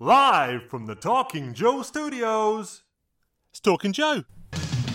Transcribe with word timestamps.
Live 0.00 0.64
from 0.68 0.86
the 0.86 0.96
Talking 0.96 1.54
Joe 1.54 1.82
studios. 1.82 2.82
It's 3.50 3.60
Talking 3.60 3.92
Joe. 3.92 4.24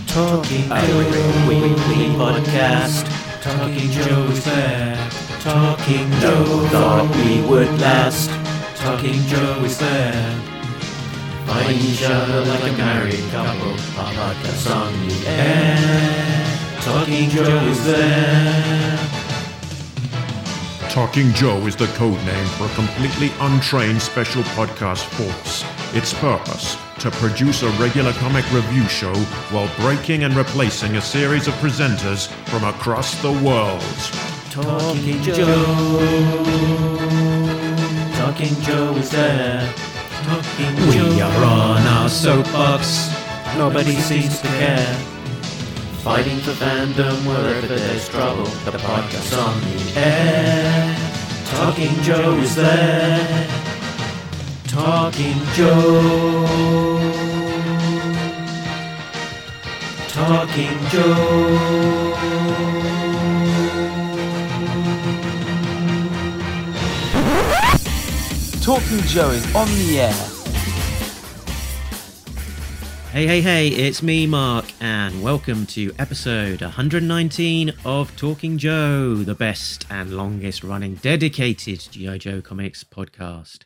Talking 0.07 0.67
Joe 0.67 1.47
Weekly 1.47 2.09
Podcast. 2.19 3.07
Talking 3.41 3.91
Joe's 3.91 4.43
there. 4.43 5.09
Talking 5.39 6.11
Joe 6.19 6.67
thought 6.67 7.15
we 7.15 7.39
would 7.47 7.79
last. 7.79 8.29
Talking 8.77 9.21
Joe 9.27 9.63
is 9.63 9.77
there. 9.77 10.35
Find 11.45 11.79
each 11.79 12.03
other 12.03 12.43
like 12.43 12.73
a 12.73 12.77
married 12.77 13.23
couple. 13.31 13.71
Our 13.71 14.13
podcast 14.13 14.75
on 14.75 15.07
the 15.07 15.27
air. 15.29 16.81
Talking 16.81 17.29
Joe 17.29 17.65
is 17.67 17.85
there. 17.85 19.18
Talking 20.99 21.31
Joe 21.31 21.65
is 21.65 21.77
the 21.77 21.87
code 21.95 22.21
name 22.25 22.45
for 22.57 22.65
a 22.65 22.75
completely 22.75 23.31
untrained 23.39 24.01
special 24.01 24.43
podcast 24.43 25.05
force. 25.05 25.63
Its 25.95 26.13
purpose 26.13 26.75
to 26.99 27.09
produce 27.09 27.63
a 27.63 27.69
regular 27.81 28.11
comic 28.11 28.43
review 28.51 28.83
show 28.89 29.15
while 29.49 29.73
breaking 29.77 30.25
and 30.25 30.35
replacing 30.35 30.97
a 30.97 31.01
series 31.01 31.47
of 31.47 31.53
presenters 31.53 32.27
from 32.49 32.65
across 32.65 33.15
the 33.21 33.31
world. 33.31 33.81
Talking 34.51 35.21
Joe. 35.23 35.37
Talking 38.17 38.61
Joe 38.61 38.93
is 38.97 39.09
there. 39.09 39.73
Talking 40.23 40.75
Joe. 40.75 41.09
We 41.15 41.21
are 41.21 41.45
on 41.45 41.81
our 41.87 42.09
soapbox. 42.09 43.07
Nobody 43.57 43.95
seems 43.95 44.41
to 44.41 44.47
care. 44.47 45.08
Fighting 46.03 46.39
for 46.39 46.51
fandom 46.51 47.27
wherever 47.27 47.67
there's 47.67 48.07
trouble. 48.07 48.45
The 48.63 48.71
podcast 48.71 49.37
on 49.37 49.59
the 49.59 49.99
air. 49.99 50.95
Talking 51.47 51.93
Joe 52.03 52.37
is 52.37 52.55
there. 52.55 53.47
Talking 54.65 55.35
Joe. 55.53 56.45
Talking 60.07 60.79
Joe. 60.89 62.49
Talking 68.61 69.01
Joe 69.01 69.31
is 69.31 69.55
on 69.55 69.67
the 69.67 69.99
air. 69.99 70.38
Hey, 73.11 73.25
hey, 73.25 73.41
hey, 73.41 73.69
it's 73.69 74.03
me, 74.03 74.27
Mark, 74.27 74.65
and 74.79 75.23
welcome 75.23 75.65
to 75.65 75.91
episode 75.97 76.61
119 76.61 77.73
of 77.83 78.15
Talking 78.15 78.59
Joe, 78.59 79.15
the 79.15 79.33
best 79.33 79.87
and 79.89 80.15
longest 80.15 80.63
running 80.63 80.93
dedicated 80.93 81.87
G.I. 81.89 82.19
Joe 82.19 82.43
comics 82.43 82.83
podcast. 82.83 83.63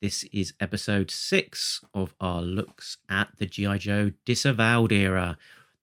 This 0.00 0.24
is 0.32 0.54
episode 0.60 1.10
six 1.10 1.84
of 1.92 2.14
our 2.22 2.40
looks 2.40 2.96
at 3.10 3.28
the 3.36 3.44
G.I. 3.44 3.76
Joe 3.76 4.12
disavowed 4.24 4.92
era, 4.92 5.36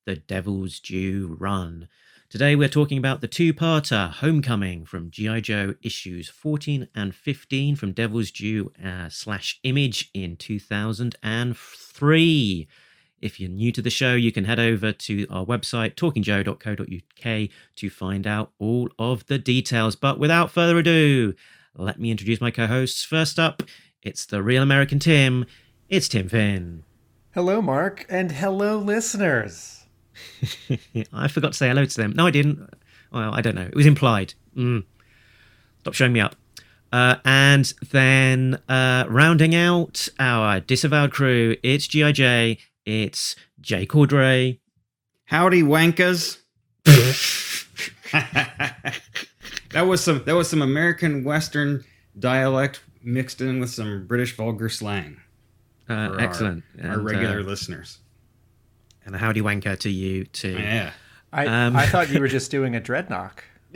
the 0.05 0.15
Devil's 0.15 0.79
Due 0.79 1.37
run. 1.39 1.89
Today 2.29 2.55
we're 2.55 2.67
talking 2.67 2.97
about 2.97 3.21
the 3.21 3.27
two 3.27 3.53
parter 3.53 4.09
Homecoming 4.09 4.85
from 4.85 5.11
G.I. 5.11 5.41
Joe 5.41 5.75
issues 5.83 6.29
14 6.29 6.87
and 6.95 7.13
15 7.13 7.75
from 7.75 7.91
Devil's 7.91 8.31
Due 8.31 8.71
uh, 8.83 9.09
slash 9.09 9.59
image 9.61 10.09
in 10.15 10.35
2003. 10.35 12.67
If 13.23 13.39
you're 13.39 13.49
new 13.49 13.71
to 13.71 13.81
the 13.81 13.89
show, 13.89 14.15
you 14.15 14.33
can 14.33 14.43
head 14.43 14.59
over 14.59 14.91
to 14.91 15.25
our 15.29 15.45
website, 15.45 15.95
talkingjoe.co.uk, 15.95 17.49
to 17.77 17.89
find 17.89 18.27
out 18.27 18.51
all 18.59 18.89
of 18.99 19.25
the 19.27 19.39
details. 19.39 19.95
But 19.95 20.19
without 20.19 20.51
further 20.51 20.77
ado, 20.77 21.33
let 21.73 21.97
me 22.01 22.11
introduce 22.11 22.41
my 22.41 22.51
co 22.51 22.67
hosts. 22.67 23.05
First 23.05 23.39
up, 23.39 23.63
it's 24.01 24.25
the 24.25 24.43
real 24.43 24.61
American 24.61 24.99
Tim. 24.99 25.45
It's 25.87 26.09
Tim 26.09 26.27
Finn. 26.27 26.83
Hello, 27.33 27.61
Mark, 27.61 28.05
and 28.09 28.29
hello, 28.29 28.77
listeners. 28.77 29.85
I 31.13 31.29
forgot 31.29 31.53
to 31.53 31.57
say 31.57 31.69
hello 31.69 31.85
to 31.85 31.95
them. 31.95 32.11
No, 32.11 32.27
I 32.27 32.31
didn't. 32.31 32.69
Well, 33.13 33.33
I 33.33 33.39
don't 33.39 33.55
know. 33.55 33.61
It 33.61 33.75
was 33.75 33.85
implied. 33.85 34.33
Mm. 34.53 34.83
Stop 35.79 35.93
showing 35.93 36.11
me 36.11 36.19
up. 36.19 36.35
Uh, 36.91 37.15
and 37.23 37.73
then 37.89 38.59
uh, 38.67 39.05
rounding 39.07 39.55
out 39.55 40.09
our 40.19 40.59
disavowed 40.59 41.13
crew, 41.13 41.55
it's 41.63 41.87
G.I.J., 41.87 42.59
it's 42.85 43.35
Jay 43.61 43.85
Cordray. 43.85 44.59
Howdy, 45.25 45.63
wankers. 45.63 46.39
that 49.71 49.81
was 49.87 50.03
some 50.03 50.23
that 50.25 50.35
was 50.35 50.49
some 50.49 50.61
American 50.61 51.23
Western 51.23 51.83
dialect 52.17 52.81
mixed 53.01 53.41
in 53.41 53.59
with 53.59 53.69
some 53.69 54.05
British 54.05 54.35
vulgar 54.35 54.69
slang. 54.69 55.19
Uh, 55.89 56.15
excellent. 56.19 56.63
Our, 56.81 56.91
our 56.91 56.99
regular 56.99 57.39
uh, 57.39 57.43
listeners. 57.43 57.99
And 59.05 59.15
a 59.15 59.17
howdy 59.17 59.41
wanker 59.41 59.77
to 59.79 59.89
you 59.89 60.25
too. 60.25 60.57
Yeah. 60.57 60.91
I, 61.33 61.47
um, 61.47 61.75
I 61.75 61.87
thought 61.87 62.09
you 62.09 62.19
were 62.19 62.27
just 62.39 62.51
doing 62.51 62.75
a 62.75 62.81
Dreadnok. 62.81 63.39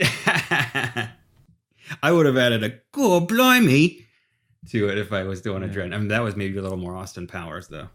I 2.02 2.12
would 2.12 2.26
have 2.26 2.36
added 2.36 2.62
a 2.62 2.74
"God 2.92 3.28
blimey" 3.28 4.06
to 4.70 4.88
it 4.88 4.98
if 4.98 5.12
I 5.12 5.24
was 5.24 5.40
doing 5.40 5.62
a 5.62 5.68
dread. 5.68 5.92
I 5.92 5.98
mean, 5.98 6.08
that 6.08 6.22
was 6.22 6.36
maybe 6.36 6.58
a 6.58 6.62
little 6.62 6.78
more 6.78 6.94
Austin 6.94 7.26
Powers, 7.26 7.68
though. 7.68 7.88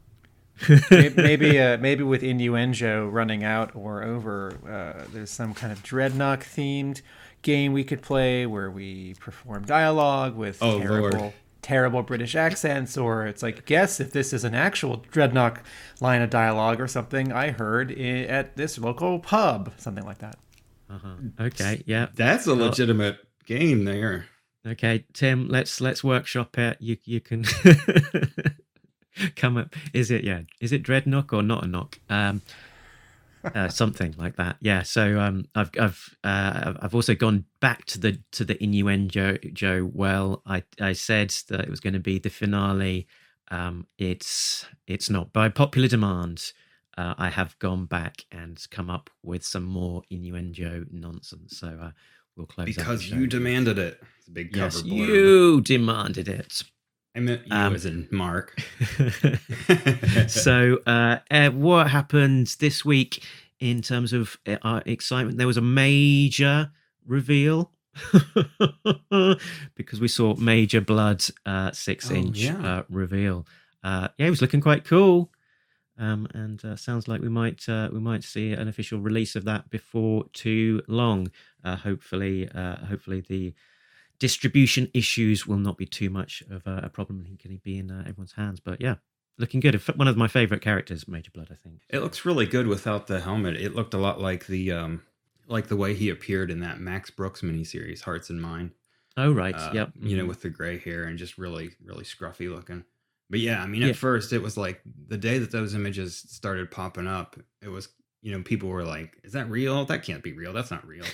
Maybe 0.89 1.09
maybe, 1.17 1.59
uh, 1.59 1.77
maybe 1.77 2.03
with 2.03 2.23
innuendo 2.23 3.07
running 3.07 3.43
out 3.43 3.75
or 3.75 4.03
over, 4.03 4.53
uh, 4.67 5.05
there's 5.11 5.31
some 5.31 5.53
kind 5.53 5.71
of 5.71 5.83
Dreadnok 5.83 6.43
themed 6.43 7.01
game 7.41 7.73
we 7.73 7.83
could 7.83 8.01
play 8.01 8.45
where 8.45 8.71
we 8.71 9.15
perform 9.19 9.65
dialogue 9.65 10.35
with 10.35 10.61
oh, 10.61 10.79
terrible 10.79 11.19
Lord. 11.19 11.33
terrible 11.61 12.01
British 12.03 12.35
accents, 12.35 12.97
or 12.97 13.27
it's 13.27 13.43
like 13.43 13.65
guess 13.65 13.99
if 13.99 14.11
this 14.11 14.33
is 14.33 14.43
an 14.43 14.55
actual 14.55 14.99
Dreadnok 15.11 15.59
line 15.99 16.21
of 16.21 16.29
dialogue 16.29 16.79
or 16.79 16.87
something 16.87 17.31
I 17.31 17.51
heard 17.51 17.91
I- 17.91 18.25
at 18.25 18.55
this 18.55 18.77
local 18.77 19.19
pub, 19.19 19.73
something 19.77 20.05
like 20.05 20.19
that. 20.19 20.37
Uh-huh. 20.89 21.15
Okay, 21.47 21.83
yeah, 21.85 22.07
that's 22.15 22.47
a 22.47 22.53
legitimate 22.53 23.17
well, 23.17 23.57
game 23.59 23.85
there. 23.85 24.27
Okay, 24.65 25.05
Tim, 25.13 25.47
let's 25.49 25.81
let's 25.81 26.03
workshop 26.03 26.57
it. 26.57 26.77
You 26.79 26.97
you 27.03 27.19
can. 27.19 27.43
come 29.35 29.57
up. 29.57 29.75
Is 29.93 30.11
it 30.11 30.23
yeah 30.23 30.41
is 30.61 30.71
it 30.71 30.83
Dreadnok 30.83 31.33
or 31.33 31.43
not 31.43 31.63
a 31.63 31.67
knock? 31.67 31.99
Um 32.09 32.41
uh, 33.43 33.67
something 33.81 34.15
like 34.17 34.35
that. 34.37 34.57
Yeah 34.61 34.83
so 34.83 35.19
um 35.19 35.45
i've 35.55 35.71
i've 35.79 36.15
uh, 36.23 36.73
i've 36.81 36.95
also 36.95 37.15
gone 37.15 37.45
back 37.59 37.85
to 37.85 37.99
the 37.99 38.19
to 38.31 38.45
the 38.45 38.61
innuendo 38.63 39.37
joe 39.53 39.89
well. 39.93 40.41
I 40.45 40.63
i 40.79 40.93
said 40.93 41.33
that 41.49 41.59
it 41.61 41.69
was 41.69 41.79
going 41.79 41.93
to 41.93 41.99
be 41.99 42.19
the 42.19 42.29
finale. 42.29 43.07
Um 43.51 43.87
it's 43.97 44.65
it's 44.87 45.09
not. 45.09 45.33
By 45.33 45.49
popular 45.49 45.87
demand 45.87 46.51
uh, 46.95 47.15
i 47.17 47.29
have 47.29 47.57
gone 47.59 47.85
back 47.85 48.25
and 48.31 48.63
come 48.69 48.89
up 48.89 49.09
with 49.23 49.43
some 49.43 49.63
more 49.63 50.03
innuendo 50.09 50.85
nonsense. 50.91 51.57
So 51.57 51.67
uh 51.81 51.91
we'll 52.35 52.47
close 52.47 52.65
because 52.65 53.09
you 53.09 53.27
demanded 53.27 53.77
it. 53.77 53.99
It's 54.19 54.27
a 54.27 54.31
big 54.31 54.53
cover 54.53 54.77
yes, 54.77 54.83
you 54.85 55.61
demanded 55.61 56.27
it 56.27 56.63
I 57.15 57.19
meant 57.19 57.45
you 57.45 57.55
um, 57.55 57.75
as 57.75 57.85
in 57.85 58.07
Mark. 58.11 58.59
so, 60.27 60.79
uh, 60.87 61.19
what 61.51 61.89
happened 61.89 62.55
this 62.59 62.83
week 62.83 63.23
in 63.59 63.81
terms 63.81 64.13
of 64.13 64.37
uh, 64.47 64.81
excitement? 64.85 65.37
There 65.37 65.47
was 65.47 65.57
a 65.57 65.61
major 65.61 66.71
reveal 67.05 67.71
because 69.75 70.01
we 70.01 70.07
saw 70.07 70.35
Major 70.35 70.81
Bludd 70.81 71.29
uh, 71.45 71.71
six 71.71 72.09
oh, 72.11 72.15
yeah. 72.15 72.57
uh, 72.65 72.83
reveal. 72.89 73.45
Uh, 73.83 74.07
yeah, 74.17 74.27
it 74.27 74.29
was 74.29 74.41
looking 74.41 74.61
quite 74.61 74.83
cool, 74.85 75.29
um, 75.97 76.27
and 76.33 76.63
uh, 76.65 76.75
sounds 76.75 77.07
like 77.07 77.21
we 77.21 77.29
might 77.29 77.67
uh, 77.69 77.89
we 77.91 77.99
might 77.99 78.23
see 78.23 78.53
an 78.53 78.67
official 78.67 78.99
release 78.99 79.35
of 79.35 79.45
that 79.45 79.69
before 79.69 80.25
too 80.33 80.81
long. 80.87 81.31
Uh, 81.63 81.75
hopefully, 81.75 82.49
uh, 82.53 82.77
hopefully 82.85 83.21
the 83.21 83.53
distribution 84.19 84.89
issues 84.93 85.47
will 85.47 85.57
not 85.57 85.77
be 85.77 85.85
too 85.85 86.09
much 86.09 86.43
of 86.49 86.65
a, 86.65 86.89
problem. 86.89 87.25
He 87.25 87.37
can 87.37 87.59
be 87.63 87.77
in 87.77 87.91
uh, 87.91 88.01
everyone's 88.01 88.33
hands. 88.33 88.59
But 88.59 88.81
yeah, 88.81 88.95
looking 89.37 89.59
good. 89.59 89.75
One 89.95 90.07
of 90.07 90.17
my 90.17 90.27
favorite 90.27 90.61
characters, 90.61 91.07
Major 91.07 91.31
Bludd. 91.31 91.51
I 91.51 91.55
think 91.55 91.81
it 91.89 91.99
looks 91.99 92.25
really 92.25 92.45
good 92.45 92.67
without 92.67 93.07
the 93.07 93.21
helmet. 93.21 93.55
It 93.57 93.75
looked 93.75 93.93
a 93.93 93.97
lot 93.97 94.21
like 94.21 94.47
the 94.47 94.71
um, 94.71 95.03
like 95.47 95.67
the 95.67 95.75
way 95.75 95.93
he 95.93 96.09
appeared 96.09 96.51
in 96.51 96.59
that 96.61 96.79
Max 96.79 97.09
Brooks 97.09 97.41
miniseries, 97.41 98.01
Hearts 98.01 98.29
and 98.29 98.41
Minds. 98.41 98.73
Oh 99.15 99.31
right, 99.31 99.55
uh, 99.55 99.71
yep. 99.73 99.91
You 99.99 100.17
know, 100.17 100.25
with 100.25 100.41
the 100.41 100.49
gray 100.49 100.79
hair 100.79 101.03
and 101.03 101.19
just 101.19 101.37
really, 101.37 101.71
really 101.83 102.03
scruffy 102.03 102.49
looking. 102.49 102.83
But 103.29 103.39
yeah, 103.39 103.61
I 103.61 103.67
mean, 103.67 103.83
at 103.83 103.87
yeah. 103.87 103.93
first 103.93 104.33
it 104.33 104.41
was 104.41 104.57
like 104.57 104.81
the 105.07 105.17
day 105.17 105.37
that 105.39 105.51
those 105.51 105.75
images 105.75 106.17
started 106.27 106.71
popping 106.71 107.07
up, 107.07 107.35
it 107.61 107.67
was 107.67 107.89
you 108.21 108.31
know 108.31 108.41
people 108.41 108.69
were 108.69 108.83
like, 108.83 109.17
"Is 109.23 109.33
that 109.33 109.49
real? 109.49 109.85
That 109.85 110.03
can't 110.03 110.23
be 110.23 110.33
real. 110.33 110.53
That's 110.53 110.71
not 110.71 110.87
real." 110.87 111.05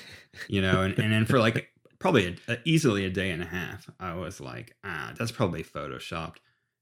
You 0.47 0.61
know, 0.61 0.81
and 0.81 0.97
and 0.97 1.11
then 1.11 1.25
for 1.25 1.39
like 1.39 1.69
probably 1.99 2.37
a, 2.47 2.53
a, 2.53 2.57
easily 2.65 3.05
a 3.05 3.09
day 3.09 3.29
and 3.31 3.41
a 3.41 3.45
half, 3.45 3.89
I 3.99 4.15
was 4.15 4.39
like, 4.39 4.75
"Ah, 4.83 5.13
that's 5.17 5.31
probably 5.31 5.63
photoshopped." 5.63 6.37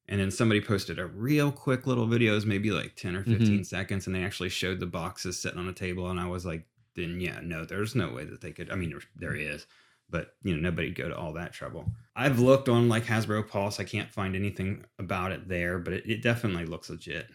And 0.09 0.21
then 0.21 0.31
somebody 0.31 0.61
posted 0.61 0.99
a 0.99 1.05
real 1.05 1.51
quick 1.51 1.85
little 1.85 2.07
videos, 2.07 2.45
maybe 2.45 2.71
like 2.71 2.95
10 2.95 3.15
or 3.15 3.23
15 3.23 3.39
mm-hmm. 3.39 3.63
seconds, 3.63 4.07
and 4.07 4.15
they 4.15 4.23
actually 4.23 4.47
showed 4.47 4.79
the 4.79 4.85
boxes 4.85 5.37
sitting 5.37 5.59
on 5.59 5.67
a 5.67 5.73
table. 5.73 6.09
And 6.09 6.17
I 6.17 6.27
was 6.27 6.45
like, 6.45 6.65
then 6.95 7.19
yeah, 7.19 7.39
no, 7.43 7.65
there's 7.65 7.93
no 7.93 8.13
way 8.13 8.23
that 8.23 8.39
they 8.39 8.51
could. 8.51 8.71
I 8.71 8.75
mean, 8.75 8.91
there, 8.91 9.01
there 9.15 9.35
is, 9.35 9.67
but 10.09 10.35
you 10.43 10.55
know 10.55 10.61
nobody'd 10.61 10.95
go 10.95 11.09
to 11.09 11.17
all 11.17 11.33
that 11.33 11.53
trouble. 11.53 11.85
I've 12.15 12.39
looked 12.39 12.69
on 12.69 12.89
like 12.89 13.05
Hasbro 13.05 13.47
Pulse. 13.49 13.79
I 13.79 13.83
can't 13.83 14.11
find 14.11 14.35
anything 14.35 14.85
about 14.97 15.31
it 15.31 15.47
there, 15.47 15.77
but 15.77 15.93
it, 15.93 16.09
it 16.09 16.21
definitely 16.21 16.65
looks 16.65 16.89
legit. 16.89 17.27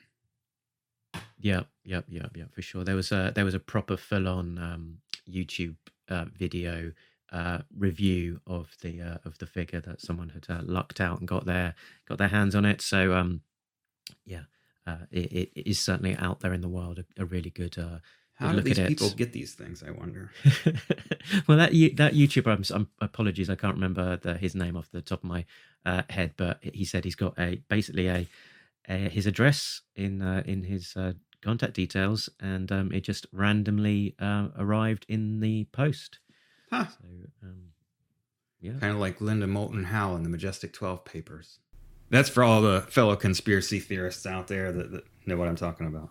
Yep, 1.40 1.66
yep, 1.84 2.04
yep, 2.08 2.36
yep, 2.36 2.54
for 2.54 2.62
sure. 2.62 2.84
There 2.84 2.96
was 2.96 3.12
a 3.12 3.32
there 3.34 3.44
was 3.44 3.54
a 3.54 3.60
proper 3.60 3.96
full 3.96 4.28
on 4.28 4.58
um, 4.58 4.98
YouTube 5.28 5.76
uh, 6.08 6.26
video 6.36 6.92
uh, 7.32 7.58
review 7.76 8.40
of 8.46 8.76
the 8.82 9.00
uh, 9.00 9.18
of 9.24 9.38
the 9.38 9.46
figure 9.46 9.80
that 9.80 10.00
someone 10.00 10.28
had 10.28 10.46
uh, 10.48 10.60
lucked 10.64 11.00
out 11.00 11.18
and 11.18 11.26
got 11.26 11.46
their 11.46 11.74
got 12.06 12.18
their 12.18 12.28
hands 12.28 12.54
on 12.54 12.64
it. 12.64 12.80
So 12.82 13.14
um, 13.14 13.40
yeah, 14.24 14.42
uh, 14.86 14.98
it, 15.10 15.32
it 15.32 15.62
is 15.68 15.80
certainly 15.80 16.16
out 16.16 16.40
there 16.40 16.52
in 16.52 16.60
the 16.60 16.68
world. 16.68 16.98
A, 16.98 17.22
a 17.22 17.24
really 17.24 17.50
good. 17.50 17.78
Uh, 17.78 17.98
How 18.34 18.52
do 18.52 18.60
these 18.60 18.78
people 18.78 19.10
get 19.10 19.32
these 19.32 19.54
things? 19.54 19.82
I 19.82 19.90
wonder. 19.92 20.30
well, 21.46 21.58
that 21.58 21.72
that 21.96 22.14
YouTuber, 22.14 22.70
I'm 22.70 22.88
apologies, 23.00 23.48
I 23.48 23.54
can't 23.54 23.74
remember 23.74 24.16
the, 24.16 24.34
his 24.34 24.54
name 24.54 24.76
off 24.76 24.90
the 24.92 25.02
top 25.02 25.20
of 25.20 25.28
my 25.30 25.46
uh, 25.86 26.02
head, 26.10 26.34
but 26.36 26.58
he 26.62 26.84
said 26.84 27.04
he's 27.04 27.14
got 27.14 27.38
a 27.38 27.62
basically 27.68 28.08
a, 28.08 28.28
a 28.88 29.08
his 29.08 29.26
address 29.26 29.80
in 29.96 30.20
uh, 30.20 30.42
in 30.44 30.64
his 30.64 30.94
uh, 30.96 31.12
contact 31.42 31.74
details, 31.74 32.28
and 32.40 32.70
um, 32.70 32.92
it 32.92 33.02
just 33.02 33.26
randomly 33.32 34.14
uh, 34.18 34.48
arrived 34.58 35.06
in 35.08 35.40
the 35.40 35.64
post. 35.72 36.18
Huh. 36.72 36.86
So 36.88 37.04
um, 37.42 37.56
yeah, 38.60 38.72
Kind 38.80 38.92
of 38.94 38.98
like 38.98 39.20
Linda 39.20 39.46
Moulton 39.46 39.84
Howe 39.84 40.14
in 40.16 40.22
the 40.22 40.28
Majestic 40.30 40.72
12 40.72 41.04
papers. 41.04 41.58
That's 42.10 42.28
for 42.30 42.42
all 42.42 42.62
the 42.62 42.82
fellow 42.88 43.16
conspiracy 43.16 43.78
theorists 43.78 44.24
out 44.26 44.46
there 44.48 44.72
that, 44.72 44.90
that 44.92 45.04
know 45.26 45.36
what 45.36 45.48
I'm 45.48 45.56
talking 45.56 45.86
about. 45.86 46.10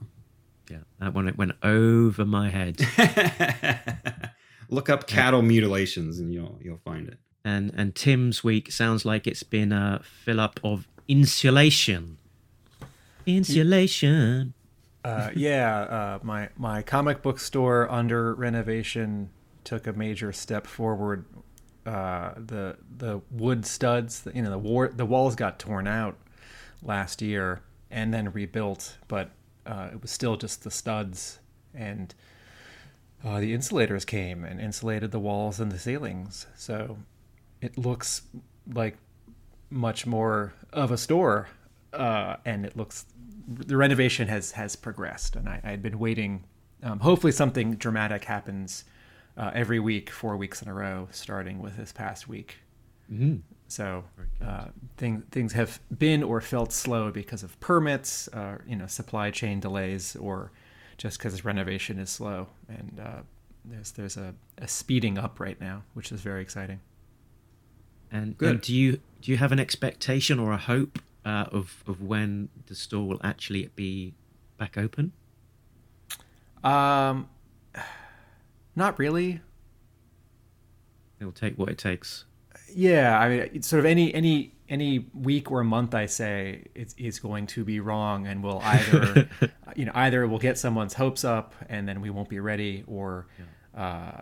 yeah, 0.70 0.80
that 1.00 1.14
one 1.14 1.28
it 1.28 1.38
went 1.38 1.54
over 1.64 2.26
my 2.26 2.50
head. 2.50 2.80
Look 4.70 4.90
up 4.90 5.08
cattle 5.08 5.42
mutilations 5.42 6.20
and 6.20 6.34
you'll 6.34 6.58
you'll 6.62 6.82
find 6.86 7.08
it. 7.08 7.18
and 7.44 7.72
and 7.76 7.94
Tim's 7.96 8.44
week 8.44 8.72
sounds 8.72 9.04
like 9.06 9.28
it's 9.28 9.44
been 9.44 9.72
a 9.72 10.02
fill 10.04 10.40
up 10.40 10.60
of 10.64 10.88
insulation. 11.08 12.18
Insulation. 13.26 14.54
Uh, 15.04 15.30
yeah, 15.36 15.80
uh, 15.82 16.20
my 16.24 16.50
my 16.58 16.82
comic 16.82 17.22
book 17.22 17.40
store 17.40 17.90
under 17.92 18.34
renovation 18.34 19.30
took 19.64 19.88
a 19.88 19.94
major 19.94 20.32
step 20.32 20.68
forward. 20.68 21.26
Uh, 21.86 22.34
the 22.36 22.78
the 22.98 23.22
wood 23.32 23.66
studs, 23.66 24.28
you 24.34 24.42
know, 24.42 24.52
the 24.52 24.58
war 24.58 24.88
the 24.90 25.06
walls 25.06 25.36
got 25.36 25.60
torn 25.60 25.88
out 25.88 26.18
last 26.84 27.22
year 27.22 27.62
and 27.90 28.14
then 28.14 28.32
rebuilt, 28.32 28.98
but 29.08 29.32
uh, 29.66 29.90
it 29.92 30.02
was 30.02 30.12
still 30.12 30.38
just 30.38 30.64
the 30.64 30.72
studs, 30.72 31.40
and 31.74 32.14
uh, 33.24 33.40
the 33.40 33.54
insulators 33.54 34.06
came 34.06 34.44
and 34.44 34.60
insulated 34.60 35.12
the 35.12 35.20
walls 35.20 35.60
and 35.60 35.72
the 35.72 35.80
ceilings, 35.80 36.48
so 36.56 36.98
it 37.62 37.78
looks 37.78 38.24
like 38.74 38.98
much 39.70 40.06
more 40.06 40.54
of 40.74 40.92
a 40.92 40.98
store, 40.98 41.50
uh, 41.94 42.36
and 42.46 42.66
it 42.66 42.78
looks 42.78 43.06
the 43.48 43.76
renovation 43.78 44.28
has 44.28 44.52
has 44.52 44.76
progressed, 44.76 45.36
and 45.36 45.50
I, 45.50 45.60
I 45.64 45.72
had 45.72 45.82
been 45.82 46.00
waiting. 46.00 46.44
Um, 46.84 47.00
hopefully, 47.00 47.32
something 47.32 47.76
dramatic 47.76 48.26
happens 48.26 48.86
uh, 49.38 49.52
every 49.54 49.80
week, 49.80 50.10
four 50.10 50.38
weeks 50.38 50.62
in 50.62 50.68
a 50.68 50.74
row, 50.74 51.08
starting 51.12 51.60
with 51.60 51.78
this 51.78 51.92
past 51.92 52.28
week. 52.28 52.58
So 53.68 54.04
uh, 54.46 54.66
thing, 54.98 55.24
things 55.32 55.54
have 55.54 55.80
been 55.98 56.24
or 56.24 56.42
felt 56.42 56.72
slow 56.74 57.12
because 57.12 57.44
of 57.44 57.60
permits, 57.60 58.28
uh, 58.30 58.58
you 58.66 58.76
know, 58.76 58.88
supply 58.88 59.32
chain 59.32 59.60
delays, 59.60 60.16
or 60.16 60.52
just 60.98 61.18
because 61.18 61.44
renovation 61.46 62.00
is 62.00 62.10
slow. 62.10 62.48
And 62.68 63.02
uh, 63.02 63.22
there's 63.66 63.92
there's 63.92 64.18
a, 64.18 64.34
a 64.58 64.68
speeding 64.68 65.18
up 65.18 65.40
right 65.40 65.60
now, 65.60 65.84
which 65.94 66.12
is 66.12 66.22
very 66.22 66.42
exciting. 66.42 66.80
And, 68.12 68.38
Good. 68.38 68.50
and 68.50 68.62
do 68.62 68.74
you 68.74 69.00
do 69.22 69.32
you 69.32 69.38
have 69.38 69.52
an 69.52 69.60
expectation 69.60 70.40
or 70.40 70.52
a 70.52 70.58
hope 70.58 71.00
uh, 71.26 71.46
of 71.52 71.84
of 71.88 72.02
when 72.02 72.50
the 72.68 72.76
store 72.76 73.08
will 73.08 73.22
actually 73.24 73.70
be 73.76 74.14
back 74.58 74.78
open? 74.78 75.14
Um, 76.64 77.28
not 78.76 78.98
really. 79.00 79.42
It'll 81.20 81.32
take 81.32 81.58
what 81.58 81.70
it 81.70 81.78
takes. 81.78 82.26
Yeah, 82.74 83.20
I 83.20 83.30
mean, 83.30 83.50
it's 83.54 83.68
sort 83.68 83.80
of 83.80 83.86
any 83.86 84.14
any 84.14 84.54
any 84.70 85.06
week 85.14 85.52
or 85.52 85.64
month 85.64 85.94
I 85.94 86.06
say 86.06 86.64
it's 86.74 86.96
is 86.98 87.20
going 87.20 87.48
to 87.48 87.66
be 87.66 87.80
wrong, 87.80 88.26
and 88.28 88.44
we'll 88.44 88.62
either 88.64 89.30
you 89.76 89.86
know 89.86 89.92
either 89.94 90.26
we'll 90.28 90.40
get 90.40 90.58
someone's 90.58 90.94
hopes 90.94 91.24
up, 91.24 91.54
and 91.70 91.88
then 91.88 92.02
we 92.02 92.10
won't 92.10 92.30
be 92.30 92.40
ready, 92.40 92.84
or 92.88 93.28
uh, 93.76 94.22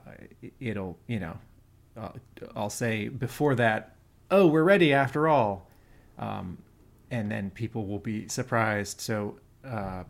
it'll 0.60 0.98
you 1.08 1.20
know 1.20 1.38
uh, 1.96 2.10
I'll 2.56 2.70
say 2.70 3.08
before 3.08 3.56
that, 3.56 3.96
oh, 4.32 4.48
we're 4.48 4.64
ready 4.64 4.94
after 4.94 5.28
all, 5.28 5.70
um, 6.18 6.58
and 7.12 7.32
then 7.32 7.52
people 7.52 7.86
will 7.86 8.00
be 8.00 8.28
surprised. 8.28 9.02
So 9.02 9.40
uh, 9.66 10.04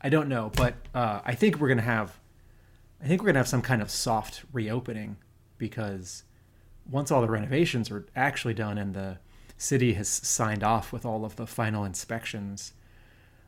I 0.00 0.08
don't 0.08 0.28
know, 0.28 0.52
but 0.56 0.74
uh, 0.94 1.20
I 1.24 1.34
think 1.34 1.58
we're 1.58 1.68
gonna 1.68 1.82
have 1.82 2.18
I 3.02 3.06
think 3.06 3.22
we're 3.22 3.28
gonna 3.28 3.38
have 3.38 3.48
some 3.48 3.62
kind 3.62 3.80
of 3.80 3.90
soft 3.90 4.44
reopening 4.52 5.16
because 5.58 6.24
once 6.90 7.10
all 7.10 7.20
the 7.20 7.28
renovations 7.30 7.90
are 7.90 8.06
actually 8.14 8.54
done 8.54 8.78
and 8.78 8.94
the 8.94 9.18
city 9.56 9.94
has 9.94 10.08
signed 10.08 10.64
off 10.64 10.92
with 10.92 11.04
all 11.04 11.24
of 11.24 11.36
the 11.36 11.46
final 11.46 11.84
inspections, 11.84 12.72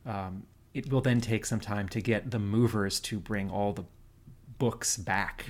um, 0.06 0.44
it 0.74 0.90
will 0.90 1.00
then 1.00 1.20
take 1.20 1.44
some 1.44 1.60
time 1.60 1.88
to 1.88 2.00
get 2.00 2.30
the 2.30 2.38
movers 2.38 3.00
to 3.00 3.18
bring 3.18 3.50
all 3.50 3.72
the 3.72 3.84
books 4.58 4.96
back. 4.96 5.44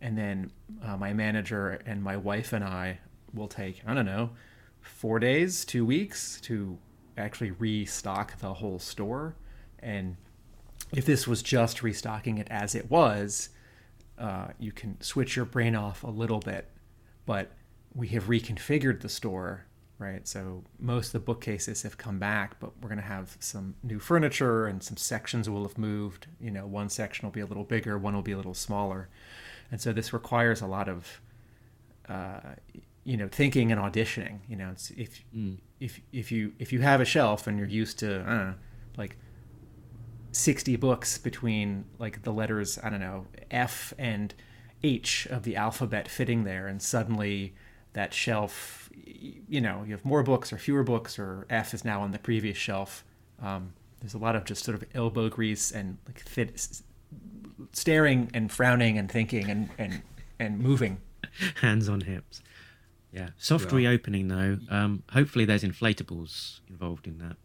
And 0.00 0.18
then 0.18 0.50
uh, 0.84 0.96
my 0.96 1.12
manager 1.12 1.80
and 1.86 2.02
my 2.02 2.16
wife 2.16 2.52
and 2.52 2.64
I 2.64 2.98
will 3.34 3.48
take, 3.48 3.82
I 3.86 3.94
don't 3.94 4.06
know, 4.06 4.30
four 4.80 5.18
days, 5.18 5.64
two 5.64 5.84
weeks 5.84 6.40
to 6.42 6.78
actually 7.16 7.52
restock 7.52 8.38
the 8.38 8.54
whole 8.54 8.78
store. 8.78 9.36
And 9.80 10.16
if 10.94 11.04
this 11.04 11.26
was 11.26 11.42
just 11.42 11.82
restocking 11.82 12.38
it 12.38 12.48
as 12.50 12.74
it 12.74 12.90
was, 12.90 13.50
uh, 14.18 14.48
you 14.58 14.72
can 14.72 15.00
switch 15.00 15.36
your 15.36 15.44
brain 15.44 15.74
off 15.74 16.02
a 16.02 16.10
little 16.10 16.40
bit. 16.40 16.68
But 17.26 17.52
we 17.94 18.08
have 18.08 18.24
reconfigured 18.24 19.00
the 19.00 19.08
store, 19.08 19.66
right? 19.98 20.26
So 20.26 20.64
most 20.78 21.08
of 21.08 21.12
the 21.12 21.20
bookcases 21.20 21.82
have 21.82 21.98
come 21.98 22.18
back, 22.18 22.58
but 22.58 22.72
we're 22.80 22.88
going 22.88 23.00
to 23.00 23.04
have 23.04 23.36
some 23.40 23.74
new 23.82 23.98
furniture 23.98 24.66
and 24.66 24.82
some 24.82 24.96
sections 24.96 25.48
will 25.48 25.62
have 25.62 25.76
moved. 25.76 26.26
You 26.40 26.50
know, 26.50 26.66
one 26.66 26.88
section 26.88 27.26
will 27.26 27.32
be 27.32 27.40
a 27.40 27.46
little 27.46 27.64
bigger, 27.64 27.98
one 27.98 28.14
will 28.14 28.22
be 28.22 28.32
a 28.32 28.36
little 28.36 28.54
smaller. 28.54 29.08
And 29.70 29.80
so 29.80 29.92
this 29.92 30.12
requires 30.12 30.62
a 30.62 30.66
lot 30.66 30.88
of 30.88 31.20
uh, 32.08 32.40
you 33.04 33.16
know 33.16 33.28
thinking 33.28 33.72
and 33.72 33.80
auditioning 33.80 34.38
you 34.48 34.56
know 34.56 34.70
it's 34.70 34.90
if 34.90 35.22
if 35.80 36.00
if 36.12 36.32
you 36.32 36.52
if 36.58 36.72
you 36.72 36.80
have 36.80 37.00
a 37.00 37.04
shelf 37.04 37.46
and 37.46 37.58
you're 37.58 37.68
used 37.68 37.98
to 37.98 38.18
know, 38.22 38.54
like 38.96 39.16
60 40.32 40.76
books 40.76 41.18
between 41.18 41.84
like 41.98 42.22
the 42.22 42.32
letters 42.32 42.78
i 42.82 42.90
don't 42.90 43.00
know 43.00 43.26
f 43.50 43.92
and 43.98 44.34
h 44.82 45.26
of 45.30 45.42
the 45.42 45.56
alphabet 45.56 46.08
fitting 46.08 46.44
there 46.44 46.66
and 46.66 46.82
suddenly 46.82 47.54
that 47.94 48.12
shelf 48.12 48.90
you 48.94 49.60
know 49.60 49.82
you 49.86 49.92
have 49.92 50.04
more 50.04 50.22
books 50.22 50.52
or 50.52 50.58
fewer 50.58 50.82
books 50.82 51.18
or 51.18 51.46
f 51.50 51.74
is 51.74 51.84
now 51.84 52.02
on 52.02 52.10
the 52.12 52.18
previous 52.18 52.56
shelf 52.56 53.04
um, 53.42 53.72
there's 54.00 54.14
a 54.14 54.18
lot 54.18 54.36
of 54.36 54.44
just 54.44 54.64
sort 54.64 54.76
of 54.76 54.84
elbow 54.94 55.28
grease 55.28 55.70
and 55.72 55.98
like 56.06 56.20
fit, 56.20 56.80
staring 57.72 58.30
and 58.34 58.50
frowning 58.50 58.98
and 58.98 59.10
thinking 59.10 59.50
and 59.50 59.70
and 59.78 60.02
and 60.38 60.58
moving 60.58 60.98
Hands 61.60 61.88
on 61.88 62.02
hips. 62.02 62.42
Yeah. 63.12 63.30
Soft 63.38 63.72
reopening 63.72 64.28
though. 64.28 64.58
Um, 64.70 65.02
hopefully 65.12 65.44
there's 65.44 65.64
inflatables 65.64 66.60
involved 66.68 67.06
in 67.06 67.18
that. 67.18 67.36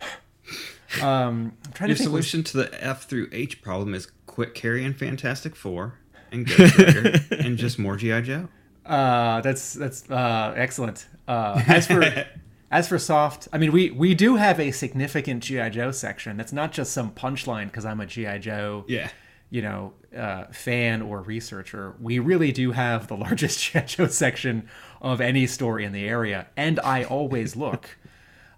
um 1.02 1.52
i'm 1.66 1.72
trying 1.72 1.88
Your 1.90 1.96
to 1.96 2.02
think 2.04 2.12
which- 2.14 2.30
solution 2.30 2.44
to 2.44 2.56
the 2.58 2.84
F 2.84 3.04
through 3.08 3.28
H 3.32 3.62
problem 3.62 3.94
is 3.94 4.08
quit 4.26 4.54
carrying 4.54 4.92
Fantastic 4.94 5.54
Four 5.56 5.98
and 6.32 6.46
Ghost 6.46 6.78
Rider 6.78 7.12
and 7.38 7.56
just 7.56 7.78
more 7.78 7.96
GI 7.96 8.22
Joe. 8.22 8.48
Uh, 8.84 9.40
that's 9.40 9.72
that's 9.74 10.10
uh, 10.10 10.52
excellent. 10.56 11.06
Uh, 11.28 11.62
as 11.68 11.86
for 11.86 12.02
as 12.70 12.88
for 12.88 12.98
soft, 12.98 13.48
I 13.52 13.58
mean, 13.58 13.72
we 13.72 13.90
we 13.90 14.14
do 14.14 14.36
have 14.36 14.58
a 14.60 14.70
significant 14.72 15.42
GI 15.42 15.70
Joe 15.70 15.90
section. 15.92 16.36
That's 16.36 16.52
not 16.52 16.72
just 16.72 16.92
some 16.92 17.12
punchline 17.12 17.66
because 17.66 17.84
I'm 17.86 18.00
a 18.00 18.06
GI 18.06 18.40
Joe, 18.40 18.84
Yeah. 18.88 19.08
you 19.50 19.62
know, 19.62 19.92
uh, 20.16 20.46
fan 20.52 21.00
or 21.00 21.22
researcher. 21.22 21.94
We 22.00 22.18
really 22.18 22.52
do 22.52 22.72
have 22.72 23.06
the 23.08 23.16
largest 23.26 23.60
GI 23.72 23.82
Joe 23.86 24.06
section 24.08 24.68
of 25.00 25.20
any 25.20 25.46
store 25.46 25.78
in 25.80 25.92
the 25.92 26.06
area, 26.08 26.48
and 26.56 26.78
I 26.80 27.04
always 27.04 27.56
look. 27.56 27.96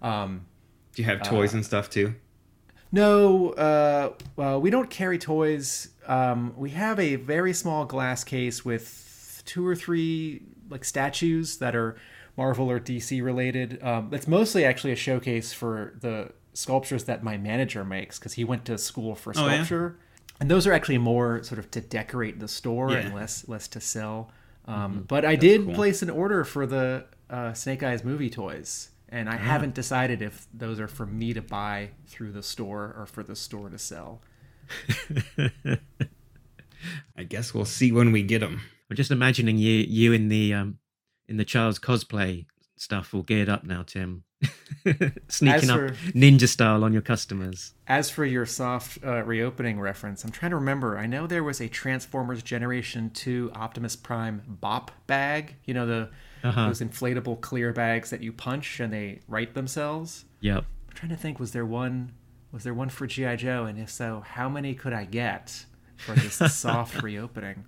Um, 0.01 0.45
Do 0.95 1.01
you 1.03 1.05
have 1.05 1.21
toys 1.23 1.53
and 1.53 1.63
stuff 1.65 1.89
too? 1.89 2.15
No, 2.91 3.49
uh, 3.51 4.13
well, 4.35 4.61
we 4.61 4.69
don't 4.69 4.89
carry 4.89 5.17
toys. 5.17 5.89
Um, 6.07 6.53
we 6.55 6.69
have 6.71 6.99
a 6.99 7.15
very 7.15 7.53
small 7.53 7.85
glass 7.85 8.23
case 8.23 8.63
with 8.63 9.43
two 9.45 9.65
or 9.65 9.75
three 9.75 10.43
like 10.69 10.85
statues 10.85 11.57
that 11.57 11.75
are 11.75 11.97
Marvel 12.37 12.69
or 12.71 12.79
DC 12.79 13.21
related. 13.23 13.81
Um, 13.83 14.09
it's 14.13 14.27
mostly 14.27 14.63
actually 14.63 14.93
a 14.93 14.97
showcase 14.97 15.51
for 15.53 15.95
the 15.99 16.31
sculptures 16.53 17.03
that 17.05 17.23
my 17.23 17.37
manager 17.37 17.83
makes 17.83 18.19
because 18.19 18.33
he 18.33 18.43
went 18.43 18.65
to 18.65 18.77
school 18.77 19.15
for 19.15 19.33
Oh, 19.35 19.45
yeah? 19.47 19.53
sculpture, 19.55 19.97
and 20.39 20.49
those 20.49 20.65
are 20.67 20.73
actually 20.73 20.97
more 20.97 21.43
sort 21.43 21.59
of 21.59 21.69
to 21.71 21.81
decorate 21.81 22.39
the 22.39 22.47
store 22.47 22.91
and 22.91 23.13
less 23.13 23.47
less 23.47 23.67
to 23.69 23.81
sell. 23.81 24.31
Um, 24.65 25.05
But 25.07 25.23
I 25.25 25.35
did 25.35 25.65
cool. 25.65 25.75
place 25.75 26.01
an 26.01 26.09
order 26.09 26.43
for 26.43 26.65
the 26.65 27.05
uh, 27.29 27.53
Snake 27.53 27.83
Eyes 27.83 28.03
movie 28.03 28.29
toys, 28.29 28.89
and 29.09 29.29
I 29.29 29.37
haven't 29.37 29.73
decided 29.73 30.21
if 30.21 30.47
those 30.53 30.79
are 30.79 30.87
for 30.87 31.05
me 31.05 31.33
to 31.33 31.41
buy 31.41 31.91
through 32.07 32.31
the 32.33 32.43
store 32.43 32.93
or 32.97 33.05
for 33.05 33.23
the 33.23 33.35
store 33.35 33.69
to 33.69 33.77
sell. 33.77 34.21
I 37.17 37.23
guess 37.23 37.53
we'll 37.53 37.65
see 37.65 37.91
when 37.91 38.11
we 38.11 38.23
get 38.23 38.39
them. 38.39 38.61
I'm 38.89 38.97
just 38.97 39.11
imagining 39.11 39.57
you 39.57 39.85
you 39.87 40.13
in 40.13 40.29
the 40.29 40.53
um 40.53 40.79
in 41.27 41.37
the 41.37 41.45
Charles 41.45 41.79
cosplay 41.79 42.45
stuff 42.75 43.13
all 43.13 43.23
geared 43.23 43.49
up 43.49 43.63
now, 43.63 43.83
Tim. 43.83 44.23
Sneaking 45.27 45.49
As 45.49 45.69
up 45.69 45.79
ninja 46.13 46.47
style 46.47 46.83
on 46.83 46.93
your 46.93 47.01
customers. 47.01 47.73
As 47.87 48.09
for 48.09 48.23
your 48.23 48.45
soft 48.45 48.99
uh, 49.03 49.23
reopening 49.23 49.79
reference, 49.79 50.23
I'm 50.23 50.31
trying 50.31 50.51
to 50.51 50.57
remember. 50.57 50.97
I 50.97 51.07
know 51.07 51.25
there 51.25 51.43
was 51.43 51.59
a 51.59 51.67
Transformers 51.67 52.43
Generation 52.43 53.09
2 53.09 53.51
Optimus 53.55 53.95
Prime 53.95 54.43
bop 54.47 54.91
bag. 55.07 55.55
You 55.65 55.73
know, 55.73 55.87
the 55.87 56.09
Uh-huh. 56.43 56.67
those 56.67 56.81
inflatable 56.81 57.41
clear 57.41 57.73
bags 57.73 58.09
that 58.11 58.21
you 58.21 58.31
punch 58.31 58.79
and 58.79 58.93
they 58.93 59.19
right 59.27 59.53
themselves. 59.53 60.25
Yep. 60.41 60.65
I'm 60.89 60.95
trying 60.95 61.09
to 61.09 61.17
think, 61.17 61.39
was 61.39 61.51
there 61.51 61.65
one 61.65 62.13
was 62.51 62.63
there 62.63 62.73
one 62.73 62.89
for 62.89 63.07
G.I. 63.07 63.35
Joe? 63.35 63.65
And 63.65 63.77
if 63.77 63.89
so, 63.89 64.23
how 64.25 64.47
many 64.49 64.73
could 64.73 64.93
I 64.93 65.05
get 65.05 65.65
for 65.97 66.13
this 66.13 66.35
soft 66.53 67.01
reopening? 67.01 67.65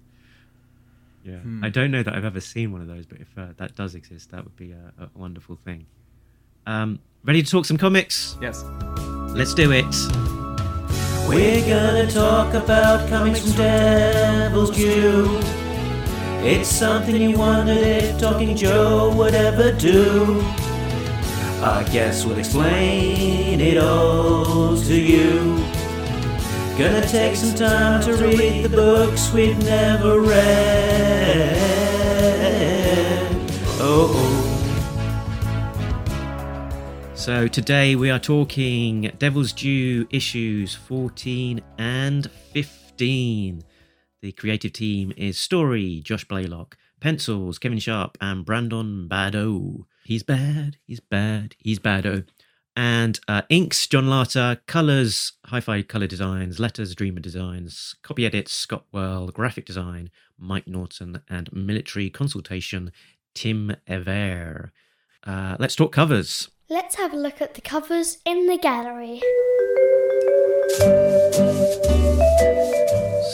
Yeah. 1.24 1.38
Hmm. 1.38 1.64
I 1.64 1.70
don't 1.70 1.92
know 1.92 2.02
that 2.02 2.16
I've 2.16 2.26
ever 2.26 2.40
seen 2.40 2.72
one 2.72 2.82
of 2.82 2.88
those, 2.88 3.06
but 3.06 3.20
if 3.20 3.28
uh, 3.38 3.48
that 3.58 3.76
does 3.76 3.94
exist, 3.96 4.32
that 4.32 4.44
would 4.44 4.56
be 4.56 4.72
a, 4.72 4.94
a 5.04 5.10
wonderful 5.16 5.58
thing. 5.64 5.86
Um, 6.66 7.00
ready 7.24 7.44
to 7.44 7.50
talk 7.50 7.66
some 7.66 7.78
comics? 7.78 8.38
Yes. 8.42 8.64
Let's 9.36 9.54
do 9.54 9.72
it. 9.72 9.86
We're 11.28 11.68
gonna 11.68 12.10
talk 12.10 12.54
about 12.54 13.08
comics 13.10 13.42
from 13.42 13.52
Devil's 13.58 14.72
Due. 14.76 15.40
It's 16.42 16.70
something 16.70 17.16
you 17.16 17.38
wondered 17.38 17.78
if 17.78 18.18
Talking 18.18 18.56
Joe 18.56 19.14
would 19.16 19.36
ever 19.36 19.74
do. 19.74 20.40
I 21.62 21.86
guess 21.92 22.24
we'll 22.26 22.40
explain 22.40 23.60
it 23.60 23.78
all 23.78 24.78
to 24.78 24.96
you. 24.96 25.58
Gonna 26.78 27.06
take 27.06 27.36
some 27.36 27.54
time 27.56 28.02
to 28.04 28.14
read 28.14 28.64
the 28.64 28.70
books 28.70 29.34
we've 29.34 29.62
never 29.66 30.22
read. 30.22 31.50
Oh, 33.82 34.14
oh. 34.16 34.40
So 37.16 37.50
today 37.50 37.98
we 37.98 38.10
are 38.10 38.18
talking 38.18 39.12
Devil's 39.20 39.52
Due 39.52 40.08
issues 40.10 40.74
14 40.74 41.60
and 41.78 42.32
15. 42.54 43.66
The 44.22 44.32
creative 44.34 44.74
team 44.74 45.14
is 45.16 45.40
Story, 45.40 46.02
Josh 46.04 46.26
Blaylock, 46.26 46.78
Pencils, 47.00 47.58
Kevin 47.58 47.80
Sharp, 47.80 48.18
and 48.20 48.46
Brandon 48.46 49.08
Badeaux. 49.08 49.86
He's 50.04 50.24
bad, 50.24 50.78
he's 50.86 51.00
bad, 51.00 51.56
he's 51.58 51.80
bado. 51.80 52.28
And 52.76 53.20
uh, 53.28 53.44
inks, 53.50 53.88
John 53.88 54.10
Lata, 54.10 54.60
colors, 54.68 55.34
hi-fi 55.46 55.84
color 55.84 56.08
designs, 56.08 56.60
letters, 56.60 56.96
Dreamer 56.96 57.22
designs, 57.22 57.96
copy 58.04 58.26
edits, 58.26 58.52
Scott 58.52 58.86
Well, 58.92 59.28
graphic 59.30 59.66
design, 59.66 60.12
Mike 60.38 60.68
Norton, 60.68 61.22
and 61.30 61.52
military 61.54 62.10
consultation, 62.10 62.92
Tim 63.34 63.76
Ever. 63.88 64.74
Uh, 65.26 65.56
let's 65.60 65.76
talk 65.76 65.92
covers. 65.94 66.50
Let's 66.70 66.96
have 66.96 67.14
a 67.14 67.18
look 67.18 67.42
at 67.42 67.54
the 67.54 67.62
covers 67.62 68.20
in 68.26 68.48
the 68.48 68.58
gallery. 68.58 69.22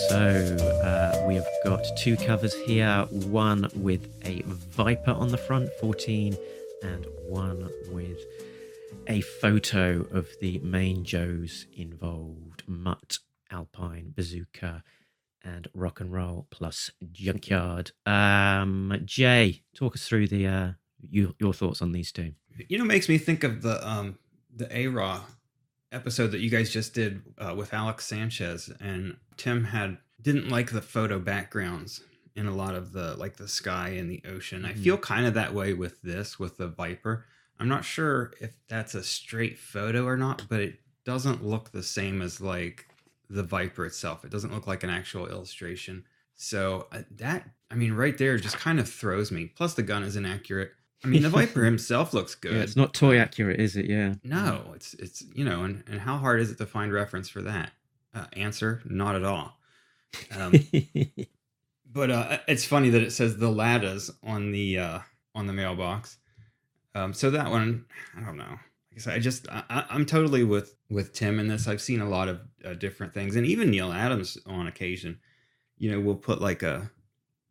So 0.09 0.64
have 1.45 1.63
got 1.63 1.85
two 1.97 2.17
covers 2.17 2.53
here 2.53 3.07
one 3.11 3.69
with 3.75 4.09
a 4.25 4.41
viper 4.45 5.11
on 5.11 5.29
the 5.29 5.37
front, 5.37 5.69
14, 5.79 6.35
and 6.83 7.05
one 7.27 7.69
with 7.91 8.19
a 9.07 9.21
photo 9.21 10.01
of 10.11 10.27
the 10.41 10.59
main 10.59 11.03
Joes 11.03 11.67
involved 11.75 12.63
Mutt, 12.67 13.19
Alpine, 13.51 14.11
Bazooka, 14.15 14.83
and 15.43 15.67
Rock 15.73 15.99
and 15.99 16.11
Roll 16.11 16.47
plus 16.49 16.89
Junkyard. 17.11 17.91
Um, 18.05 19.01
Jay, 19.05 19.61
talk 19.75 19.95
us 19.95 20.07
through 20.07 20.27
the 20.27 20.47
uh, 20.47 20.69
you, 20.99 21.35
your 21.39 21.53
thoughts 21.53 21.81
on 21.81 21.91
these 21.91 22.11
two. 22.11 22.33
You 22.67 22.79
know, 22.79 22.85
makes 22.85 23.07
me 23.07 23.17
think 23.17 23.43
of 23.43 23.61
the 23.61 23.87
um 23.87 24.17
the 24.53 24.75
A 24.75 24.87
Raw 24.87 25.21
episode 25.91 26.31
that 26.31 26.39
you 26.39 26.49
guys 26.49 26.71
just 26.71 26.93
did 26.93 27.21
uh, 27.37 27.53
with 27.55 27.73
Alex 27.73 28.05
Sanchez, 28.05 28.71
and 28.79 29.17
Tim 29.37 29.65
had 29.65 29.99
didn't 30.25 30.49
like 30.49 30.71
the 30.71 30.81
photo 30.81 31.19
backgrounds 31.19 32.01
in 32.35 32.47
a 32.47 32.51
lot 32.53 32.75
of 32.75 32.91
the 32.91 33.15
like 33.15 33.37
the 33.37 33.47
sky 33.47 33.89
and 33.89 34.11
the 34.11 34.21
ocean. 34.27 34.65
I 34.65 34.73
feel 34.73 34.97
kind 34.97 35.25
of 35.25 35.35
that 35.35 35.53
way 35.53 35.73
with 35.73 36.01
this 36.01 36.37
with 36.37 36.57
the 36.57 36.67
Viper. 36.67 37.25
I'm 37.59 37.69
not 37.69 37.85
sure 37.85 38.33
if 38.41 38.57
that's 38.67 38.95
a 38.95 39.03
straight 39.03 39.57
photo 39.57 40.05
or 40.05 40.17
not, 40.17 40.43
but 40.49 40.59
it 40.59 40.79
doesn't 41.05 41.45
look 41.45 41.71
the 41.71 41.83
same 41.83 42.21
as 42.21 42.41
like 42.41 42.87
the 43.29 43.43
Viper 43.43 43.85
itself. 43.85 44.25
It 44.25 44.31
doesn't 44.31 44.53
look 44.53 44.67
like 44.67 44.83
an 44.83 44.89
actual 44.89 45.27
illustration. 45.27 46.03
So 46.35 46.87
uh, 46.91 47.03
that, 47.11 47.47
I 47.71 47.75
mean, 47.75 47.93
right 47.93 48.17
there 48.17 48.37
just 48.37 48.57
kind 48.57 48.79
of 48.79 48.89
throws 48.89 49.31
me. 49.31 49.45
Plus, 49.45 49.75
the 49.75 49.83
gun 49.83 50.03
is 50.03 50.17
inaccurate. 50.17 50.71
I 51.03 51.07
mean, 51.07 51.21
the 51.21 51.29
Viper 51.37 51.63
himself 51.63 52.13
looks 52.13 52.35
good. 52.35 52.53
Yeah, 52.53 52.61
it's 52.63 52.75
not 52.75 52.93
toy 52.93 53.17
accurate, 53.19 53.61
is 53.61 53.77
it? 53.77 53.85
Yeah. 53.85 54.15
No, 54.23 54.73
it's 54.75 54.95
it's 54.95 55.23
you 55.33 55.45
know, 55.45 55.63
and 55.63 55.83
and 55.87 56.01
how 56.01 56.17
hard 56.17 56.41
is 56.41 56.51
it 56.51 56.57
to 56.57 56.65
find 56.65 56.91
reference 56.91 57.29
for 57.29 57.43
that? 57.43 57.71
Uh, 58.13 58.25
answer: 58.33 58.81
Not 58.85 59.15
at 59.15 59.23
all. 59.23 59.57
Um, 60.35 60.53
but 61.91 62.11
uh, 62.11 62.37
it's 62.47 62.65
funny 62.65 62.89
that 62.89 63.01
it 63.01 63.11
says 63.11 63.37
the 63.37 63.47
Lattas 63.49 64.09
on 64.23 64.51
the 64.51 64.79
uh, 64.79 64.99
on 65.33 65.47
the 65.47 65.53
mailbox. 65.53 66.17
Um, 66.93 67.13
so 67.13 67.29
that 67.31 67.49
one, 67.51 67.85
I 68.17 68.21
don't 68.21 68.37
know. 68.37 68.43
Like 68.45 68.97
I 68.97 68.99
said, 68.99 69.13
I 69.15 69.19
just 69.19 69.47
I, 69.49 69.85
I'm 69.89 70.05
totally 70.05 70.43
with 70.43 70.75
with 70.89 71.13
Tim 71.13 71.39
in 71.39 71.47
this. 71.47 71.67
I've 71.67 71.81
seen 71.81 72.01
a 72.01 72.09
lot 72.09 72.27
of 72.29 72.41
uh, 72.63 72.73
different 72.73 73.13
things, 73.13 73.35
and 73.35 73.45
even 73.45 73.69
Neal 73.71 73.91
Adams 73.91 74.37
on 74.45 74.67
occasion, 74.67 75.19
you 75.77 75.91
know, 75.91 75.99
will 75.99 76.15
put 76.15 76.41
like 76.41 76.63
a 76.63 76.89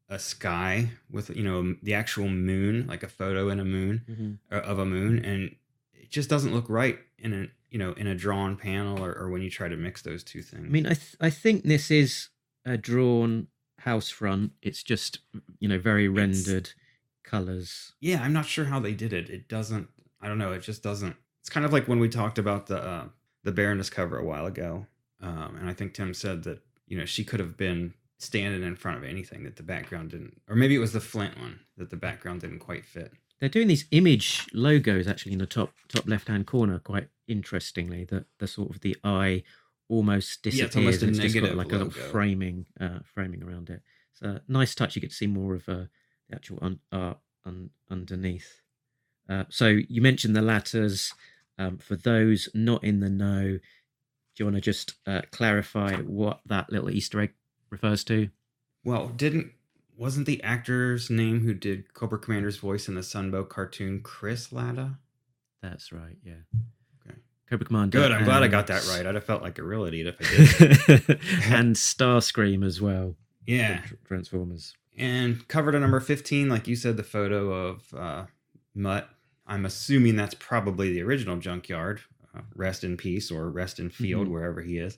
a 0.08 0.18
sky 0.18 0.90
with 1.10 1.30
you 1.36 1.42
know 1.42 1.74
the 1.82 1.94
actual 1.94 2.28
moon, 2.28 2.86
like 2.86 3.02
a 3.02 3.08
photo 3.08 3.48
in 3.50 3.60
a 3.60 3.64
moon 3.64 4.02
Mhm. 4.10 4.38
uh, 4.56 4.62
of 4.62 4.78
a 4.78 4.86
moon, 4.86 5.24
and 5.24 5.54
it 5.92 6.10
just 6.10 6.30
doesn't 6.30 6.54
look 6.54 6.68
right 6.70 6.98
in 7.18 7.32
a 7.34 7.46
you 7.70 7.78
know 7.78 7.92
in 7.92 8.06
a 8.06 8.14
drawn 8.14 8.56
panel 8.56 9.02
or, 9.04 9.12
or 9.14 9.28
when 9.30 9.42
you 9.42 9.50
try 9.50 9.68
to 9.68 9.76
mix 9.76 10.00
those 10.02 10.24
two 10.24 10.42
things. 10.42 10.64
I 10.66 10.68
mean, 10.68 10.86
I 10.86 10.94
th- 10.94 11.16
I 11.20 11.28
think 11.30 11.64
this 11.64 11.90
is 11.90 12.28
a 12.64 12.76
drawn 12.76 13.48
house 13.80 14.08
front. 14.10 14.52
It's 14.62 14.82
just 14.82 15.20
you 15.58 15.68
know 15.68 15.78
very 15.78 16.08
rendered 16.08 16.70
colors. 17.22 17.92
yeah, 18.00 18.22
I'm 18.22 18.32
not 18.32 18.46
sure 18.46 18.66
how 18.66 18.80
they 18.80 18.94
did 18.94 19.12
it. 19.12 19.30
It 19.30 19.48
doesn't. 19.48 19.88
I 20.20 20.28
don't 20.28 20.38
know. 20.38 20.52
It 20.52 20.62
just 20.62 20.82
doesn't. 20.82 21.16
It's 21.40 21.50
kind 21.50 21.66
of 21.66 21.72
like 21.72 21.88
when 21.88 21.98
we 21.98 22.08
talked 22.08 22.38
about 22.38 22.66
the 22.66 22.82
uh, 22.82 23.04
the 23.42 23.52
Baroness 23.52 23.90
cover 23.90 24.18
a 24.18 24.24
while 24.24 24.46
ago, 24.46 24.86
um, 25.20 25.56
and 25.60 25.68
I 25.68 25.72
think 25.72 25.94
Tim 25.94 26.14
said 26.14 26.44
that 26.44 26.60
you 26.86 26.98
know 26.98 27.04
she 27.04 27.24
could 27.24 27.40
have 27.40 27.56
been 27.56 27.94
standing 28.18 28.62
in 28.62 28.76
front 28.76 28.96
of 28.96 29.04
anything 29.04 29.44
that 29.44 29.56
the 29.56 29.62
background 29.62 30.10
didn't, 30.10 30.40
or 30.48 30.56
maybe 30.56 30.74
it 30.74 30.78
was 30.78 30.92
the 30.92 31.00
Flint 31.00 31.38
one 31.38 31.60
that 31.76 31.90
the 31.90 31.96
background 31.96 32.40
didn't 32.40 32.60
quite 32.60 32.84
fit. 32.84 33.12
They're 33.40 33.48
doing 33.48 33.68
these 33.68 33.84
image 33.90 34.46
logos 34.54 35.06
actually 35.06 35.32
in 35.32 35.38
the 35.38 35.46
top 35.46 35.72
top 35.88 36.06
left 36.08 36.28
hand 36.28 36.46
corner. 36.46 36.78
Quite 36.78 37.08
interestingly, 37.28 38.04
that 38.04 38.24
the 38.38 38.46
sort 38.46 38.70
of 38.70 38.80
the 38.80 38.96
eye 39.04 39.42
almost 39.88 40.44
Yeah, 40.46 40.50
disappears. 40.50 40.66
it's 40.68 40.76
almost 40.76 41.02
and 41.02 41.10
it's 41.10 41.18
just 41.20 41.34
got 41.34 41.56
like 41.56 41.72
a 41.72 41.76
little 41.76 41.90
framing 41.90 42.66
uh, 42.80 43.00
framing 43.14 43.42
around 43.42 43.70
it. 43.70 43.82
It's 44.12 44.22
a 44.22 44.42
nice 44.48 44.74
touch. 44.74 44.94
You 44.96 45.00
get 45.02 45.10
to 45.10 45.16
see 45.16 45.26
more 45.26 45.54
of 45.54 45.68
uh, 45.68 45.84
the 46.28 46.36
actual 46.36 46.58
un- 46.62 46.80
art 46.92 47.18
un- 47.44 47.70
underneath. 47.90 48.60
Uh, 49.28 49.44
so 49.48 49.68
you 49.68 50.00
mentioned 50.02 50.36
the 50.36 50.40
Lattas. 50.40 51.12
Um, 51.56 51.78
for 51.78 51.94
those 51.94 52.48
not 52.52 52.82
in 52.82 52.98
the 52.98 53.08
know, 53.08 53.44
do 53.44 53.60
you 54.36 54.44
want 54.44 54.56
to 54.56 54.60
just 54.60 54.94
uh, 55.06 55.22
clarify 55.30 55.94
what 55.98 56.40
that 56.46 56.70
little 56.72 56.90
Easter 56.90 57.20
egg 57.20 57.32
refers 57.70 58.02
to? 58.04 58.28
Well, 58.84 59.08
didn't 59.08 59.52
wasn't 59.96 60.26
the 60.26 60.42
actor's 60.42 61.08
name 61.10 61.42
who 61.42 61.54
did 61.54 61.94
Cobra 61.94 62.18
Commander's 62.18 62.56
voice 62.56 62.88
in 62.88 62.96
the 62.96 63.00
Sunbow 63.02 63.48
cartoon 63.48 64.00
Chris 64.02 64.50
Latta? 64.52 64.98
That's 65.62 65.92
right. 65.92 66.16
Yeah. 66.24 66.42
Cobra 67.48 67.66
Commander. 67.66 67.98
Good. 67.98 68.12
I'm 68.12 68.24
glad 68.24 68.42
I 68.42 68.48
got 68.48 68.66
that 68.68 68.86
right. 68.88 69.06
I'd 69.06 69.14
have 69.14 69.24
felt 69.24 69.42
like 69.42 69.58
a 69.58 69.62
real 69.62 69.84
idiot 69.84 70.16
if 70.18 70.20
I 70.20 70.86
did. 70.86 71.08
and 71.52 71.74
Starscream 71.76 72.64
as 72.64 72.80
well. 72.80 73.16
yeah. 73.46 73.82
Transformers. 74.06 74.74
And 74.96 75.46
cover 75.48 75.72
to 75.72 75.78
number 75.80 76.00
15, 76.00 76.48
like 76.48 76.68
you 76.68 76.76
said, 76.76 76.96
the 76.96 77.02
photo 77.02 77.52
of 77.52 77.92
uh, 77.94 78.24
Mutt. 78.74 79.08
I'm 79.46 79.66
assuming 79.66 80.16
that's 80.16 80.34
probably 80.34 80.92
the 80.92 81.02
original 81.02 81.36
Junkyard. 81.36 82.00
Uh, 82.36 82.40
rest 82.54 82.82
in 82.84 82.96
peace 82.96 83.30
or 83.30 83.48
rest 83.50 83.78
in 83.78 83.90
field, 83.90 84.26
Mhm. 84.28 84.30
wherever 84.30 84.60
he 84.62 84.78
is. 84.78 84.96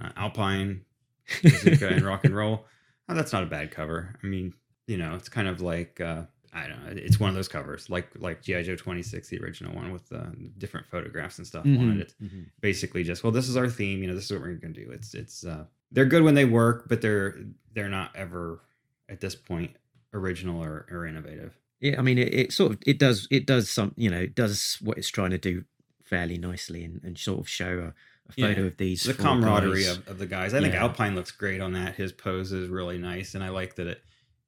Uh, 0.00 0.10
Alpine, 0.16 0.82
Bazooka, 1.42 1.88
and 1.88 2.02
Rock 2.02 2.24
and 2.24 2.34
Roll. 2.36 2.66
Oh, 3.08 3.14
that's 3.14 3.32
not 3.32 3.42
a 3.42 3.46
bad 3.46 3.70
cover. 3.70 4.16
I 4.22 4.26
mean, 4.26 4.54
you 4.86 4.96
know, 4.96 5.14
it's 5.14 5.28
kind 5.28 5.46
of 5.48 5.60
like 5.60 6.00
uh, 6.00 6.22
I 6.54 6.68
don't 6.68 6.84
know. 6.84 6.92
It's 6.94 7.18
one 7.18 7.28
of 7.30 7.34
those 7.34 7.48
covers, 7.48 7.90
like 7.90 8.08
like 8.18 8.40
GI 8.42 8.62
Joe 8.62 8.76
26, 8.76 9.28
the 9.28 9.38
original 9.40 9.74
one 9.74 9.92
with 9.92 10.10
uh, 10.12 10.26
different 10.58 10.86
photographs 10.86 11.38
and 11.38 11.46
stuff 11.46 11.64
on 11.66 11.76
Mhm, 11.76 11.96
it. 11.96 12.00
It's 12.02 12.14
mhm. 12.22 12.46
basically 12.60 13.02
just 13.02 13.24
well, 13.24 13.32
this 13.32 13.48
is 13.48 13.56
our 13.56 13.68
theme. 13.68 14.00
You 14.02 14.08
know, 14.08 14.14
this 14.14 14.26
is 14.26 14.32
what 14.32 14.40
we're 14.42 14.54
gonna 14.54 14.72
do. 14.72 14.90
It's 14.92 15.14
it's 15.14 15.44
uh, 15.44 15.64
they're 15.90 16.04
good 16.06 16.22
when 16.22 16.34
they 16.34 16.44
work, 16.44 16.88
but 16.88 17.00
they're 17.02 17.36
they're 17.74 17.88
not 17.88 18.14
ever 18.14 18.60
at 19.08 19.20
this 19.20 19.34
point 19.34 19.72
original 20.12 20.62
or, 20.62 20.86
or 20.90 21.06
innovative. 21.06 21.58
Yeah, 21.80 21.96
I 21.98 22.02
mean, 22.02 22.18
it, 22.18 22.32
it 22.32 22.52
sort 22.52 22.72
of 22.72 22.78
it 22.86 22.98
does 22.98 23.26
it 23.30 23.46
does 23.46 23.68
some 23.68 23.92
you 23.96 24.08
know 24.10 24.20
it 24.20 24.34
does 24.34 24.78
what 24.80 24.96
it's 24.96 25.08
trying 25.08 25.30
to 25.30 25.38
do 25.38 25.64
fairly 26.04 26.38
nicely 26.38 26.84
and, 26.84 27.00
and 27.02 27.18
sort 27.18 27.40
of 27.40 27.48
show 27.48 27.92
a, 27.92 27.94
a 28.28 28.32
photo 28.32 28.60
Yeah. 28.62 28.66
of 28.68 28.76
these 28.76 29.02
the 29.02 29.14
camaraderie 29.14 29.86
of, 29.86 30.06
of 30.06 30.18
the 30.18 30.26
guys. 30.26 30.54
I 30.54 30.60
think 30.60 30.74
Alpine 30.74 31.14
looks 31.16 31.30
great 31.32 31.60
on 31.60 31.72
that. 31.72 31.96
His 31.96 32.12
pose 32.12 32.52
is 32.52 32.68
really 32.68 32.98
nice, 32.98 33.34
and 33.34 33.42
I 33.42 33.48
like 33.48 33.74
that 33.74 33.86
it 33.88 34.02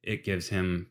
it 0.05 0.25
gives 0.25 0.49
him, 0.49 0.87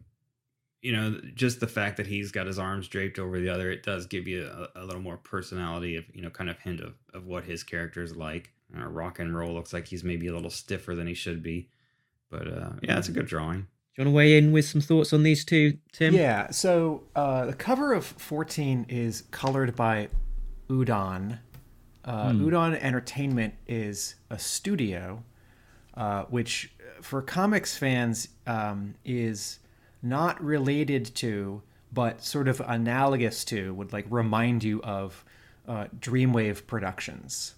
you 0.82 0.92
know, 0.92 1.20
just 1.34 1.60
the 1.60 1.68
fact 1.68 1.98
that 1.98 2.08
he's 2.08 2.32
got 2.32 2.48
his 2.48 2.60
arms 2.60 2.88
draped 2.88 3.18
over 3.18 3.40
the 3.40 3.50
other. 3.50 3.72
It 3.72 3.84
does 3.84 4.06
give 4.06 4.28
you 4.28 4.46
a, 4.46 4.82
a 4.82 4.86
little 4.86 5.02
more 5.02 5.18
personality 5.18 5.96
of 5.96 6.06
you 6.14 6.22
know, 6.22 6.30
kind 6.30 6.50
of 6.50 6.60
hint 6.60 6.80
of 6.80 6.94
of 7.14 7.26
what 7.26 7.44
his 7.46 7.64
character 7.64 8.04
is 8.04 8.16
like. 8.16 8.52
Uh, 8.78 8.86
rock 8.86 9.20
and 9.20 9.36
roll 9.36 9.54
looks 9.54 9.74
like 9.74 9.88
he's 9.88 10.04
maybe 10.04 10.28
a 10.28 10.34
little 10.34 10.50
stiffer 10.50 10.96
than 10.96 11.08
he 11.08 11.14
should 11.14 11.42
be, 11.42 11.70
but 12.30 12.48
uh, 12.48 12.70
yeah, 12.82 12.98
it's 12.98 13.08
a 13.08 13.12
good 13.12 13.28
drawing. 13.28 13.68
Do 13.96 14.02
you 14.02 14.06
want 14.08 14.14
to 14.14 14.18
weigh 14.18 14.38
in 14.38 14.52
with 14.52 14.66
some 14.66 14.82
thoughts 14.82 15.14
on 15.14 15.24
these 15.24 15.46
two, 15.46 15.78
Tim? 15.94 16.14
Yeah. 16.14 16.52
So 16.52 17.04
uh, 17.16 17.46
the 17.46 17.54
cover 17.54 17.94
of 17.94 18.06
14 18.06 18.88
is 18.90 19.24
colored 19.32 19.74
by 19.74 20.10
Udon. 20.70 21.40
Uh, 22.04 22.32
Udon 22.32 22.78
Entertainment 22.82 23.54
is 23.68 24.16
a 24.30 24.38
studio, 24.38 25.24
uh, 25.96 26.24
which 26.26 26.74
for 27.02 27.22
comics 27.22 27.78
fans 27.78 28.28
um, 28.46 28.96
is 29.06 29.60
not 30.06 30.42
related 30.44 31.14
to, 31.16 31.62
but 31.92 32.24
sort 32.24 32.48
of 32.48 32.62
analogous 32.62 33.44
to, 33.46 33.74
would 33.74 33.92
like 33.92 34.06
remind 34.10 34.64
you 34.64 34.82
of 34.84 35.26
uh, 35.68 35.86
Dreamwave 36.00 36.68
Productions. 36.68 37.56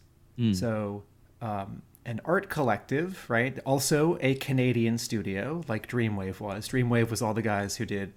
So, 0.54 1.04
um, 1.42 1.82
an 2.06 2.22
art 2.24 2.50
collective, 2.50 3.30
right? 3.30 3.60
Also 3.66 4.18
a 4.22 4.36
Canadian 4.36 4.98
studio, 4.98 5.62
like 5.68 5.89
Dreamwave 5.89 6.39
was. 6.39 6.70
Dreamwave 6.70 7.10
was 7.10 7.22
all 7.22 7.34
the 7.34 7.42
guys 7.42 7.75
who 7.75 7.86
did 7.86 8.13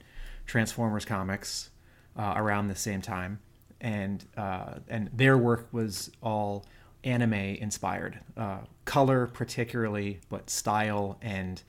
Transformers 0.47 1.05
comics 1.05 1.71
uh, 2.17 2.35
around 2.37 2.69
the 2.69 2.77
same 2.77 3.03
time, 3.03 3.41
and 3.81 4.25
uh, 4.37 4.75
and 4.89 5.11
their 5.13 5.37
work 5.37 5.69
was 5.73 6.11
all 6.23 6.65
anime 7.03 7.33
inspired, 7.33 8.21
uh, 8.37 8.59
color 8.85 9.27
particularly, 9.27 10.21
but 10.29 10.51
style 10.51 11.19
and 11.23 11.63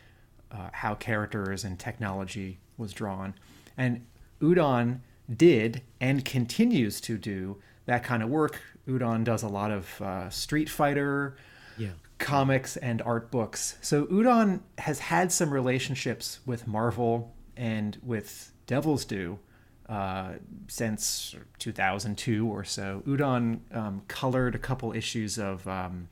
uh, 0.51 0.69
how 0.73 0.95
characters 0.95 1.63
and 1.63 1.79
technology 1.79 2.59
was 2.77 2.93
drawn. 2.93 3.33
And 3.77 4.05
Udon 4.41 4.99
did 5.33 5.81
and 5.99 6.25
continues 6.25 6.99
to 7.01 7.17
do 7.17 7.57
that 7.85 8.03
kind 8.03 8.21
of 8.21 8.29
work. 8.29 8.59
Udon 8.87 9.23
does 9.23 9.43
a 9.43 9.47
lot 9.47 9.71
of 9.71 10.01
uh, 10.01 10.29
Street 10.29 10.69
Fighter 10.69 11.35
Yeah. 11.77 11.91
comics 12.17 12.75
and 12.77 13.01
art 13.03 13.31
books. 13.31 13.77
So 13.81 14.05
Udon 14.07 14.61
has 14.79 14.99
had 14.99 15.31
some 15.31 15.51
relationships 15.53 16.39
with 16.45 16.67
Marvel 16.67 17.33
and 17.55 17.97
with 18.03 18.51
Devil's 18.67 19.05
Due 19.05 19.39
uh, 19.87 20.33
since 20.67 21.35
2002 21.59 22.47
or 22.47 22.63
so. 22.63 23.03
Udon 23.05 23.59
um, 23.75 24.01
colored 24.07 24.55
a 24.55 24.59
couple 24.59 24.93
issues 24.93 25.37
of 25.37 25.67
um, 25.67 26.07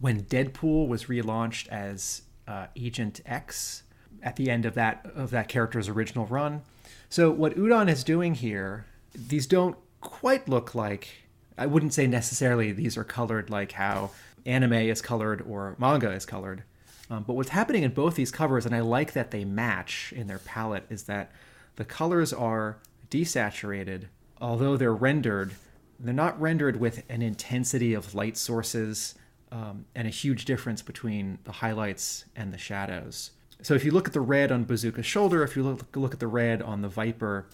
when 0.00 0.22
Deadpool 0.24 0.88
was 0.88 1.04
relaunched 1.04 1.68
as 1.68 2.22
uh, 2.46 2.66
Agent 2.76 3.20
X 3.26 3.82
at 4.22 4.36
the 4.36 4.50
end 4.50 4.64
of 4.64 4.74
that 4.74 5.06
of 5.14 5.30
that 5.30 5.48
character's 5.48 5.88
original 5.88 6.26
run. 6.26 6.62
So 7.08 7.30
what 7.30 7.56
Udon 7.56 7.88
is 7.88 8.04
doing 8.04 8.34
here, 8.34 8.86
these 9.14 9.46
don't 9.46 9.76
quite 10.00 10.48
look 10.48 10.74
like 10.74 11.24
I 11.56 11.66
wouldn't 11.66 11.94
say 11.94 12.06
necessarily 12.06 12.72
these 12.72 12.96
are 12.96 13.04
colored 13.04 13.50
like 13.50 13.72
how 13.72 14.10
anime 14.44 14.72
is 14.72 15.00
colored 15.00 15.42
or 15.48 15.76
manga 15.78 16.10
is 16.10 16.26
colored. 16.26 16.64
Um, 17.10 17.22
but 17.26 17.34
what's 17.34 17.50
happening 17.50 17.82
in 17.82 17.92
both 17.92 18.14
these 18.14 18.30
covers, 18.30 18.66
and 18.66 18.74
I 18.74 18.80
like 18.80 19.12
that 19.12 19.30
they 19.30 19.44
match 19.44 20.12
in 20.16 20.26
their 20.26 20.38
palette, 20.38 20.86
is 20.88 21.04
that 21.04 21.30
the 21.76 21.84
colors 21.84 22.32
are 22.32 22.78
desaturated, 23.10 24.04
although 24.40 24.76
they're 24.76 24.94
rendered. 24.94 25.52
They're 26.00 26.14
not 26.14 26.40
rendered 26.40 26.80
with 26.80 27.04
an 27.08 27.22
intensity 27.22 27.94
of 27.94 28.14
light 28.14 28.36
sources 28.36 29.14
um, 29.54 29.86
and 29.94 30.08
a 30.08 30.10
huge 30.10 30.44
difference 30.44 30.82
between 30.82 31.38
the 31.44 31.52
highlights 31.52 32.24
and 32.34 32.52
the 32.52 32.58
shadows. 32.58 33.30
So 33.62 33.74
if 33.74 33.84
you 33.84 33.92
look 33.92 34.08
at 34.08 34.12
the 34.12 34.20
red 34.20 34.50
on 34.50 34.64
Bazooka's 34.64 35.06
shoulder, 35.06 35.44
if 35.44 35.56
you 35.56 35.62
look, 35.62 35.96
look 35.96 36.12
at 36.12 36.20
the 36.20 36.26
red 36.26 36.60
on 36.60 36.82
the 36.82 36.88
Viper, 36.88 37.46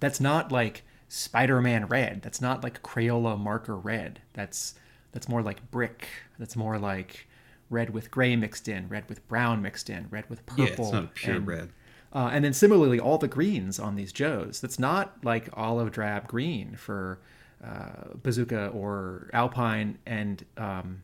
that's 0.00 0.20
not 0.20 0.50
like 0.50 0.82
Spider-Man 1.08 1.86
red. 1.86 2.22
That's 2.22 2.40
not 2.40 2.64
like 2.64 2.82
Crayola 2.82 3.38
marker 3.38 3.76
red. 3.76 4.20
That's 4.32 4.74
that's 5.12 5.28
more 5.28 5.42
like 5.42 5.70
brick. 5.70 6.08
That's 6.38 6.56
more 6.56 6.78
like 6.78 7.28
red 7.70 7.90
with 7.90 8.10
gray 8.10 8.34
mixed 8.34 8.68
in, 8.68 8.88
red 8.88 9.08
with 9.08 9.26
brown 9.28 9.60
mixed 9.60 9.90
in, 9.90 10.06
red 10.10 10.28
with 10.30 10.44
purple. 10.46 10.64
Yeah, 10.64 10.72
it's 10.72 10.92
not 10.92 11.14
pure 11.14 11.36
and, 11.36 11.46
red. 11.46 11.68
Uh, 12.12 12.30
and 12.32 12.44
then 12.44 12.54
similarly, 12.54 12.98
all 12.98 13.18
the 13.18 13.28
greens 13.28 13.78
on 13.78 13.96
these 13.96 14.12
Joes. 14.12 14.60
That's 14.60 14.78
not 14.78 15.22
like 15.22 15.50
olive 15.52 15.92
drab 15.92 16.26
green 16.26 16.74
for 16.76 17.20
uh, 17.62 18.14
Bazooka 18.22 18.68
or 18.68 19.28
Alpine. 19.34 19.98
And 20.06 20.44
um, 20.56 21.02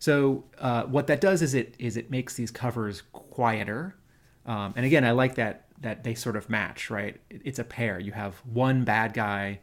so 0.00 0.44
uh, 0.58 0.84
what 0.84 1.06
that 1.08 1.20
does 1.20 1.42
is 1.42 1.54
it 1.54 1.74
is 1.78 1.96
it 1.96 2.10
makes 2.10 2.34
these 2.34 2.50
covers 2.50 3.02
quieter. 3.12 3.94
Um, 4.46 4.72
and 4.74 4.86
again, 4.86 5.04
I 5.04 5.12
like 5.12 5.34
that 5.36 5.66
that 5.82 6.04
they 6.04 6.14
sort 6.14 6.36
of 6.36 6.48
match, 6.48 6.90
right? 6.90 7.20
It's 7.30 7.58
a 7.58 7.64
pair. 7.64 8.00
You 8.00 8.12
have 8.12 8.36
one 8.46 8.84
bad 8.84 9.12
guy, 9.12 9.60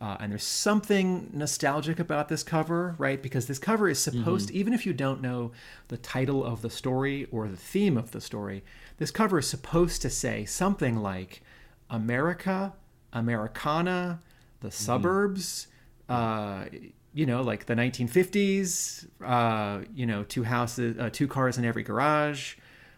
uh, 0.00 0.16
and 0.20 0.30
there's 0.30 0.44
something 0.44 1.30
nostalgic 1.32 1.98
about 1.98 2.28
this 2.28 2.44
cover, 2.44 2.94
right? 2.98 3.20
Because 3.20 3.46
this 3.46 3.58
cover 3.58 3.88
is 3.88 3.98
supposed, 4.00 4.50
even 4.52 4.72
if 4.72 4.86
you 4.86 4.92
don't 4.92 5.20
know 5.20 5.50
the 5.88 5.96
title 5.96 6.44
of 6.44 6.62
the 6.62 6.70
story 6.70 7.26
or 7.32 7.48
the 7.48 7.56
theme 7.56 7.96
of 7.96 8.12
the 8.12 8.20
story, 8.20 8.64
this 8.98 9.10
cover 9.10 9.38
is 9.40 9.48
supposed 9.48 10.02
to 10.02 10.10
say 10.10 10.44
something 10.44 10.96
like 10.96 11.42
America, 11.90 12.74
Americana, 13.12 14.20
the 14.60 14.70
suburbs, 14.70 15.66
uh, 16.08 16.64
you 17.12 17.26
know, 17.26 17.42
like 17.42 17.66
the 17.66 17.74
1950s, 17.74 19.06
uh, 19.24 19.84
you 19.94 20.06
know, 20.06 20.22
two 20.24 20.44
houses, 20.44 20.96
uh, 20.98 21.10
two 21.10 21.26
cars 21.26 21.58
in 21.58 21.64
every 21.64 21.82
garage. 21.82 22.54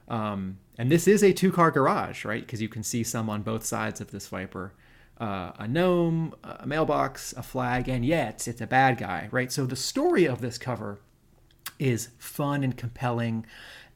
Um, 0.09 0.59
and 0.79 0.90
this 0.90 1.09
is 1.09 1.22
a 1.22 1.33
two 1.33 1.53
car 1.53 1.70
garage, 1.70 2.25
right? 2.25 2.42
Because 2.42 2.61
you 2.61 2.68
can 2.68 2.83
see 2.83 3.03
some 3.03 3.31
on 3.31 3.42
both 3.42 3.64
sides 3.64 4.01
of 4.01 4.11
this 4.11 4.27
Viper. 4.29 4.75
Uh, 5.18 5.53
a 5.59 5.68
gnome, 5.68 6.35
a 6.42 6.66
mailbox, 6.66 7.33
a 7.35 7.42
flag, 7.42 7.88
and 7.88 8.05
yet 8.05 8.48
it's 8.48 8.61
a 8.61 8.66
bad 8.66 8.98
guy, 8.98 9.29
right? 9.31 9.53
So 9.53 9.66
the 9.66 9.77
story 9.77 10.27
of 10.27 10.40
this 10.40 10.59
cover 10.59 10.98
is 11.79 12.09
fun 12.18 12.64
and 12.64 12.77
compelling, 12.77 13.46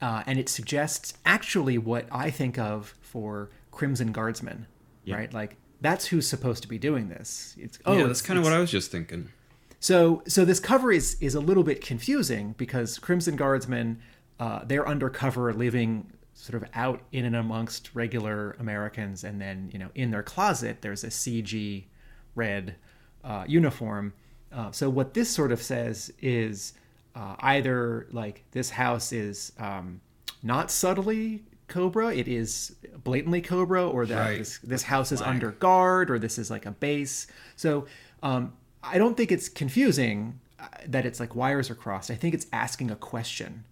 uh, 0.01 0.23
and 0.27 0.39
it 0.39 0.49
suggests 0.49 1.15
actually 1.25 1.79
what 1.79 2.07
I 2.13 2.31
think 2.31 2.59
of 2.59 2.95
for 3.01 3.51
Crimson 3.73 4.13
Guardsmen, 4.13 4.67
right? 5.09 5.33
Like 5.33 5.57
that's 5.81 6.07
who's 6.07 6.29
supposed 6.29 6.63
to 6.63 6.69
be 6.69 6.79
doing 6.79 7.09
this. 7.09 7.57
It's 7.59 7.79
oh, 7.85 7.99
yeah, 7.99 8.05
that's 8.05 8.23
kind 8.23 8.39
of 8.39 8.45
what 8.45 8.53
I 8.53 8.61
was 8.61 8.71
just 8.71 8.93
thinking. 8.93 9.31
So 9.81 10.23
so 10.27 10.45
this 10.45 10.61
cover 10.61 10.91
is 10.93 11.17
is 11.21 11.35
a 11.35 11.41
little 11.41 11.63
bit 11.63 11.81
confusing 11.81 12.55
because 12.59 12.99
Crimson 12.99 13.37
Guardsmen 13.37 13.99
uh, 14.39 14.65
they're 14.65 14.87
undercover 14.89 15.53
living 15.53 16.13
sort 16.35 16.63
of 16.63 16.69
out 16.75 17.01
in 17.13 17.25
and 17.25 17.35
amongst 17.37 17.91
regular 17.95 18.57
Americans 18.59 19.25
and 19.25 19.41
then 19.41 19.71
you 19.73 19.79
know 19.79 19.89
in 19.95 20.11
their 20.11 20.23
closet 20.23 20.79
there's 20.83 21.05
a 21.05 21.09
CG 21.09 21.85
red 22.35 22.77
uh, 23.25 23.45
uniform. 23.49 24.13
Uh, 24.53 24.71
so 24.71 24.89
what 24.89 25.15
this 25.15 25.29
sort 25.31 25.51
of 25.53 25.61
says 25.63 26.13
is 26.21 26.75
uh, 27.15 27.35
either 27.41 28.07
like 28.13 28.45
this 28.53 28.71
house 28.71 29.13
is 29.13 29.53
um, 29.59 30.01
not 30.43 30.71
subtly 30.71 31.43
Cobra, 31.69 32.15
it 32.15 32.29
is 32.29 32.77
blatantly 33.03 33.41
Cobra, 33.41 33.89
or 33.89 34.07
that 34.07 34.21
Right. 34.21 34.39
this, 34.39 34.59
this 34.59 34.83
house 34.85 35.11
is 35.11 35.21
under 35.21 35.51
guard, 35.51 36.11
or 36.11 36.19
this 36.19 36.39
is 36.39 36.49
like 36.51 36.65
a 36.65 36.71
base. 36.71 37.27
So 37.57 37.87
um, 38.23 38.53
I 38.87 38.99
don't 38.99 39.17
think 39.17 39.33
it's 39.33 39.49
confusing 39.49 40.41
uh, 40.61 40.67
that 40.87 41.05
it's 41.05 41.21
like 41.21 41.35
wires 41.35 41.71
are 41.71 41.75
crossed. 41.75 42.11
I 42.11 42.15
think 42.15 42.35
it's 42.35 42.47
asking 42.53 42.91
a 42.91 42.97
question, 42.97 43.65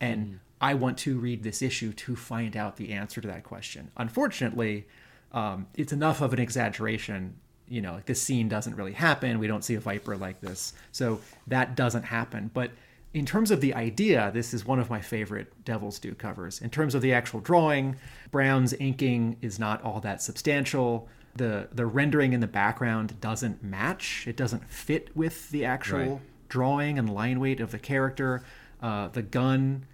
and 0.00 0.40
I 0.60 0.74
want 0.74 0.98
to 0.98 1.18
read 1.18 1.42
this 1.42 1.62
issue 1.62 1.92
to 1.92 2.16
find 2.16 2.56
out 2.56 2.76
the 2.76 2.92
answer 2.92 3.20
to 3.20 3.28
that 3.28 3.44
question. 3.44 3.90
Unfortunately, 3.96 4.86
um, 5.32 5.66
it's 5.76 5.92
enough 5.92 6.20
of 6.20 6.32
an 6.32 6.38
exaggeration. 6.38 7.36
You 7.68 7.80
know, 7.82 7.94
like 7.94 8.06
this 8.06 8.22
scene 8.22 8.48
doesn't 8.48 8.76
really 8.76 8.92
happen. 8.92 9.38
We 9.38 9.46
don't 9.46 9.64
see 9.64 9.74
a 9.74 9.80
viper 9.80 10.16
like 10.16 10.40
this, 10.40 10.72
so 10.92 11.20
that 11.46 11.76
doesn't 11.76 12.04
happen. 12.04 12.50
But 12.52 12.70
in 13.14 13.24
terms 13.24 13.50
of 13.50 13.60
the 13.60 13.74
idea, 13.74 14.30
this 14.34 14.52
is 14.52 14.66
one 14.66 14.80
of 14.80 14.90
my 14.90 15.00
favorite 15.00 15.64
Devil's 15.64 15.98
Due 16.00 16.14
covers. 16.14 16.60
In 16.60 16.68
terms 16.68 16.94
of 16.94 17.02
the 17.02 17.12
actual 17.12 17.40
drawing, 17.40 17.96
Brown's 18.32 18.74
inking 18.74 19.36
is 19.40 19.58
not 19.58 19.82
all 19.82 20.00
that 20.00 20.20
substantial. 20.20 21.08
The 21.36 21.68
the 21.72 21.86
rendering 21.86 22.32
in 22.32 22.40
the 22.40 22.46
background 22.46 23.20
doesn't 23.20 23.62
match. 23.62 24.24
It 24.26 24.36
doesn't 24.36 24.68
fit 24.68 25.10
with 25.16 25.50
the 25.50 25.64
actual 25.64 25.98
Right. 25.98 26.20
drawing 26.48 26.98
and 26.98 27.08
line 27.12 27.40
weight 27.40 27.60
of 27.60 27.70
the 27.72 27.78
character. 27.78 28.42
Uh, 28.80 29.08
the 29.08 29.22
gun 29.22 29.86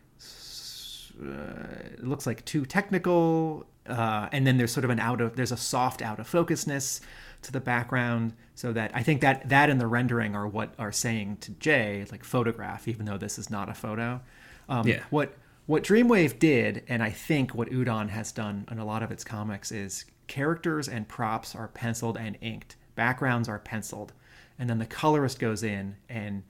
uh, 1.22 1.66
looks 1.98 2.26
like 2.26 2.44
too 2.44 2.64
technical 2.64 3.66
uh, 3.86 4.28
and 4.32 4.46
then 4.46 4.56
there's 4.56 4.72
sort 4.72 4.84
of 4.84 4.90
an 4.90 5.00
out 5.00 5.20
of 5.20 5.36
there's 5.36 5.52
a 5.52 5.56
soft 5.56 6.00
out 6.02 6.18
of 6.18 6.26
focusness 6.26 7.00
to 7.42 7.52
the 7.52 7.60
background 7.60 8.32
so 8.54 8.72
that 8.72 8.90
i 8.94 9.02
think 9.02 9.20
that 9.20 9.46
that 9.48 9.68
and 9.68 9.80
the 9.80 9.86
rendering 9.86 10.34
are 10.34 10.46
what 10.46 10.72
are 10.78 10.92
saying 10.92 11.36
to 11.40 11.50
jay 11.52 12.04
like 12.10 12.24
photograph 12.24 12.86
even 12.88 13.04
though 13.06 13.18
this 13.18 13.38
is 13.38 13.50
not 13.50 13.68
a 13.68 13.74
photo 13.74 14.20
um, 14.68 14.86
Yeah. 14.86 15.00
what 15.10 15.34
what 15.66 15.84
Dreamwave 15.84 16.40
did, 16.40 16.82
and 16.88 17.00
I 17.00 17.10
think 17.10 17.54
what 17.54 17.70
Udon 17.70 18.08
has 18.08 18.32
done 18.32 18.66
in 18.72 18.78
a 18.80 18.84
lot 18.84 19.04
of 19.04 19.12
its 19.12 19.22
comics, 19.22 19.70
is 19.70 20.04
characters 20.30 20.88
and 20.88 21.08
props 21.08 21.56
are 21.56 21.66
penciled 21.66 22.16
and 22.16 22.38
inked, 22.40 22.76
backgrounds 22.94 23.48
are 23.48 23.58
penciled, 23.58 24.12
and 24.60 24.70
then 24.70 24.78
the 24.78 24.86
colorist 24.86 25.40
goes 25.40 25.64
in 25.64 25.96
and 26.08 26.44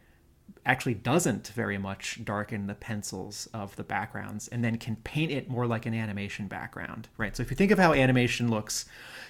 actually 0.66 0.92
doesn't 0.92 1.48
very 1.48 1.78
much 1.78 2.22
darken 2.22 2.66
the 2.66 2.74
pencils 2.74 3.48
of 3.54 3.74
the 3.76 3.82
backgrounds 3.82 4.48
and 4.48 4.62
then 4.62 4.76
can 4.76 4.96
paint 4.96 5.32
it 5.32 5.48
more 5.48 5.66
like 5.66 5.86
an 5.86 5.94
animation 5.94 6.46
background, 6.46 7.08
right? 7.16 7.34
So 7.34 7.42
if 7.42 7.50
you 7.50 7.56
think 7.56 7.70
of 7.70 7.78
how 7.78 7.94
animation 7.94 8.50
looks 8.50 8.84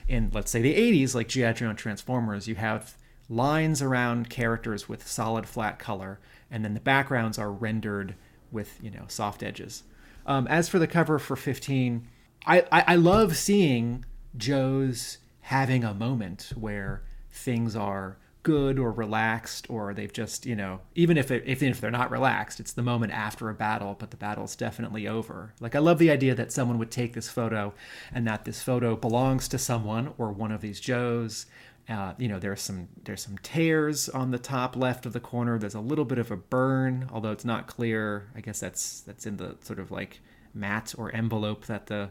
in, 0.09 0.33
let's 0.35 0.51
say, 0.51 0.61
the 0.61 0.75
80s, 0.75 1.15
like 1.15 1.29
G.I. 1.29 1.53
Joe 1.53 1.69
and 1.69 1.79
Transformers, 1.79 2.49
you 2.49 2.57
have 2.57 2.97
lines 3.29 3.81
around 3.81 4.31
characters 4.31 4.89
with 4.89 5.07
solid 5.07 5.47
flat 5.47 5.79
color, 5.79 6.19
and 6.51 6.65
then 6.65 6.75
the 6.75 6.81
backgrounds 6.81 7.39
are 7.39 7.53
rendered 7.53 8.17
with, 8.51 8.81
you 8.83 8.91
know, 8.91 9.05
soft 9.07 9.45
edges. 9.45 9.85
Um, 10.27 10.49
as 10.49 10.69
for 10.69 10.81
the 10.81 10.89
cover 10.89 11.21
for 11.21 11.37
15, 11.37 12.09
I, 12.47 12.65
I, 12.73 12.85
I 12.89 12.97
love 12.97 13.37
seeing 13.37 14.05
Joe's 14.37 15.19
having 15.43 15.85
a 15.85 15.95
moment 15.95 16.53
where 16.55 17.03
things 17.31 17.75
are 17.75 18.19
good 18.43 18.79
or 18.79 18.91
relaxed 18.91 19.69
or 19.69 19.93
they've 19.93 20.13
just 20.13 20.47
you 20.47 20.57
know 20.57 20.81
even 20.95 21.19
if 21.19 21.31
it, 21.31 21.45
even 21.47 21.69
if 21.69 21.79
they're 21.81 21.91
not 21.91 22.11
relaxed 22.11 22.59
it's 22.59 22.73
the 22.73 22.83
moment 22.83 23.13
after 23.13 23.51
a 23.51 23.55
battle 23.55 23.95
but 23.99 24.11
the 24.11 24.17
battle's 24.17 24.57
definitely 24.57 25.07
over. 25.07 25.53
Like 25.61 25.75
i 25.75 25.79
love 25.79 25.99
the 25.99 26.11
idea 26.11 26.35
that 26.35 26.53
someone 26.53 26.79
would 26.79 26.91
take 26.91 27.13
this 27.13 27.29
photo 27.29 27.75
and 28.13 28.27
that 28.27 28.45
this 28.45 28.63
photo 28.63 28.97
belongs 28.97 29.47
to 29.49 29.59
someone 29.59 30.15
or 30.17 30.33
one 30.33 30.53
of 30.53 30.61
these 30.61 30.81
joes. 30.81 31.47
Uh, 31.89 32.15
you 32.19 32.29
know 32.29 32.39
there's 32.39 32.63
some 32.63 32.89
there's 33.05 33.23
some 33.23 33.37
tears 33.39 34.09
on 34.09 34.31
the 34.31 34.39
top 34.39 34.77
left 34.77 35.05
of 35.05 35.13
the 35.13 35.21
corner. 35.21 35.59
There's 35.59 35.75
a 35.75 35.81
little 35.81 36.05
bit 36.05 36.19
of 36.19 36.31
a 36.31 36.37
burn 36.37 37.09
although 37.13 37.33
it's 37.33 37.45
not 37.45 37.67
clear. 37.67 38.31
I 38.35 38.41
guess 38.41 38.61
that's 38.61 39.01
that's 39.01 39.27
in 39.27 39.37
the 39.37 39.57
sort 39.61 39.79
of 39.79 39.91
like 39.91 40.21
mat 40.55 40.95
or 40.97 41.15
envelope 41.15 41.67
that 41.67 41.87
the 41.87 42.11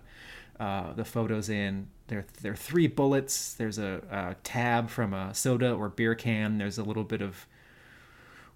uh, 0.59 0.93
the 0.93 1.05
photos 1.05 1.49
in. 1.49 1.87
There, 2.09 2.25
there 2.41 2.51
are 2.51 2.57
three 2.57 2.87
bullets. 2.87 3.53
There's 3.53 3.77
a, 3.77 4.01
a, 4.11 4.35
tab 4.43 4.89
from 4.89 5.13
a 5.13 5.33
soda 5.33 5.71
or 5.71 5.89
beer 5.89 6.15
can. 6.15 6.57
There's 6.57 6.77
a 6.77 6.83
little 6.83 7.03
bit 7.03 7.21
of 7.21 7.47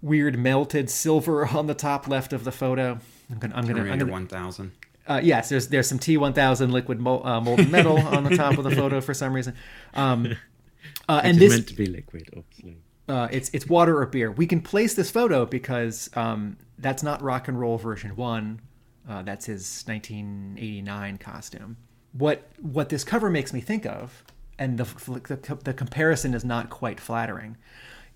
weird 0.02 0.38
melted 0.38 0.90
silver 0.90 1.46
on 1.56 1.66
the 1.66 1.74
top 1.74 2.06
left 2.06 2.32
of 2.32 2.44
the 2.44 2.52
photo. 2.52 2.98
I'm 3.30 3.38
gonna, 3.38 3.54
I'm 3.54 3.66
gonna, 3.66 3.90
I'm 3.90 3.98
gonna 3.98 4.12
1000. 4.12 4.72
Uh, 5.06 5.20
yes, 5.22 5.48
there's 5.48 5.68
there's 5.68 5.86
some 5.88 5.98
T1000 5.98 6.72
liquid 6.72 6.98
mol- 6.98 7.26
uh, 7.26 7.40
molten 7.40 7.70
metal 7.70 7.98
on 7.98 8.24
the 8.24 8.36
top 8.36 8.58
of 8.58 8.64
the 8.64 8.70
photo 8.70 9.00
for 9.00 9.14
some 9.14 9.32
reason. 9.32 9.54
Um, 9.94 10.34
uh, 11.08 11.20
and 11.22 11.38
this 11.38 11.52
meant 11.52 11.68
to 11.68 11.74
be 11.74 11.86
liquid, 11.86 12.28
obviously. 12.36 12.76
Uh, 13.06 13.28
it's 13.30 13.50
it's 13.52 13.68
water 13.68 14.00
or 14.00 14.06
beer. 14.06 14.32
We 14.32 14.46
can 14.46 14.62
place 14.62 14.94
this 14.94 15.10
photo 15.10 15.44
because 15.44 16.08
um, 16.14 16.56
that's 16.78 17.02
not 17.02 17.22
rock 17.22 17.48
and 17.48 17.60
roll 17.60 17.76
version 17.78 18.16
one. 18.16 18.60
Uh, 19.06 19.22
that's 19.22 19.44
his 19.44 19.84
1989 19.86 21.18
costume 21.18 21.76
what 22.16 22.48
what 22.60 22.88
this 22.88 23.04
cover 23.04 23.28
makes 23.28 23.52
me 23.52 23.60
think 23.60 23.84
of, 23.84 24.24
and 24.58 24.78
the 24.78 24.84
the, 24.84 25.58
the 25.62 25.74
comparison 25.74 26.32
is 26.32 26.44
not 26.44 26.70
quite 26.70 27.00
flattering, 27.00 27.56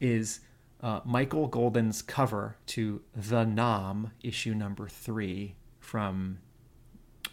is 0.01 0.41
uh, 0.83 1.01
Michael 1.05 1.49
Golden's 1.49 2.01
cover 2.03 2.57
to 2.67 3.03
The 3.15 3.45
Nam 3.45 4.13
issue 4.23 4.55
number 4.55 4.89
three 4.89 5.57
from 5.81 6.39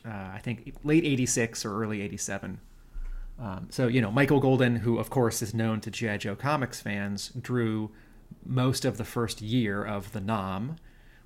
uh, 0.06 0.32
I 0.34 0.40
think 0.44 0.74
late 0.84 1.06
'86 1.06 1.64
or 1.66 1.82
early 1.82 2.02
'87. 2.02 2.60
Um, 3.38 3.68
so 3.70 3.88
you 3.88 4.02
know 4.02 4.12
Michael 4.12 4.40
Golden, 4.40 4.78
who 4.78 4.98
of 4.98 5.10
course 5.10 5.42
is 5.42 5.54
known 5.54 5.82
to 5.82 5.92
GI 5.92 6.18
Joe 6.18 6.36
comics 6.36 6.82
fans, 6.82 7.30
drew 7.30 7.92
most 8.44 8.86
of 8.86 8.98
the 8.98 9.06
first 9.06 9.42
year 9.42 9.84
of 9.84 10.14
The 10.14 10.22
Nam, 10.22 10.78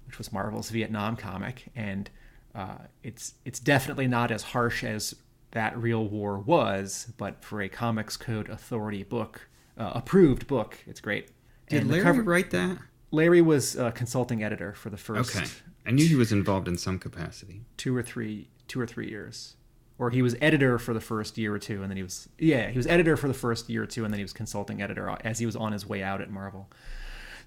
which 0.05 0.17
was 0.17 0.33
Marvel's 0.33 0.69
Vietnam 0.69 1.15
comic, 1.15 1.71
and 1.75 2.09
uh, 2.53 2.79
it's 3.03 3.35
it's 3.45 3.59
definitely 3.59 4.07
not 4.07 4.31
as 4.31 4.43
harsh 4.43 4.83
as 4.83 5.15
that 5.51 5.77
real 5.77 6.05
war 6.07 6.37
was, 6.39 7.11
but 7.17 7.43
for 7.43 7.61
a 7.61 7.69
Comics 7.69 8.17
Code 8.17 8.49
Authority 8.49 9.03
book, 9.03 9.47
uh, 9.77 9.91
approved 9.95 10.45
book, 10.47 10.77
it's 10.87 11.01
great. 11.01 11.29
Did 11.69 11.81
And 11.81 11.91
Larry 11.91 12.03
cover- 12.03 12.23
write 12.23 12.51
that? 12.51 12.77
Larry 13.11 13.41
was 13.41 13.75
a 13.75 13.91
consulting 13.91 14.43
editor 14.43 14.73
for 14.73 14.89
the 14.89 14.97
first 14.97 15.35
Okay. 15.35 15.45
I 15.85 15.91
knew 15.91 16.05
he 16.07 16.15
was 16.15 16.31
involved 16.31 16.67
in 16.67 16.77
some 16.77 16.99
capacity. 16.99 17.61
two 17.77 17.95
or 17.95 18.03
three 18.03 18.49
two 18.67 18.79
or 18.79 18.85
three 18.85 19.09
years, 19.09 19.55
or 19.97 20.11
he 20.11 20.21
was 20.21 20.35
editor 20.39 20.77
for 20.77 20.93
the 20.93 21.01
first 21.01 21.35
year 21.37 21.55
or 21.55 21.57
two, 21.57 21.81
and 21.81 21.89
then 21.89 21.97
he 21.97 22.03
was 22.03 22.29
yeah 22.37 22.69
he 22.69 22.77
was 22.77 22.85
editor 22.85 23.17
for 23.17 23.27
the 23.27 23.33
first 23.33 23.67
year 23.69 23.81
or 23.83 23.87
two, 23.87 24.03
and 24.05 24.13
then 24.13 24.19
he 24.19 24.23
was 24.23 24.33
consulting 24.33 24.79
editor 24.81 25.17
as 25.23 25.39
he 25.39 25.47
was 25.47 25.55
on 25.55 25.71
his 25.71 25.87
way 25.87 26.03
out 26.03 26.21
at 26.21 26.29
Marvel. 26.29 26.69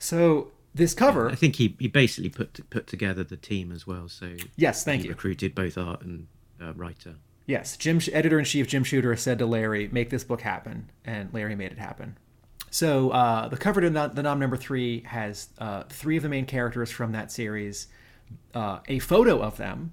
So 0.00 0.50
this 0.74 0.94
cover, 0.94 1.30
I 1.30 1.34
think 1.36 1.56
he, 1.56 1.76
he 1.78 1.86
basically 1.86 2.30
put 2.30 2.68
put 2.70 2.88
together 2.88 3.22
the 3.22 3.36
team 3.36 3.70
as 3.70 3.86
well. 3.86 4.08
So 4.08 4.34
yes, 4.56 4.82
thank 4.84 5.02
he 5.02 5.06
you. 5.08 5.12
recruited 5.14 5.54
both 5.54 5.78
art 5.78 6.02
and 6.02 6.26
uh, 6.60 6.72
writer. 6.74 7.14
Yes, 7.46 7.76
Jim, 7.76 8.00
editor 8.12 8.38
in 8.38 8.44
chief 8.44 8.68
Jim 8.68 8.84
Shooter 8.84 9.16
said 9.16 9.38
to 9.38 9.46
Larry, 9.46 9.88
"Make 9.90 10.10
this 10.10 10.24
book 10.24 10.42
happen," 10.42 10.90
and 11.04 11.32
Larry 11.32 11.56
made 11.56 11.72
it 11.72 11.78
happen. 11.78 12.16
So 12.70 13.10
uh, 13.10 13.48
the 13.48 13.56
cover 13.56 13.80
to 13.80 13.90
the 13.90 14.22
Nam 14.22 14.38
number 14.38 14.56
three 14.56 15.02
has 15.06 15.48
uh, 15.58 15.82
three 15.90 16.16
of 16.16 16.22
the 16.22 16.28
main 16.28 16.46
characters 16.46 16.90
from 16.90 17.12
that 17.12 17.30
series, 17.30 17.88
uh, 18.54 18.78
a 18.88 18.98
photo 19.00 19.42
of 19.42 19.58
them, 19.58 19.92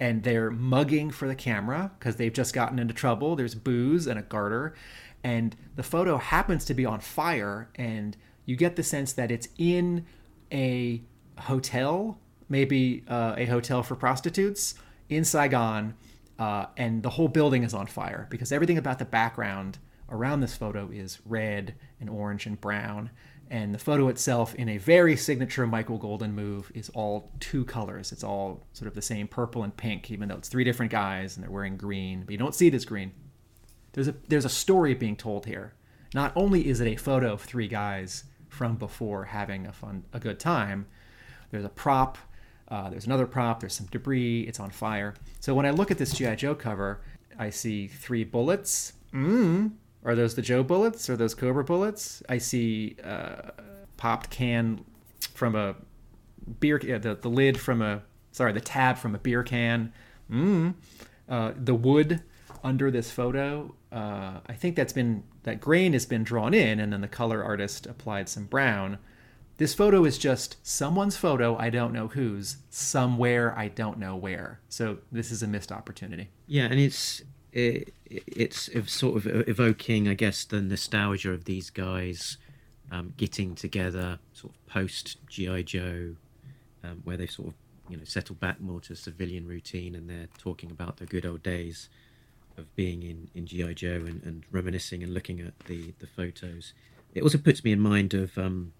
and 0.00 0.24
they're 0.24 0.50
mugging 0.50 1.10
for 1.10 1.28
the 1.28 1.36
camera 1.36 1.92
because 1.98 2.16
they've 2.16 2.32
just 2.32 2.52
gotten 2.52 2.78
into 2.78 2.94
trouble. 2.94 3.36
There's 3.36 3.54
booze 3.54 4.08
and 4.08 4.18
a 4.18 4.22
garter, 4.22 4.74
and 5.22 5.54
the 5.76 5.84
photo 5.84 6.16
happens 6.16 6.64
to 6.64 6.74
be 6.74 6.84
on 6.84 6.98
fire, 7.00 7.68
and 7.76 8.16
you 8.44 8.56
get 8.56 8.76
the 8.76 8.82
sense 8.82 9.12
that 9.12 9.30
it's 9.30 9.48
in 9.58 10.04
a 10.50 11.02
hotel, 11.38 12.18
maybe 12.48 13.04
uh, 13.06 13.34
a 13.36 13.44
hotel 13.44 13.82
for 13.82 13.94
prostitutes 13.94 14.74
in 15.08 15.24
Saigon, 15.24 15.94
uh, 16.38 16.66
and 16.76 17.02
the 17.02 17.10
whole 17.10 17.28
building 17.28 17.62
is 17.62 17.74
on 17.74 17.86
fire 17.86 18.26
because 18.30 18.52
everything 18.52 18.78
about 18.78 18.98
the 18.98 19.04
background 19.04 19.78
around 20.10 20.40
this 20.40 20.56
photo 20.56 20.90
is 20.92 21.18
red 21.24 21.74
and 22.00 22.10
orange 22.10 22.46
and 22.46 22.60
brown. 22.60 23.10
And 23.48 23.72
the 23.72 23.78
photo 23.78 24.08
itself, 24.08 24.54
in 24.56 24.68
a 24.68 24.78
very 24.78 25.16
signature 25.16 25.66
Michael 25.66 25.98
Golden 25.98 26.34
move, 26.34 26.70
is 26.74 26.90
all 26.90 27.30
two 27.38 27.64
colors. 27.64 28.10
It's 28.10 28.24
all 28.24 28.66
sort 28.72 28.88
of 28.88 28.94
the 28.94 29.02
same 29.02 29.28
purple 29.28 29.62
and 29.62 29.76
pink, 29.76 30.10
even 30.10 30.28
though 30.28 30.36
it's 30.36 30.48
three 30.48 30.64
different 30.64 30.90
guys 30.90 31.36
and 31.36 31.44
they're 31.44 31.50
wearing 31.50 31.76
green, 31.76 32.24
but 32.24 32.32
you 32.32 32.38
don't 32.38 32.54
see 32.54 32.66
it 32.66 32.74
as 32.74 32.84
green. 32.84 33.12
There's 33.92 34.08
a 34.08 34.14
there's 34.28 34.44
a 34.44 34.50
story 34.50 34.94
being 34.94 35.16
told 35.16 35.46
here. 35.46 35.74
Not 36.12 36.32
only 36.34 36.68
is 36.68 36.80
it 36.80 36.88
a 36.88 36.96
photo 36.96 37.32
of 37.32 37.40
three 37.40 37.68
guys 37.68 38.24
from 38.48 38.76
before 38.76 39.24
having 39.24 39.66
a 39.66 39.72
fun 39.72 40.04
a 40.12 40.18
good 40.18 40.40
time, 40.40 40.86
there's 41.50 41.64
a 41.64 41.70
prop, 41.70 42.18
uh, 42.68 42.90
there's 42.90 43.06
another 43.06 43.26
prop, 43.26 43.60
there's 43.60 43.74
some 43.74 43.86
debris, 43.86 44.42
it's 44.42 44.60
on 44.60 44.70
fire. 44.70 45.14
So 45.40 45.54
when 45.54 45.66
I 45.66 45.70
look 45.70 45.90
at 45.90 45.98
this 45.98 46.12
GI 46.12 46.36
Joe 46.36 46.54
cover, 46.54 47.00
I 47.38 47.50
see 47.50 47.86
three 47.86 48.24
bullets. 48.24 48.92
Mm. 49.12 49.72
Are 50.04 50.14
those 50.14 50.34
the 50.34 50.42
Joe 50.42 50.62
bullets? 50.62 51.08
Are 51.10 51.16
those 51.16 51.34
Cobra 51.34 51.64
bullets? 51.64 52.22
I 52.28 52.38
see 52.38 52.96
uh, 53.02 53.50
popped 53.96 54.30
can 54.30 54.84
from 55.34 55.54
a 55.54 55.74
beer, 56.60 56.76
uh, 56.76 56.98
the 56.98 57.14
the 57.14 57.28
lid 57.28 57.58
from 57.58 57.82
a 57.82 58.02
sorry, 58.32 58.52
the 58.52 58.60
tab 58.60 58.98
from 58.98 59.14
a 59.14 59.18
beer 59.18 59.42
can. 59.42 59.92
Mm. 60.30 60.74
Uh, 61.28 61.52
the 61.56 61.74
wood 61.74 62.22
under 62.62 62.90
this 62.90 63.10
photo, 63.10 63.74
uh, 63.92 64.40
I 64.46 64.52
think 64.52 64.76
that's 64.76 64.92
been 64.92 65.24
that 65.44 65.60
grain 65.60 65.92
has 65.92 66.06
been 66.06 66.24
drawn 66.24 66.54
in, 66.54 66.80
and 66.80 66.92
then 66.92 67.00
the 67.00 67.08
color 67.08 67.42
artist 67.42 67.86
applied 67.86 68.28
some 68.28 68.44
brown. 68.44 68.98
This 69.58 69.72
photo 69.72 70.04
is 70.04 70.18
just 70.18 70.56
someone's 70.62 71.16
photo, 71.16 71.56
I 71.56 71.70
don't 71.70 71.92
know 71.92 72.08
whose, 72.08 72.58
somewhere 72.68 73.56
I 73.56 73.68
don't 73.68 73.98
know 73.98 74.14
where. 74.14 74.60
So 74.68 74.98
this 75.10 75.30
is 75.30 75.42
a 75.42 75.46
missed 75.46 75.72
opportunity. 75.72 76.28
Yeah, 76.46 76.64
and 76.64 76.78
it's 76.78 77.22
it, 77.52 77.94
it's 78.04 78.68
sort 78.92 79.16
of 79.16 79.48
evoking, 79.48 80.08
I 80.08 80.14
guess, 80.14 80.44
the 80.44 80.60
nostalgia 80.60 81.32
of 81.32 81.46
these 81.46 81.70
guys 81.70 82.36
um, 82.92 83.14
getting 83.16 83.54
together, 83.54 84.18
sort 84.34 84.52
of 84.52 84.66
post 84.66 85.16
GI 85.26 85.62
Joe, 85.64 86.16
um, 86.84 87.00
where 87.04 87.16
they've 87.16 87.30
sort 87.30 87.48
of 87.48 87.54
you 87.88 87.96
know 87.96 88.04
settle 88.04 88.34
back 88.34 88.60
more 88.60 88.80
to 88.82 88.94
civilian 88.94 89.46
routine, 89.46 89.94
and 89.94 90.08
they're 90.08 90.28
talking 90.36 90.70
about 90.70 90.98
the 90.98 91.06
good 91.06 91.24
old 91.24 91.42
days 91.42 91.88
of 92.58 92.74
being 92.74 93.02
in, 93.02 93.28
in 93.34 93.46
GI 93.46 93.74
Joe 93.74 94.04
and, 94.06 94.22
and 94.22 94.44
reminiscing 94.50 95.02
and 95.02 95.14
looking 95.14 95.40
at 95.40 95.58
the 95.60 95.94
the 95.98 96.06
photos. 96.06 96.74
It 97.14 97.22
also 97.22 97.38
puts 97.38 97.64
me 97.64 97.72
in 97.72 97.80
mind 97.80 98.12
of 98.12 98.36
um, 98.36 98.74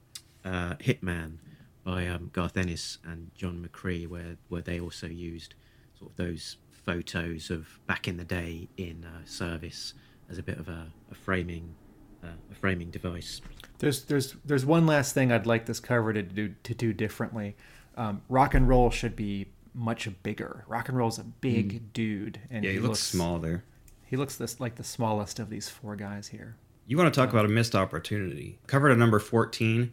uh, 0.46 0.74
Hitman 0.76 1.38
by 1.84 2.06
um, 2.06 2.30
Garth 2.32 2.56
Ennis 2.56 2.98
and 3.04 3.30
John 3.34 3.66
McCrea, 3.66 4.08
where 4.08 4.36
where 4.48 4.62
they 4.62 4.80
also 4.80 5.06
used 5.06 5.54
sort 5.98 6.12
of 6.12 6.16
those 6.16 6.56
photos 6.70 7.50
of 7.50 7.80
back 7.86 8.06
in 8.06 8.16
the 8.16 8.24
day 8.24 8.68
in 8.76 9.04
uh, 9.04 9.24
service 9.24 9.94
as 10.30 10.38
a 10.38 10.42
bit 10.42 10.58
of 10.58 10.68
a, 10.68 10.86
a 11.10 11.14
framing 11.14 11.74
uh, 12.22 12.28
a 12.50 12.54
framing 12.54 12.90
device. 12.90 13.40
There's 13.78 14.04
there's 14.04 14.34
there's 14.44 14.64
one 14.64 14.86
last 14.86 15.14
thing 15.14 15.32
I'd 15.32 15.46
like 15.46 15.66
this 15.66 15.80
cover 15.80 16.12
to 16.12 16.22
do 16.22 16.54
to 16.62 16.74
do 16.74 16.92
differently. 16.92 17.56
Um, 17.96 18.22
rock 18.28 18.54
and 18.54 18.68
roll 18.68 18.90
should 18.90 19.16
be 19.16 19.46
much 19.74 20.08
bigger. 20.22 20.64
Rock 20.68 20.88
and 20.88 20.96
roll's 20.96 21.18
a 21.18 21.24
big 21.24 21.92
dude, 21.92 22.40
and 22.50 22.64
Yeah, 22.64 22.72
he, 22.72 22.78
looks, 22.78 23.00
small 23.00 23.38
there. 23.38 23.64
He 24.04 24.16
looks 24.16 24.36
this 24.36 24.60
like 24.60 24.76
the 24.76 24.84
smallest 24.84 25.38
of 25.38 25.50
these 25.50 25.68
four 25.68 25.96
guys 25.96 26.28
here. 26.28 26.56
You 26.86 26.96
want 26.96 27.12
to 27.12 27.20
talk 27.20 27.30
about 27.30 27.44
a 27.44 27.48
missed 27.48 27.74
opportunity? 27.74 28.58
Covered 28.66 28.90
at 28.90 28.98
number 28.98 29.18
14. 29.18 29.92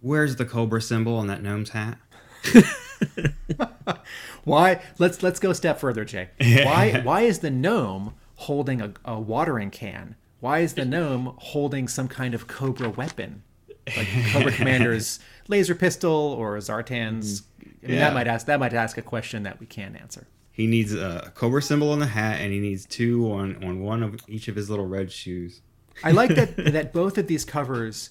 Where's 0.00 0.36
the 0.36 0.44
Cobra 0.44 0.80
symbol 0.80 1.16
on 1.16 1.26
that 1.26 1.42
gnome's 1.42 1.70
hat? 1.70 1.98
why? 4.44 4.80
Let's 4.98 5.22
let's 5.22 5.40
go 5.40 5.50
a 5.50 5.54
step 5.54 5.78
further, 5.78 6.04
Jay. 6.04 6.30
Why 6.64 7.00
why 7.02 7.22
is 7.22 7.40
the 7.40 7.50
gnome 7.50 8.14
holding 8.36 8.80
a, 8.80 8.92
a 9.04 9.18
watering 9.20 9.70
can? 9.70 10.16
Why 10.40 10.60
is 10.60 10.74
the 10.74 10.84
gnome 10.84 11.34
holding 11.38 11.88
some 11.88 12.08
kind 12.08 12.34
of 12.34 12.46
cobra 12.46 12.88
weapon? 12.88 13.42
Like 13.96 14.08
Cobra 14.32 14.52
Commander's 14.52 15.20
laser 15.48 15.74
pistol 15.74 16.10
or 16.38 16.56
Zartan's. 16.58 17.42
I 17.60 17.64
mean, 17.86 17.96
Yeah. 17.96 18.00
that 18.00 18.14
might 18.14 18.26
ask 18.26 18.46
that 18.46 18.60
might 18.60 18.74
ask 18.74 18.96
a 18.98 19.02
question 19.02 19.42
that 19.42 19.60
we 19.60 19.66
can't 19.66 19.96
answer. 20.00 20.26
He 20.52 20.66
needs 20.66 20.94
a 20.94 21.32
cobra 21.34 21.62
symbol 21.62 21.90
on 21.92 22.00
the 22.00 22.06
hat, 22.06 22.40
and 22.40 22.52
he 22.52 22.58
needs 22.60 22.86
two 22.86 23.30
on 23.32 23.62
on 23.64 23.80
one 23.80 24.02
of 24.02 24.20
each 24.28 24.48
of 24.48 24.56
his 24.56 24.70
little 24.70 24.86
red 24.86 25.10
shoes. 25.12 25.60
I 26.02 26.12
like 26.12 26.34
that 26.36 26.56
that 26.72 26.92
both 26.92 27.18
of 27.18 27.26
these 27.26 27.44
covers 27.44 28.10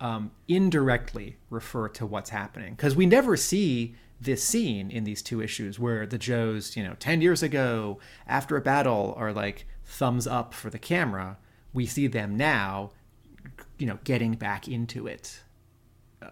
um, 0.00 0.30
indirectly 0.46 1.36
refer 1.50 1.88
to 1.88 2.06
what's 2.06 2.30
happening 2.30 2.74
because 2.74 2.94
we 2.94 3.06
never 3.06 3.36
see 3.36 3.94
this 4.20 4.42
scene 4.42 4.90
in 4.90 5.04
these 5.04 5.22
two 5.22 5.40
issues 5.40 5.78
where 5.78 6.06
the 6.06 6.18
Joes, 6.18 6.76
you 6.76 6.82
know, 6.82 6.94
ten 6.98 7.20
years 7.20 7.42
ago 7.42 7.98
after 8.26 8.56
a 8.56 8.60
battle 8.60 9.14
are 9.16 9.32
like 9.32 9.66
thumbs 9.84 10.26
up 10.26 10.54
for 10.54 10.70
the 10.70 10.78
camera. 10.78 11.38
We 11.72 11.86
see 11.86 12.06
them 12.06 12.36
now, 12.36 12.90
you 13.78 13.86
know, 13.86 13.98
getting 14.04 14.34
back 14.34 14.66
into 14.68 15.06
it, 15.06 15.40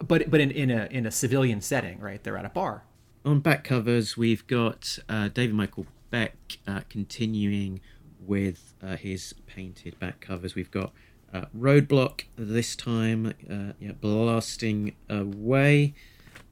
but 0.06 0.30
but 0.30 0.40
in, 0.40 0.50
in 0.50 0.70
a 0.70 0.86
in 0.90 1.06
a 1.06 1.10
civilian 1.10 1.60
setting, 1.60 2.00
right? 2.00 2.22
They're 2.22 2.36
at 2.36 2.44
a 2.44 2.50
bar. 2.50 2.84
on 3.24 3.40
back 3.40 3.64
covers, 3.64 4.16
we've 4.16 4.46
got 4.46 4.98
uh, 5.08 5.28
David 5.28 5.54
Michael 5.54 5.86
Beck 6.10 6.34
uh, 6.66 6.80
continuing 6.88 7.80
with 8.20 8.74
uh, 8.82 8.96
his 8.96 9.34
painted 9.46 9.98
back 9.98 10.20
covers. 10.20 10.54
We've 10.54 10.70
got 10.70 10.92
uh, 11.32 11.46
Roadblock 11.56 12.24
this 12.36 12.76
time, 12.76 13.34
uh, 13.50 13.72
yeah, 13.78 13.92
blasting 13.92 14.94
away, 15.08 15.94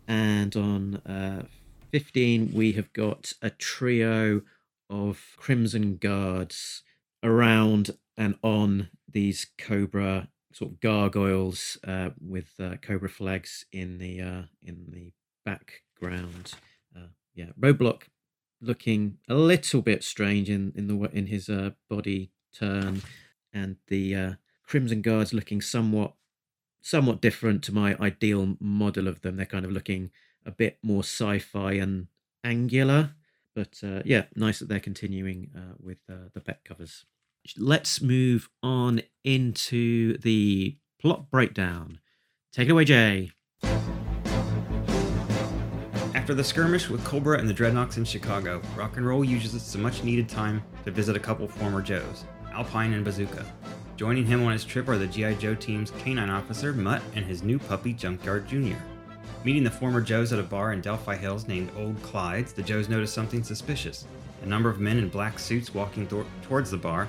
and 0.06 0.54
on 0.56 0.96
uh, 1.06 1.44
15 1.92 2.52
we 2.52 2.72
have 2.72 2.92
got 2.92 3.32
a 3.40 3.50
trio 3.50 4.42
of 4.90 5.20
Crimson 5.36 5.96
Guards 5.96 6.82
around 7.22 7.90
and 8.16 8.36
on 8.42 8.90
these 9.08 9.46
Cobra 9.58 10.28
sort 10.52 10.72
of 10.72 10.80
gargoyles 10.80 11.78
uh, 11.86 12.10
with 12.20 12.48
uh, 12.60 12.76
Cobra 12.82 13.08
flags 13.08 13.64
in 13.72 13.98
the 13.98 14.20
uh, 14.20 14.42
in 14.62 14.86
the 14.90 15.12
background. 15.44 16.54
Uh, 16.96 17.08
yeah, 17.34 17.50
Roadblock 17.58 18.02
looking 18.60 19.18
a 19.28 19.34
little 19.34 19.82
bit 19.82 20.04
strange 20.04 20.48
in 20.48 20.72
in 20.76 20.86
the 20.86 20.94
in 21.12 21.26
his 21.26 21.48
uh, 21.48 21.70
body 21.88 22.30
turn, 22.56 23.02
and 23.52 23.76
the 23.88 24.36
Crimson 24.66 25.02
Guards 25.02 25.32
looking 25.34 25.60
somewhat 25.60 26.14
somewhat 26.82 27.20
different 27.20 27.62
to 27.64 27.72
my 27.72 27.96
ideal 27.98 28.56
model 28.60 29.08
of 29.08 29.22
them. 29.22 29.36
They're 29.36 29.46
kind 29.46 29.64
of 29.64 29.72
looking 29.72 30.10
a 30.44 30.50
bit 30.50 30.78
more 30.82 31.00
sci-fi 31.00 31.72
and 31.72 32.08
angular, 32.44 33.14
but 33.54 33.80
uh, 33.82 34.02
yeah, 34.04 34.24
nice 34.36 34.58
that 34.58 34.68
they're 34.68 34.80
continuing 34.80 35.50
uh, 35.56 35.74
with 35.80 35.98
uh, 36.10 36.28
the 36.34 36.40
Beck 36.40 36.62
covers. 36.64 37.06
Let's 37.56 38.02
move 38.02 38.50
on 38.62 39.00
into 39.22 40.18
the 40.18 40.76
plot 41.00 41.30
breakdown. 41.30 42.00
Take 42.52 42.68
it 42.68 42.72
away, 42.72 42.84
Jay. 42.84 43.30
After 46.14 46.34
the 46.34 46.44
skirmish 46.44 46.88
with 46.88 47.04
Cobra 47.04 47.38
and 47.38 47.48
the 47.48 47.54
Dreadnoks 47.54 47.96
in 47.96 48.04
Chicago, 48.04 48.62
Rock 48.76 48.96
and 48.96 49.06
Roll 49.06 49.24
uses 49.24 49.62
some 49.62 49.82
much 49.82 50.02
needed 50.04 50.28
time 50.28 50.62
to 50.84 50.90
visit 50.90 51.16
a 51.16 51.20
couple 51.20 51.46
former 51.48 51.82
Joes, 51.82 52.24
Alpine 52.52 52.94
and 52.94 53.04
Bazooka. 53.04 53.44
Joining 53.96 54.26
him 54.26 54.42
on 54.42 54.52
his 54.52 54.64
trip 54.64 54.88
are 54.88 54.98
the 54.98 55.06
G.I. 55.06 55.34
Joe 55.34 55.54
team's 55.54 55.92
canine 55.92 56.28
officer, 56.28 56.72
Mutt, 56.72 57.00
and 57.14 57.24
his 57.24 57.44
new 57.44 57.60
puppy, 57.60 57.92
Junkyard 57.92 58.48
Jr. 58.48 58.74
Meeting 59.44 59.62
the 59.62 59.70
former 59.70 60.00
Joes 60.00 60.32
at 60.32 60.40
a 60.40 60.42
bar 60.42 60.72
in 60.72 60.80
Delphi 60.80 61.14
Hills 61.14 61.46
named 61.46 61.70
Old 61.76 62.02
Clyde's, 62.02 62.52
the 62.52 62.62
Joes 62.62 62.88
notice 62.88 63.12
something 63.12 63.44
suspicious. 63.44 64.04
A 64.42 64.46
number 64.46 64.68
of 64.68 64.80
men 64.80 64.98
in 64.98 65.08
black 65.08 65.38
suits 65.38 65.72
walking 65.72 66.08
tor- 66.08 66.26
towards 66.42 66.72
the 66.72 66.76
bar, 66.76 67.08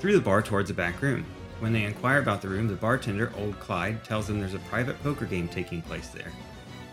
through 0.00 0.12
the 0.12 0.20
bar 0.20 0.42
towards 0.42 0.68
a 0.68 0.74
back 0.74 1.00
room. 1.00 1.24
When 1.60 1.72
they 1.72 1.84
inquire 1.84 2.18
about 2.18 2.42
the 2.42 2.48
room, 2.48 2.68
the 2.68 2.74
bartender, 2.74 3.32
Old 3.38 3.58
Clyde, 3.58 4.04
tells 4.04 4.26
them 4.26 4.38
there's 4.38 4.52
a 4.52 4.58
private 4.58 5.02
poker 5.02 5.24
game 5.24 5.48
taking 5.48 5.80
place 5.80 6.08
there. 6.08 6.32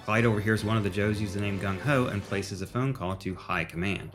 Clyde 0.05 0.25
overhears 0.25 0.63
one 0.63 0.77
of 0.77 0.83
the 0.83 0.89
Joes 0.89 1.19
use 1.19 1.33
the 1.33 1.41
name 1.41 1.59
Gung 1.59 1.79
Ho 1.81 2.05
and 2.05 2.23
places 2.23 2.61
a 2.61 2.67
phone 2.67 2.93
call 2.93 3.17
to 3.17 3.35
High 3.35 3.65
Command. 3.65 4.11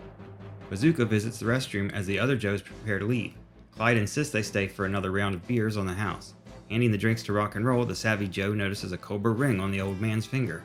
Bazooka 0.71 1.05
visits 1.05 1.39
the 1.39 1.45
restroom 1.45 1.93
as 1.93 2.07
the 2.07 2.19
other 2.19 2.37
Joes 2.37 2.63
prepare 2.63 2.99
to 2.99 3.05
leave. 3.05 3.35
Clyde 3.77 3.97
insists 3.97 4.33
they 4.33 4.43
stay 4.43 4.69
for 4.69 4.85
another 4.85 5.11
round 5.11 5.35
of 5.35 5.47
beers 5.49 5.77
on 5.77 5.87
the 5.87 5.95
house. 5.95 6.35
Handing 6.71 6.93
the 6.93 6.99
drinks 6.99 7.23
to 7.25 7.33
Rock 7.33 7.57
and 7.57 7.67
Roll, 7.67 7.85
the 7.85 7.95
savvy 7.95 8.29
Joe 8.29 8.55
notices 8.55 8.93
a 8.93 8.97
Cobra 8.97 9.33
ring 9.33 9.61
on 9.61 9.71
the 9.71 9.81
old 9.81 10.01
man's 10.01 10.27
finger. 10.27 10.63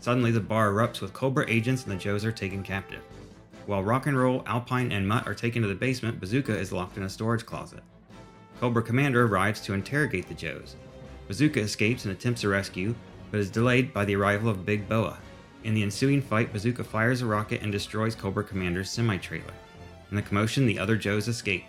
Suddenly, 0.00 0.30
the 0.30 0.40
bar 0.40 0.70
erupts 0.70 1.00
with 1.00 1.12
Cobra 1.12 1.44
agents 1.48 1.82
and 1.82 1.92
the 1.92 1.96
Joes 1.96 2.24
are 2.24 2.32
taken 2.32 2.62
captive. 2.62 3.02
While 3.66 3.82
Rock 3.82 4.06
and 4.06 4.16
Roll, 4.16 4.44
Alpine, 4.46 4.92
and 4.92 5.08
Mutt 5.08 5.26
are 5.26 5.34
taken 5.34 5.60
to 5.62 5.68
the 5.68 5.74
basement, 5.74 6.20
Bazooka 6.20 6.56
is 6.56 6.72
locked 6.72 6.96
in 6.96 7.02
a 7.02 7.08
storage 7.08 7.44
closet. 7.44 7.82
Cobra 8.60 8.82
Commander 8.82 9.26
arrives 9.26 9.60
to 9.62 9.74
interrogate 9.74 10.28
the 10.28 10.34
Joes. 10.34 10.76
Bazooka 11.26 11.60
escapes 11.60 12.04
and 12.04 12.12
attempts 12.12 12.44
a 12.44 12.48
rescue, 12.48 12.94
but 13.32 13.40
is 13.40 13.50
delayed 13.50 13.92
by 13.92 14.04
the 14.04 14.14
arrival 14.14 14.48
of 14.48 14.64
Big 14.64 14.88
Boa. 14.88 15.18
In 15.64 15.74
the 15.74 15.82
ensuing 15.82 16.22
fight, 16.22 16.52
Bazooka 16.52 16.84
fires 16.84 17.22
a 17.22 17.26
rocket 17.26 17.62
and 17.62 17.72
destroys 17.72 18.14
Cobra 18.14 18.44
Commander's 18.44 18.88
semi 18.88 19.16
trailer. 19.16 19.52
In 20.10 20.16
the 20.16 20.22
commotion, 20.22 20.64
the 20.64 20.78
other 20.78 20.96
Joes 20.96 21.26
escape. 21.26 21.64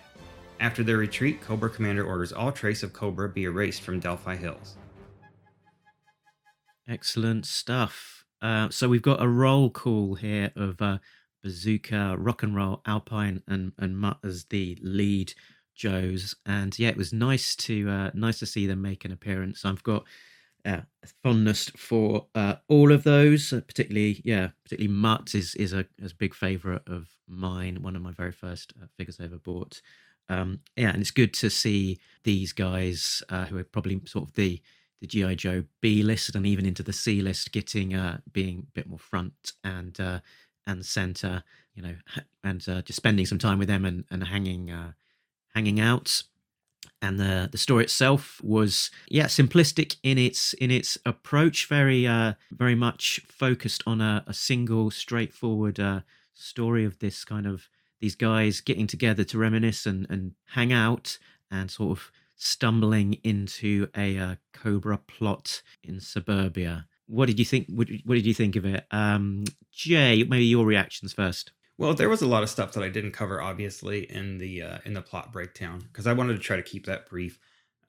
After 0.60 0.84
their 0.84 0.98
retreat, 0.98 1.42
Cobra 1.42 1.70
Commander 1.70 2.04
orders 2.04 2.34
all 2.34 2.52
trace 2.52 2.84
of 2.84 2.94
Cobra 2.94 3.30
be 3.30 3.44
erased 3.44 3.82
from 3.82 4.00
Delphi 4.00 4.36
Hills. 4.36 4.76
Excellent 6.88 7.46
stuff. 7.46 8.26
Uh, 8.42 8.70
so 8.70 8.90
we've 8.90 9.02
got 9.02 9.22
a 9.22 9.28
roll 9.28 9.70
call 9.70 10.16
here 10.16 10.52
of 10.56 10.82
uh, 10.82 10.98
Bazooka, 11.44 12.16
Rock 12.18 12.44
and 12.44 12.56
Roll, 12.56 12.82
Alpine, 12.86 13.44
and 13.48 13.74
and 13.78 13.98
Mutt 13.98 14.18
as 14.24 14.46
the 14.46 14.78
lead 14.82 15.34
Joes, 15.76 16.36
and 16.46 16.78
yeah, 16.80 16.90
it 16.90 16.98
was 16.98 17.14
nice 17.14 17.56
to 17.56 17.90
uh, 17.90 18.12
nice 18.14 18.40
to 18.40 18.46
see 18.46 18.66
them 18.66 18.82
make 18.82 19.06
an 19.06 19.12
appearance. 19.12 19.64
I've 19.64 19.84
got 19.84 20.06
uh, 20.66 20.82
fondness 21.24 21.70
for 21.70 22.28
uh, 22.36 22.56
all 22.68 22.92
of 22.92 23.04
those, 23.04 23.50
particularly 23.50 24.22
yeah, 24.26 24.50
particularly 24.64 24.94
Mutt 24.94 25.36
is 25.36 25.56
is 25.56 25.74
a, 25.74 25.86
is 26.00 26.14
a 26.14 26.16
big 26.16 26.34
favourite 26.34 26.82
of 26.88 27.10
mine. 27.28 27.82
One 27.82 27.96
of 27.96 28.02
my 28.02 28.12
very 28.12 28.32
first 28.32 28.74
uh, 28.82 28.88
figures 28.98 29.20
I 29.20 29.26
ever 29.26 29.38
bought. 29.38 29.82
Um, 30.30 30.60
yeah, 30.76 30.90
and 30.90 31.02
it's 31.02 31.12
good 31.12 31.34
to 31.36 31.50
see 31.50 32.00
these 32.24 32.54
guys 32.54 33.24
uh, 33.30 33.46
who 33.46 33.58
are 33.58 33.64
probably 33.64 34.02
sort 34.06 34.28
of 34.28 34.36
the 34.36 34.62
the 35.00 35.08
GI 35.08 35.36
Joe 35.36 35.64
B 35.80 36.02
list 36.02 36.36
and 36.36 36.46
even 36.46 36.66
into 36.66 36.82
the 36.82 36.94
C 36.94 37.22
list, 37.22 37.52
getting 37.52 37.94
uh, 37.94 38.20
being 38.32 38.68
a 38.68 38.72
bit 38.74 38.88
more 38.88 39.00
front 39.00 39.54
and 39.64 40.00
uh, 40.00 40.20
and 40.66 40.86
center, 40.86 41.44
you 41.76 41.84
know, 41.84 41.96
and 42.44 42.68
uh, 42.68 42.82
just 42.82 42.98
spending 42.98 43.26
some 43.26 43.38
time 43.38 43.60
with 43.60 43.68
them 43.68 43.86
and 43.86 44.06
and 44.10 44.24
hanging 44.26 44.72
uh, 44.72 44.94
hanging 45.54 45.80
out. 45.80 46.24
And 47.02 47.20
the 47.20 47.48
the 47.52 47.58
story 47.60 47.84
itself 47.84 48.42
was 48.44 48.90
yeah 49.08 49.26
simplistic 49.26 49.98
in 50.04 50.18
its 50.18 50.54
in 50.54 50.72
its 50.72 50.98
approach, 51.06 51.68
very 51.68 52.08
uh, 52.08 52.34
very 52.52 52.76
much 52.76 53.22
focused 53.28 53.84
on 53.86 54.02
a, 54.02 54.24
a 54.26 54.34
single 54.34 54.90
straightforward 54.90 55.80
story 56.34 56.86
of 56.86 57.00
this 57.00 57.24
kind 57.26 57.48
of 57.48 57.70
these 58.00 58.16
guys 58.16 58.62
getting 58.62 58.88
together 58.88 59.24
to 59.26 59.38
reminisce 59.38 59.86
and 59.86 60.08
and 60.10 60.34
hang 60.48 60.74
out 60.74 61.18
and 61.50 61.72
sort 61.72 61.98
of 61.98 62.12
stumbling 62.38 63.14
into 63.24 63.88
a 63.96 64.18
uh, 64.18 64.36
Cobra 64.54 64.98
plot 64.98 65.62
in 65.84 66.00
suburbia. 66.00 66.86
What 67.08 67.28
did 67.28 67.40
you 67.40 67.46
think? 67.46 67.68
What, 67.70 67.88
did 67.88 68.26
you 68.26 68.34
think 68.34 68.56
of 68.56 68.66
it, 68.66 68.86
um, 68.92 69.46
Jay? 69.72 70.24
Maybe 70.24 70.46
your 70.46 70.66
reactions 70.66 71.14
first. 71.14 71.52
Well, 71.78 71.94
there 71.94 72.10
was 72.10 72.22
a 72.22 72.28
lot 72.28 72.44
of 72.44 72.50
stuff 72.50 72.74
that 72.74 72.84
I 72.84 72.90
didn't 72.90 73.12
cover, 73.12 73.42
obviously, 73.42 74.12
in 74.12 74.38
the 74.40 74.62
uh, 74.62 74.78
in 74.86 74.94
the 74.94 75.02
plot 75.02 75.32
breakdown 75.32 75.80
because 75.80 76.08
I 76.08 76.14
wanted 76.14 76.34
to 76.34 76.40
try 76.40 76.58
to 76.58 76.64
keep 76.64 76.86
that 76.86 77.10
brief. 77.10 77.40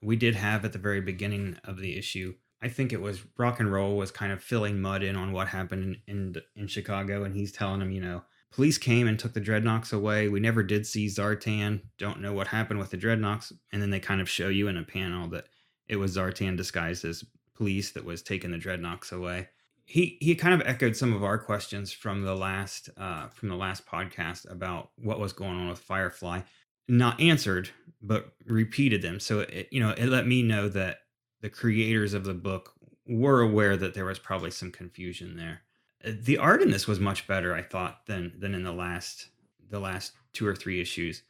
We 0.01 0.17
did 0.17 0.37
have 0.37 0.65
at 0.65 0.73
the 0.73 0.79
very 0.79 1.01
beginning 1.01 1.59
of 1.65 1.79
the 1.79 1.99
issue. 1.99 2.35
I 2.63 2.69
think 2.69 2.93
it 2.93 3.01
was 3.01 3.23
Rock 3.37 3.61
and 3.61 3.73
Roll 3.73 3.97
was 3.97 4.11
kind 4.11 4.33
of 4.33 4.43
filling 4.43 4.81
Mutt 4.81 5.03
in 5.03 5.17
on 5.17 5.33
what 5.33 5.49
happened 5.49 5.99
in 6.07 6.35
in, 6.37 6.43
in 6.55 6.67
Chicago, 6.69 7.25
and 7.25 7.35
he's 7.35 7.51
telling 7.51 7.81
him, 7.81 7.91
you 7.91 8.01
know, 8.01 8.23
police 8.53 8.79
came 8.79 9.07
and 9.07 9.19
took 9.19 9.35
the 9.35 9.41
Dreadnoks 9.41 9.93
away. 9.93 10.29
We 10.29 10.41
never 10.41 10.63
did 10.63 10.87
see 10.87 11.07
Zartan. 11.07 11.83
Don't 11.99 12.21
know 12.21 12.33
what 12.33 12.49
happened 12.49 12.81
with 12.81 12.91
the 12.91 12.99
Dreadnoks, 12.99 13.53
and 13.73 13.81
then 13.81 13.91
they 13.91 14.01
kind 14.01 14.21
of 14.21 14.29
show 14.29 14.49
you 14.49 14.69
in 14.69 14.77
a 14.77 14.83
panel 14.83 15.29
that 15.29 15.49
it 15.87 15.97
was 15.97 16.17
Zartan 16.17 16.57
disguised 16.57 17.05
as 17.05 17.25
police 17.55 17.91
that 17.93 18.05
was 18.05 18.23
taking 18.23 18.51
the 18.51 18.59
Dreadnoks 18.59 19.13
away 19.13 19.49
he 19.89 20.19
he 20.21 20.35
kind 20.35 20.53
of 20.53 20.69
echoed 20.69 20.95
some 20.95 21.15
of 21.15 21.25
our 21.25 21.39
questions 21.39 21.93
from 21.93 22.23
the 22.23 22.37
last 22.37 22.91
uh, 22.99 23.29
from 23.29 23.49
the 23.49 23.57
last 23.57 23.87
podcast 23.87 24.49
about 24.51 24.91
what 24.97 25.19
was 25.19 25.33
going 25.33 25.59
on 25.59 25.69
with 25.71 25.79
Firefly, 25.79 26.43
not 26.89 27.19
answered 27.19 27.71
but 28.03 28.35
repeated 28.45 29.01
them. 29.01 29.19
So 29.19 29.41
it, 29.41 29.69
you 29.73 29.81
know 29.81 29.95
it 29.97 30.07
let 30.07 30.27
me 30.27 30.43
know 30.43 30.69
that 30.69 30.99
the 31.41 31.49
creators 31.49 32.13
of 32.13 32.25
the 32.25 32.35
book 32.35 32.75
were 33.07 33.41
aware 33.41 33.79
that 33.79 33.95
there 33.95 34.05
was 34.05 34.19
probably 34.19 34.51
some 34.51 34.71
confusion 34.71 35.39
there. 35.39 35.63
The 36.05 36.39
art 36.39 36.63
in 36.63 36.71
this 36.71 36.87
was 36.87 37.01
much 37.01 37.27
better, 37.27 37.55
I 37.55 37.63
thought, 37.63 38.07
than 38.07 38.33
than 38.39 38.55
in 38.55 38.63
the 38.63 38.73
last 38.73 39.29
the 39.69 39.81
last 39.81 40.13
two 40.33 40.47
or 40.47 40.55
three 40.55 40.81
issues. 40.81 41.23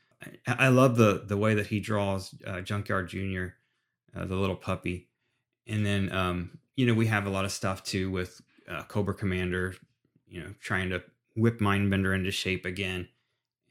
I, 0.47 0.67
I 0.67 0.69
love 0.69 0.97
the 0.97 1.25
the 1.27 1.37
way 1.37 1.55
that 1.55 1.69
he 1.69 1.81
draws 1.81 2.35
uh, 2.47 2.61
Junkyard 2.61 3.09
Junior, 3.09 3.57
uh, 4.15 4.25
the 4.25 4.37
little 4.37 4.57
puppy, 4.57 5.09
and 5.67 5.85
then 5.85 6.13
um, 6.13 6.59
you 6.77 6.87
know 6.87 6.95
we 6.95 7.07
have 7.07 7.27
a 7.27 7.31
lot 7.31 7.45
of 7.45 7.53
stuff 7.53 7.83
too 7.83 8.11
with 8.11 8.41
uh, 8.69 8.83
Cobra 8.85 9.15
Commander, 9.15 9.75
you 10.27 10.41
know, 10.43 10.55
trying 10.61 10.91
to 10.91 11.03
whip 11.37 11.61
Mindbender 11.61 12.15
into 12.15 12.31
shape 12.31 12.65
again. 12.65 13.09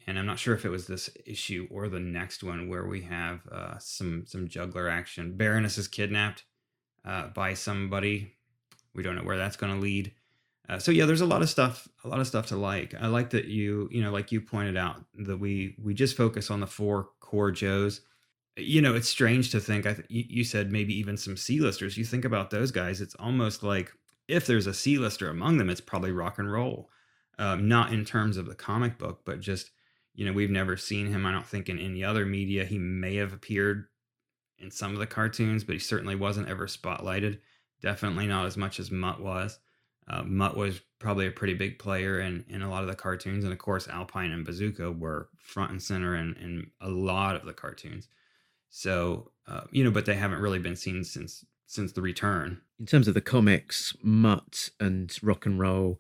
And 0.08 0.18
I'm 0.18 0.26
not 0.26 0.40
sure 0.40 0.56
if 0.56 0.64
it 0.64 0.70
was 0.70 0.88
this 0.88 1.10
issue 1.26 1.68
or 1.70 1.90
the 1.90 2.00
next 2.00 2.42
one 2.42 2.70
where 2.70 2.88
we 2.88 3.02
have 3.02 3.46
uh, 3.52 3.78
some 3.78 4.24
some 4.26 4.48
juggler 4.48 4.88
action. 4.88 5.36
Baroness 5.36 5.78
is 5.78 5.88
kidnapped 5.88 6.44
uh, 7.06 7.28
by 7.28 7.54
somebody. 7.54 8.34
We 8.94 9.04
don't 9.04 9.16
know 9.16 9.24
where 9.24 9.38
that's 9.38 9.58
going 9.58 9.74
to 9.74 9.80
lead. 9.80 10.14
Uh, 10.70 10.78
so 10.78 10.92
yeah, 10.92 11.06
there's 11.06 11.22
a 11.22 11.26
lot 11.26 11.42
of 11.42 11.50
stuff, 11.50 11.88
a 12.04 12.08
lot 12.08 12.20
of 12.20 12.28
stuff 12.28 12.48
to 12.48 12.58
like. 12.58 12.94
I 13.00 13.08
like 13.08 13.30
that 13.30 13.46
you, 13.46 13.88
you 13.92 14.02
know, 14.02 14.12
like 14.12 14.32
you 14.32 14.42
pointed 14.42 14.76
out 14.76 14.98
that 15.26 15.38
we 15.38 15.76
we 15.82 15.94
just 15.94 16.18
focus 16.18 16.52
on 16.52 16.60
the 16.60 16.68
four 16.68 17.10
core 17.20 17.52
Joes. 17.52 18.02
You 18.58 18.82
know, 18.82 18.96
it's 18.96 19.08
strange 19.08 19.52
to 19.52 19.60
think. 19.60 19.86
I 19.86 19.94
th- 19.94 20.08
you 20.10 20.44
said 20.44 20.72
maybe 20.72 20.98
even 20.98 21.16
some 21.16 21.38
C-listers. 21.38 21.98
You 21.98 22.04
think 22.04 22.26
about 22.26 22.50
those 22.50 22.72
guys, 22.72 23.02
it's 23.02 23.16
almost 23.16 23.64
like 23.64 23.92
if 24.28 24.46
there's 24.46 24.68
a 24.68 24.74
C-lister 24.74 25.30
among 25.30 25.58
them, 25.58 25.70
it's 25.70 25.80
probably 25.80 26.12
rock 26.12 26.40
and 26.40 26.52
roll. 26.52 26.90
Um, 27.40 27.68
not 27.68 27.94
in 27.94 28.04
terms 28.04 28.36
of 28.36 28.48
the 28.48 28.56
comic 28.56 28.98
book, 28.98 29.22
but 29.24 29.40
just 29.40 29.70
you 30.16 30.26
know, 30.26 30.34
we've 30.34 30.50
never 30.50 30.76
seen 30.76 31.06
him. 31.06 31.26
I 31.26 31.32
don't 31.32 31.46
think 31.46 31.70
in 31.70 31.80
any 31.80 32.04
other 32.04 32.26
media. 32.26 32.66
He 32.66 32.80
may 32.80 33.16
have 33.18 33.34
appeared 33.34 33.86
in 34.58 34.72
some 34.72 34.92
of 34.94 35.00
the 35.00 35.08
cartoons, 35.08 35.64
but 35.64 35.74
he 35.74 35.80
certainly 35.80 36.16
wasn't 36.16 36.50
ever 36.50 36.66
spotlighted. 36.66 37.40
Definitely 37.82 38.26
not 38.26 38.48
as 38.48 38.58
much 38.58 38.80
as 38.80 38.90
Mutt 38.90 39.22
was. 39.22 39.60
Uh, 40.08 40.24
Mutt 40.24 40.56
was 40.56 40.82
probably 41.00 41.28
a 41.28 41.32
pretty 41.32 41.54
big 41.54 41.80
player 41.80 42.20
in, 42.20 42.46
in 42.48 42.62
a 42.62 42.70
lot 42.70 42.82
of 42.82 42.88
the 42.88 42.96
cartoons. 42.96 43.44
And 43.44 43.54
of 43.54 43.60
course, 43.60 43.88
Alpine 43.88 44.32
and 44.32 44.46
Bazooka 44.46 44.92
were 44.92 45.30
front 45.38 45.72
and 45.72 45.82
center 45.82 46.16
in, 46.16 46.36
in 46.36 46.72
a 46.82 46.90
lot 46.90 47.36
of 47.36 47.46
the 47.46 47.54
cartoons. 47.54 48.08
So, 48.70 49.32
uh, 49.48 49.62
you 49.72 49.84
know, 49.84 49.92
but 49.92 50.06
they 50.06 50.16
haven't 50.16 50.40
really 50.40 50.60
been 50.60 50.76
seen 50.76 51.04
since 51.04 51.46
since 51.68 51.92
the 51.92 52.02
return. 52.02 52.62
In 52.80 52.86
terms 52.86 53.08
of 53.08 53.14
the 53.14 53.22
comics, 53.22 53.96
Mutt 54.02 54.70
and 54.80 55.16
Rock 55.22 55.46
and 55.46 55.60
Roll 55.60 56.00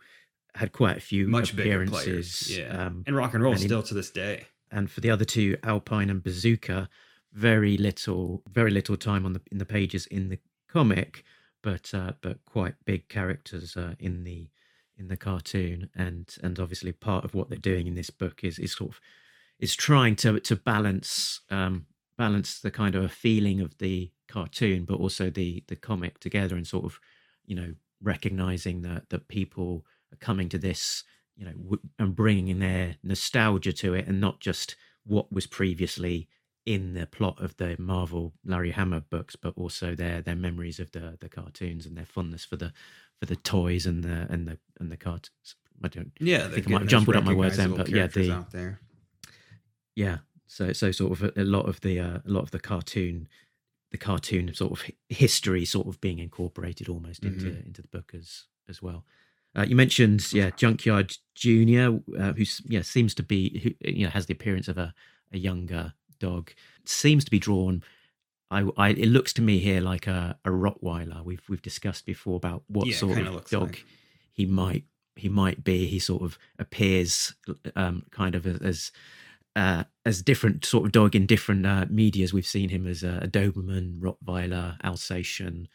had 0.55 0.71
quite 0.71 0.97
a 0.97 1.01
few 1.01 1.27
much 1.27 1.53
appearances. 1.53 2.57
Yeah, 2.57 2.85
um, 2.85 3.03
and 3.05 3.15
rock 3.15 3.33
and 3.33 3.43
roll 3.43 3.53
and 3.53 3.61
still 3.61 3.79
in, 3.79 3.85
to 3.85 3.93
this 3.93 4.09
day. 4.09 4.47
And 4.71 4.89
for 4.89 5.01
the 5.01 5.09
other 5.09 5.25
two, 5.25 5.57
Alpine 5.63 6.09
and 6.09 6.23
Bazooka, 6.23 6.89
very 7.33 7.77
little, 7.77 8.43
very 8.49 8.71
little 8.71 8.97
time 8.97 9.25
on 9.25 9.33
the 9.33 9.41
in 9.51 9.57
the 9.57 9.65
pages 9.65 10.07
in 10.07 10.29
the 10.29 10.39
comic, 10.69 11.23
but 11.61 11.93
uh, 11.93 12.13
but 12.21 12.45
quite 12.45 12.75
big 12.85 13.09
characters 13.09 13.75
uh, 13.75 13.95
in 13.99 14.23
the 14.23 14.49
in 14.97 15.07
the 15.07 15.17
cartoon. 15.17 15.89
And 15.95 16.33
and 16.43 16.59
obviously 16.59 16.91
part 16.91 17.25
of 17.25 17.33
what 17.33 17.49
they're 17.49 17.57
doing 17.57 17.87
in 17.87 17.95
this 17.95 18.09
book 18.09 18.43
is 18.43 18.59
is 18.59 18.73
sort 18.73 18.91
of 18.91 18.99
is 19.59 19.75
trying 19.75 20.15
to 20.17 20.39
to 20.39 20.55
balance 20.55 21.41
um, 21.49 21.85
balance 22.17 22.59
the 22.59 22.71
kind 22.71 22.95
of 22.95 23.03
a 23.03 23.09
feeling 23.09 23.61
of 23.61 23.77
the 23.77 24.11
cartoon, 24.27 24.85
but 24.85 24.99
also 24.99 25.29
the 25.29 25.63
the 25.67 25.75
comic 25.75 26.19
together, 26.19 26.55
and 26.55 26.67
sort 26.67 26.85
of 26.85 26.99
you 27.45 27.55
know 27.55 27.73
recognizing 28.01 28.81
that 28.81 29.09
that 29.09 29.27
people 29.27 29.85
are 30.13 30.17
coming 30.17 30.49
to 30.49 30.57
this, 30.57 31.03
you 31.35 31.45
know, 31.45 31.53
w- 31.53 31.81
and 31.99 32.15
bringing 32.15 32.47
in 32.49 32.59
their 32.59 32.95
nostalgia 33.03 33.73
to 33.73 33.93
it, 33.93 34.07
and 34.07 34.21
not 34.21 34.39
just 34.39 34.75
what 35.05 35.31
was 35.31 35.47
previously 35.47 36.27
in 36.67 36.93
the 36.93 37.08
plot 37.08 37.41
of 37.41 37.56
the 37.56 37.77
Marvel 37.80 38.34
Larry 38.45 38.71
Hama 38.71 38.99
books, 38.99 39.38
but 39.38 39.53
also 39.56 39.95
their 39.95 40.21
their 40.21 40.36
memories 40.36 40.80
of 40.80 40.91
the 40.91 41.17
the 41.19 41.30
cartoons 41.30 41.86
and 41.86 41.97
their 41.97 42.06
fondness 42.06 42.43
for 42.43 42.58
the 42.58 42.73
for 43.19 43.25
the 43.25 43.38
toys 43.38 43.86
and 43.86 44.03
the 44.03 44.27
and 44.30 44.47
the 44.47 44.60
and 44.80 44.91
the 44.91 44.97
cartoons. 44.97 45.56
I 45.82 45.88
don't. 45.88 46.12
Yeah, 46.19 46.45
I 46.45 46.49
think 46.49 46.67
I 46.67 46.71
might 46.71 46.82
have 46.82 46.89
jumbled 46.89 47.15
up 47.15 47.23
my 47.23 47.34
words 47.34 47.56
then, 47.56 47.73
but 47.73 47.88
yeah, 47.88 48.08
the 48.08 48.32
out 48.32 48.51
there. 48.51 48.82
Yeah, 49.95 50.17
so 50.45 50.73
so 50.73 50.91
sort 50.91 51.13
of 51.13 51.23
a, 51.23 51.41
a 51.41 51.45
lot 51.45 51.69
of 51.69 51.80
the 51.82 52.01
uh, 52.01 52.17
a 52.17 52.30
lot 52.30 52.43
of 52.43 52.51
the 52.51 52.60
cartoon 52.60 53.30
the 53.91 53.97
cartoon 53.97 54.53
sort 54.53 54.73
of 54.73 54.84
history 55.08 55.63
sort 55.63 55.88
of 55.88 56.01
being 56.01 56.19
incorporated 56.19 56.89
almost 56.89 57.23
into 57.23 57.45
mm-hmm. 57.45 57.67
into 57.67 57.82
the 57.82 57.88
book 57.88 58.12
as 58.13 58.43
as 58.67 58.82
well. 58.82 59.06
Uh, 59.56 59.65
you 59.67 59.75
mentioned, 59.75 60.34
yeah, 60.34 60.49
Junkyard 60.49 61.15
Junior, 61.34 61.99
uh, 62.19 62.34
who 62.34 62.43
yeah 62.65 62.82
seems 62.82 63.15
to 63.15 63.23
be, 63.23 63.60
who, 63.63 63.89
you 63.89 64.03
know, 64.03 64.12
has 64.12 64.25
the 64.25 64.34
appearance 64.34 64.67
of 64.67 64.77
a, 64.77 64.93
a 65.32 65.38
younger 65.38 65.93
dog. 66.19 66.51
Seems 66.86 67.25
to 67.25 67.32
be 67.32 67.39
drawn. 67.39 67.84
I, 68.49 68.65
I, 68.77 68.89
it 68.89 69.10
looks 69.10 69.34
to 69.34 69.41
me 69.41 69.60
here 69.60 69.82
like 69.82 70.08
a, 70.08 70.38
a 70.45 70.49
Rottweiler. 70.49 71.23
We've 71.23 71.43
we've 71.49 71.62
discussed 71.62 72.06
before 72.06 72.38
about 72.38 72.63
what 72.67 72.88
yeah, 72.88 72.95
sort 72.95 73.17
of 73.17 73.49
dog 73.49 73.69
like. 73.69 73.86
he 74.32 74.45
might 74.45 74.86
he 75.15 75.30
might 75.30 75.63
be. 75.63 75.88
He 75.88 75.99
sort 75.99 76.23
of 76.23 76.38
appears 76.58 77.34
um, 77.75 78.06
kind 78.12 78.36
of 78.36 78.45
as 78.63 78.91
uh, 79.56 79.84
as 80.06 80.21
different 80.21 80.63
sort 80.63 80.86
of 80.86 80.91
dog 80.91 81.15
in 81.15 81.25
different 81.25 81.65
uh, 81.65 81.86
medias. 81.89 82.34
We've 82.34 82.45
seen 82.45 82.69
him 82.69 82.88
as 82.88 83.03
a, 83.03 83.21
a 83.23 83.27
Doberman, 83.27 83.99
Rottweiler, 83.99 84.77
Alsatian, 84.84 85.67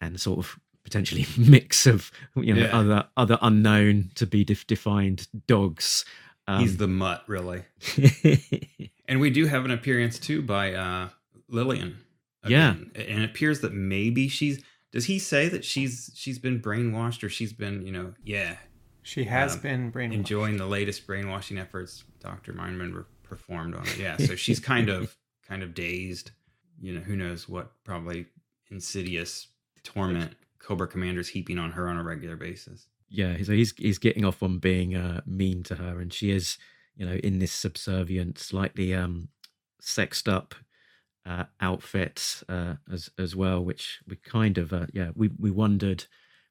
and 0.00 0.20
sort 0.20 0.40
of 0.40 0.58
potentially 0.82 1.26
mix 1.38 1.86
of 1.86 2.10
you 2.34 2.52
know 2.54 2.62
yeah. 2.62 2.76
other 2.76 3.08
other 3.16 3.38
unknown 3.40 4.10
to 4.16 4.26
be 4.26 4.44
def- 4.44 4.66
defined 4.66 5.28
dogs. 5.46 6.04
Um, 6.48 6.60
He's 6.60 6.76
the 6.76 6.88
mutt, 6.88 7.24
really. 7.26 7.64
and 9.08 9.20
we 9.20 9.30
do 9.30 9.46
have 9.46 9.64
an 9.64 9.70
appearance 9.70 10.18
too 10.18 10.42
by 10.42 10.74
uh, 10.74 11.08
Lillian. 11.48 11.98
Again. 12.44 12.92
Yeah, 12.94 13.02
and 13.02 13.22
it 13.22 13.30
appears 13.30 13.60
that 13.60 13.72
maybe 13.72 14.28
she's. 14.28 14.62
Does 14.92 15.06
he 15.06 15.18
say 15.18 15.48
that 15.48 15.64
she's 15.64 16.10
she's 16.14 16.38
been 16.38 16.60
brainwashed 16.60 17.22
or 17.22 17.28
she's 17.28 17.52
been 17.52 17.82
you 17.82 17.92
know 17.92 18.14
yeah 18.24 18.56
she 19.02 19.24
has 19.24 19.54
um, 19.54 19.60
been 19.60 19.92
brainwashed 19.92 20.14
enjoying 20.14 20.56
the 20.56 20.64
latest 20.64 21.06
brainwashing 21.06 21.58
efforts 21.58 22.04
Doctor 22.20 22.54
Mindman 22.54 23.04
performed 23.22 23.74
on 23.74 23.86
it 23.86 23.98
yeah 23.98 24.16
so 24.16 24.36
she's 24.36 24.58
kind 24.58 24.88
of 24.88 25.14
kind 25.48 25.62
of 25.62 25.74
dazed 25.74 26.30
you 26.80 26.94
know 26.94 27.00
who 27.00 27.14
knows 27.14 27.46
what 27.46 27.72
probably 27.84 28.26
insidious 28.70 29.48
torment 29.82 30.34
Cobra 30.66 30.88
Commander's 30.88 31.28
heaping 31.28 31.58
on 31.58 31.70
her 31.72 31.88
on 31.88 31.96
a 31.96 32.02
regular 32.02 32.36
basis. 32.36 32.88
Yeah, 33.08 33.36
so 33.42 33.52
he's 33.52 33.72
he's 33.76 33.98
getting 33.98 34.24
off 34.24 34.42
on 34.42 34.58
being 34.58 34.96
uh, 34.96 35.20
mean 35.26 35.62
to 35.64 35.76
her, 35.76 36.00
and 36.00 36.12
she 36.12 36.30
is, 36.30 36.58
you 36.96 37.06
know, 37.06 37.14
in 37.14 37.38
this 37.38 37.52
subservient, 37.52 38.38
slightly 38.38 38.94
um, 38.94 39.28
sexed 39.80 40.28
up 40.28 40.54
uh, 41.24 41.44
outfit 41.60 42.42
uh, 42.48 42.74
as 42.92 43.10
as 43.18 43.36
well, 43.36 43.64
which 43.64 44.00
we 44.08 44.16
kind 44.16 44.58
of 44.58 44.72
uh, 44.72 44.86
yeah 44.92 45.10
we 45.14 45.30
we 45.38 45.50
wondered 45.50 46.04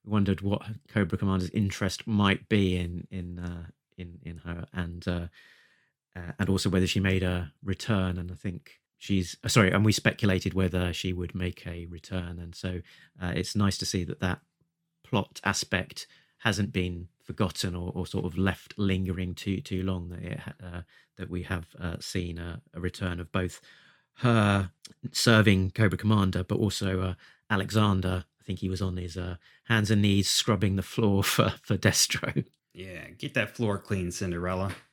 we 0.05 0.11
wondered 0.11 0.41
what 0.41 0.61
Cobra 0.89 1.17
Commander's 1.17 1.49
interest 1.49 2.07
might 2.07 2.47
be 2.49 2.77
in 2.77 3.07
in 3.11 3.39
uh, 3.39 3.65
in 3.97 4.19
in 4.23 4.37
her, 4.39 4.65
and 4.73 5.07
uh, 5.07 5.27
uh, 6.15 6.31
and 6.39 6.49
also 6.49 6.69
whether 6.69 6.87
she 6.87 6.99
made 6.99 7.23
a 7.23 7.51
return, 7.63 8.17
and 8.17 8.31
I 8.31 8.35
think 8.35 8.79
she's 8.97 9.37
uh, 9.43 9.49
sorry, 9.49 9.71
and 9.71 9.85
we 9.85 9.91
speculated 9.91 10.53
whether 10.53 10.93
she 10.93 11.13
would 11.13 11.35
make 11.35 11.65
a 11.67 11.85
return, 11.87 12.39
and 12.39 12.55
so 12.55 12.81
uh, 13.21 13.33
it's 13.35 13.55
nice 13.55 13.77
to 13.79 13.85
see 13.85 14.03
that 14.05 14.19
that 14.21 14.39
plot 15.03 15.39
aspect 15.43 16.07
hasn't 16.45 16.71
been 16.71 17.09
forgotten 17.21 17.75
or, 17.75 17.91
or 17.93 18.07
sort 18.07 18.23
of 18.23 18.37
left 18.37 18.73
lingering 18.77 19.35
too 19.35 19.59
too 19.59 19.83
long. 19.83 20.09
That 20.09 20.23
it, 20.23 20.39
uh, 20.63 20.81
that 21.17 21.29
we 21.29 21.43
have 21.43 21.67
uh, 21.79 21.97
seen 21.99 22.37
a, 22.37 22.61
a, 22.73 22.79
return 22.79 23.19
of 23.19 23.31
both 23.31 23.59
her 24.19 24.71
serving 25.11 25.71
Cobra 25.71 25.97
Commander, 25.97 26.43
but 26.43 26.59
also 26.59 27.01
uh, 27.01 27.13
Alexander. 27.49 28.23
I 28.39 28.43
think 28.45 28.59
he 28.59 28.69
was 28.69 28.81
on 28.81 28.95
his 28.95 29.17
uh, 29.17 29.35
hands 29.65 29.91
and 29.91 30.01
knees 30.01 30.29
scrubbing 30.29 30.77
the 30.77 30.83
floor 30.83 31.23
for 31.23 31.55
for 31.61 31.75
Destro. 31.77 32.45
Yeah, 32.73 33.09
get 33.17 33.33
that 33.33 33.55
floor 33.55 33.77
clean, 33.77 34.11
Cinderella. 34.11 34.75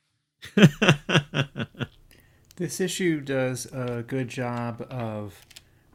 This 2.55 2.79
issue 2.79 3.19
does 3.19 3.65
a 3.73 4.03
good 4.03 4.27
job 4.27 4.85
of 4.89 5.43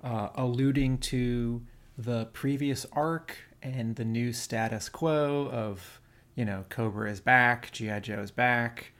uh, 0.02 0.30
alluding 0.34 0.98
to 0.98 1.62
the 1.96 2.26
previous 2.32 2.84
arc 2.92 3.36
and 3.74 3.96
the 3.96 4.04
new 4.04 4.32
status 4.32 4.88
quo 4.88 5.48
of, 5.52 6.00
you 6.34 6.44
know, 6.44 6.64
Cobra 6.68 7.10
is 7.10 7.20
back, 7.20 7.70
G.I. 7.72 8.00
Joe 8.00 8.20
is 8.20 8.30
back, 8.30 8.92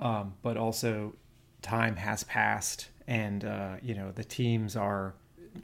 um, 0.00 0.34
but 0.42 0.56
also 0.56 1.14
time 1.62 1.96
has 1.96 2.24
passed 2.24 2.88
and, 3.06 3.44
uh, 3.44 3.76
you 3.82 3.94
know, 3.94 4.12
the 4.12 4.24
teams 4.24 4.76
are, 4.76 5.14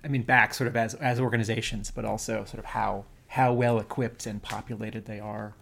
I 0.05 0.09
mean, 0.09 0.22
back 0.22 0.53
sort 0.53 0.66
of 0.68 0.77
as, 0.77 0.94
as 0.94 1.20
organizations, 1.20 1.90
but 1.90 2.05
also 2.05 2.44
sort 2.44 2.59
of 2.59 2.64
how, 2.64 3.05
how 3.29 3.53
well 3.53 3.79
equipped 3.79 4.27
and 4.27 4.42
populated 4.42 5.05
they 5.05 5.20
are. 5.20 5.55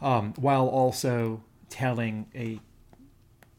Um, 0.00 0.34
while 0.36 0.68
also 0.68 1.42
telling 1.68 2.26
a 2.34 2.60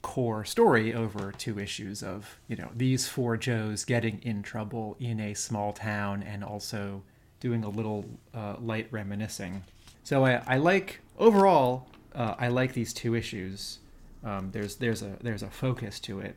core 0.02 0.46
story 0.46 0.94
over 0.94 1.34
two 1.34 1.60
issues 1.60 2.02
of 2.02 2.40
you 2.48 2.56
know 2.56 2.70
these 2.74 3.10
four 3.10 3.36
Joes 3.36 3.84
getting 3.84 4.22
in 4.22 4.42
trouble 4.42 4.96
in 5.02 5.20
a 5.20 5.34
small 5.34 5.74
town 5.74 6.24
and 6.24 6.46
also 6.46 7.04
doing 7.40 7.64
a 7.64 7.70
little 7.70 8.06
uh, 8.34 8.56
light 8.60 8.88
reminiscing. 8.92 9.64
So 10.04 10.26
I, 10.26 10.42
I 10.48 10.58
like 10.58 11.02
overall 11.18 11.88
uh, 12.16 12.36
I 12.40 12.48
like 12.48 12.74
these 12.74 12.94
two 12.94 13.16
issues. 13.16 13.80
Um, 14.24 14.50
there's 14.52 14.76
there's 14.78 15.02
a 15.02 15.18
there's 15.22 15.44
a 15.44 15.50
focus 15.50 16.00
to 16.02 16.20
it. 16.20 16.36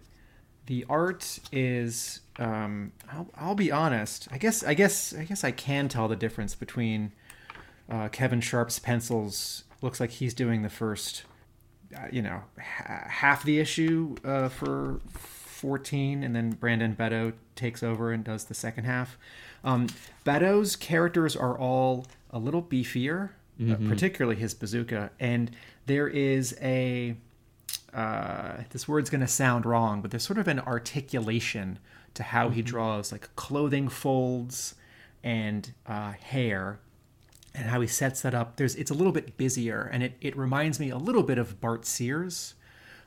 The 0.67 0.85
art 0.89 1.39
is 1.51 2.21
um, 2.39 2.93
I'll, 3.11 3.29
I'll 3.37 3.55
be 3.55 3.73
honest. 3.73 4.29
I 4.31 4.39
guess 4.39 4.63
I 4.63 4.75
guess 4.75 5.15
I 5.15 5.25
guess 5.25 5.45
I 5.45 5.51
can 5.51 5.89
tell 5.89 6.09
the 6.09 6.17
difference 6.17 6.55
between 6.55 7.13
uh, 7.89 8.09
Kevin 8.09 8.41
Sharpe's 8.41 8.79
pencils. 8.79 9.65
Looks 9.83 9.99
like 9.99 10.11
he's 10.11 10.35
doing 10.35 10.63
the 10.63 10.69
first 10.69 11.25
uh, 11.97 12.07
you 12.11 12.23
know, 12.23 12.43
ha- 12.59 13.07
half 13.09 13.43
the 13.43 13.59
issue 13.59 14.15
uh, 14.25 14.49
for 14.49 15.01
14, 15.11 16.23
and 16.23 16.35
then 16.35 16.53
Brandon 16.53 16.93
Badeaux 16.93 17.33
takes 17.57 17.83
over 17.83 18.13
and 18.13 18.23
does 18.23 18.45
the 18.45 18.55
second 18.55 18.85
half. 18.85 19.19
Um, 19.65 19.89
characters 20.77 21.37
are 21.37 21.59
all 21.59 22.07
a 22.31 22.39
little 22.39 22.63
beefier. 22.63 23.31
uh, 23.61 23.77
particularly 23.89 24.37
his 24.41 24.55
bazooka. 24.55 25.11
And 25.21 25.51
there 25.87 26.09
is 26.09 26.57
a 26.63 27.15
uh, 27.93 28.59
this 28.71 28.87
word's 28.89 29.11
going 29.11 29.21
to 29.21 29.27
sound 29.27 29.67
wrong, 29.67 30.01
but 30.01 30.11
there's 30.11 30.23
sort 30.23 30.39
of 30.39 30.49
an 30.49 30.61
articulation 30.61 31.79
to 32.15 32.23
how 32.23 32.49
he 32.49 32.63
draws 32.63 33.13
like 33.13 33.35
clothing 33.37 33.89
folds 33.89 34.75
and 35.23 35.73
uh, 35.87 36.13
hair 36.13 36.79
and 37.55 37.67
how 37.69 37.81
he 37.81 37.87
sets 37.87 38.23
that 38.23 38.35
up. 38.35 38.57
There's 38.57 38.77
it's 38.77 38.91
a 38.91 38.95
little 38.95 39.13
bit 39.13 39.37
busier, 39.37 39.83
and 39.93 40.03
it, 40.03 40.15
it 40.21 40.37
reminds 40.37 40.79
me 40.81 40.91
a 40.91 40.97
little 40.97 41.23
bit 41.25 41.37
of 41.37 41.61
Bart 41.61 41.85
Sears, 41.85 42.55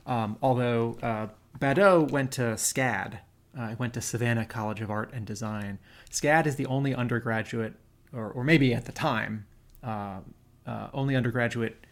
um, 0.06 0.38
although 0.42 0.98
uh, 1.02 1.28
Badeaux 1.60 2.02
went 2.12 2.32
to 2.34 2.42
SCAD. 2.58 3.20
Uh, 3.58 3.70
he 3.70 3.76
went 3.76 3.94
to 3.94 4.02
Savannah 4.02 4.46
College 4.46 4.82
of 4.82 4.90
Art 4.90 5.12
and 5.14 5.26
Design. 5.26 5.80
SCAD 6.10 6.48
is 6.48 6.56
the 6.56 6.66
only 6.66 6.96
undergraduate, 6.96 7.74
or, 8.12 8.30
or 8.30 8.44
maybe 8.44 8.74
at 8.74 8.86
the 8.86 8.92
time, 8.92 9.46
uh, 9.84 10.20
uh, 10.66 10.88
only 10.94 11.16
undergraduate 11.16 11.86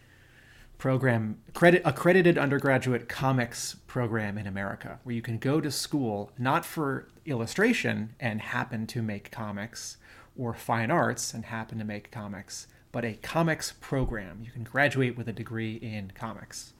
program 0.78 1.38
credit 1.54 1.80
accredited 1.84 2.36
undergraduate 2.36 3.08
comics 3.08 3.76
program 3.86 4.36
in 4.36 4.48
America 4.48 4.98
where 5.04 5.14
you 5.14 5.22
can 5.22 5.38
go 5.38 5.60
to 5.60 5.70
school 5.70 6.32
not 6.36 6.64
for 6.64 7.06
illustration 7.24 8.12
and 8.18 8.40
happen 8.40 8.84
to 8.84 9.00
make 9.00 9.30
comics 9.30 9.96
or 10.36 10.52
fine 10.52 10.90
arts 10.90 11.34
and 11.34 11.44
happen 11.44 11.78
to 11.78 11.84
make 11.84 12.10
comics 12.10 12.66
but 12.90 13.04
a 13.04 13.12
comics 13.22 13.74
program 13.80 14.40
you 14.42 14.50
can 14.50 14.64
graduate 14.64 15.16
with 15.16 15.28
a 15.28 15.32
degree 15.32 15.76
in 15.76 16.10
comics 16.16 16.72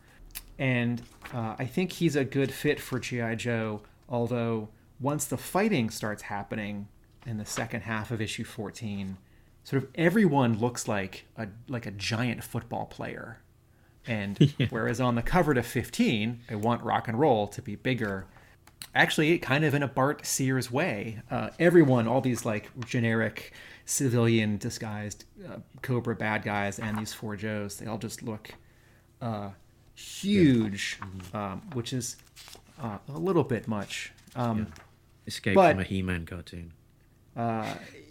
and 0.59 1.03
uh, 1.33 1.55
I 1.57 1.67
think 1.67 1.93
he's 1.93 2.17
a 2.17 2.25
good 2.25 2.53
fit 2.53 2.81
for 2.81 2.99
GI 2.99 3.37
Joe 3.37 3.83
although 4.13 4.69
once 5.01 5.25
the 5.25 5.37
fighting 5.37 5.91
starts 5.91 6.23
happening 6.23 6.87
in 7.27 7.39
the 7.39 7.45
second 7.45 7.81
half 7.81 8.13
of 8.13 8.21
issue 8.21 8.45
14 8.45 9.17
sort 9.65 9.83
of 9.83 9.89
everyone 9.95 10.59
looks 10.59 10.89
like 10.89 11.27
a 11.37 11.49
like 11.69 11.87
a 11.87 11.91
giant 11.91 12.45
football 12.45 12.87
player. 12.87 13.39
And 14.07 14.53
whereas 14.71 15.01
on 15.01 15.15
the 15.15 15.23
cover 15.23 15.55
to 15.55 15.63
15, 15.63 16.41
I 16.51 16.55
want 16.57 16.83
rock 16.83 17.09
and 17.09 17.19
roll 17.19 17.47
to 17.49 17.63
be 17.63 17.77
bigger. 17.77 18.27
Actually, 18.95 19.39
kind 19.39 19.65
of 19.65 19.75
in 19.75 19.83
a 19.83 19.89
Bart 19.89 20.27
Sears 20.27 20.71
way, 20.71 21.23
uh, 21.31 21.51
everyone, 21.59 22.09
all 22.09 22.21
these 22.21 22.45
like 22.45 22.69
generic 22.85 23.53
civilian 23.85 24.59
disguised 24.59 25.25
uh, 25.49 25.59
Cobra 25.83 26.17
bad 26.17 26.43
guys 26.43 26.79
and 26.79 26.99
these 26.99 27.13
four 27.13 27.37
Joes, 27.37 27.77
they 27.77 27.87
all 27.87 27.99
just 27.99 28.23
look 28.23 28.55
uh, 29.21 29.51
huge, 29.95 30.99
um, 31.33 31.63
which 31.75 31.93
is 31.93 32.17
uh, 32.83 32.99
a 33.09 33.19
little 33.19 33.45
bit 33.45 33.67
much. 33.67 34.13
Um, 34.37 34.67
Escape 35.27 35.55
But- 35.55 35.73
from 35.73 35.81
a 35.81 35.85
He-Man 35.85 36.27
cartoon. 36.27 36.73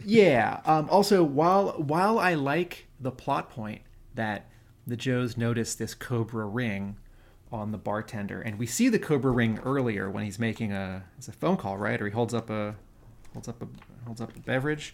Yeah. 0.06 0.62
Um, 0.66 0.90
also, 0.90 1.24
while 1.24 1.74
while 1.74 2.18
I 2.18 2.34
like 2.34 2.88
the 3.00 3.12
plot 3.12 3.50
point 3.50 3.82
that 4.16 4.48
the 4.88 4.98
Joes 4.98 5.38
notice 5.38 5.76
this 5.76 5.94
Cobra 5.94 6.46
ring 6.46 6.98
on 7.52 7.72
the 7.72 7.78
bartender, 7.78 8.42
and 8.42 8.58
we 8.58 8.66
see 8.66 8.90
the 8.90 8.98
Cobra 8.98 9.32
ring 9.32 9.60
earlier 9.64 10.10
when 10.10 10.24
he's 10.24 10.40
making 10.40 10.72
a 10.72 11.04
it's 11.18 11.28
a 11.28 11.32
phone 11.32 11.58
call, 11.58 11.78
right? 11.78 12.02
Or 12.02 12.06
he 12.06 12.12
holds 12.12 12.34
up 12.34 12.50
a 12.50 12.76
holds 13.34 13.48
up 13.48 13.62
a 13.62 13.68
holds 14.06 14.22
up 14.22 14.36
a 14.36 14.40
beverage. 14.40 14.94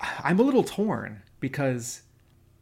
I'm 0.00 0.38
a 0.40 0.42
little 0.42 0.64
torn 0.64 1.22
because 1.40 2.02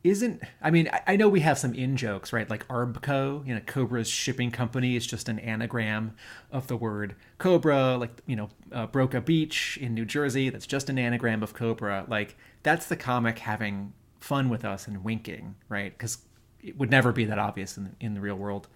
isn't 0.08 0.42
I 0.62 0.70
mean 0.70 0.88
I, 0.92 1.02
I 1.08 1.16
know 1.16 1.28
we 1.28 1.40
have 1.40 1.58
some 1.58 1.74
in 1.74 1.96
jokes 1.96 2.32
right? 2.32 2.48
Like 2.48 2.66
Arbco 2.68 3.46
you 3.46 3.54
know 3.54 3.60
Cobra's 3.66 4.08
shipping 4.08 4.50
company 4.50 4.96
is 4.96 5.06
just 5.06 5.28
an 5.28 5.38
anagram 5.38 6.14
of 6.50 6.66
the 6.66 6.76
word 6.76 7.14
Cobra 7.38 7.96
like 7.96 8.22
you 8.26 8.36
know 8.36 8.48
uh, 8.72 8.86
Broca 8.86 9.20
Beach 9.20 9.78
in 9.80 9.94
New 9.94 10.04
Jersey 10.04 10.50
that's 10.50 10.66
just 10.66 10.88
an 10.88 10.98
anagram 10.98 11.42
of 11.42 11.54
Cobra. 11.54 12.04
Like 12.08 12.36
that's 12.62 12.86
the 12.86 12.96
comic 12.96 13.38
having 13.38 13.92
fun 14.20 14.48
with 14.48 14.64
us 14.64 14.86
and 14.86 15.04
winking 15.04 15.56
right? 15.68 15.96
Because 15.96 16.18
it 16.60 16.78
would 16.78 16.90
never 16.90 17.12
be 17.12 17.24
that 17.26 17.38
obvious 17.38 17.76
in, 17.76 17.94
in 18.00 18.14
the 18.14 18.20
real 18.20 18.36
world. 18.36 18.68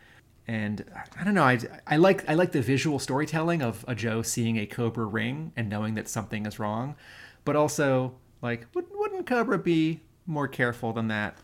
And 0.47 0.85
I 1.19 1.25
don't 1.25 1.35
know 1.35 1.45
I, 1.45 1.59
I 1.87 1.97
like 1.97 2.29
I 2.29 2.35
like 2.35 2.53
the 2.53 2.63
visual 2.63 2.99
storytelling 2.99 3.63
of 3.63 3.85
a 3.89 3.95
Joe 3.95 4.23
seeing 4.23 4.59
a 4.59 4.67
Cobra 4.67 5.05
ring 5.05 5.53
and 5.57 5.69
knowing 5.69 5.95
that 5.95 6.09
something 6.09 6.47
is 6.47 6.59
wrong 6.59 6.97
but 7.45 7.57
also 7.57 8.15
like 8.43 8.67
wouldn't 8.75 9.27
Cobra 9.27 9.59
be 9.59 10.01
more 10.31 10.49
careful 10.49 10.93
than 10.93 11.09
that. 11.09 11.37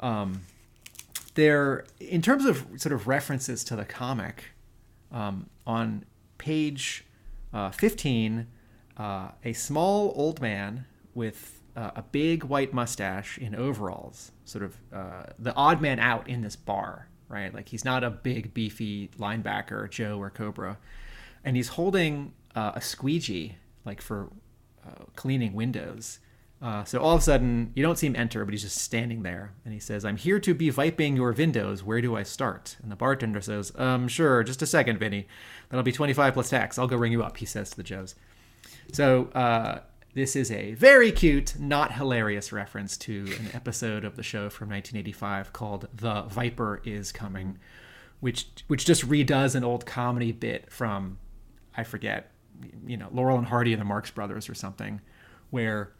Um, 0.00 0.42
there 1.34 1.84
in 2.00 2.22
terms 2.22 2.44
of 2.44 2.66
sort 2.76 2.92
of 2.92 3.06
references 3.06 3.64
to 3.64 3.76
the 3.76 3.84
comic 3.84 4.44
um, 5.10 5.48
on 5.66 6.04
page 6.38 7.04
uh, 7.52 7.70
15 7.70 8.46
uh, 8.96 9.28
a 9.44 9.52
small 9.52 10.12
old 10.16 10.40
man 10.40 10.86
with 11.14 11.60
uh, 11.76 11.90
a 11.96 12.02
big 12.02 12.44
white 12.44 12.72
mustache 12.72 13.38
in 13.38 13.54
overalls 13.54 14.30
sort 14.44 14.64
of 14.64 14.76
uh, 14.92 15.24
the 15.38 15.52
odd 15.54 15.80
man 15.80 15.98
out 15.98 16.28
in 16.28 16.42
this 16.42 16.54
bar 16.54 17.08
right? 17.28 17.52
Like 17.52 17.68
he's 17.68 17.84
not 17.84 18.04
a 18.04 18.10
big 18.10 18.54
beefy 18.54 19.10
linebacker 19.18 19.90
joe 19.90 20.18
or 20.18 20.30
cobra. 20.30 20.78
And 21.44 21.56
he's 21.56 21.68
holding 21.68 22.32
uh, 22.54 22.72
a 22.74 22.80
squeegee 22.80 23.56
like 23.84 24.00
for 24.00 24.30
uh, 24.86 25.04
cleaning 25.16 25.54
windows 25.54 26.20
uh, 26.64 26.82
so 26.82 26.98
all 26.98 27.14
of 27.14 27.20
a 27.20 27.22
sudden, 27.22 27.70
you 27.74 27.82
don't 27.82 27.98
see 27.98 28.06
him 28.06 28.16
enter, 28.16 28.42
but 28.42 28.54
he's 28.54 28.62
just 28.62 28.78
standing 28.78 29.22
there, 29.22 29.52
and 29.66 29.74
he 29.74 29.78
says, 29.78 30.02
"I'm 30.02 30.16
here 30.16 30.40
to 30.40 30.54
be 30.54 30.70
viping 30.70 31.14
your 31.14 31.30
windows. 31.32 31.84
Where 31.84 32.00
do 32.00 32.16
I 32.16 32.22
start?" 32.22 32.78
And 32.82 32.90
the 32.90 32.96
bartender 32.96 33.42
says, 33.42 33.70
"Um, 33.76 34.08
sure, 34.08 34.42
just 34.42 34.62
a 34.62 34.66
second, 34.66 34.98
Vinny. 34.98 35.28
That'll 35.68 35.82
be 35.82 35.92
25 35.92 36.32
plus 36.32 36.48
tax. 36.48 36.78
I'll 36.78 36.86
go 36.86 36.96
ring 36.96 37.12
you 37.12 37.22
up." 37.22 37.36
He 37.36 37.44
says 37.44 37.68
to 37.68 37.76
the 37.76 37.82
Joes. 37.82 38.14
So 38.92 39.26
uh, 39.34 39.80
this 40.14 40.34
is 40.34 40.50
a 40.50 40.72
very 40.72 41.12
cute, 41.12 41.58
not 41.58 41.92
hilarious 41.92 42.50
reference 42.50 42.96
to 42.98 43.26
an 43.38 43.50
episode 43.52 44.06
of 44.06 44.16
the 44.16 44.22
show 44.22 44.48
from 44.48 44.70
1985 44.70 45.52
called 45.52 45.88
"The 45.94 46.22
Viper 46.22 46.80
Is 46.82 47.12
Coming," 47.12 47.58
which 48.20 48.46
which 48.68 48.86
just 48.86 49.06
redoes 49.06 49.54
an 49.54 49.64
old 49.64 49.84
comedy 49.84 50.32
bit 50.32 50.72
from 50.72 51.18
I 51.76 51.84
forget, 51.84 52.30
you 52.86 52.96
know, 52.96 53.10
Laurel 53.12 53.36
and 53.36 53.48
Hardy 53.48 53.74
and 53.74 53.80
the 53.82 53.84
Marx 53.84 54.10
Brothers 54.10 54.48
or 54.48 54.54
something, 54.54 55.02
where 55.50 55.92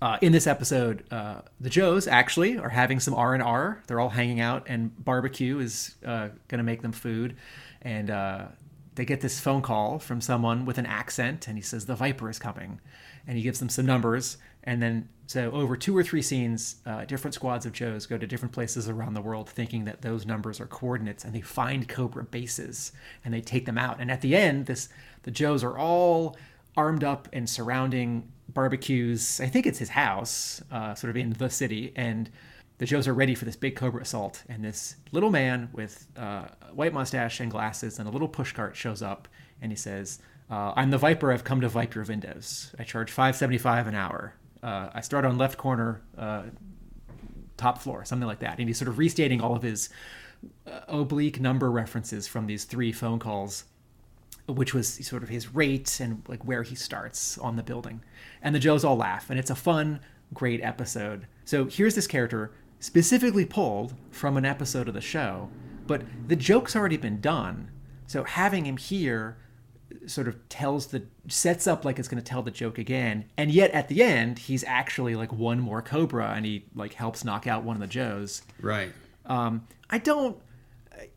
uh, 0.00 0.18
in 0.20 0.32
this 0.32 0.46
episode, 0.46 1.04
uh, 1.10 1.40
the 1.60 1.70
Joes 1.70 2.06
actually 2.06 2.56
are 2.56 2.68
having 2.68 3.00
some 3.00 3.14
R 3.14 3.34
and 3.34 3.42
R. 3.42 3.82
They're 3.86 3.98
all 3.98 4.08
hanging 4.08 4.40
out, 4.40 4.66
and 4.68 4.92
barbecue 5.04 5.58
is 5.58 5.96
uh, 6.04 6.28
going 6.46 6.58
to 6.58 6.64
make 6.64 6.82
them 6.82 6.92
food. 6.92 7.36
And 7.82 8.10
uh, 8.10 8.46
they 8.94 9.04
get 9.04 9.20
this 9.20 9.40
phone 9.40 9.62
call 9.62 9.98
from 9.98 10.20
someone 10.20 10.64
with 10.64 10.78
an 10.78 10.86
accent, 10.86 11.48
and 11.48 11.58
he 11.58 11.62
says 11.62 11.86
the 11.86 11.96
Viper 11.96 12.30
is 12.30 12.38
coming, 12.38 12.80
and 13.26 13.36
he 13.36 13.42
gives 13.42 13.58
them 13.58 13.68
some 13.68 13.86
numbers. 13.86 14.36
And 14.62 14.80
then, 14.80 15.08
so 15.26 15.50
over 15.50 15.76
two 15.76 15.96
or 15.96 16.04
three 16.04 16.22
scenes, 16.22 16.76
uh, 16.86 17.04
different 17.04 17.34
squads 17.34 17.66
of 17.66 17.72
Joes 17.72 18.06
go 18.06 18.18
to 18.18 18.26
different 18.26 18.52
places 18.52 18.88
around 18.88 19.14
the 19.14 19.20
world, 19.20 19.48
thinking 19.48 19.84
that 19.86 20.02
those 20.02 20.26
numbers 20.26 20.60
are 20.60 20.66
coordinates, 20.66 21.24
and 21.24 21.34
they 21.34 21.40
find 21.40 21.88
Cobra 21.88 22.22
bases 22.22 22.92
and 23.24 23.34
they 23.34 23.40
take 23.40 23.66
them 23.66 23.78
out. 23.78 24.00
And 24.00 24.10
at 24.10 24.20
the 24.20 24.36
end, 24.36 24.66
this 24.66 24.88
the 25.22 25.30
Joes 25.30 25.64
are 25.64 25.76
all 25.76 26.36
armed 26.76 27.02
up 27.02 27.28
and 27.32 27.48
surrounding 27.48 28.30
barbecues. 28.48 29.40
I 29.40 29.46
think 29.46 29.66
it's 29.66 29.78
his 29.78 29.90
house, 29.90 30.62
uh, 30.70 30.94
sort 30.94 31.10
of 31.10 31.16
in 31.16 31.30
the 31.30 31.50
city, 31.50 31.92
and 31.96 32.30
the 32.78 32.86
Joes 32.86 33.08
are 33.08 33.14
ready 33.14 33.34
for 33.34 33.44
this 33.44 33.56
big 33.56 33.76
Cobra 33.76 34.02
assault. 34.02 34.44
And 34.48 34.64
this 34.64 34.96
little 35.12 35.30
man 35.30 35.68
with 35.72 36.06
uh, 36.16 36.46
white 36.72 36.92
mustache 36.92 37.40
and 37.40 37.50
glasses 37.50 37.98
and 37.98 38.08
a 38.08 38.10
little 38.10 38.28
pushcart 38.28 38.74
shows 38.74 39.02
up, 39.02 39.28
and 39.60 39.72
he 39.72 39.76
says, 39.76 40.20
uh, 40.50 40.72
"I'm 40.76 40.90
the 40.90 40.98
Viper. 40.98 41.32
I've 41.32 41.44
come 41.44 41.60
to 41.60 41.68
vipe 41.68 41.94
your 41.94 42.04
windows. 42.04 42.74
I 42.78 42.84
charge 42.84 43.10
five 43.10 43.36
seventy 43.36 43.58
five 43.58 43.86
an 43.86 43.94
hour. 43.94 44.34
Uh, 44.62 44.90
I 44.94 45.00
start 45.02 45.24
on 45.24 45.38
left 45.38 45.58
corner, 45.58 46.02
uh, 46.16 46.44
top 47.56 47.78
floor, 47.78 48.04
something 48.04 48.26
like 48.26 48.40
that." 48.40 48.58
And 48.58 48.68
he's 48.68 48.78
sort 48.78 48.88
of 48.88 48.98
restating 48.98 49.40
all 49.40 49.54
of 49.54 49.62
his 49.62 49.88
uh, 50.66 50.80
oblique 50.88 51.40
number 51.40 51.70
references 51.70 52.26
from 52.28 52.46
these 52.46 52.64
three 52.64 52.92
phone 52.92 53.18
calls 53.18 53.64
which 54.48 54.74
was 54.74 54.88
sort 55.06 55.22
of 55.22 55.28
his 55.28 55.54
rate 55.54 56.00
and 56.00 56.22
like 56.28 56.42
where 56.44 56.62
he 56.62 56.74
starts 56.74 57.38
on 57.38 57.56
the 57.56 57.62
building. 57.62 58.02
And 58.42 58.54
the 58.54 58.58
Joes 58.58 58.84
all 58.84 58.96
laugh, 58.96 59.30
and 59.30 59.38
it's 59.38 59.50
a 59.50 59.54
fun, 59.54 60.00
great 60.34 60.62
episode. 60.62 61.26
So 61.44 61.66
here's 61.66 61.94
this 61.94 62.06
character 62.06 62.52
specifically 62.80 63.44
pulled 63.44 63.94
from 64.10 64.36
an 64.36 64.44
episode 64.44 64.88
of 64.88 64.94
the 64.94 65.00
show, 65.00 65.50
but 65.86 66.02
the 66.28 66.36
joke's 66.36 66.76
already 66.76 66.96
been 66.96 67.20
done. 67.20 67.70
So 68.06 68.24
having 68.24 68.66
him 68.66 68.76
here 68.76 69.36
sort 70.06 70.28
of 70.28 70.48
tells 70.48 70.86
the 70.88 71.02
sets 71.28 71.66
up 71.66 71.84
like 71.84 71.98
it's 71.98 72.08
going 72.08 72.22
to 72.22 72.28
tell 72.28 72.42
the 72.42 72.50
joke 72.50 72.76
again 72.78 73.24
and 73.38 73.50
yet 73.50 73.70
at 73.72 73.88
the 73.88 74.02
end 74.02 74.38
he's 74.38 74.62
actually 74.64 75.14
like 75.14 75.32
one 75.32 75.58
more 75.58 75.80
cobra 75.80 76.32
and 76.36 76.44
he 76.44 76.64
like 76.74 76.92
helps 76.92 77.24
knock 77.24 77.46
out 77.46 77.64
one 77.64 77.74
of 77.74 77.80
the 77.80 77.86
joes 77.86 78.42
Right. 78.60 78.92
um, 79.26 79.66
I 79.90 79.96
don't, 79.98 80.36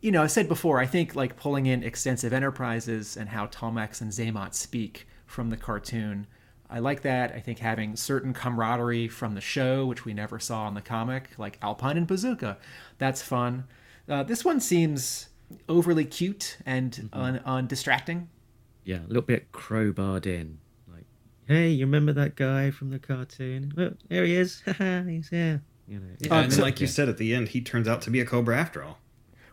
you 0.02 0.12
know, 0.12 0.24
I 0.24 0.28
said 0.28 0.48
before, 0.48 0.80
I 0.80 0.86
think 0.86 1.16
like 1.16 1.38
pulling 1.38 1.66
in 1.66 1.84
extensive 1.84 2.34
enterprises 2.34 3.18
and 3.18 3.30
how 3.30 3.48
Tomax 3.48 4.02
and 4.02 4.12
Xamot 4.12 4.54
speak 4.54 5.08
from 5.26 5.50
the 5.50 5.58
cartoon. 5.58 6.28
I 6.70 6.80
like 6.80 7.02
that. 7.02 7.34
I 7.34 7.40
think 7.40 7.60
having 7.60 7.96
certain 7.96 8.34
camaraderie 8.34 9.10
from 9.10 9.36
the 9.36 9.42
show, 9.42 9.86
which 9.86 10.06
we 10.06 10.14
never 10.14 10.40
saw 10.40 10.68
in 10.68 10.74
the 10.74 10.82
comic, 10.82 11.30
like 11.38 11.58
Alpine 11.62 11.98
and 11.98 12.08
Bazooka, 12.08 12.58
that's 12.98 13.22
fun. 13.22 13.66
Uh, 14.08 14.24
this 14.24 14.46
one 14.46 14.60
seems 14.60 15.28
overly 15.68 16.06
cute 16.06 16.58
and 16.66 17.10
un- 17.14 17.68
distracting. 17.68 18.30
Yeah, 18.86 19.00
a 19.00 19.08
little 19.08 19.22
bit 19.22 19.52
crowbarred 19.52 20.26
in. 20.26 20.60
Like, 20.92 21.06
hey, 21.46 21.70
you 21.70 21.86
remember 21.86 22.14
that 22.14 22.36
guy 22.36 22.72
from 22.72 22.90
the 22.90 23.00
cartoon? 23.00 23.74
Well, 23.76 23.92
there 24.10 24.24
he 24.24 24.36
is. 24.36 24.62
He's 24.78 25.30
here. 25.30 25.62
You 25.88 26.00
know, 26.00 26.08
Yeah, 26.20 26.34
and 26.36 26.46
it's 26.46 26.56
then, 26.56 26.64
like 26.64 26.80
you 26.80 26.88
said 26.88 27.10
at 27.10 27.18
the 27.18 27.36
end, 27.36 27.50
he 27.50 27.60
turns 27.62 27.88
out 27.88 28.02
to 28.04 28.10
be 28.10 28.22
a 28.22 28.26
cobra 28.26 28.58
after 28.58 28.82
all. 28.82 28.98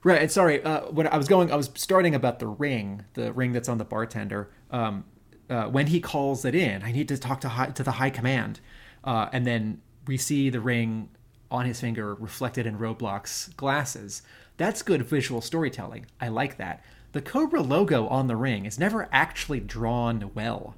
Right. 0.05 0.23
And 0.23 0.31
sorry, 0.31 0.63
uh, 0.63 0.83
when 0.91 1.09
I 1.09 1.17
was 1.17 1.29
going, 1.29 1.51
I 1.51 1.57
was 1.57 1.71
starting 1.75 2.15
about 2.15 2.39
the 2.39 2.47
ring, 2.47 3.05
the 3.15 3.33
ring 3.33 3.53
that's 3.53 3.69
on 3.69 3.79
the 3.79 3.85
bartender. 3.85 4.51
Um, 4.71 5.05
uh, 5.51 5.65
when 5.65 5.89
he 5.89 6.01
calls 6.01 6.45
it 6.45 6.55
in, 6.55 6.83
I 6.83 6.93
need 6.93 7.09
to 7.09 7.19
talk 7.19 7.41
to 7.41 7.49
high, 7.49 7.67
to 7.71 7.83
the 7.83 7.93
high 7.93 8.11
command, 8.11 8.61
uh, 9.05 9.29
and 9.33 9.47
then 9.47 9.81
we 10.07 10.17
see 10.17 10.51
the 10.51 10.61
ring 10.61 11.09
on 11.51 11.65
his 11.65 11.81
finger 11.81 12.15
reflected 12.15 12.67
in 12.67 12.79
Roadblock's 12.79 13.49
glasses. 13.57 14.23
That's 14.59 14.83
good 14.83 15.03
visual 15.03 15.41
storytelling. 15.41 16.07
I 16.21 16.29
like 16.29 16.59
that. 16.59 16.85
The 17.13 17.23
Cobra 17.23 17.63
logo 17.63 18.07
on 18.09 18.27
the 18.27 18.37
ring 18.37 18.67
is 18.67 18.79
never 18.79 19.09
actually 19.11 19.61
drawn 19.61 20.31
well, 20.35 20.75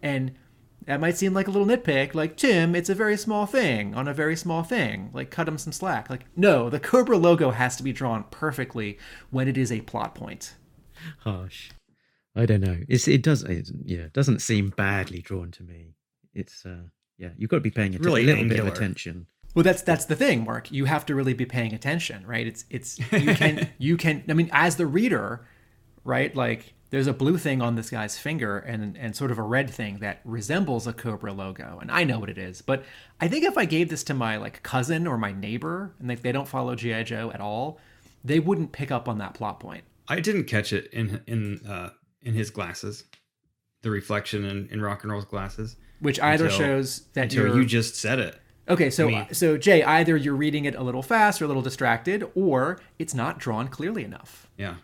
and 0.00 0.32
that 0.86 1.00
might 1.00 1.16
seem 1.16 1.32
like 1.34 1.48
a 1.48 1.50
little 1.50 1.66
nitpick, 1.66 2.14
like, 2.14 2.36
Tim, 2.36 2.74
it's 2.74 2.90
a 2.90 2.94
very 2.94 3.16
small 3.16 3.46
thing 3.46 3.94
on 3.94 4.06
a 4.08 4.14
very 4.14 4.36
small 4.36 4.62
thing. 4.62 5.10
Like, 5.12 5.30
cut 5.30 5.48
him 5.48 5.58
some 5.58 5.72
slack. 5.72 6.10
Like, 6.10 6.26
no, 6.36 6.68
the 6.70 6.80
Cobra 6.80 7.16
logo 7.16 7.50
has 7.50 7.76
to 7.76 7.82
be 7.82 7.92
drawn 7.92 8.24
perfectly 8.30 8.98
when 9.30 9.48
it 9.48 9.56
is 9.56 9.72
a 9.72 9.80
plot 9.80 10.14
point. 10.14 10.54
harsh. 11.20 11.70
I 12.36 12.46
don't 12.46 12.60
know. 12.62 12.78
It's 12.88 13.06
it 13.06 13.22
does 13.22 13.44
it, 13.44 13.70
yeah 13.84 14.00
it 14.00 14.12
doesn't 14.12 14.42
seem 14.42 14.70
badly 14.70 15.20
drawn 15.20 15.52
to 15.52 15.62
me. 15.62 15.94
It's 16.34 16.66
uh 16.66 16.82
yeah 17.16 17.28
you've 17.38 17.48
got 17.48 17.58
to 17.58 17.60
be 17.60 17.70
paying 17.70 17.94
atten- 17.94 18.04
Really 18.04 18.24
a 18.24 18.26
little 18.26 18.48
bit 18.48 18.58
of 18.58 18.66
attention. 18.66 19.26
Well, 19.54 19.62
that's 19.62 19.82
that's 19.82 20.06
the 20.06 20.16
thing, 20.16 20.44
Mark. 20.44 20.72
You 20.72 20.86
have 20.86 21.06
to 21.06 21.14
really 21.14 21.34
be 21.34 21.46
paying 21.46 21.72
attention, 21.74 22.26
right? 22.26 22.44
It's 22.44 22.64
it's 22.70 22.98
you 23.12 23.34
can 23.36 23.70
you 23.78 23.96
can. 23.96 24.24
I 24.28 24.32
mean, 24.32 24.50
as 24.52 24.74
the 24.74 24.86
reader, 24.86 25.46
right? 26.02 26.34
Like, 26.34 26.74
there's 26.90 27.06
a 27.06 27.12
blue 27.12 27.38
thing 27.38 27.60
on 27.60 27.74
this 27.74 27.90
guy's 27.90 28.18
finger, 28.18 28.58
and 28.58 28.96
and 28.96 29.16
sort 29.16 29.30
of 29.30 29.38
a 29.38 29.42
red 29.42 29.68
thing 29.70 29.98
that 29.98 30.20
resembles 30.24 30.86
a 30.86 30.92
Cobra 30.92 31.32
logo, 31.32 31.78
and 31.80 31.90
I 31.90 32.04
know 32.04 32.18
what 32.18 32.30
it 32.30 32.38
is. 32.38 32.62
But 32.62 32.84
I 33.20 33.28
think 33.28 33.44
if 33.44 33.58
I 33.58 33.64
gave 33.64 33.88
this 33.88 34.04
to 34.04 34.14
my 34.14 34.36
like 34.36 34.62
cousin 34.62 35.06
or 35.06 35.18
my 35.18 35.32
neighbor, 35.32 35.94
and 35.98 36.08
they, 36.08 36.14
they 36.14 36.32
don't 36.32 36.48
follow 36.48 36.74
GI 36.74 37.04
Joe 37.04 37.30
at 37.32 37.40
all, 37.40 37.78
they 38.24 38.38
wouldn't 38.40 38.72
pick 38.72 38.90
up 38.90 39.08
on 39.08 39.18
that 39.18 39.34
plot 39.34 39.60
point. 39.60 39.84
I 40.08 40.20
didn't 40.20 40.44
catch 40.44 40.72
it 40.72 40.92
in 40.92 41.22
in 41.26 41.66
uh, 41.66 41.90
in 42.22 42.34
his 42.34 42.50
glasses, 42.50 43.04
the 43.82 43.90
reflection 43.90 44.44
in, 44.44 44.68
in 44.70 44.80
rock 44.80 45.02
and 45.02 45.12
roll's 45.12 45.24
glasses. 45.24 45.76
Which 46.00 46.20
either 46.20 46.44
Until- 46.46 46.58
shows 46.58 47.00
that 47.14 47.32
you 47.32 47.64
just 47.64 47.96
said 47.96 48.18
it. 48.18 48.36
Okay, 48.68 48.88
so 48.88 49.08
mean- 49.08 49.32
so 49.32 49.58
Jay, 49.58 49.82
either 49.82 50.16
you're 50.16 50.34
reading 50.34 50.64
it 50.64 50.74
a 50.74 50.82
little 50.82 51.02
fast 51.02 51.40
or 51.40 51.44
a 51.44 51.48
little 51.48 51.62
distracted, 51.62 52.30
or 52.34 52.80
it's 52.98 53.14
not 53.14 53.38
drawn 53.38 53.68
clearly 53.68 54.04
enough. 54.04 54.48
Yeah, 54.56 54.76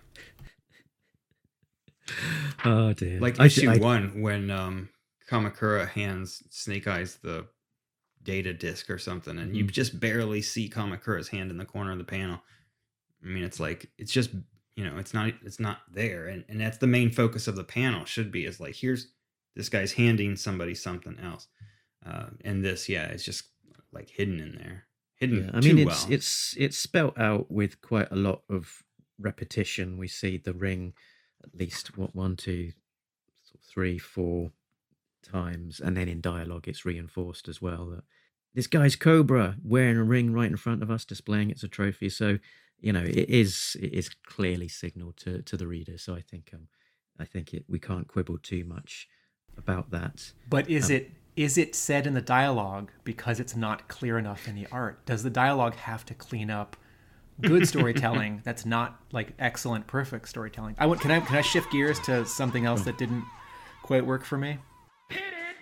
Oh 2.65 2.93
dear. 2.93 3.21
like 3.21 3.41
I- 3.41 3.47
issue 3.47 3.71
I- 3.71 3.79
one 3.79 4.21
when 4.23 4.51
um, 4.51 4.89
Kamakura 5.29 5.89
hands 5.89 6.43
Snake 6.51 6.87
Eyes 6.87 7.19
the 7.23 7.47
data 8.23 8.53
disc 8.53 8.91
or 8.91 8.99
something, 8.99 9.39
and 9.39 9.49
Mm-hmm. 9.49 9.55
you 9.57 9.65
just 9.65 9.99
barely 9.99 10.43
see 10.43 10.69
Kamakura's 10.69 11.29
hand 11.29 11.51
in 11.51 11.57
the 11.59 11.65
corner 11.65 11.93
of 11.93 11.99
the 11.99 12.05
panel. 12.05 12.41
I 13.25 13.27
mean, 13.29 13.45
it's 13.45 13.61
like 13.61 13.91
it's 13.99 14.13
just 14.13 14.31
you 14.77 14.85
know, 14.85 14.99
it's 14.99 15.15
not 15.15 15.33
it's 15.45 15.61
not 15.61 15.79
there, 15.93 16.27
and 16.27 16.45
and 16.49 16.61
that's 16.61 16.79
the 16.79 16.87
main 16.87 17.11
focus 17.11 17.49
of 17.49 17.57
the 17.57 17.65
panel 17.65 18.05
should 18.05 18.31
be 18.31 18.45
is 18.45 18.61
like 18.61 18.75
here's 18.77 19.09
this 19.57 19.69
guy's 19.69 19.93
handing 19.93 20.37
somebody 20.37 20.75
something 20.75 21.19
else, 21.19 21.49
uh, 22.07 22.27
and 22.45 22.65
this 22.65 22.89
yeah, 22.89 23.07
it's 23.07 23.25
just 23.25 23.45
like 23.93 24.09
hidden 24.11 24.39
in 24.41 24.55
there, 24.57 24.85
hidden 25.17 25.45
Yeah, 25.45 25.51
I 25.55 25.61
too 25.61 25.75
mean, 25.75 25.89
it's 25.89 26.05
well. 26.05 26.13
it's 26.13 26.55
it's 26.59 26.77
spelt 26.79 27.19
out 27.19 27.51
with 27.51 27.81
quite 27.81 28.09
a 28.11 28.17
lot 28.17 28.43
of 28.51 28.83
repetition. 29.19 29.97
We 29.99 30.09
see 30.09 30.37
the 30.39 30.55
ring 30.55 30.95
at 31.43 31.55
least 31.55 31.97
what 31.97 32.15
one, 32.15 32.37
two, 32.37 32.73
three, 33.73 33.99
four 33.99 34.53
times, 35.23 35.81
and 35.81 35.97
then 35.97 36.09
in 36.09 36.21
dialogue, 36.21 36.69
it's 36.69 36.85
reinforced 36.85 37.49
as 37.49 37.61
well 37.61 37.87
that 37.87 38.05
this 38.55 38.67
guy's 38.67 38.97
Cobra 38.97 39.57
wearing 39.63 39.97
a 39.97 40.05
ring 40.05 40.33
right 40.33 40.51
in 40.51 40.57
front 40.57 40.83
of 40.83 40.91
us, 40.91 41.05
displaying 41.05 41.51
it's 41.51 41.63
a 41.63 41.69
trophy. 41.69 42.09
So 42.09 42.39
you 42.81 42.93
know, 42.93 43.03
it 43.03 43.29
is 43.29 43.77
it 43.81 43.93
is 43.93 44.09
clearly 44.09 44.69
signaled 44.69 45.17
to 45.19 45.43
to 45.43 45.57
the 45.57 45.67
reader. 45.67 45.99
So 45.99 46.15
I 46.15 46.21
think 46.21 46.51
um, 46.55 46.69
I 47.19 47.25
think 47.25 47.55
it 47.55 47.65
we 47.69 47.79
can't 47.79 48.09
quibble 48.09 48.39
too 48.39 48.65
much 48.65 49.09
about 49.57 49.91
that. 49.91 50.33
But 50.49 50.69
is 50.69 50.91
Um, 50.91 50.97
it 50.97 51.11
is 51.37 51.59
it 51.59 51.75
said 51.75 52.07
in 52.07 52.15
the 52.15 52.21
dialogue 52.21 52.91
because 53.05 53.39
it's 53.39 53.55
not 53.55 53.89
clear 53.89 54.19
enough 54.19 54.49
in 54.49 54.55
the 54.55 54.67
art? 54.73 55.05
Does 55.07 55.23
the 55.23 55.31
dialogue 55.31 55.77
have 55.77 56.05
to 56.07 56.15
clean 56.15 56.51
up 56.51 56.77
good 57.43 57.67
storytelling 57.67 58.43
that's 58.45 58.65
not 58.67 59.01
like 59.13 59.33
excellent, 59.39 59.87
perfect 59.87 60.29
storytelling? 60.29 60.75
I 60.79 60.87
want 60.87 61.01
can 61.01 61.11
I 61.11 61.21
can 61.21 61.37
I 61.37 61.41
shift 61.41 61.73
gears 61.73 61.99
to 62.01 62.25
something 62.27 62.67
else 62.67 62.83
that 62.83 62.99
didn't 62.99 63.25
quite 63.83 64.07
work 64.07 64.25
for 64.25 64.39
me? 64.39 64.59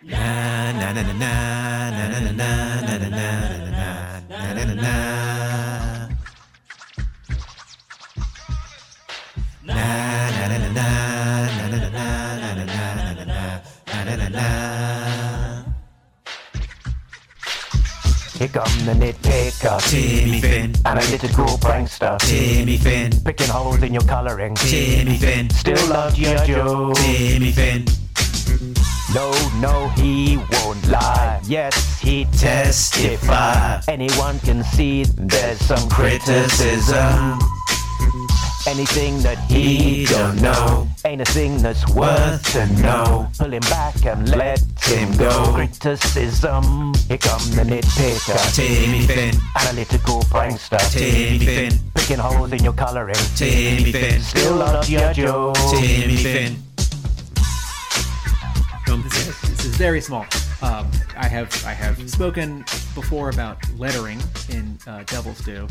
Na 0.03 0.72
na 0.72 0.93
na 0.93 1.03
na 1.03 1.12
na 1.12 1.91
na 1.91 2.09
na 2.09 2.20
na 2.20 2.31
na 2.31 2.49
na 2.83 2.99
na 2.99 3.09
na 3.09 3.70
na 3.70 4.55
na 4.55 4.64
na 4.64 4.74
na. 4.74 5.28
Here 18.39 18.47
come 18.47 18.84
the 18.86 18.93
nitpicker, 18.93 19.80
Timmy 19.91 20.41
Finn, 20.41 20.72
analytical 20.84 21.47
prankster, 21.59 22.16
Timmy 22.20 22.76
Finn, 22.76 23.11
picking 23.24 23.49
holes 23.49 23.82
in 23.82 23.93
your 23.93 24.05
coloring. 24.05 24.55
Timmy 24.55 25.16
Finn, 25.16 25.51
Still 25.51 25.89
love 25.89 26.14
G.I. 26.14 26.47
Joe. 26.47 26.93
Timmy 26.95 27.51
Finn. 27.51 27.84
No, 29.12 29.32
no, 29.59 29.89
he 29.89 30.36
won't 30.36 30.86
lie. 30.86 31.41
Yes, 31.47 31.99
he 31.99 32.26
testify. 32.26 33.80
Anyone 33.89 34.39
can 34.39 34.62
see 34.62 35.03
there's 35.16 35.59
some 35.59 35.89
criticism. 35.89 37.41
Anything 38.67 39.21
that 39.23 39.39
he 39.51 40.05
don't 40.07 40.41
know 40.43 40.87
ain't 41.05 41.21
a 41.23 41.25
thing 41.25 41.59
that's 41.63 41.89
worth 41.95 42.53
to 42.53 42.67
know. 42.83 43.29
Pull 43.39 43.53
him 43.53 43.61
back 43.61 44.05
and 44.05 44.29
let 44.37 44.61
him 44.83 45.17
go. 45.17 45.53
Criticism. 45.55 46.93
Here 47.09 47.19
come 47.19 47.41
the 47.55 47.65
nitpicker. 47.65 48.55
Timmy 48.55 49.07
Finn, 49.07 49.35
Analytical 49.61 50.21
prankster. 50.23 50.79
Timmy 50.93 51.39
Finn, 51.47 51.73
Picking 51.95 52.19
holes 52.19 52.53
in 52.53 52.63
your 52.63 52.75
coloring. 52.75 53.15
Timmy 53.37 53.93
Finn, 53.93 54.21
Still 54.21 54.57
love 54.57 54.89
your 54.89 55.13
Joe. 55.13 55.53
Timmy 55.71 56.17
Finn. 56.17 56.57
This 58.87 59.29
is, 59.29 59.41
this 59.43 59.65
is 59.67 59.77
very 59.77 60.01
small. 60.01 60.27
Um, 60.61 60.91
I 61.17 61.29
have 61.29 61.49
I 61.65 61.73
have 61.73 62.11
spoken 62.11 62.61
before 62.95 63.31
about 63.31 63.59
lettering 63.79 64.21
in 64.51 64.77
uh, 64.87 65.05
Devil's 65.05 65.39
Due, 65.41 65.69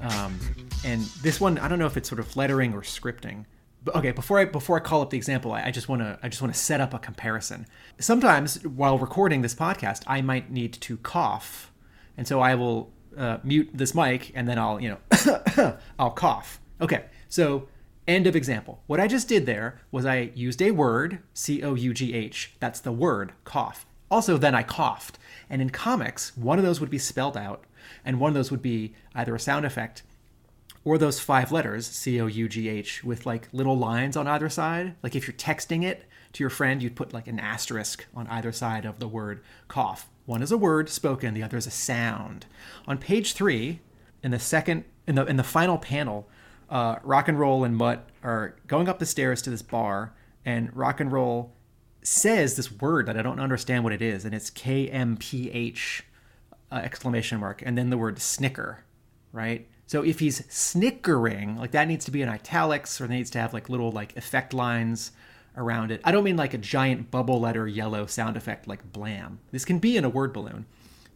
um, 0.00 0.38
and 0.84 1.02
this 1.22 1.40
one 1.40 1.58
I 1.58 1.68
don't 1.68 1.78
know 1.78 1.86
if 1.86 1.96
it's 1.96 2.08
sort 2.08 2.20
of 2.20 2.36
lettering 2.36 2.72
or 2.72 2.82
scripting. 2.82 3.44
But 3.82 3.96
okay, 3.96 4.12
before 4.12 4.38
I 4.38 4.44
before 4.44 4.76
I 4.76 4.80
call 4.80 5.00
up 5.00 5.10
the 5.10 5.16
example, 5.16 5.52
I, 5.52 5.70
just 5.70 5.88
want 5.88 6.02
to 6.02 6.18
I 6.22 6.28
just 6.28 6.42
want 6.42 6.52
to 6.52 6.60
set 6.60 6.80
up 6.80 6.92
a 6.92 6.98
comparison. 6.98 7.66
Sometimes 7.98 8.62
while 8.66 8.98
recording 8.98 9.40
this 9.40 9.54
podcast, 9.54 10.02
I 10.06 10.20
might 10.20 10.50
need 10.50 10.74
to 10.74 10.98
cough, 10.98 11.72
and 12.16 12.28
so 12.28 12.40
I 12.40 12.54
will 12.54 12.92
uh, 13.16 13.38
mute 13.42 13.70
this 13.72 13.94
mic 13.94 14.32
and 14.34 14.48
then 14.48 14.58
I'll 14.58 14.80
you 14.80 14.90
know 14.90 15.76
I'll 15.98 16.10
cough. 16.10 16.60
Okay, 16.80 17.06
so 17.28 17.68
End 18.10 18.26
of 18.26 18.34
example. 18.34 18.82
What 18.88 18.98
I 18.98 19.06
just 19.06 19.28
did 19.28 19.46
there 19.46 19.80
was 19.92 20.04
I 20.04 20.32
used 20.34 20.60
a 20.60 20.72
word, 20.72 21.20
C 21.32 21.62
O 21.62 21.74
U 21.74 21.94
G 21.94 22.12
H. 22.12 22.52
That's 22.58 22.80
the 22.80 22.90
word, 22.90 23.34
cough. 23.44 23.86
Also, 24.10 24.36
then 24.36 24.52
I 24.52 24.64
coughed. 24.64 25.16
And 25.48 25.62
in 25.62 25.70
comics, 25.70 26.36
one 26.36 26.58
of 26.58 26.64
those 26.64 26.80
would 26.80 26.90
be 26.90 26.98
spelled 26.98 27.36
out, 27.36 27.66
and 28.04 28.18
one 28.18 28.28
of 28.30 28.34
those 28.34 28.50
would 28.50 28.62
be 28.62 28.94
either 29.14 29.34
a 29.34 29.40
sound 29.40 29.64
effect 29.64 30.02
or 30.84 30.96
those 30.96 31.20
five 31.20 31.52
letters, 31.52 31.86
C 31.86 32.20
O 32.20 32.26
U 32.26 32.48
G 32.48 32.68
H, 32.68 33.04
with 33.04 33.26
like 33.26 33.48
little 33.52 33.76
lines 33.76 34.16
on 34.16 34.26
either 34.26 34.48
side. 34.48 34.94
Like 35.02 35.14
if 35.14 35.26
you're 35.26 35.36
texting 35.36 35.84
it 35.84 36.04
to 36.32 36.42
your 36.42 36.50
friend, 36.50 36.82
you'd 36.82 36.96
put 36.96 37.12
like 37.12 37.26
an 37.26 37.40
asterisk 37.40 38.06
on 38.14 38.26
either 38.28 38.52
side 38.52 38.84
of 38.84 38.98
the 38.98 39.08
word 39.08 39.42
cough. 39.68 40.08
One 40.26 40.42
is 40.42 40.52
a 40.52 40.56
word 40.56 40.88
spoken, 40.88 41.34
the 41.34 41.42
other 41.42 41.56
is 41.56 41.66
a 41.66 41.70
sound. 41.70 42.46
On 42.86 42.96
page 42.98 43.32
three, 43.32 43.80
in 44.22 44.30
the 44.30 44.38
second, 44.38 44.84
in 45.06 45.16
the 45.16 45.26
in 45.26 45.36
the 45.36 45.42
final 45.42 45.76
panel, 45.76 46.28
uh, 46.70 46.96
Rock 47.02 47.28
and 47.28 47.38
Roll 47.38 47.64
and 47.64 47.76
Mutt 47.76 48.08
are 48.22 48.54
going 48.66 48.88
up 48.88 49.00
the 49.00 49.06
stairs 49.06 49.42
to 49.42 49.50
this 49.50 49.62
bar, 49.62 50.14
and 50.44 50.74
Rock 50.74 51.00
and 51.00 51.10
Roll 51.10 51.52
says 52.02 52.54
this 52.54 52.70
word 52.72 53.06
that 53.06 53.18
I 53.18 53.22
don't 53.22 53.40
understand 53.40 53.84
what 53.84 53.92
it 53.92 54.00
is, 54.00 54.24
and 54.24 54.34
it's 54.34 54.50
K 54.50 54.88
M 54.88 55.16
P 55.16 55.50
H 55.50 56.04
uh, 56.70 56.76
exclamation 56.76 57.40
mark, 57.40 57.62
and 57.66 57.76
then 57.76 57.90
the 57.90 57.98
word 57.98 58.20
snicker, 58.20 58.84
right? 59.32 59.66
So 59.86 60.02
if 60.02 60.20
he's 60.20 60.44
snickering, 60.52 61.56
like 61.56 61.72
that 61.72 61.88
needs 61.88 62.04
to 62.04 62.10
be 62.10 62.22
in 62.22 62.28
italics, 62.28 63.00
or 63.00 63.08
needs 63.08 63.30
to 63.30 63.38
have 63.40 63.52
like 63.52 63.68
little 63.68 63.90
like 63.90 64.16
effect 64.16 64.54
lines 64.54 65.12
around 65.56 65.90
it. 65.90 66.00
I 66.04 66.12
don't 66.12 66.24
mean 66.24 66.36
like 66.36 66.54
a 66.54 66.58
giant 66.58 67.10
bubble 67.10 67.40
letter 67.40 67.66
yellow 67.66 68.06
sound 68.06 68.36
effect 68.36 68.68
like 68.68 68.92
blam. 68.92 69.40
This 69.50 69.64
can 69.64 69.78
be 69.78 69.96
in 69.96 70.04
a 70.04 70.08
word 70.08 70.32
balloon. 70.32 70.66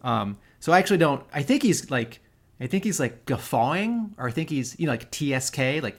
Um, 0.02 0.38
so 0.60 0.72
I 0.72 0.78
actually 0.78 0.98
don't. 0.98 1.24
I 1.32 1.42
think 1.42 1.62
he's 1.62 1.90
like, 1.90 2.20
I 2.60 2.66
think 2.66 2.84
he's 2.84 3.00
like 3.00 3.26
guffawing, 3.26 4.14
or 4.18 4.28
I 4.28 4.30
think 4.30 4.50
he's 4.50 4.78
you 4.78 4.86
know 4.86 4.92
like 4.92 5.10
TSK, 5.10 5.82
like 5.82 5.98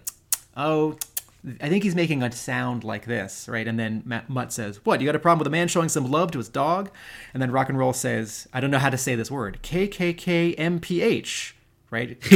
oh, 0.57 0.97
I 1.61 1.69
think 1.69 1.83
he's 1.83 1.95
making 1.95 2.23
a 2.23 2.31
sound 2.31 2.83
like 2.83 3.05
this, 3.05 3.47
right? 3.47 3.67
And 3.67 3.77
then 3.77 4.01
Matt, 4.05 4.29
Mutt 4.29 4.51
says, 4.51 4.83
"What? 4.83 4.99
You 4.99 5.05
got 5.05 5.15
a 5.15 5.19
problem 5.19 5.39
with 5.39 5.47
a 5.47 5.51
man 5.51 5.67
showing 5.67 5.89
some 5.89 6.09
love 6.09 6.31
to 6.31 6.39
his 6.39 6.49
dog?" 6.49 6.89
And 7.33 7.41
then 7.41 7.51
rock 7.51 7.69
and 7.69 7.77
roll 7.77 7.93
says, 7.93 8.47
"I 8.53 8.59
don't 8.59 8.71
know 8.71 8.79
how 8.79 8.89
to 8.89 8.97
say 8.97 9.15
this 9.15 9.29
word. 9.29 9.59
K 9.61 9.87
K 9.87 10.13
K 10.13 10.53
M 10.55 10.79
P 10.79 11.01
H, 11.01 11.55
right? 11.95 12.17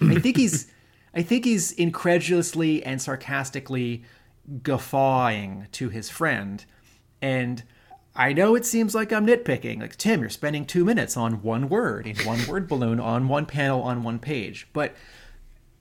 I 0.00 0.20
think 0.20 0.36
he's, 0.36 0.70
I 1.14 1.22
think 1.22 1.44
he's 1.44 1.72
incredulously 1.72 2.84
and 2.84 3.00
sarcastically 3.02 4.04
guffawing 4.62 5.66
to 5.72 5.88
his 5.88 6.08
friend, 6.08 6.64
and." 7.20 7.62
I 8.18 8.32
know 8.32 8.54
it 8.54 8.64
seems 8.64 8.94
like 8.94 9.12
I'm 9.12 9.26
nitpicking. 9.26 9.78
Like, 9.78 9.96
Tim, 9.96 10.20
you're 10.20 10.30
spending 10.30 10.64
two 10.64 10.86
minutes 10.86 11.18
on 11.18 11.42
one 11.42 11.68
word, 11.68 12.06
in 12.06 12.16
one 12.24 12.46
word 12.46 12.66
balloon, 12.66 12.98
on 12.98 13.28
one 13.28 13.44
panel, 13.44 13.82
on 13.82 14.02
one 14.02 14.18
page. 14.18 14.66
But 14.72 14.96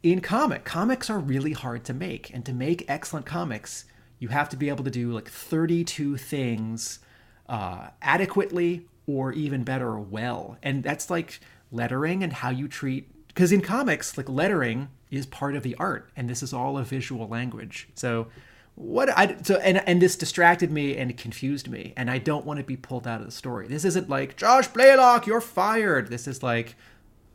in 0.04 0.20
comic, 0.20 0.66
comics 0.66 1.10
are 1.10 1.18
really 1.18 1.54
hard 1.54 1.84
to 1.86 1.94
make. 1.94 2.32
And 2.34 2.46
to 2.46 2.54
make 2.54 2.84
excellent 2.88 3.26
comics, 3.26 3.86
you 4.20 4.28
have 4.28 4.50
to 4.50 4.58
be 4.58 4.70
able 4.70 4.84
to 4.84 4.92
do 4.92 5.12
like 5.12 5.30
32 5.30 6.18
things 6.18 7.00
uh, 7.48 7.88
adequately 8.02 8.86
or 9.08 9.32
even 9.34 9.64
better, 9.64 9.98
well. 9.98 10.58
And 10.64 10.84
that's 10.84 11.10
like 11.10 11.40
lettering 11.72 12.24
and 12.24 12.34
how 12.34 12.50
you 12.50 12.68
treat. 12.68 13.12
Because 13.28 13.52
in 13.52 13.62
comics, 13.62 14.18
like 14.18 14.30
lettering 14.30 14.90
is 15.12 15.26
part 15.26 15.56
of 15.56 15.64
the 15.64 15.76
art, 15.76 16.10
and 16.16 16.30
this 16.30 16.42
is 16.42 16.54
all 16.54 16.78
a 16.78 16.84
visual 16.84 17.28
language. 17.28 17.90
So 17.96 18.28
what 18.76 19.10
I 19.10 19.38
so 19.42 19.56
and 19.56 19.82
and 19.88 20.02
this 20.02 20.16
distracted 20.16 20.72
me 20.72 20.98
and 20.98 21.16
confused 21.18 21.70
me, 21.70 21.94
and 21.96 22.10
I 22.10 22.18
don't 22.18 22.46
want 22.46 22.60
to 22.60 22.66
be 22.66 22.78
pulled 22.78 23.08
out 23.08 23.20
of 23.22 23.26
the 23.26 23.32
story. 23.32 23.68
This 23.68 23.86
isn't 23.86 24.10
like 24.10 24.38
Josh 24.38 24.68
Blaylock, 24.68 25.28
you're 25.28 25.42
fired. 25.42 26.10
This 26.10 26.28
is 26.28 26.44
like 26.44 26.76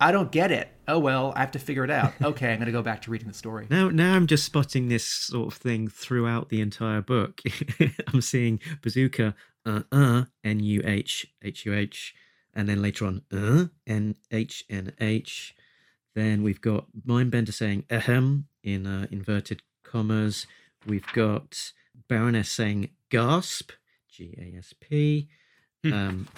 I 0.00 0.12
don't 0.12 0.32
get 0.32 0.50
it. 0.50 0.68
Oh 0.88 0.98
well, 0.98 1.32
I 1.36 1.40
have 1.40 1.50
to 1.52 1.58
figure 1.58 1.84
it 1.84 1.90
out. 1.90 2.14
Okay, 2.22 2.52
I'm 2.52 2.58
gonna 2.58 2.72
go 2.72 2.82
back 2.82 3.02
to 3.02 3.10
reading 3.10 3.28
the 3.28 3.34
story. 3.34 3.66
Now, 3.70 3.88
now 3.88 4.14
I'm 4.14 4.26
just 4.26 4.44
spotting 4.44 4.88
this 4.88 5.06
sort 5.06 5.52
of 5.52 5.58
thing 5.58 5.88
throughout 5.88 6.48
the 6.48 6.60
entire 6.60 7.00
book. 7.00 7.40
I'm 8.12 8.20
seeing 8.20 8.60
bazooka, 8.82 9.34
uh, 9.70 9.82
uh, 9.92 10.24
N 10.44 10.60
U 10.60 10.82
H 10.84 11.26
H 11.42 11.64
U 11.66 11.74
H, 11.74 12.14
and 12.54 12.68
then 12.68 12.82
later 12.82 13.06
on, 13.06 13.22
uh, 13.32 13.66
N 13.86 14.16
H 14.30 14.64
N 14.68 14.92
H. 15.00 15.54
Then 16.14 16.42
we've 16.42 16.60
got 16.60 16.86
Mindbender 17.06 17.52
saying 17.52 17.84
ahem 17.90 18.46
in 18.62 18.86
uh, 18.86 19.06
inverted 19.10 19.62
commas. 19.84 20.46
We've 20.86 21.06
got 21.12 21.72
Baroness 22.08 22.50
saying 22.50 22.90
gasp, 23.10 23.72
G 24.08 24.34
A 24.38 24.58
S 24.58 24.74
P. 24.80 25.28
Hmm. 25.84 25.92
Um, 25.92 26.28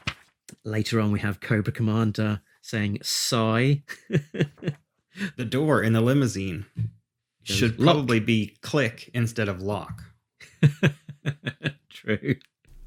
later 0.65 1.01
on, 1.01 1.11
we 1.13 1.21
have 1.21 1.41
Cobra 1.41 1.73
Commander 1.73 2.41
saying 2.61 2.99
sigh. 3.03 3.83
The 5.37 5.45
door 5.45 5.83
in 5.83 5.93
the 5.93 6.01
limousine 6.01 6.65
Goes 7.47 7.57
should 7.57 7.79
lock. 7.79 7.97
probably 7.97 8.21
be 8.21 8.57
click 8.63 9.11
instead 9.13 9.49
of 9.49 9.61
lock. 9.61 10.05
True. 11.91 12.37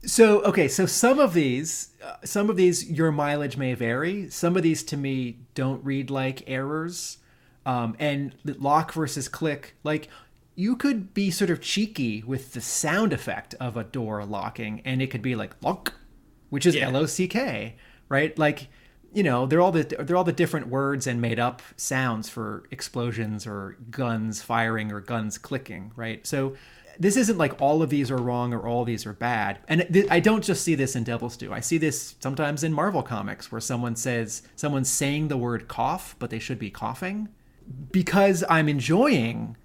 So 0.05 0.41
okay, 0.43 0.67
so 0.67 0.85
some 0.85 1.19
of 1.19 1.33
these, 1.33 1.89
uh, 2.03 2.17
some 2.23 2.49
of 2.49 2.55
these, 2.55 2.89
your 2.89 3.11
mileage 3.11 3.57
may 3.57 3.73
vary. 3.73 4.29
Some 4.29 4.55
of 4.55 4.63
these 4.63 4.83
to 4.83 4.97
me 4.97 5.39
don't 5.55 5.83
read 5.83 6.09
like 6.09 6.43
errors, 6.47 7.17
um, 7.65 7.95
and 7.99 8.33
lock 8.43 8.93
versus 8.93 9.27
click, 9.27 9.75
like 9.83 10.09
you 10.55 10.75
could 10.75 11.13
be 11.13 11.31
sort 11.31 11.49
of 11.49 11.59
cheeky 11.59 12.23
with 12.25 12.53
the 12.53 12.61
sound 12.61 13.11
effect 13.13 13.55
of 13.59 13.75
a 13.75 13.83
door 13.83 14.23
locking, 14.25 14.81
and 14.85 15.01
it 15.01 15.07
could 15.07 15.21
be 15.21 15.35
like 15.35 15.55
lock, 15.61 15.93
which 16.49 16.65
is 16.65 16.75
Yeah. 16.75 16.87
L 16.89 16.97
O 16.97 17.05
C 17.05 17.27
K, 17.27 17.75
right? 18.07 18.37
Like 18.37 18.67
you 19.13 19.23
know, 19.23 19.45
they're 19.45 19.61
all 19.61 19.71
the 19.71 19.83
they're 19.83 20.17
all 20.17 20.23
the 20.23 20.33
different 20.33 20.67
words 20.67 21.07
and 21.07 21.21
made 21.21 21.39
up 21.39 21.61
sounds 21.77 22.29
for 22.29 22.65
explosions 22.69 23.47
or 23.47 23.77
guns 23.89 24.41
firing 24.41 24.91
or 24.91 24.99
guns 25.01 25.37
clicking, 25.37 25.91
right? 25.95 26.25
So 26.27 26.55
this 26.99 27.17
isn't 27.17 27.37
like 27.37 27.61
all 27.61 27.81
of 27.81 27.89
these 27.89 28.11
are 28.11 28.17
wrong 28.17 28.53
or 28.53 28.67
all 28.67 28.85
these 28.85 29.05
are 29.05 29.13
bad. 29.13 29.59
And 29.67 29.85
th- 29.91 30.07
I 30.09 30.19
don't 30.19 30.43
just 30.43 30.63
see 30.63 30.75
this 30.75 30.95
in 30.95 31.03
Devil's 31.03 31.37
Due. 31.37 31.53
I 31.53 31.59
see 31.59 31.77
this 31.77 32.15
sometimes 32.19 32.63
in 32.63 32.73
Marvel 32.73 33.03
comics 33.03 33.51
where 33.51 33.61
someone 33.61 33.95
says 33.95 34.43
someone's 34.55 34.89
saying 34.89 35.27
the 35.27 35.37
word 35.37 35.67
cough, 35.67 36.15
but 36.19 36.29
they 36.29 36.39
should 36.39 36.59
be 36.59 36.69
coughing 36.69 37.29
because 37.91 38.43
I'm 38.49 38.69
enjoying 38.69 39.57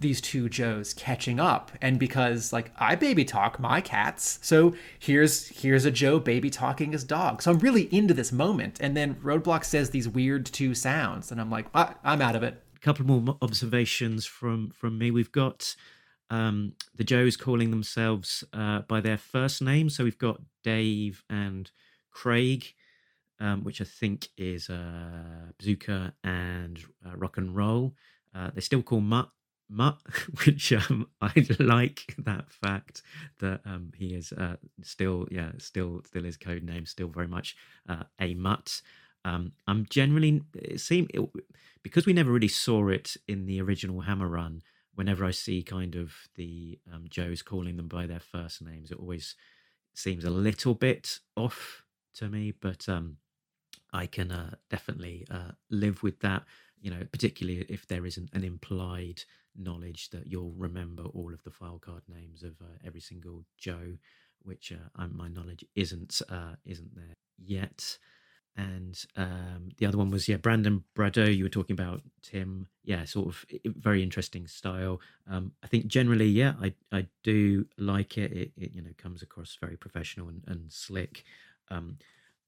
these 0.00 0.20
two 0.20 0.48
Joes 0.48 0.92
catching 0.92 1.38
up 1.38 1.70
and 1.80 2.00
because 2.00 2.52
like 2.52 2.72
I 2.78 2.96
baby 2.96 3.24
talk 3.24 3.60
my 3.60 3.80
cats. 3.80 4.38
So 4.42 4.74
here's 4.98 5.48
here's 5.48 5.84
a 5.84 5.90
Joe 5.90 6.18
baby 6.18 6.50
talking 6.50 6.92
his 6.92 7.04
dog. 7.04 7.42
So 7.42 7.52
I'm 7.52 7.58
really 7.58 7.92
into 7.94 8.14
this 8.14 8.32
moment 8.32 8.78
and 8.80 8.96
then 8.96 9.14
Roadblock 9.16 9.64
says 9.64 9.90
these 9.90 10.08
weird 10.08 10.46
two 10.46 10.74
sounds 10.74 11.30
and 11.30 11.40
I'm 11.40 11.50
like 11.50 11.66
ah, 11.74 11.94
I'm 12.02 12.20
out 12.20 12.34
of 12.34 12.42
it. 12.42 12.60
A 12.76 12.80
couple 12.80 13.06
more 13.06 13.36
observations 13.40 14.26
from 14.26 14.70
from 14.70 14.98
me. 14.98 15.10
We've 15.10 15.32
got 15.32 15.76
um, 16.30 16.74
the 16.94 17.04
Joes 17.04 17.36
calling 17.36 17.70
themselves 17.70 18.44
uh, 18.52 18.80
by 18.80 19.00
their 19.00 19.18
first 19.18 19.62
name. 19.62 19.88
So 19.90 20.04
we've 20.04 20.18
got 20.18 20.40
Dave 20.62 21.24
and 21.30 21.70
Craig, 22.10 22.74
um, 23.40 23.64
which 23.64 23.80
I 23.80 23.84
think 23.84 24.28
is 24.36 24.68
uh, 24.68 25.52
Bazooka 25.58 26.14
and 26.24 26.78
uh, 27.06 27.16
Rock 27.16 27.38
and 27.38 27.54
Roll. 27.54 27.94
Uh, 28.34 28.50
they 28.54 28.60
still 28.60 28.82
call 28.82 29.00
Mutt 29.00 29.30
Mutt, 29.68 29.98
which 30.44 30.72
um, 30.72 31.08
I 31.20 31.46
like 31.58 32.14
that 32.18 32.50
fact 32.50 33.02
that 33.40 33.60
um, 33.64 33.92
he 33.96 34.14
is 34.14 34.32
uh, 34.32 34.56
still, 34.82 35.28
yeah, 35.30 35.52
still, 35.58 36.02
still 36.06 36.24
his 36.24 36.36
code 36.36 36.62
name, 36.62 36.86
still 36.86 37.08
very 37.08 37.28
much 37.28 37.56
uh, 37.88 38.04
a 38.20 38.34
Mutt. 38.34 38.80
Um, 39.24 39.52
I'm 39.66 39.86
generally 39.90 40.42
it 40.54 40.80
seemed 40.80 41.10
it, 41.12 41.28
because 41.82 42.06
we 42.06 42.12
never 42.12 42.32
really 42.32 42.48
saw 42.48 42.88
it 42.88 43.16
in 43.26 43.46
the 43.46 43.60
original 43.60 44.00
Hama 44.00 44.26
run. 44.26 44.62
Whenever 44.98 45.24
I 45.24 45.30
see 45.30 45.62
kind 45.62 45.94
of 45.94 46.12
the 46.34 46.80
um, 46.92 47.04
Joes 47.08 47.40
calling 47.40 47.76
them 47.76 47.86
by 47.86 48.04
their 48.06 48.18
first 48.18 48.60
names, 48.60 48.90
it 48.90 48.98
always 48.98 49.36
seems 49.94 50.24
a 50.24 50.30
little 50.30 50.74
bit 50.74 51.20
off 51.36 51.84
to 52.14 52.28
me. 52.28 52.52
But 52.60 52.88
um, 52.88 53.18
I 53.92 54.06
can 54.06 54.32
uh, 54.32 54.56
definitely 54.68 55.24
uh, 55.30 55.52
live 55.70 56.02
with 56.02 56.18
that. 56.22 56.42
You 56.80 56.90
know, 56.90 57.06
particularly 57.12 57.64
if 57.68 57.86
there 57.86 58.06
isn't 58.06 58.30
an 58.32 58.42
implied 58.42 59.22
knowledge 59.56 60.10
that 60.10 60.26
you'll 60.26 60.54
remember 60.56 61.04
all 61.04 61.32
of 61.32 61.44
the 61.44 61.52
file 61.52 61.78
card 61.78 62.02
names 62.08 62.42
of 62.42 62.60
uh, 62.60 62.78
every 62.84 63.00
single 63.00 63.44
Joe, 63.56 63.98
which 64.42 64.72
uh, 64.72 65.06
my 65.12 65.28
knowledge 65.28 65.64
isn't 65.76 66.22
uh, 66.28 66.56
isn't 66.64 66.96
there 66.96 67.14
yet. 67.38 67.98
And 68.58 69.00
um, 69.16 69.68
the 69.78 69.86
other 69.86 69.96
one 69.96 70.10
was 70.10 70.28
yeah, 70.28 70.36
Brandon 70.36 70.82
Badeaux. 70.96 71.30
You 71.30 71.44
were 71.44 71.48
talking 71.48 71.74
about 71.74 72.02
Tim. 72.22 72.66
Yeah, 72.82 73.04
sort 73.04 73.28
of 73.28 73.44
very 73.64 74.02
interesting 74.02 74.48
style. 74.48 75.00
Um, 75.30 75.52
I 75.62 75.68
think 75.68 75.86
generally, 75.86 76.26
yeah, 76.26 76.54
I 76.60 76.74
I 76.90 77.06
do 77.22 77.66
like 77.78 78.18
it. 78.18 78.32
It, 78.32 78.52
it 78.56 78.72
you 78.74 78.82
know 78.82 78.90
comes 78.98 79.22
across 79.22 79.56
very 79.60 79.76
professional 79.76 80.28
and, 80.28 80.42
and 80.48 80.72
slick. 80.72 81.22
Um, 81.70 81.98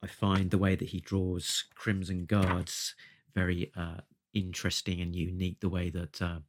I 0.02 0.08
find 0.08 0.50
the 0.50 0.58
way 0.58 0.74
that 0.74 0.88
he 0.88 0.98
draws 1.00 1.64
Crimson 1.76 2.24
Guards 2.24 2.96
very 3.32 3.70
uh, 3.76 4.00
interesting 4.34 5.00
and 5.00 5.14
unique. 5.14 5.60
The 5.60 5.68
way 5.68 5.90
that 5.90 6.20
uh, 6.20 6.40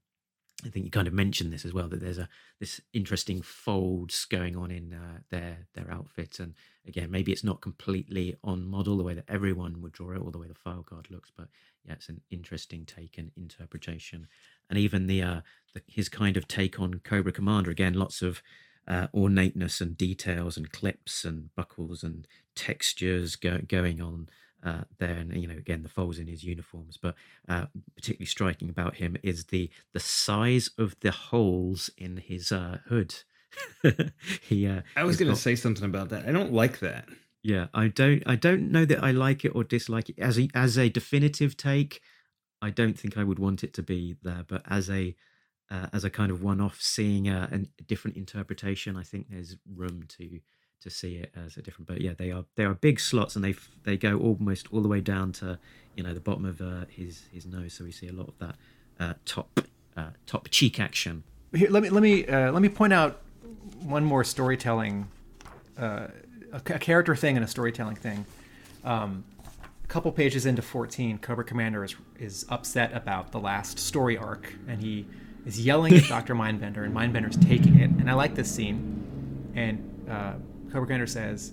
I 0.66 0.70
think 0.70 0.86
you 0.86 0.92
kind 0.92 1.08
of 1.08 1.14
mentioned 1.14 1.52
this 1.52 1.66
as 1.66 1.74
well 1.74 1.88
that 1.88 2.02
there's 2.02 2.18
a 2.18 2.30
this 2.60 2.82
interesting 2.94 3.42
folds 3.42 4.26
going 4.26 4.56
on 4.56 4.72
in 4.72 4.94
uh, 4.94 5.20
their 5.30 5.68
their 5.74 5.92
outfit, 5.92 6.40
and 6.40 6.54
again 6.88 7.10
maybe 7.12 7.32
it's 7.32 7.44
not 7.44 7.62
completely 7.62 8.36
on 8.44 8.68
model 8.68 8.98
the 8.98 9.04
way 9.04 9.14
that 9.14 9.26
everyone 9.28 9.82
would 9.82 9.94
draw 9.94 10.12
it 10.12 10.22
or 10.22 10.32
the 10.32 10.38
way 10.38 10.48
the 10.48 10.54
file 10.54 10.84
card 10.84 11.10
looks, 11.10 11.32
but 11.36 11.48
yeah, 11.86 11.94
it's 11.94 12.10
an 12.10 12.22
interesting 12.30 12.86
take 12.86 13.18
and 13.18 13.32
interpretation, 13.36 14.28
and 14.70 14.78
even 14.78 15.08
the 15.08 15.22
uh 15.22 15.42
the, 15.74 15.82
his 15.88 16.10
kind 16.10 16.38
of 16.38 16.48
take 16.48 16.80
on 16.80 17.02
Cobra 17.04 17.32
Commander 17.32 17.72
again, 17.72 17.94
lots 17.94 18.22
of 18.22 18.42
uh, 18.88 19.08
ornateness 19.14 19.80
and 19.80 19.98
details 19.98 20.58
and 20.58 20.72
clips 20.72 21.24
and 21.24 21.54
buckles 21.56 22.04
and 22.04 22.28
textures 22.56 23.36
go, 23.36 23.60
going 23.68 24.02
on 24.02 24.28
uh, 24.64 24.82
there, 25.00 25.16
and 25.16 25.36
you 25.36 25.48
know 25.48 25.58
again 25.58 25.84
the 25.84 25.90
folds 25.90 26.20
in 26.20 26.28
his 26.28 26.44
uniforms. 26.44 26.98
But 27.02 27.16
uh, 27.48 27.66
particularly 27.96 28.28
striking 28.28 28.70
about 28.70 28.96
him 28.96 29.18
is 29.24 29.46
the 29.46 29.70
the 29.94 30.00
size 30.00 30.70
of 30.78 30.96
the 31.02 31.12
holes 31.12 31.90
in 31.98 32.18
his 32.18 32.52
uh, 32.52 32.80
hood. 32.88 33.16
he, 34.42 34.68
uh, 34.68 34.82
I 34.96 35.04
was 35.04 35.18
going 35.18 35.32
to 35.32 35.38
say 35.38 35.56
something 35.56 35.84
about 35.84 36.10
that. 36.10 36.26
I 36.26 36.32
don't 36.32 36.54
like 36.54 36.80
that. 36.80 37.06
yeah, 37.44 37.68
I 37.74 37.88
don't 37.88 38.24
I 38.26 38.36
don't 38.36 38.72
know 38.72 38.86
that 38.86 39.04
I 39.04 39.12
like 39.12 39.44
it 39.44 39.50
or 39.50 39.64
dislike 39.64 40.10
it 40.10 40.20
as 40.20 40.40
a 40.40 40.50
as 40.54 40.78
a 40.78 40.90
definitive 40.90 41.58
take. 41.58 42.02
I 42.62 42.70
don't 42.70 42.98
think 42.98 43.18
I 43.18 43.24
would 43.24 43.40
want 43.40 43.64
it 43.64 43.74
to 43.76 43.84
be 43.84 44.16
there, 44.22 44.46
but 44.48 44.62
as 44.70 44.90
a 44.90 45.16
uh, 45.72 45.88
as 45.94 46.04
a 46.04 46.10
kind 46.10 46.32
of 46.32 46.44
one-off, 46.44 46.82
seeing 46.82 47.30
a, 47.30 47.50
a 47.52 47.84
different 47.84 48.18
interpretation, 48.18 48.98
I 48.98 49.04
think 49.04 49.28
there's 49.30 49.56
room 49.74 50.04
to 50.10 50.42
to 50.82 50.90
see 50.90 51.16
it 51.16 51.32
as 51.36 51.58
a 51.58 51.62
different. 51.62 51.88
But 51.88 52.02
yeah, 52.02 52.14
they 52.18 52.32
are 52.32 52.46
they 52.56 52.66
are 52.66 52.74
big 52.74 53.00
slots, 53.00 53.36
and 53.36 53.44
they 53.44 53.56
they 53.84 53.98
go 53.98 54.20
almost 54.20 54.68
all 54.72 54.82
the 54.82 54.88
way 54.88 55.02
down 55.02 55.32
to 55.34 55.60
you 55.96 56.04
know 56.04 56.14
the 56.14 56.20
bottom 56.20 56.46
of 56.46 56.62
uh, 56.62 56.86
his 56.90 57.24
his 57.32 57.46
nose, 57.46 57.74
so 57.74 57.84
we 57.84 57.92
see 57.92 58.08
a 58.08 58.14
lot 58.14 58.28
of 58.28 58.38
that 58.40 58.56
uh, 59.00 59.14
top 59.26 59.62
uh, 59.98 60.10
top 60.26 60.50
cheek 60.50 60.80
action. 60.80 61.24
Here, 61.54 61.70
let 61.70 61.84
me 61.84 61.90
let 61.90 62.04
me 62.04 62.26
uh, 62.26 62.52
let 62.52 62.62
me 62.62 62.70
point 62.70 62.94
out 62.94 63.22
one 63.82 64.04
more 64.04 64.24
storytelling, 64.24 65.08
uh, 65.78 66.08
a, 66.52 66.58
a 66.58 66.80
character 66.80 67.16
thing 67.16 67.36
and 67.36 67.44
a 67.44 67.48
storytelling 67.48 67.96
thing. 67.96 68.26
Um, 68.84 69.24
a 69.84 69.88
couple 69.88 70.12
pages 70.12 70.46
into 70.46 70.62
14, 70.62 71.18
Cobra 71.20 71.44
Commander 71.44 71.84
is 71.84 71.96
is 72.20 72.46
upset 72.50 72.94
about 72.94 73.32
the 73.32 73.40
last 73.40 73.80
story 73.80 74.18
arc, 74.18 74.54
and 74.68 74.82
he 74.82 75.06
is 75.46 75.60
yelling 75.60 75.94
at 75.94 76.04
Doctor 76.10 76.36
Mindbender, 76.36 76.84
and 76.84 76.94
Mindbender's 76.94 77.38
taking 77.38 77.80
it. 77.80 77.90
And 77.90 78.10
I 78.10 78.14
like 78.14 78.36
this 78.36 78.50
scene. 78.50 78.98
And 79.56 80.10
uh, 80.10 80.34
Cobra 80.72 80.88
Commander 80.88 81.08
says, 81.08 81.52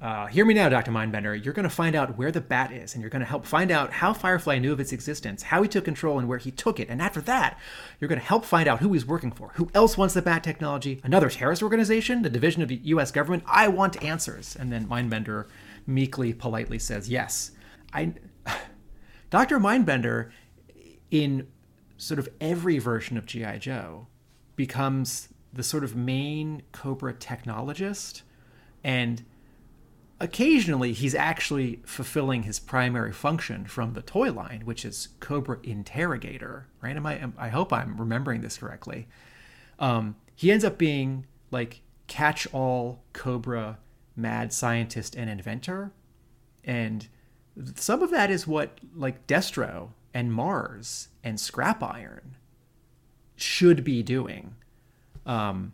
uh, 0.00 0.26
"Hear 0.26 0.44
me 0.44 0.54
now, 0.54 0.68
Doctor 0.68 0.90
Mindbender. 0.90 1.42
You're 1.42 1.54
going 1.54 1.64
to 1.64 1.70
find 1.70 1.94
out 1.94 2.16
where 2.16 2.32
the 2.32 2.40
bat 2.40 2.72
is, 2.72 2.94
and 2.94 3.02
you're 3.02 3.10
going 3.10 3.20
to 3.20 3.26
help 3.26 3.44
find 3.44 3.70
out 3.70 3.92
how 3.92 4.12
Firefly 4.12 4.58
knew 4.58 4.72
of 4.72 4.80
its 4.80 4.92
existence, 4.92 5.42
how 5.42 5.62
he 5.62 5.68
took 5.68 5.84
control, 5.84 6.18
and 6.18 6.28
where 6.28 6.38
he 6.38 6.50
took 6.50 6.80
it. 6.80 6.88
And 6.88 7.02
after 7.02 7.20
that, 7.22 7.58
you're 8.00 8.08
going 8.08 8.20
to 8.20 8.26
help 8.26 8.44
find 8.44 8.66
out 8.66 8.80
who 8.80 8.92
he's 8.92 9.06
working 9.06 9.30
for, 9.30 9.52
who 9.54 9.70
else 9.74 9.98
wants 9.98 10.14
the 10.14 10.22
bat 10.22 10.42
technology, 10.42 11.00
another 11.04 11.28
terrorist 11.28 11.62
organization, 11.62 12.22
the 12.22 12.30
division 12.30 12.62
of 12.62 12.68
the 12.68 12.80
U.S. 12.84 13.10
government. 13.10 13.44
I 13.46 13.68
want 13.68 14.02
answers." 14.02 14.56
And 14.56 14.72
then 14.72 14.86
Mindbender 14.86 15.46
meekly, 15.86 16.32
politely 16.32 16.78
says, 16.78 17.08
"Yes." 17.08 17.50
I, 17.92 18.14
Dr. 19.30 19.58
Mindbender, 19.58 20.30
in 21.10 21.48
sort 21.96 22.18
of 22.18 22.28
every 22.40 22.78
version 22.78 23.16
of 23.16 23.26
G.I. 23.26 23.58
Joe, 23.58 24.08
becomes 24.56 25.28
the 25.52 25.62
sort 25.62 25.84
of 25.84 25.94
main 25.94 26.62
Cobra 26.72 27.14
technologist. 27.14 28.22
And 28.84 29.24
occasionally 30.20 30.92
he's 30.92 31.14
actually 31.14 31.80
fulfilling 31.84 32.44
his 32.44 32.60
primary 32.60 33.12
function 33.12 33.66
from 33.66 33.94
the 33.94 34.02
toy 34.02 34.30
line, 34.30 34.62
which 34.64 34.84
is 34.84 35.08
Cobra 35.18 35.58
Interrogator, 35.62 36.68
right? 36.80 36.96
Am 36.96 37.06
I, 37.06 37.28
I 37.36 37.48
hope 37.48 37.72
I'm 37.72 37.96
remembering 37.96 38.42
this 38.42 38.58
correctly. 38.58 39.08
Um, 39.78 40.16
he 40.36 40.52
ends 40.52 40.64
up 40.64 40.78
being 40.78 41.26
like 41.50 41.80
catch 42.06 42.46
all 42.52 43.02
Cobra 43.12 43.78
mad 44.14 44.52
scientist 44.52 45.16
and 45.16 45.28
inventor. 45.28 45.92
And 46.62 47.08
some 47.74 48.02
of 48.02 48.10
that 48.10 48.30
is 48.30 48.46
what 48.46 48.78
like 48.94 49.26
Destro 49.26 49.90
and 50.12 50.32
Mars 50.32 51.08
and 51.22 51.40
Scrap 51.40 51.82
Iron 51.82 52.36
should 53.36 53.82
be 53.82 54.02
doing. 54.02 54.54
Um, 55.26 55.72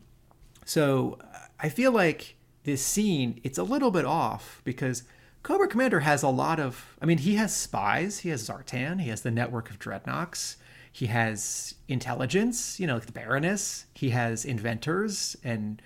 so 0.65 1.19
I 1.59 1.69
feel 1.69 1.93
like 1.93 2.37
this 2.65 2.85
scene 2.85 3.41
it's 3.43 3.59
a 3.59 3.63
little 3.63 3.91
bit 3.91 4.05
off 4.05 4.61
because 4.65 5.03
Cobra 5.43 5.69
Commander 5.69 6.01
has 6.01 6.23
a 6.23 6.29
lot 6.29 6.61
of. 6.61 6.97
I 7.01 7.07
mean, 7.07 7.19
he 7.19 7.37
has 7.37 7.55
spies. 7.55 8.19
He 8.19 8.29
has 8.29 8.47
Zartan. 8.47 9.01
He 9.01 9.09
has 9.09 9.23
the 9.23 9.31
network 9.31 9.71
of 9.71 9.79
dreadnoks. 9.79 10.57
He 10.93 11.07
has 11.07 11.75
intelligence. 11.89 12.79
You 12.79 12.87
know, 12.87 12.95
like 12.95 13.07
the 13.07 13.13
Baroness. 13.13 13.87
He 13.95 14.11
has 14.11 14.45
inventors 14.45 15.37
and 15.43 15.81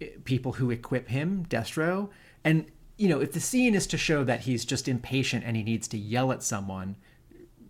eh, 0.00 0.08
people 0.24 0.52
who 0.52 0.70
equip 0.70 1.08
him. 1.08 1.46
Destro 1.48 2.10
and 2.44 2.66
you 2.96 3.08
know, 3.08 3.20
if 3.20 3.32
the 3.32 3.40
scene 3.40 3.74
is 3.74 3.86
to 3.86 3.96
show 3.96 4.24
that 4.24 4.40
he's 4.40 4.64
just 4.64 4.88
impatient 4.88 5.44
and 5.44 5.56
he 5.56 5.62
needs 5.62 5.86
to 5.88 5.96
yell 5.96 6.32
at 6.32 6.42
someone, 6.42 6.96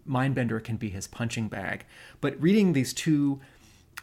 Mindbender 0.08 0.62
can 0.64 0.78
be 0.78 0.88
his 0.88 1.06
punching 1.06 1.48
bag. 1.48 1.84
But 2.22 2.40
reading 2.40 2.72
these 2.72 2.94
two 2.94 3.40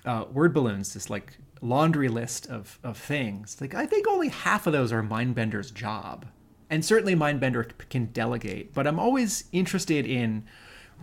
uh, 0.05 0.25
word 0.31 0.53
balloons, 0.53 0.93
this 0.93 1.09
like 1.09 1.37
laundry 1.65 2.09
list 2.09 2.47
of, 2.47 2.79
of 2.83 2.97
things, 2.97 3.57
like 3.59 3.73
I 3.73 3.85
think 3.85 4.07
only 4.07 4.29
half 4.29 4.67
of 4.67 4.73
those 4.73 4.91
are 4.91 5.03
Mindbender's 5.03 5.71
job. 5.71 6.25
And 6.69 6.83
certainly 6.83 7.15
Mindbender 7.15 7.71
can 7.89 8.05
delegate. 8.07 8.73
But 8.73 8.87
I'm 8.87 8.99
always 8.99 9.45
interested 9.51 10.05
in 10.05 10.45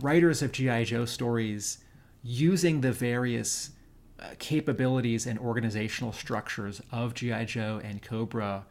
writers 0.01 0.41
of 0.41 0.51
G.I. 0.51 0.83
Joe 0.83 1.05
stories 1.05 1.77
using 2.21 2.81
the 2.81 2.91
various 2.91 3.71
uh, 4.19 4.31
capabilities 4.39 5.25
and 5.25 5.39
organizational 5.39 6.11
structures 6.11 6.81
of 6.91 7.13
G.I. 7.13 7.45
Joe 7.45 7.79
and 7.83 8.01
Cobra 8.01 8.65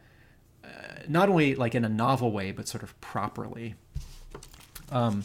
not 1.07 1.29
only 1.29 1.55
like 1.55 1.75
in 1.75 1.85
a 1.85 1.89
novel 1.89 2.31
way, 2.31 2.51
but 2.51 2.67
sort 2.67 2.83
of 2.83 2.99
properly. 3.01 3.75
Um, 4.91 5.23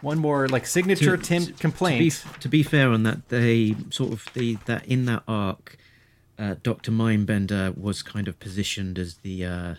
one 0.00 0.18
more 0.18 0.48
like 0.48 0.66
signature 0.66 1.16
To- 1.16 1.22
Tim 1.22 1.46
to- 1.46 1.52
complaint. 1.54 2.12
To 2.12 2.28
be, 2.28 2.38
to 2.40 2.48
be 2.48 2.62
fair 2.62 2.90
on 2.90 3.02
that, 3.04 3.28
they 3.28 3.74
sort 3.90 4.12
of 4.12 4.24
the 4.34 4.56
that 4.66 4.86
in 4.86 5.04
that 5.06 5.22
arc, 5.28 5.76
uh, 6.38 6.54
Doctor 6.62 6.90
Mindbender 6.92 7.76
was 7.76 8.02
kind 8.02 8.28
of 8.28 8.38
positioned 8.38 8.98
as 8.98 9.16
the, 9.18 9.44
uh, 9.44 9.74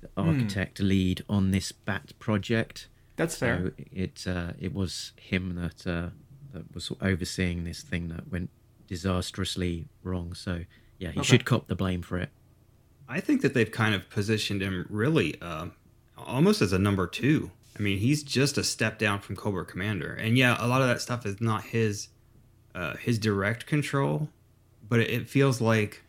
the 0.00 0.08
architect 0.16 0.80
lead 0.80 1.24
on 1.28 1.50
this 1.52 1.70
Bat 1.72 2.12
project. 2.18 2.88
That's 3.16 3.36
fair. 3.36 3.72
So 3.78 3.84
it 3.92 4.24
uh, 4.26 4.52
it 4.58 4.74
was 4.74 5.12
him 5.16 5.54
that 5.56 5.86
uh, 5.86 6.08
that 6.52 6.74
was 6.74 6.90
overseeing 7.00 7.64
this 7.64 7.82
thing 7.82 8.08
that 8.08 8.30
went 8.30 8.50
disastrously 8.88 9.86
wrong. 10.02 10.34
So 10.34 10.64
yeah, 10.98 11.10
he 11.10 11.20
Okay. 11.20 11.26
should 11.26 11.44
cop 11.44 11.66
the 11.68 11.74
blame 11.76 12.02
for 12.02 12.18
it. 12.18 12.30
I 13.08 13.20
think 13.20 13.42
that 13.42 13.52
they've 13.54 13.70
kind 13.70 13.94
of 13.94 14.08
positioned 14.10 14.62
him 14.62 14.86
really 14.88 15.40
uh, 15.42 15.66
almost 16.16 16.62
as 16.62 16.72
a 16.72 16.78
number 16.78 17.06
two. 17.06 17.50
I 17.78 17.82
mean, 17.82 17.98
he's 17.98 18.22
just 18.22 18.58
a 18.58 18.64
step 18.64 18.98
down 18.98 19.20
from 19.20 19.36
Cobra 19.36 19.64
Commander, 19.64 20.12
and 20.14 20.36
yeah, 20.36 20.56
a 20.58 20.66
lot 20.66 20.82
of 20.82 20.88
that 20.88 21.00
stuff 21.00 21.24
is 21.26 21.40
not 21.40 21.64
his 21.64 22.08
uh, 22.74 22.96
his 22.96 23.18
direct 23.18 23.66
control, 23.66 24.28
but 24.88 25.00
it, 25.00 25.10
it 25.10 25.28
feels 25.28 25.60
like 25.60 26.02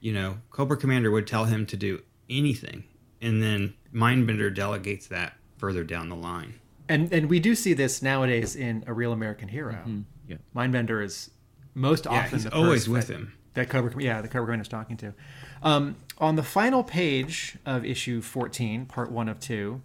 you 0.00 0.12
know 0.12 0.38
Cobra 0.50 0.76
Commander 0.76 1.10
would 1.10 1.26
tell 1.26 1.44
him 1.44 1.66
to 1.66 1.76
do 1.76 2.02
anything, 2.30 2.84
and 3.20 3.42
then 3.42 3.74
Mindbender 3.94 4.54
delegates 4.54 5.06
that 5.08 5.34
further 5.58 5.84
down 5.84 6.08
the 6.08 6.16
line. 6.16 6.54
and 6.88 7.12
and 7.12 7.28
we 7.28 7.38
do 7.38 7.54
see 7.54 7.74
this 7.74 8.00
nowadays 8.02 8.56
in 8.56 8.82
a 8.86 8.92
real 8.94 9.12
American 9.12 9.48
hero. 9.48 9.78
Yeah. 10.26 10.36
Mindbender 10.56 11.04
is 11.04 11.30
most 11.74 12.06
Yeah, 12.06 12.12
often 12.12 12.30
he's 12.30 12.44
the 12.44 12.54
always 12.54 12.88
with 12.88 13.08
that- 13.08 13.14
him. 13.14 13.32
That 13.54 13.68
Cobra, 13.68 14.02
yeah, 14.02 14.20
the 14.20 14.26
Cobra 14.26 14.46
Commander's 14.46 14.66
talking 14.68 14.96
to. 14.96 15.14
Um, 15.62 15.94
on 16.18 16.34
the 16.34 16.42
final 16.42 16.82
page 16.82 17.56
of 17.64 17.84
issue 17.84 18.20
14, 18.20 18.84
part 18.86 19.12
one 19.12 19.28
of 19.28 19.38
two, 19.38 19.80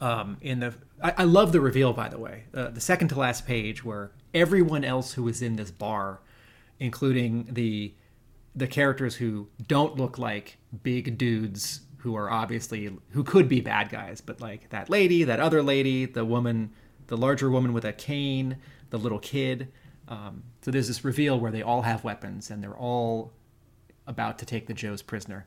um, 0.00 0.36
in 0.40 0.60
the 0.60 0.74
I, 1.02 1.14
I 1.18 1.24
love 1.24 1.52
the 1.52 1.60
reveal 1.60 1.92
by 1.92 2.08
the 2.08 2.18
way 2.18 2.44
uh, 2.54 2.68
the 2.70 2.80
second 2.80 3.08
to 3.08 3.18
last 3.18 3.46
page 3.46 3.84
where 3.84 4.10
everyone 4.34 4.84
else 4.84 5.12
who 5.12 5.26
is 5.28 5.42
in 5.42 5.56
this 5.56 5.70
bar 5.70 6.20
including 6.78 7.48
the 7.50 7.94
the 8.54 8.66
characters 8.66 9.16
who 9.16 9.48
don't 9.66 9.96
look 9.96 10.18
like 10.18 10.58
big 10.82 11.18
dudes 11.18 11.80
who 11.98 12.14
are 12.14 12.30
obviously 12.30 12.90
who 13.10 13.24
could 13.24 13.48
be 13.48 13.60
bad 13.60 13.88
guys 13.88 14.20
but 14.20 14.40
like 14.40 14.68
that 14.70 14.88
lady 14.90 15.24
that 15.24 15.40
other 15.40 15.62
lady 15.62 16.04
the 16.04 16.24
woman 16.24 16.70
the 17.06 17.16
larger 17.16 17.50
woman 17.50 17.72
with 17.72 17.84
a 17.84 17.92
cane 17.92 18.56
the 18.90 18.98
little 18.98 19.18
kid 19.18 19.72
um, 20.08 20.42
so 20.62 20.70
there's 20.70 20.88
this 20.88 21.04
reveal 21.04 21.38
where 21.38 21.50
they 21.50 21.62
all 21.62 21.82
have 21.82 22.04
weapons 22.04 22.50
and 22.50 22.62
they're 22.62 22.76
all 22.76 23.32
about 24.06 24.38
to 24.38 24.46
take 24.46 24.66
the 24.66 24.74
Joes 24.74 25.02
prisoner. 25.02 25.46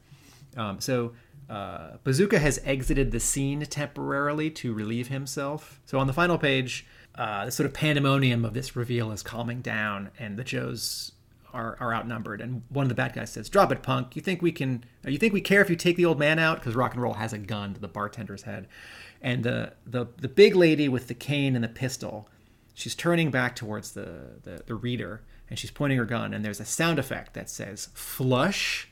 Um, 0.58 0.80
so 0.82 1.14
uh, 1.50 1.98
Bazooka 2.04 2.40
has 2.40 2.60
exited 2.64 3.12
the 3.12 3.20
scene 3.20 3.62
temporarily 3.62 4.50
to 4.52 4.74
relieve 4.74 5.08
himself. 5.08 5.80
So 5.86 5.98
on 6.00 6.08
the 6.08 6.14
final 6.14 6.38
page, 6.38 6.86
uh, 7.16 7.46
the 7.46 7.52
sort 7.52 7.66
of 7.66 7.74
pandemonium 7.74 8.46
of 8.46 8.54
this 8.54 8.76
reveal 8.76 9.12
is 9.12 9.24
calming 9.24 9.62
down, 9.62 10.12
and 10.20 10.38
the 10.38 10.44
Joes 10.44 11.14
are, 11.54 11.76
are 11.80 11.94
outnumbered. 11.94 12.40
And 12.40 12.62
one 12.70 12.84
of 12.84 12.90
the 12.90 12.96
bad 12.96 13.14
guys 13.14 13.32
says, 13.32 13.50
"Drop 13.50 13.72
it, 13.72 13.82
punk! 13.82 14.16
You 14.16 14.22
think 14.22 14.42
we 14.42 14.52
can? 14.52 14.84
You 15.06 15.18
think 15.18 15.34
we 15.34 15.42
care 15.42 15.62
if 15.62 15.70
you 15.70 15.76
take 15.76 15.98
the 15.98 16.06
old 16.06 16.20
man 16.20 16.38
out? 16.38 16.60
Because 16.60 16.76
rock 16.76 16.94
and 16.94 17.02
roll 17.02 17.14
has 17.14 17.34
a 17.34 17.40
gun 17.40 17.74
to 17.74 17.82
the 17.82 17.88
bartender's 17.88 18.44
head." 18.44 18.68
And 19.22 19.44
the 19.44 19.74
the 19.86 20.08
the 20.18 20.30
big 20.30 20.56
lady 20.56 20.88
with 20.88 21.08
the 21.08 21.16
cane 21.16 21.56
and 21.56 21.64
the 21.64 21.70
pistol, 21.70 22.30
she's 22.74 22.96
turning 22.96 23.32
back 23.32 23.56
towards 23.56 23.92
the, 23.92 24.40
the, 24.44 24.64
the 24.66 24.76
reader 24.76 25.22
and 25.50 25.58
she's 25.58 25.72
pointing 25.72 25.98
her 25.98 26.06
gun 26.06 26.34
and 26.34 26.46
there's 26.46 26.60
a 26.60 26.66
sound 26.66 27.00
effect 27.00 27.34
that 27.34 27.50
says 27.50 27.90
flush 27.94 28.90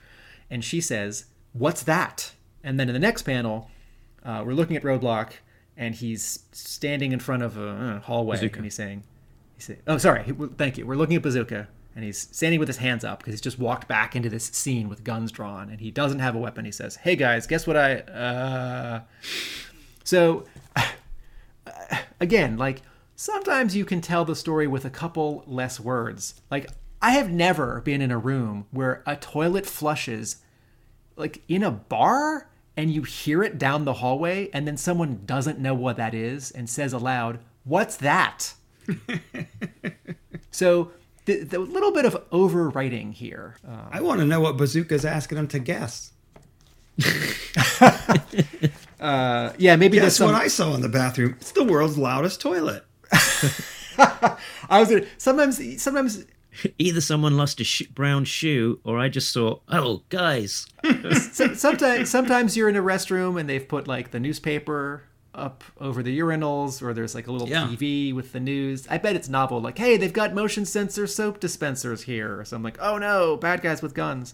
and 0.49 0.63
she 0.63 0.81
says 0.81 1.25
what's 1.53 1.83
that 1.83 2.31
and 2.67 2.79
then 2.79 2.89
in 2.89 2.93
the 2.93 2.99
next 2.99 3.23
panel 3.23 3.69
uh, 4.23 4.43
we're 4.45 4.53
looking 4.53 4.75
at 4.75 4.83
roadblock 4.83 5.31
and 5.75 5.95
he's 5.95 6.39
standing 6.51 7.11
in 7.11 7.19
front 7.19 7.43
of 7.43 7.57
a 7.57 7.69
uh, 7.69 7.99
hallway 8.01 8.35
Bazooka. 8.35 8.55
and 8.57 8.65
he's 8.65 8.75
saying 8.75 9.03
he's 9.55 9.65
saying 9.65 9.79
oh 9.87 9.97
sorry 9.97 10.23
he- 10.23 10.33
thank 10.57 10.77
you 10.77 10.85
we're 10.85 10.95
looking 10.95 11.15
at 11.15 11.21
bazooka 11.21 11.67
and 11.95 12.03
he's 12.03 12.27
standing 12.31 12.59
with 12.59 12.67
his 12.67 12.77
hands 12.77 13.03
up 13.03 13.19
because 13.19 13.33
he's 13.33 13.41
just 13.41 13.57
walked 13.57 13.87
back 13.87 14.15
into 14.15 14.29
this 14.29 14.45
scene 14.45 14.89
with 14.89 15.03
guns 15.03 15.31
drawn 15.31 15.69
and 15.69 15.79
he 15.81 15.91
doesn't 15.91 16.19
have 16.19 16.35
a 16.35 16.39
weapon 16.39 16.65
he 16.65 16.71
says 16.71 16.97
hey 16.97 17.15
guys 17.15 17.47
guess 17.47 17.65
what 17.65 17.77
i 17.77 17.95
uh 17.95 19.01
so 20.03 20.45
again, 22.19 22.57
like 22.57 22.81
sometimes 23.15 23.75
you 23.75 23.85
can 23.85 24.01
tell 24.01 24.25
the 24.25 24.35
story 24.35 24.67
with 24.67 24.85
a 24.85 24.89
couple 24.89 25.43
less 25.47 25.79
words. 25.79 26.41
Like 26.49 26.69
I 27.01 27.11
have 27.11 27.29
never 27.29 27.81
been 27.81 28.01
in 28.01 28.11
a 28.11 28.17
room 28.17 28.67
where 28.71 29.03
a 29.05 29.15
toilet 29.15 29.65
flushes 29.65 30.37
like 31.15 31.41
in 31.47 31.63
a 31.63 31.71
bar 31.71 32.49
and 32.77 32.91
you 32.91 33.01
hear 33.01 33.43
it 33.43 33.57
down 33.57 33.83
the 33.83 33.93
hallway 33.93 34.49
and 34.53 34.67
then 34.67 34.77
someone 34.77 35.23
doesn't 35.25 35.59
know 35.59 35.73
what 35.73 35.97
that 35.97 36.13
is 36.13 36.51
and 36.51 36.69
says 36.69 36.93
aloud, 36.93 37.39
"What's 37.63 37.97
that?" 37.97 38.53
so 40.51 40.91
the, 41.25 41.43
the 41.43 41.59
little 41.59 41.91
bit 41.91 42.05
of 42.05 42.29
overwriting 42.29 43.13
here. 43.13 43.57
Uh, 43.67 43.89
I 43.91 44.01
want 44.01 44.21
to 44.21 44.25
know 44.25 44.39
what 44.39 44.55
Bazooka's 44.55 45.03
asking 45.03 45.37
him 45.37 45.47
to 45.49 45.59
guess. 45.59 46.13
uh, 48.99 49.53
yeah, 49.57 49.75
maybe 49.75 49.99
that's 49.99 50.15
some. 50.15 50.31
what 50.31 50.41
I 50.41 50.47
saw 50.47 50.73
in 50.73 50.81
the 50.81 50.89
bathroom? 50.89 51.35
It's 51.39 51.51
the 51.51 51.63
world's 51.63 51.97
loudest 51.97 52.41
toilet. 52.41 52.85
I 53.99 54.79
was 54.79 54.89
gonna, 54.89 55.05
sometimes 55.17 55.81
sometimes 55.81 56.25
Either 56.77 57.01
someone 57.01 57.37
lost 57.37 57.59
a 57.59 57.63
sh- 57.63 57.83
brown 57.93 58.25
shoe, 58.25 58.79
or 58.83 58.99
I 58.99 59.09
just 59.09 59.31
saw, 59.31 59.59
oh, 59.69 60.03
guys. 60.09 60.67
sometimes 61.31 62.09
sometimes 62.09 62.57
you're 62.57 62.69
in 62.69 62.75
a 62.75 62.81
restroom 62.81 63.39
and 63.39 63.47
they've 63.49 63.67
put 63.67 63.87
like 63.87 64.11
the 64.11 64.19
newspaper 64.19 65.03
up 65.33 65.63
over 65.79 66.01
the 66.01 66.17
urinals, 66.17 66.81
or 66.81 66.93
there's 66.93 67.13
like 67.13 67.27
a 67.27 67.31
little 67.31 67.47
Yeah. 67.47 67.67
TV 67.67 68.13
with 68.13 68.31
the 68.31 68.39
news. 68.39 68.87
I 68.89 68.97
bet 68.97 69.15
it's 69.15 69.29
novel. 69.29 69.61
Like, 69.61 69.77
hey, 69.77 69.95
they've 69.97 70.11
got 70.11 70.33
motion 70.33 70.65
sensor 70.65 71.05
soap 71.05 71.39
dispensers 71.39 72.03
here. 72.03 72.43
So 72.43 72.55
I'm 72.55 72.63
like, 72.63 72.77
oh 72.81 72.97
no, 72.97 73.37
bad 73.37 73.61
guys 73.61 73.81
with 73.83 73.93
guns. 73.93 74.33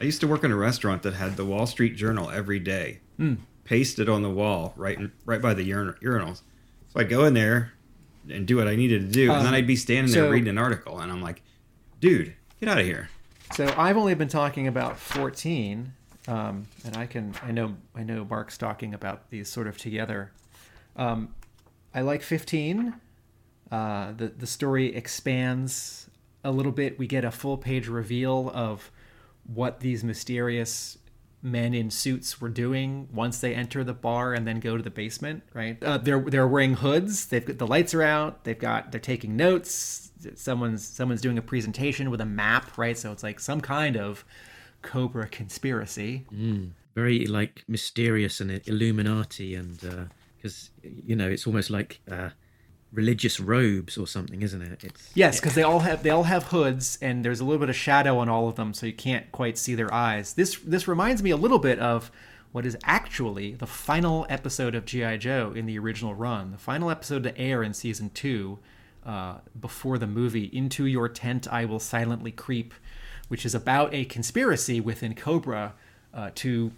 I 0.00 0.04
used 0.04 0.20
to 0.22 0.26
work 0.26 0.42
in 0.42 0.50
a 0.50 0.56
restaurant 0.56 1.02
that 1.02 1.14
had 1.14 1.36
the 1.36 1.44
Wall 1.44 1.66
Street 1.66 1.94
Journal 1.96 2.30
every 2.30 2.58
day, 2.58 3.00
Hmm. 3.18 3.34
pasted 3.64 4.08
on 4.08 4.22
the 4.22 4.30
wall 4.30 4.72
right 4.76 4.98
right 5.26 5.42
by 5.42 5.52
the 5.54 5.68
urin- 5.70 6.00
urinals. 6.00 6.40
So 6.88 7.00
I'd 7.00 7.10
go 7.10 7.26
in 7.26 7.34
there 7.34 7.73
and 8.30 8.46
do 8.46 8.56
what 8.56 8.68
I 8.68 8.76
needed 8.76 9.02
to 9.02 9.08
do, 9.08 9.30
and 9.32 9.40
then 9.40 9.48
Um, 9.48 9.54
I'd 9.54 9.66
be 9.66 9.76
standing 9.76 10.12
there 10.12 10.30
reading 10.30 10.48
an 10.48 10.58
article, 10.58 11.00
and 11.00 11.10
I'm 11.12 11.20
like, 11.22 11.42
"Dude, 12.00 12.34
get 12.60 12.68
out 12.68 12.78
of 12.78 12.84
here!" 12.84 13.08
So 13.52 13.72
I've 13.76 13.96
only 13.96 14.14
been 14.14 14.28
talking 14.28 14.66
about 14.66 14.98
14, 14.98 15.92
um, 16.26 16.66
and 16.84 16.96
I 16.96 17.06
can 17.06 17.34
I 17.42 17.50
know 17.52 17.76
I 17.94 18.02
know 18.02 18.24
Mark's 18.24 18.56
talking 18.58 18.94
about 18.94 19.30
these 19.30 19.48
sort 19.48 19.66
of 19.66 19.76
together. 19.78 20.32
Um, 20.96 21.34
I 21.94 22.00
like 22.00 22.22
15. 22.22 22.94
Uh, 23.70 24.12
the 24.12 24.28
the 24.28 24.46
story 24.46 24.94
expands 24.94 26.08
a 26.42 26.50
little 26.50 26.72
bit. 26.72 26.98
We 26.98 27.06
get 27.06 27.24
a 27.24 27.30
full 27.30 27.56
page 27.56 27.88
reveal 27.88 28.50
of 28.54 28.90
what 29.46 29.80
these 29.80 30.02
mysterious 30.04 30.98
men 31.44 31.74
in 31.74 31.90
suits 31.90 32.40
were 32.40 32.48
doing 32.48 33.08
once 33.12 33.38
they 33.38 33.54
enter 33.54 33.84
the 33.84 33.92
bar 33.92 34.32
and 34.32 34.46
then 34.46 34.58
go 34.58 34.76
to 34.76 34.82
the 34.82 34.90
basement. 34.90 35.42
Right? 35.52 35.82
Uh, 35.84 35.98
they're 35.98 36.20
they're 36.20 36.48
wearing 36.48 36.74
hoods. 36.74 37.26
They've 37.26 37.44
got 37.44 37.58
the 37.58 37.66
lights 37.66 37.94
are 37.94 38.02
out. 38.02 38.44
They've 38.44 38.58
got 38.58 38.90
they're 38.90 39.00
taking 39.00 39.36
notes. 39.36 40.10
Someone's 40.34 40.84
someone's 40.84 41.20
doing 41.20 41.38
a 41.38 41.42
presentation 41.42 42.10
with 42.10 42.20
a 42.20 42.26
map. 42.26 42.76
Right? 42.78 42.96
So 42.96 43.12
it's 43.12 43.22
like 43.22 43.38
some 43.38 43.60
kind 43.60 43.96
of 43.96 44.24
Cobra 44.82 45.28
conspiracy. 45.28 46.26
very 46.94 47.26
like 47.26 47.64
mysterious 47.68 48.40
and 48.40 48.60
Illuminati, 48.66 49.54
and 49.54 49.78
because 50.36 50.70
you 50.82 51.16
know 51.16 51.28
it's 51.28 51.46
almost 51.46 51.70
like 51.70 52.00
uh, 52.10 52.30
religious 52.94 53.40
robes 53.40 53.98
or 53.98 54.06
something, 54.06 54.42
isn't 54.42 54.62
it? 54.62 54.84
It's 54.84 55.10
Yes, 55.14 55.40
because 55.40 55.54
they 55.54 55.62
all 55.62 55.80
have 55.80 56.02
they 56.02 56.10
all 56.10 56.24
have 56.24 56.44
hoods, 56.44 56.98
and 57.02 57.24
there's 57.24 57.40
a 57.40 57.44
little 57.44 57.60
bit 57.60 57.68
of 57.68 57.76
shadow 57.76 58.18
on 58.18 58.28
all 58.28 58.48
of 58.48 58.54
them, 58.54 58.72
so 58.72 58.86
you 58.86 58.92
can't 58.92 59.30
quite 59.32 59.58
see 59.58 59.74
their 59.74 59.92
eyes. 59.92 60.34
This 60.34 60.56
this 60.58 60.88
reminds 60.88 61.22
me 61.22 61.30
a 61.30 61.36
little 61.36 61.58
bit 61.58 61.78
of 61.78 62.10
what 62.52 62.64
is 62.64 62.76
actually 62.84 63.54
the 63.54 63.66
final 63.66 64.26
episode 64.28 64.74
of 64.74 64.84
GI 64.84 65.18
Joe 65.18 65.52
in 65.54 65.66
the 65.66 65.78
original 65.78 66.14
run, 66.14 66.52
the 66.52 66.58
final 66.58 66.88
episode 66.88 67.24
to 67.24 67.36
air 67.36 67.62
in 67.62 67.74
season 67.74 68.10
two, 68.14 68.60
uh, 69.04 69.38
before 69.60 69.98
the 69.98 70.06
movie 70.06 70.44
"Into 70.52 70.86
Your 70.86 71.08
Tent 71.08 71.52
I 71.52 71.64
Will 71.64 71.80
Silently 71.80 72.30
Creep," 72.30 72.72
which 73.28 73.44
is 73.44 73.54
about 73.54 73.92
a 73.92 74.04
conspiracy 74.04 74.80
within 74.80 75.14
Cobra 75.14 75.74
uh, 76.12 76.30
to 76.36 76.72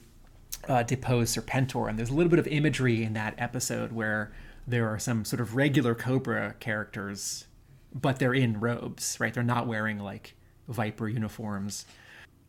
uh, 0.68 0.82
depose 0.82 1.36
Serpentor. 1.36 1.88
And 1.88 1.98
there's 1.98 2.10
a 2.10 2.14
little 2.14 2.30
bit 2.30 2.38
of 2.38 2.46
imagery 2.46 3.02
in 3.02 3.12
that 3.12 3.34
episode 3.38 3.92
where 3.92 4.32
there 4.66 4.88
are 4.88 4.98
some 4.98 5.24
sort 5.24 5.40
of 5.40 5.54
regular 5.54 5.94
Cobra 5.94 6.54
characters, 6.58 7.46
but 7.94 8.18
they're 8.18 8.34
in 8.34 8.60
robes, 8.60 9.16
right? 9.20 9.32
They're 9.32 9.42
not 9.42 9.66
wearing 9.66 9.98
like 9.98 10.34
Viper 10.68 11.08
uniforms. 11.08 11.86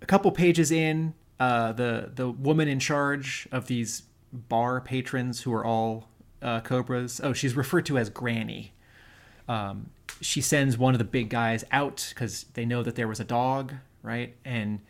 A 0.01 0.05
couple 0.05 0.32
pages 0.32 0.72
in, 0.72 1.13
uh, 1.39 1.72
the 1.74 2.11
the 2.13 2.30
woman 2.30 2.68
in 2.68 2.80
charge 2.80 3.47
of 3.51 3.68
these 3.68 4.03
bar 4.34 4.82
patrons 4.82 5.41
who 5.41 5.53
are 5.53 5.65
all 5.65 6.09
uh, 6.41 6.59
Cobras. 6.61 7.22
Oh, 7.24 7.34
she's 7.34 7.55
referred 7.55 7.86
to 7.88 7.97
as 7.97 8.09
Granny. 8.09 8.74
Um, 9.47 9.91
she 10.22 10.41
sends 10.41 10.78
one 10.78 10.93
of 10.93 10.99
the 10.99 11.05
big 11.05 11.30
guys 11.30 11.63
out 11.72 12.07
because 12.09 12.45
they 12.53 12.65
know 12.65 12.84
that 12.84 12.95
there 12.95 13.07
was 13.07 13.20
a 13.20 13.24
dog, 13.24 13.74
right? 14.01 14.36
And 14.43 14.82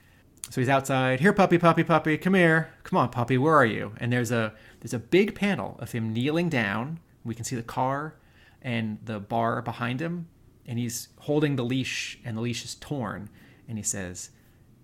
so 0.50 0.62
he's 0.62 0.70
outside. 0.70 1.20
Here, 1.20 1.34
puppy, 1.34 1.58
puppy, 1.58 1.84
puppy, 1.84 2.18
come 2.18 2.34
here. 2.34 2.70
Come 2.84 2.98
on, 2.98 3.10
puppy, 3.10 3.38
where 3.38 3.56
are 3.56 3.66
you? 3.66 3.94
And 3.98 4.12
there's 4.12 4.32
a 4.32 4.54
there's 4.80 4.94
a 4.94 5.00
big 5.00 5.36
panel 5.36 5.78
of 5.80 5.92
him 5.92 6.14
kneeling 6.14 6.50
down. 6.50 7.00
We 7.28 7.36
can 7.36 7.46
see 7.46 7.56
the 7.56 7.64
car 7.64 8.16
and 8.62 8.98
the 9.04 9.20
bar 9.20 9.62
behind 9.62 10.02
him, 10.02 10.28
and 10.66 10.80
he's 10.80 11.10
holding 11.20 11.56
the 11.56 11.64
leash, 11.64 12.20
and 12.26 12.36
the 12.36 12.42
leash 12.42 12.66
is 12.66 12.76
torn. 12.76 13.30
And 13.68 13.78
he 13.78 13.84
says, 13.84 14.32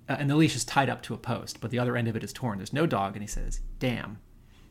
uh, 0.08 0.18
and 0.20 0.30
the 0.30 0.36
leash 0.36 0.56
is 0.56 0.66
tied 0.66 0.89
up 0.89 1.02
to 1.04 1.14
a 1.14 1.18
post, 1.18 1.62
but 1.62 1.72
the 1.72 1.80
other 1.80 1.96
end 1.96 2.08
of 2.08 2.16
it 2.16 2.24
is 2.24 2.34
torn. 2.34 2.58
There's 2.60 2.74
no 2.74 2.86
dog, 2.86 3.16
and 3.16 3.24
he 3.24 3.28
says, 3.28 3.62
"Damn." 3.80 4.20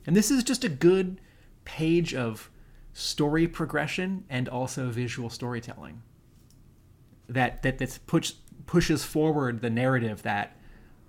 And 0.06 0.14
this 0.14 0.30
is 0.30 0.44
just 0.44 0.64
a 0.64 0.68
good 0.68 1.20
page 1.64 2.14
of 2.14 2.50
story 2.92 3.48
progression 3.48 4.24
and 4.28 4.48
also 4.48 4.90
visual 4.90 5.30
storytelling 5.30 6.02
that 7.28 7.62
that 7.62 7.78
that's 7.78 7.98
push, 7.98 8.32
pushes 8.66 9.04
forward 9.04 9.60
the 9.60 9.70
narrative 9.70 10.22
that 10.22 10.56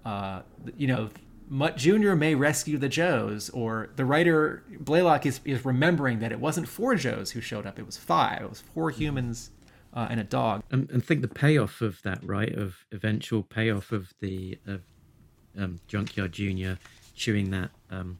uh, 0.06 0.42
you 0.78 0.88
know 0.88 1.10
Mutt 1.54 1.78
Jr. 1.78 2.16
may 2.16 2.34
rescue 2.34 2.80
the 2.80 2.90
Joes, 2.90 3.52
or 3.52 3.90
the 3.96 4.06
writer 4.06 4.64
Blaylock 4.80 5.28
is, 5.28 5.40
is 5.46 5.64
remembering 5.64 6.18
that 6.18 6.32
it 6.32 6.40
wasn't 6.40 6.68
four 6.68 6.96
Joes 6.96 7.30
who 7.30 7.42
showed 7.42 7.68
up; 7.68 7.78
it 7.78 7.86
was 7.86 7.96
five. 7.96 8.42
It 8.42 8.50
was 8.50 8.62
four 8.62 8.90
humans 8.90 9.52
uh, 9.94 10.08
and 10.10 10.20
a 10.20 10.24
dog. 10.24 10.64
and, 10.72 10.90
and 10.90 11.06
think 11.06 11.22
the 11.22 11.28
payoff 11.28 11.80
of 11.80 12.02
that, 12.02 12.24
right? 12.24 12.52
Of 12.52 12.78
eventual 12.92 13.44
payoff 13.44 13.92
of 13.92 14.16
the 14.20 14.58
of 14.66 14.82
um, 15.56 15.80
Junkyard 15.88 16.32
Junior 16.32 16.80
chewing 17.16 17.52
that 17.52 17.70
um, 17.92 18.18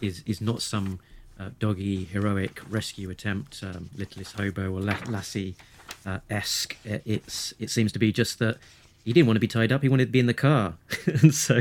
is 0.00 0.22
is 0.24 0.40
not 0.40 0.62
some 0.62 1.00
uh, 1.38 1.50
doggy 1.58 2.04
heroic 2.04 2.62
rescue 2.70 3.10
attempt, 3.10 3.62
um, 3.62 3.90
littlest 3.94 4.36
hobo 4.36 4.72
or 4.72 4.80
La- 4.80 4.96
lassie 5.06 5.54
uh, 6.06 6.20
esque. 6.30 6.78
It's 6.86 7.52
it 7.58 7.68
seems 7.68 7.92
to 7.92 7.98
be 7.98 8.10
just 8.10 8.38
that 8.38 8.56
he 9.04 9.12
didn't 9.12 9.26
want 9.26 9.36
to 9.36 9.40
be 9.40 9.48
tied 9.48 9.70
up; 9.70 9.82
he 9.82 9.90
wanted 9.90 10.06
to 10.06 10.12
be 10.12 10.20
in 10.20 10.24
the 10.24 10.32
car, 10.32 10.78
and 11.06 11.34
so 11.34 11.60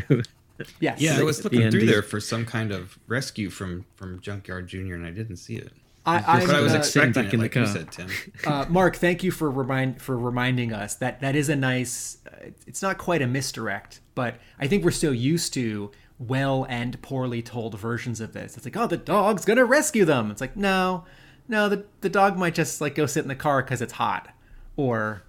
Yes. 0.79 0.99
Yeah, 1.01 1.17
I 1.19 1.23
was 1.23 1.39
At 1.39 1.43
the 1.43 1.49
looking 1.49 1.63
end, 1.63 1.71
through 1.71 1.81
he's- 1.81 1.91
there 1.93 2.01
for 2.01 2.19
some 2.19 2.45
kind 2.45 2.71
of 2.71 2.97
rescue 3.07 3.49
from 3.49 3.85
from 3.95 4.19
Junkyard 4.19 4.67
Junior, 4.67 4.95
and 4.95 5.05
I 5.05 5.11
didn't 5.11 5.37
see 5.37 5.55
it. 5.55 5.71
I, 6.05 6.45
But 6.45 6.55
I 6.55 6.61
was 6.61 6.73
uh, 6.73 6.77
expecting 6.77 7.11
back 7.11 7.25
it, 7.25 7.33
in 7.33 7.39
the 7.39 7.45
like 7.45 7.55
you 7.55 7.65
said, 7.67 7.91
Tim. 7.91 8.09
uh, 8.47 8.65
Mark, 8.69 8.95
thank 8.95 9.23
you 9.23 9.29
for 9.31 9.51
remind 9.51 10.01
for 10.01 10.17
reminding 10.17 10.73
us 10.73 10.95
that 10.95 11.19
that 11.21 11.35
is 11.35 11.49
a 11.49 11.55
nice. 11.55 12.17
Uh, 12.25 12.49
it's 12.65 12.81
not 12.81 12.97
quite 12.97 13.21
a 13.21 13.27
misdirect, 13.27 13.99
but 14.15 14.35
I 14.59 14.67
think 14.67 14.83
we're 14.83 14.91
so 14.91 15.11
used 15.11 15.53
to 15.55 15.91
well 16.17 16.65
and 16.67 16.99
poorly 17.01 17.41
told 17.41 17.77
versions 17.79 18.21
of 18.21 18.33
this. 18.33 18.57
It's 18.57 18.65
like, 18.65 18.75
oh, 18.75 18.87
the 18.87 18.97
dog's 18.97 19.45
gonna 19.45 19.65
rescue 19.65 20.03
them. 20.05 20.31
It's 20.31 20.41
like, 20.41 20.55
no, 20.57 21.03
no, 21.47 21.69
the 21.69 21.85
the 22.01 22.09
dog 22.09 22.37
might 22.37 22.55
just 22.55 22.81
like 22.81 22.95
go 22.95 23.05
sit 23.05 23.21
in 23.23 23.27
the 23.27 23.35
car 23.35 23.61
because 23.61 23.81
it's 23.81 23.93
hot, 23.93 24.29
or 24.77 25.23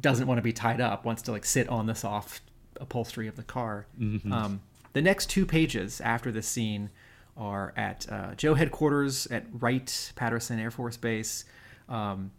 doesn't 0.00 0.26
want 0.26 0.38
to 0.38 0.42
be 0.42 0.52
tied 0.52 0.80
up, 0.80 1.04
wants 1.04 1.22
to 1.22 1.32
like 1.32 1.44
sit 1.44 1.68
on 1.68 1.86
the 1.86 1.94
soft 1.94 2.40
upholstery 2.80 3.28
of 3.28 3.36
the 3.36 3.42
car. 3.42 3.86
Um, 4.30 4.60
the 4.92 5.02
next 5.02 5.30
two 5.30 5.46
pages 5.46 6.00
after 6.00 6.32
this 6.32 6.46
scene 6.46 6.90
are 7.36 7.72
at 7.76 8.06
uh, 8.10 8.34
Joe 8.34 8.54
headquarters 8.54 9.26
at 9.28 9.44
Wright 9.52 10.12
Patterson 10.16 10.58
Air 10.58 10.70
Force 10.70 10.96
Base. 10.96 11.44
Um, 11.88 12.32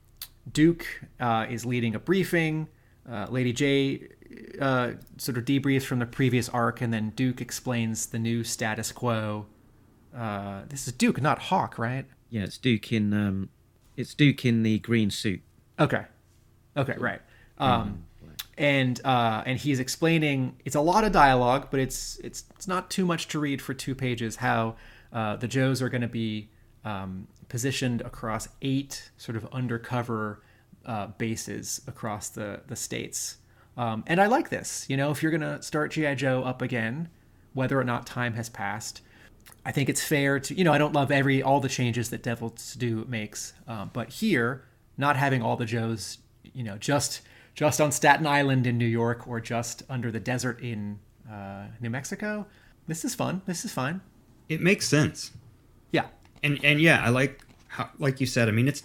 Duke 0.52 0.86
uh, 1.20 1.46
is 1.50 1.66
leading 1.66 1.96
a 1.96 2.00
briefing. 2.00 2.68
Uh, 3.10 3.28
Lady 3.30 3.54
Jaye 3.54 4.10
uh, 4.62 4.92
sort 5.18 5.38
of 5.38 5.46
debriefs 5.46 5.84
from 5.84 6.00
the 6.00 6.06
previous 6.06 6.50
arc, 6.50 6.82
and 6.82 6.94
then 6.94 7.12
Duke 7.12 7.42
explains 7.42 8.08
the 8.08 8.20
new 8.20 8.44
status 8.44 8.92
quo. 8.92 9.46
Uh, 10.16 10.62
this 10.70 10.88
is 10.88 10.94
Duke, 10.94 11.22
not 11.22 11.40
Hawk, 11.40 11.78
right? 11.78 12.06
yeah, 12.30 12.44
it's 12.44 12.58
Duke 12.58 12.92
in 12.92 13.14
um, 13.14 13.50
it's 13.98 14.14
Duke 14.14 14.46
in 14.46 14.64
the 14.64 14.80
green 14.80 15.10
suit. 15.10 15.42
Okay. 15.80 16.06
Okay, 16.78 16.96
right. 16.98 17.22
Um, 17.58 18.06
and 18.60 19.00
uh, 19.06 19.42
and 19.46 19.58
he's 19.58 19.80
explaining 19.80 20.58
it's 20.66 20.76
a 20.76 20.82
lot 20.82 21.06
of 21.06 21.14
dialogue, 21.14 21.70
but 21.72 21.80
it's 21.80 22.18
it's 22.18 22.44
it's 22.56 22.68
not 22.68 22.92
too 22.92 23.06
much 23.06 23.30
to 23.30 23.40
read 23.40 23.62
for 23.62 23.74
two 23.74 23.96
pages. 23.96 24.36
How 24.36 24.76
uh, 25.14 25.38
the 25.38 25.48
Joes 25.48 25.82
are 25.82 25.88
going 25.88 26.02
to 26.02 26.10
be 26.10 26.50
um, 26.84 27.28
positioned 27.48 28.02
across 28.02 28.50
eight 28.62 29.12
sort 29.18 29.38
of 29.38 29.48
undercover 29.54 30.44
uh, 30.86 31.08
bases 31.08 31.82
across 31.88 32.30
the 32.30 32.60
the 32.68 32.76
states. 32.76 33.38
Um, 33.78 34.04
and 34.08 34.20
I 34.20 34.26
like 34.26 34.50
this. 34.50 34.86
You 34.90 34.98
know, 34.98 35.10
if 35.10 35.24
you're 35.24 35.32
going 35.32 35.40
to 35.40 35.62
start 35.64 35.92
GI 35.92 36.16
Joe 36.16 36.44
up 36.44 36.62
again, 36.62 37.08
whether 37.54 37.80
or 37.80 37.86
not 37.86 38.06
time 38.06 38.34
has 38.34 38.50
passed, 38.50 39.02
I 39.66 39.72
think 39.72 39.88
it's 39.88 40.04
fair 40.04 40.38
to 40.38 40.54
you 40.54 40.66
know 40.66 40.74
I 40.74 40.78
don't 40.78 40.94
love 40.94 41.12
every 41.12 41.42
all 41.42 41.62
the 41.62 41.70
changes 41.70 42.10
that 42.10 42.24
Devil's 42.24 42.74
Due 42.74 43.06
makes, 43.08 43.54
um, 43.70 43.90
but 43.94 44.10
here 44.10 44.66
not 44.98 45.16
having 45.16 45.42
all 45.42 45.56
the 45.56 45.66
Joes 45.66 46.18
you 46.44 46.66
know 46.66 46.78
just 46.78 47.22
just 47.56 47.82
on 47.82 47.92
Staten 47.92 48.26
Island 48.26 48.66
in 48.68 48.78
New 48.78 48.86
York 48.86 49.28
or 49.28 49.40
just 49.40 49.84
under 49.90 50.12
the 50.12 50.20
desert 50.20 50.60
in 50.62 51.00
uh, 51.30 51.66
New 51.80 51.90
Mexico. 51.90 52.46
This 52.88 53.06
is 53.06 53.16
fun. 53.16 53.42
This 53.46 53.66
is 53.66 53.72
fine. 53.72 54.02
It 54.48 54.62
makes 54.62 54.88
sense. 54.88 55.32
Yeah. 55.92 56.08
And 56.44 56.60
and 56.64 56.82
yeah, 56.82 57.04
I 57.04 57.10
like 57.10 57.42
how 57.68 57.90
like 58.00 58.20
you 58.20 58.26
said. 58.26 58.48
I 58.48 58.52
mean, 58.52 58.68
it's 58.68 58.84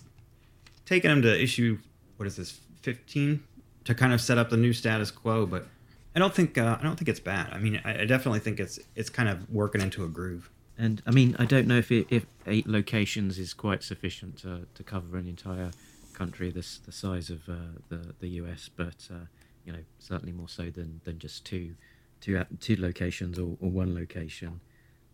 taken 0.85 1.11
them 1.11 1.23
to 1.23 1.43
issue 1.43 1.79
what 2.17 2.27
is 2.27 2.37
this 2.37 2.61
fifteen 2.83 3.43
to 3.85 3.95
kind 3.95 4.13
of 4.13 4.21
set 4.21 4.39
up 4.39 4.51
the 4.51 4.57
new 4.57 4.73
status 4.73 5.11
quo, 5.11 5.47
but 5.47 5.67
I 6.15 6.19
don't 6.19 6.35
think 6.35 6.59
uh, 6.59 6.77
I 6.79 6.83
don't 6.83 6.97
think 6.97 7.09
it's 7.09 7.21
bad. 7.21 7.53
I 7.53 7.59
mean, 7.59 7.81
I, 7.85 8.03
I 8.03 8.05
definitely 8.05 8.41
think 8.41 8.61
it's 8.61 8.79
it's 8.95 9.11
kind 9.11 9.29
of 9.29 9.51
working 9.51 9.81
into 9.81 10.05
a 10.05 10.09
groove. 10.09 10.51
And 10.77 11.03
I 11.07 11.13
mean, 11.13 11.37
I 11.39 11.45
don't 11.45 11.69
know 11.69 11.79
if 11.79 11.93
it, 11.93 12.07
if 12.11 12.27
eight 12.47 12.67
locations 12.67 13.39
is 13.39 13.55
quite 13.55 13.83
sufficient 13.83 14.39
to, 14.39 14.67
to 14.75 14.83
cover 14.83 15.17
an 15.17 15.29
entire 15.29 15.71
country 16.15 16.51
this 16.51 16.79
the 16.79 16.93
size 16.93 17.31
of 17.31 17.49
uh, 17.49 17.79
the 17.89 18.15
the 18.21 18.29
US, 18.41 18.71
but 18.75 19.09
uh, 19.11 19.27
you 19.65 19.73
know 19.73 19.81
certainly 19.99 20.33
more 20.33 20.49
so 20.49 20.71
than, 20.71 21.01
than 21.05 21.19
just 21.19 21.45
two 21.45 21.75
two 22.21 22.37
at- 22.37 22.61
two 22.61 22.77
locations 22.79 23.39
or, 23.39 23.57
or 23.61 23.71
one 23.71 23.95
location. 23.95 24.61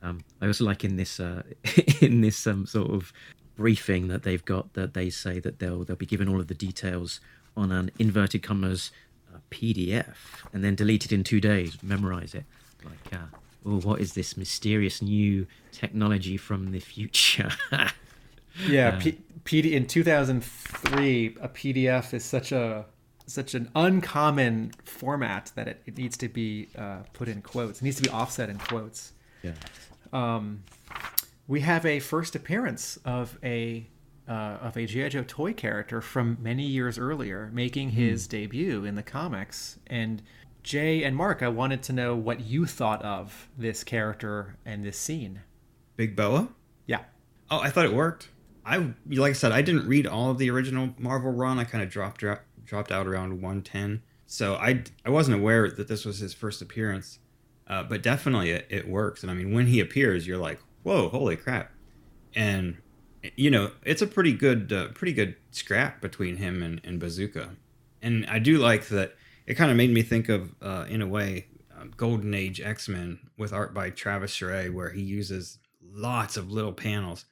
Um, 0.03 0.25
I 0.41 0.47
also 0.47 0.65
like 0.65 0.85
in 0.85 0.97
this 0.97 1.21
uh, 1.21 1.43
in 2.01 2.21
this 2.21 2.47
um, 2.47 2.67
sort 2.67 2.91
of 2.91 3.13
briefing 3.57 4.09
that 4.09 4.23
they've 4.23 4.45
got 4.45 4.73
that 4.75 4.95
they 4.95 5.11
say 5.11 5.41
that 5.41 5.59
they'll 5.59 5.85
they'll 5.85 5.97
be 5.97 6.07
given 6.07 6.29
all 6.29 6.41
of 6.41 6.47
the 6.47 6.55
details 6.55 7.21
on 7.57 7.73
an 7.73 7.91
inverted 7.99 8.43
commas 8.43 8.91
uh, 9.33 9.39
PDF 9.51 10.15
and 10.53 10.65
then 10.65 10.75
deleted 10.75 11.13
in 11.13 11.25
two 11.25 11.41
days. 11.41 11.77
Memorize 11.83 12.35
it. 12.35 12.45
Like, 12.85 13.21
uh, 13.21 13.27
oh, 13.67 13.81
what 13.81 14.01
is 14.01 14.15
this 14.15 14.37
mysterious 14.37 15.03
new 15.03 15.47
technology 15.73 16.37
from 16.37 16.73
the 16.73 16.81
future? 16.81 17.51
yeah, 18.67 18.99
P- 18.99 19.19
PD 19.45 19.73
in 19.73 19.87
2003, 19.87 21.37
a 21.41 21.49
PDF 21.49 22.15
is 22.15 22.25
such 22.25 22.53
a 22.53 22.87
such 23.27 23.55
an 23.55 23.71
uncommon 23.77 24.73
format 24.85 25.53
that 25.55 25.69
it, 25.69 25.83
it 25.87 25.97
needs 25.97 26.17
to 26.17 26.29
be 26.29 26.69
uh, 26.77 26.99
put 27.13 27.29
in 27.29 27.41
quotes. 27.41 27.81
It 27.81 27.85
needs 27.85 27.97
to 27.97 28.03
be 28.03 28.11
offset 28.11 28.51
in 28.51 28.59
quotes. 28.59 29.13
Yeah. 29.43 29.53
Um, 30.13 30.65
we 31.47 31.61
have 31.61 31.87
a 31.87 32.01
first 32.01 32.35
appearance 32.35 32.99
of 33.05 33.39
a 33.43 33.87
uh, 34.29 34.59
of 34.63 34.77
a 34.77 34.87
GI 34.87 35.09
Joe 35.09 35.25
toy 35.27 35.53
character 35.53 36.01
from 36.01 36.39
many 36.41 36.65
years 36.65 36.99
earlier, 36.99 37.51
making 37.53 37.91
his 37.91 38.29
debut 38.29 38.85
in 38.85 38.95
the 38.95 39.03
comics. 39.03 39.79
And 39.89 40.23
Jay 40.63 41.03
and 41.03 41.17
Mark, 41.17 41.43
I 41.43 41.49
wanted 41.49 41.83
to 41.85 41.93
know 41.93 42.15
what 42.15 42.41
you 42.41 42.67
thought 42.67 43.03
of 43.03 43.49
this 43.59 43.83
character 43.83 44.57
and 44.65 44.85
this 44.85 44.97
scene. 44.97 45.41
Big 45.97 46.15
Boa. 46.15 46.49
Yeah. 46.87 47.01
Oh, 47.51 47.59
I 47.59 47.71
thought 47.71 47.87
it 47.87 47.93
worked. 47.93 48.29
I 48.65 48.93
like 49.07 49.31
I 49.31 49.33
said, 49.33 49.53
I 49.53 49.63
didn't 49.63 49.87
read 49.87 50.07
all 50.07 50.31
of 50.31 50.39
the 50.39 50.51
original 50.51 50.91
Marvel 50.99 51.33
run. 51.33 51.59
I 51.59 51.65
kind 51.65 51.83
of 51.83 51.91
dropped 51.91 52.21
dro- 52.21 52.39
dropped 52.65 52.93
out 52.93 53.07
around 53.07 53.33
110, 53.33 54.03
so 54.27 54.55
I 54.55 54.83
I 55.05 55.11
wasn't 55.11 55.39
aware 55.39 55.71
that 55.71 55.89
this 55.89 56.05
was 56.05 56.19
his 56.19 56.35
first 56.35 56.61
appearance. 56.63 57.19
Uh, 57.67 57.85
but 57.85 58.03
definitely 58.03 58.51
it, 58.51 58.67
it 58.69 58.89
works, 58.89 59.23
and 59.23 59.31
I 59.31 59.35
mean 59.35 59.55
when 59.55 59.67
he 59.67 59.81
appears, 59.81 60.27
you're 60.27 60.39
like, 60.39 60.61
whoa, 60.83 61.09
holy 61.09 61.37
crap! 61.37 61.73
And 62.35 62.79
you 63.37 63.51
know 63.51 63.71
it's 63.85 64.03
a 64.03 64.07
pretty 64.07 64.33
good 64.33 64.73
uh, 64.73 64.89
pretty 64.89 65.13
good 65.13 65.37
scrap 65.51 66.01
between 66.01 66.37
him 66.37 66.63
and, 66.63 66.81
and 66.85 66.99
Bazooka, 66.99 67.51
and 68.03 68.27
I 68.27 68.39
do 68.39 68.59
like 68.59 68.89
that. 68.89 69.15
It 69.47 69.55
kind 69.55 69.71
of 69.71 69.77
made 69.77 69.91
me 69.91 70.03
think 70.03 70.29
of, 70.29 70.55
uh, 70.63 70.85
in 70.89 71.03
a 71.03 71.09
way, 71.09 71.47
uh, 71.77 71.87
Golden 71.97 72.35
Age 72.35 72.61
X 72.61 72.89
Men 72.89 73.19
with 73.37 73.53
art 73.53 73.73
by 73.73 73.91
Travis 73.91 74.33
Charest, 74.37 74.73
where 74.73 74.91
he 74.91 75.03
uses 75.03 75.59
lots 75.93 76.37
of 76.37 76.53
little 76.53 76.73
panels 76.73 77.25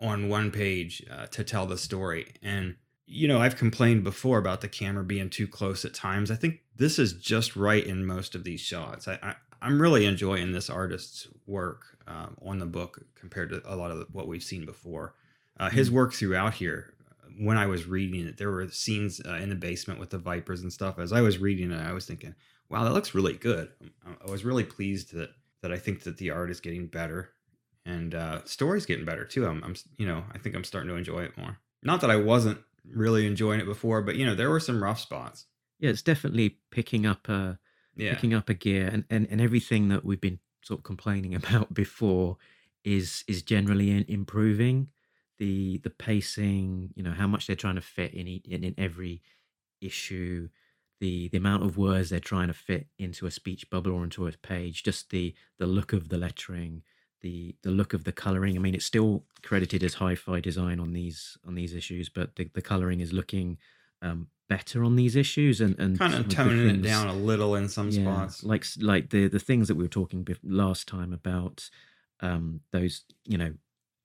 on 0.00 0.28
one 0.28 0.50
page 0.50 1.04
uh, 1.10 1.26
to 1.26 1.44
tell 1.44 1.66
the 1.66 1.78
story. 1.78 2.32
And, 2.42 2.76
you 3.06 3.28
know, 3.28 3.40
I've 3.40 3.56
complained 3.56 4.04
before 4.04 4.38
about 4.38 4.60
the 4.60 4.68
camera 4.68 5.04
being 5.04 5.30
too 5.30 5.46
close 5.46 5.84
at 5.84 5.94
times. 5.94 6.30
I 6.30 6.36
think 6.36 6.60
this 6.76 6.98
is 6.98 7.12
just 7.12 7.56
right 7.56 7.84
in 7.84 8.06
most 8.06 8.34
of 8.34 8.44
these 8.44 8.60
shots. 8.60 9.08
I, 9.08 9.18
I, 9.22 9.34
I'm 9.60 9.80
really 9.80 10.06
enjoying 10.06 10.52
this 10.52 10.70
artist's 10.70 11.28
work 11.46 11.82
uh, 12.08 12.28
on 12.42 12.58
the 12.58 12.66
book 12.66 13.04
compared 13.14 13.50
to 13.50 13.62
a 13.66 13.76
lot 13.76 13.90
of 13.90 14.06
what 14.12 14.26
we've 14.26 14.42
seen 14.42 14.64
before. 14.64 15.14
Uh, 15.58 15.68
his 15.68 15.90
work 15.90 16.14
throughout 16.14 16.54
here, 16.54 16.94
when 17.38 17.58
I 17.58 17.66
was 17.66 17.86
reading 17.86 18.26
it, 18.26 18.38
there 18.38 18.50
were 18.50 18.68
scenes 18.68 19.20
uh, 19.26 19.34
in 19.34 19.50
the 19.50 19.54
basement 19.54 20.00
with 20.00 20.10
the 20.10 20.18
Vipers 20.18 20.62
and 20.62 20.72
stuff. 20.72 20.98
As 20.98 21.12
I 21.12 21.20
was 21.20 21.38
reading 21.38 21.70
it, 21.70 21.80
I 21.80 21.92
was 21.92 22.06
thinking, 22.06 22.34
wow, 22.70 22.84
that 22.84 22.94
looks 22.94 23.14
really 23.14 23.34
good. 23.34 23.70
I 24.26 24.30
was 24.30 24.44
really 24.44 24.64
pleased 24.64 25.12
that, 25.14 25.30
that 25.60 25.72
I 25.72 25.78
think 25.78 26.04
that 26.04 26.16
the 26.16 26.30
art 26.30 26.50
is 26.50 26.60
getting 26.60 26.86
better 26.86 27.32
and 27.84 28.14
uh, 28.14 28.44
story's 28.44 28.86
getting 28.86 29.04
better 29.04 29.24
too. 29.24 29.46
I'm, 29.46 29.62
I'm, 29.64 29.74
you 29.96 30.06
know, 30.06 30.24
I 30.32 30.38
think 30.38 30.54
I'm 30.54 30.64
starting 30.64 30.88
to 30.90 30.96
enjoy 30.96 31.24
it 31.24 31.36
more. 31.36 31.58
Not 31.82 32.00
that 32.02 32.10
I 32.10 32.16
wasn't 32.16 32.60
really 32.84 33.26
enjoying 33.26 33.60
it 33.60 33.66
before, 33.66 34.02
but 34.02 34.16
you 34.16 34.26
know, 34.26 34.34
there 34.34 34.50
were 34.50 34.60
some 34.60 34.82
rough 34.82 35.00
spots. 35.00 35.46
Yeah, 35.78 35.90
it's 35.90 36.02
definitely 36.02 36.60
picking 36.70 37.06
up 37.06 37.28
a 37.28 37.58
Yeah. 37.96 38.24
picking 38.24 38.34
up 38.34 38.48
a 38.48 38.54
gear, 38.54 38.88
and, 38.92 39.04
and 39.10 39.26
and 39.30 39.40
everything 39.40 39.88
that 39.88 40.04
we've 40.04 40.20
been 40.20 40.40
sort 40.62 40.80
of 40.80 40.84
complaining 40.84 41.34
about 41.40 41.72
before 41.74 42.36
is 42.84 43.24
is 43.28 43.42
generally 43.42 43.90
in, 43.90 44.04
improving. 44.08 44.90
The 45.38 45.78
the 45.78 45.90
pacing, 45.90 46.92
you 46.96 47.02
know, 47.02 47.12
how 47.12 47.26
much 47.26 47.46
they're 47.46 47.56
trying 47.56 47.76
to 47.76 47.80
fit 47.80 48.12
in 48.12 48.28
each, 48.28 48.46
in, 48.46 48.62
in 48.62 48.74
every 48.78 49.22
issue, 49.80 50.50
the 51.00 51.28
the 51.28 51.38
amount 51.38 51.64
of 51.64 51.78
words 51.78 52.10
they're 52.10 52.20
trying 52.20 52.48
to 52.48 52.54
fit 52.54 52.88
into 52.98 53.26
a 53.26 53.30
speech 53.30 53.70
bubble 53.70 53.92
or 53.92 54.04
into 54.04 54.26
a 54.26 54.32
page, 54.32 54.82
just 54.84 55.10
the 55.10 55.34
the 55.58 55.66
look 55.66 55.92
of 55.94 56.08
the 56.10 56.18
lettering, 56.18 56.82
the 57.20 57.54
the 57.62 57.70
look 57.70 57.92
of 57.94 58.04
the 58.04 58.12
coloring. 58.12 58.56
I 58.56 58.60
mean, 58.60 58.74
it's 58.74 58.86
still 58.86 59.24
credited 59.42 59.82
as 59.82 59.94
hi-fi 59.94 60.40
design 60.40 60.80
on 60.80 60.92
these 60.92 61.36
on 61.46 61.54
these 61.54 61.74
issues, 61.74 62.08
but 62.08 62.36
the, 62.36 62.48
the 62.54 62.62
coloring 62.62 63.00
is 63.00 63.12
looking 63.12 63.58
um, 64.02 64.28
better 64.48 64.82
on 64.84 64.96
these 64.96 65.16
issues 65.16 65.60
and 65.60 65.78
and 65.78 65.98
Kind 65.98 66.14
of 66.14 66.28
toning 66.28 66.68
it 66.68 66.72
things- 66.72 66.86
down 66.86 67.06
a 67.08 67.14
little 67.14 67.54
in 67.54 67.68
some 67.68 67.90
yeah, 67.90 68.02
spots. 68.02 68.42
like 68.44 68.64
like 68.80 69.10
the 69.10 69.28
the 69.28 69.38
things 69.38 69.68
that 69.68 69.76
we 69.76 69.84
were 69.84 69.88
talking 69.88 70.26
last 70.42 70.88
time 70.88 71.12
about 71.12 71.68
um 72.20 72.60
those 72.72 73.04
you 73.24 73.38
know 73.38 73.52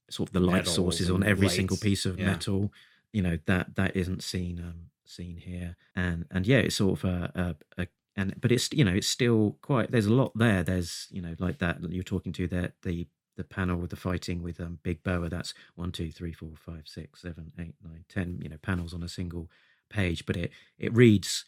sort 0.10 0.30
of 0.30 0.34
the 0.34 0.40
light 0.40 0.58
Metals 0.58 0.76
sources 0.76 1.10
on 1.10 1.24
every 1.24 1.50
single 1.50 1.78
piece 1.78 2.06
of 2.06 2.20
yeah. 2.20 2.28
metal 2.28 2.72
you 3.12 3.22
know 3.22 3.40
that 3.48 3.76
that 3.76 3.96
isn't 3.96 4.22
seen 4.24 4.60
um 4.60 4.92
seen 5.06 5.38
here 5.38 5.76
and 5.96 6.26
and 6.32 6.46
yeah 6.48 6.58
it's 6.58 6.76
sort 6.76 7.00
of 7.00 7.06
a, 7.06 7.56
a, 7.78 7.82
a 7.84 7.88
and 8.16 8.36
but 8.40 8.52
it's 8.52 8.70
you 8.72 8.84
know 8.84 8.94
it's 8.94 9.08
still 9.08 9.58
quite 9.62 9.92
there's 9.92 10.06
a 10.06 10.14
lot 10.14 10.32
there. 10.36 10.64
There's 10.64 11.08
you 11.12 11.22
know 11.22 11.36
like 11.40 11.60
that 11.60 11.78
you're 11.92 12.04
talking 12.04 12.34
to 12.34 12.48
that 12.50 12.74
the 12.84 13.08
the 13.38 13.44
panel 13.44 13.78
with 13.78 13.90
the 13.90 13.96
fighting 13.96 14.42
with 14.42 14.60
um 14.60 14.80
big 14.84 15.04
boa 15.04 15.30
that's 15.30 15.54
one 15.76 15.92
two 15.92 16.12
three 16.12 16.34
four 16.34 16.52
five 16.56 16.84
six 16.86 17.22
seven 17.22 17.52
eight 17.60 17.76
nine 17.84 18.06
ten 18.10 18.40
you 18.42 18.50
know 18.50 18.58
panels 18.62 18.94
on 18.94 19.04
a 19.04 19.10
single 19.10 19.50
page 19.90 20.26
but 20.26 20.38
it 20.38 20.52
it 20.80 20.94
reads 20.96 21.46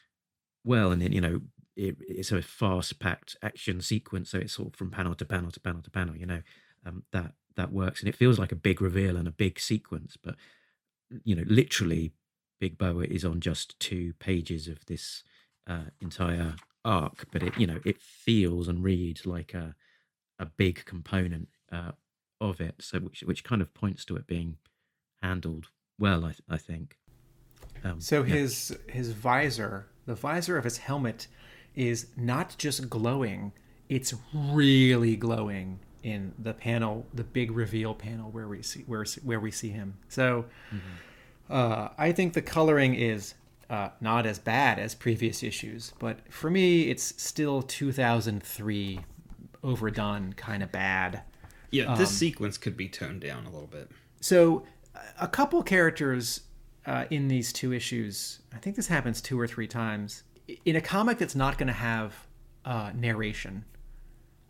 well 0.63 0.91
and 0.91 1.01
then 1.01 1.11
you 1.11 1.21
know 1.21 1.41
it, 1.75 1.95
it's 2.01 2.31
a 2.31 2.41
fast 2.41 2.99
packed 2.99 3.37
action 3.41 3.81
sequence 3.81 4.31
so 4.31 4.37
it's 4.39 4.53
sort 4.53 4.69
of 4.69 4.75
from 4.75 4.91
panel 4.91 5.15
to 5.15 5.25
panel 5.25 5.51
to 5.51 5.59
panel 5.59 5.81
to 5.81 5.91
panel 5.91 6.15
you 6.17 6.25
know 6.25 6.41
um, 6.85 7.03
that 7.11 7.33
that 7.55 7.71
works 7.71 8.01
and 8.01 8.09
it 8.09 8.15
feels 8.15 8.39
like 8.39 8.51
a 8.51 8.55
big 8.57 8.81
reveal 8.81 9.17
and 9.17 9.27
a 9.27 9.31
big 9.31 9.59
sequence 9.59 10.17
but 10.21 10.35
you 11.23 11.35
know 11.35 11.43
literally 11.47 12.11
big 12.59 12.77
boa 12.77 13.03
is 13.03 13.23
on 13.23 13.39
just 13.39 13.79
two 13.79 14.13
pages 14.19 14.67
of 14.67 14.85
this 14.87 15.23
uh, 15.67 15.85
entire 16.01 16.55
arc 16.85 17.25
but 17.31 17.43
it 17.43 17.57
you 17.57 17.67
know 17.67 17.79
it 17.85 17.99
feels 18.01 18.67
and 18.67 18.83
reads 18.83 19.25
like 19.25 19.53
a 19.53 19.75
a 20.39 20.45
big 20.45 20.85
component 20.85 21.49
uh, 21.71 21.91
of 22.39 22.61
it 22.61 22.75
so 22.79 22.99
which 22.99 23.21
which 23.21 23.43
kind 23.43 23.61
of 23.61 23.73
points 23.73 24.05
to 24.05 24.15
it 24.15 24.27
being 24.27 24.57
handled 25.21 25.67
well 25.99 26.23
i, 26.23 26.29
th- 26.29 26.43
I 26.49 26.57
think 26.57 26.97
um, 27.83 27.99
So 27.99 28.23
yeah. 28.23 28.35
his 28.35 28.77
his 28.87 29.11
visor, 29.11 29.87
the 30.05 30.15
visor 30.15 30.57
of 30.57 30.63
his 30.63 30.77
helmet, 30.77 31.27
is 31.75 32.07
not 32.15 32.55
just 32.57 32.89
glowing; 32.89 33.53
it's 33.89 34.13
really 34.33 35.15
glowing 35.15 35.79
in 36.03 36.33
the 36.39 36.53
panel, 36.53 37.05
the 37.13 37.23
big 37.23 37.51
reveal 37.51 37.93
panel 37.93 38.31
where 38.31 38.47
we 38.47 38.61
see 38.61 38.81
where 38.81 39.05
where 39.23 39.39
we 39.39 39.51
see 39.51 39.69
him. 39.69 39.97
So, 40.09 40.45
uh, 41.49 41.89
I 41.97 42.11
think 42.11 42.33
the 42.33 42.41
coloring 42.41 42.95
is 42.95 43.35
uh, 43.69 43.89
not 43.99 44.25
as 44.25 44.39
bad 44.39 44.79
as 44.79 44.95
previous 44.95 45.43
issues, 45.43 45.93
but 45.99 46.19
for 46.31 46.49
me, 46.49 46.89
it's 46.89 47.21
still 47.21 47.61
2003 47.61 48.99
overdone, 49.63 50.33
kind 50.33 50.63
of 50.63 50.71
bad. 50.71 51.21
Yeah, 51.71 51.95
this 51.95 52.09
Um, 52.09 52.15
sequence 52.15 52.57
could 52.57 52.77
be 52.77 52.87
toned 52.87 53.21
down 53.21 53.45
a 53.45 53.49
little 53.49 53.67
bit. 53.67 53.91
So, 54.21 54.65
a 55.19 55.27
couple 55.27 55.61
characters 55.63 56.41
uh, 56.85 57.05
in 57.09 57.27
these 57.27 57.51
two 57.51 57.73
issues, 57.73 58.39
I 58.53 58.57
think 58.57 58.75
this 58.77 58.87
happens 58.87 59.21
two 59.21 59.39
or 59.39 59.47
three 59.47 59.67
times. 59.67 60.23
In 60.63 60.75
a 60.77 60.81
comic 60.81 61.17
that's 61.17 61.35
not 61.35 61.57
going 61.57 61.67
to 61.67 61.73
have 61.73 62.25
uh, 62.63 62.91
narration, 62.95 63.65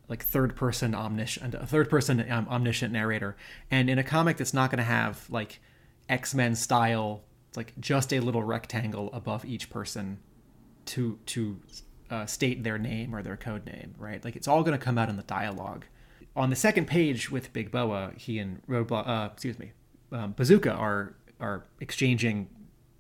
like 0.08 0.24
third 0.24 0.56
person 0.56 0.94
omniscient, 0.94 1.56
a 1.56 1.66
third 1.66 1.90
person 1.90 2.24
um, 2.32 2.48
omniscient 2.50 2.94
narrator, 2.94 3.36
and 3.72 3.90
in 3.90 3.98
a 3.98 4.04
comic 4.04 4.38
that's 4.38 4.54
not 4.54 4.70
going 4.70 4.78
to 4.78 4.84
have 4.84 5.28
like 5.30 5.60
X 6.08 6.36
Men 6.36 6.56
style, 6.56 7.24
like 7.58 7.74
just 7.80 8.14
a 8.14 8.20
little 8.20 8.44
rectangle 8.44 9.10
above 9.12 9.44
each 9.44 9.70
person 9.70 10.20
to 10.86 11.20
to 11.26 11.60
uh, 12.10 12.26
state 12.26 12.64
their 12.64 12.78
name 12.78 13.14
or 13.14 13.22
their 13.22 13.36
code 13.36 13.66
name, 13.66 13.94
right? 13.98 14.24
Like 14.24 14.36
it's 14.36 14.48
all 14.48 14.64
going 14.64 14.78
to 14.78 14.84
come 14.84 14.98
out 14.98 15.10
in 15.10 15.18
the 15.18 15.24
dialogue. 15.24 15.86
On 16.36 16.50
the 16.50 16.56
second 16.56 16.88
page 16.88 17.32
with 17.32 17.52
Big 17.52 17.72
Boa, 17.72 18.12
he 18.16 18.40
and 18.40 18.62
Roadblock, 18.68 19.08
uh, 19.08 19.30
excuse 19.34 19.58
me, 19.60 19.72
um, 20.12 20.34
Bazooka 20.38 20.72
are 20.72 21.16
are 21.40 21.66
exchanging 21.82 22.48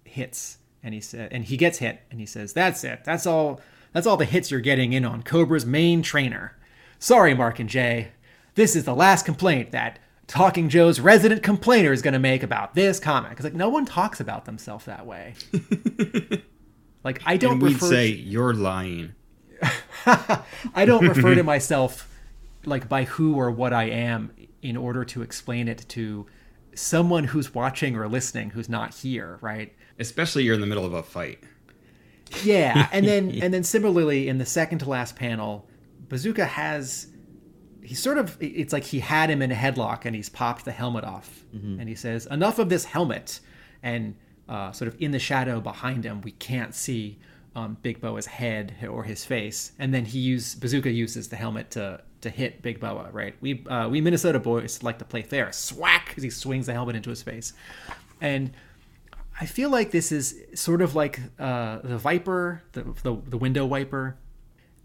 hits, 0.03 0.57
and 0.83 0.93
he 0.93 0.99
said, 0.99 1.31
and 1.31 1.45
he 1.45 1.55
gets 1.55 1.77
hit, 1.77 2.01
and 2.11 2.19
he 2.19 2.25
says, 2.25 2.53
"That's 2.53 2.83
it. 2.83 3.03
That's 3.05 3.25
all. 3.25 3.61
That's 3.93 4.07
all 4.07 4.17
the 4.17 4.25
hits 4.25 4.51
you're 4.51 4.59
getting 4.59 4.91
in 4.91 5.05
on 5.05 5.23
Cobra's 5.23 5.65
main 5.65 6.01
trainer." 6.01 6.57
Sorry, 6.99 7.33
Mark 7.33 7.59
and 7.59 7.69
Jay. 7.69 8.09
This 8.55 8.75
is 8.75 8.85
the 8.85 8.95
last 8.95 9.23
complaint 9.23 9.71
that 9.71 9.99
Talking 10.27 10.67
Joe's 10.67 10.99
resident 10.99 11.41
complainer 11.41 11.93
is 11.93 12.01
going 12.01 12.13
to 12.13 12.19
make 12.19 12.43
about 12.43 12.75
this 12.75 12.99
comic. 12.99 13.31
Because 13.31 13.45
like 13.45 13.53
no 13.53 13.69
one 13.69 13.85
talks 13.85 14.19
about 14.19 14.45
themselves 14.45 14.85
that 14.85 15.05
way. 15.05 15.35
like 17.03 17.21
I 17.25 17.37
don't 17.37 17.53
and 17.53 17.61
we'd 17.61 17.73
refer 17.73 17.89
say 17.89 18.07
you're 18.07 18.53
lying. 18.53 19.13
I 20.05 20.85
don't 20.85 21.07
refer 21.07 21.35
to 21.35 21.43
myself 21.43 22.13
like 22.65 22.89
by 22.89 23.05
who 23.05 23.35
or 23.35 23.49
what 23.49 23.73
I 23.73 23.85
am 23.85 24.31
in 24.61 24.75
order 24.75 25.05
to 25.05 25.21
explain 25.21 25.67
it 25.67 25.85
to 25.89 26.27
someone 26.75 27.23
who's 27.23 27.53
watching 27.53 27.95
or 27.95 28.07
listening 28.07 28.51
who's 28.51 28.69
not 28.69 28.93
here, 28.93 29.39
right? 29.41 29.73
Especially 29.99 30.43
you're 30.43 30.55
in 30.55 30.61
the 30.61 30.67
middle 30.67 30.85
of 30.85 30.93
a 30.93 31.03
fight. 31.03 31.39
Yeah, 32.43 32.89
and 32.91 33.07
then 33.07 33.31
and 33.41 33.53
then 33.53 33.63
similarly 33.63 34.27
in 34.27 34.37
the 34.37 34.45
second 34.45 34.79
to 34.79 34.89
last 34.89 35.15
panel, 35.15 35.67
Bazooka 36.09 36.45
has 36.45 37.07
he's 37.87 37.99
sort 37.99 38.17
of 38.17 38.37
it's 38.41 38.73
like 38.73 38.83
he 38.83 38.99
had 38.99 39.29
him 39.29 39.41
in 39.41 39.51
a 39.51 39.55
headlock 39.55 40.03
and 40.05 40.15
he's 40.15 40.29
popped 40.29 40.65
the 40.65 40.71
helmet 40.71 41.03
off. 41.03 41.43
Mm-hmm. 41.55 41.79
and 41.79 41.87
he 41.87 41.95
says 41.95 42.25
enough 42.25 42.59
of 42.59 42.67
this 42.69 42.85
helmet. 42.85 43.39
And 43.81 44.15
uh, 44.49 44.71
sort 44.71 44.87
of 44.89 45.01
in 45.01 45.11
the 45.11 45.19
shadow 45.19 45.61
behind 45.61 46.03
him 46.03 46.21
we 46.21 46.31
can't 46.31 46.75
see 46.75 47.19
um, 47.55 47.77
big 47.81 48.01
boa's 48.01 48.25
head 48.25 48.75
or 48.89 49.03
his 49.03 49.23
face. 49.25 49.71
And 49.79 49.93
then 49.93 50.05
he 50.05 50.19
use 50.19 50.55
bazooka 50.55 50.91
uses 50.91 51.29
the 51.29 51.37
helmet 51.37 51.71
to 51.71 52.01
to 52.21 52.29
hit 52.29 52.61
big 52.61 52.79
boa 52.79 53.09
right? 53.11 53.35
We 53.39 53.65
uh, 53.67 53.87
we 53.89 54.01
minnesota 54.01 54.39
boys 54.39 54.83
like 54.83 54.99
to 54.99 55.05
play 55.05 55.21
fair. 55.21 55.51
Swack! 55.53 56.13
As 56.17 56.23
he 56.23 56.29
swings 56.29 56.65
the 56.65 56.73
helmet 56.73 56.95
into 56.95 57.09
his 57.09 57.23
face. 57.23 57.53
And 58.19 58.51
I 59.39 59.45
feel 59.45 59.69
like 59.69 59.91
this 59.91 60.11
is 60.11 60.35
sort 60.55 60.81
of 60.81 60.95
like 60.95 61.19
uh, 61.39 61.79
the 61.83 61.97
Viper, 61.97 62.63
the, 62.73 62.83
the 63.03 63.15
the 63.33 63.37
window 63.37 63.65
wiper. 63.65 64.17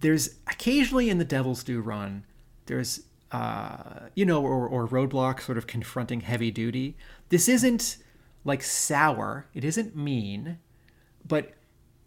There's 0.01 0.37
occasionally 0.47 1.09
in 1.09 1.19
the 1.19 1.25
Devil's 1.25 1.65
Due 1.65 1.81
run, 1.81 2.25
there's 2.73 3.03
uh, 3.31 4.09
you 4.15 4.25
know, 4.25 4.43
or, 4.43 4.67
or 4.67 4.87
roadblock 4.87 5.41
sort 5.41 5.59
of 5.59 5.67
confronting 5.67 6.21
heavy 6.21 6.51
duty. 6.51 6.97
This 7.31 7.49
isn't 7.49 7.97
like 8.45 8.63
sour. 8.63 9.47
It 9.55 9.65
isn't 9.65 9.97
mean, 9.97 10.59
but 11.27 11.53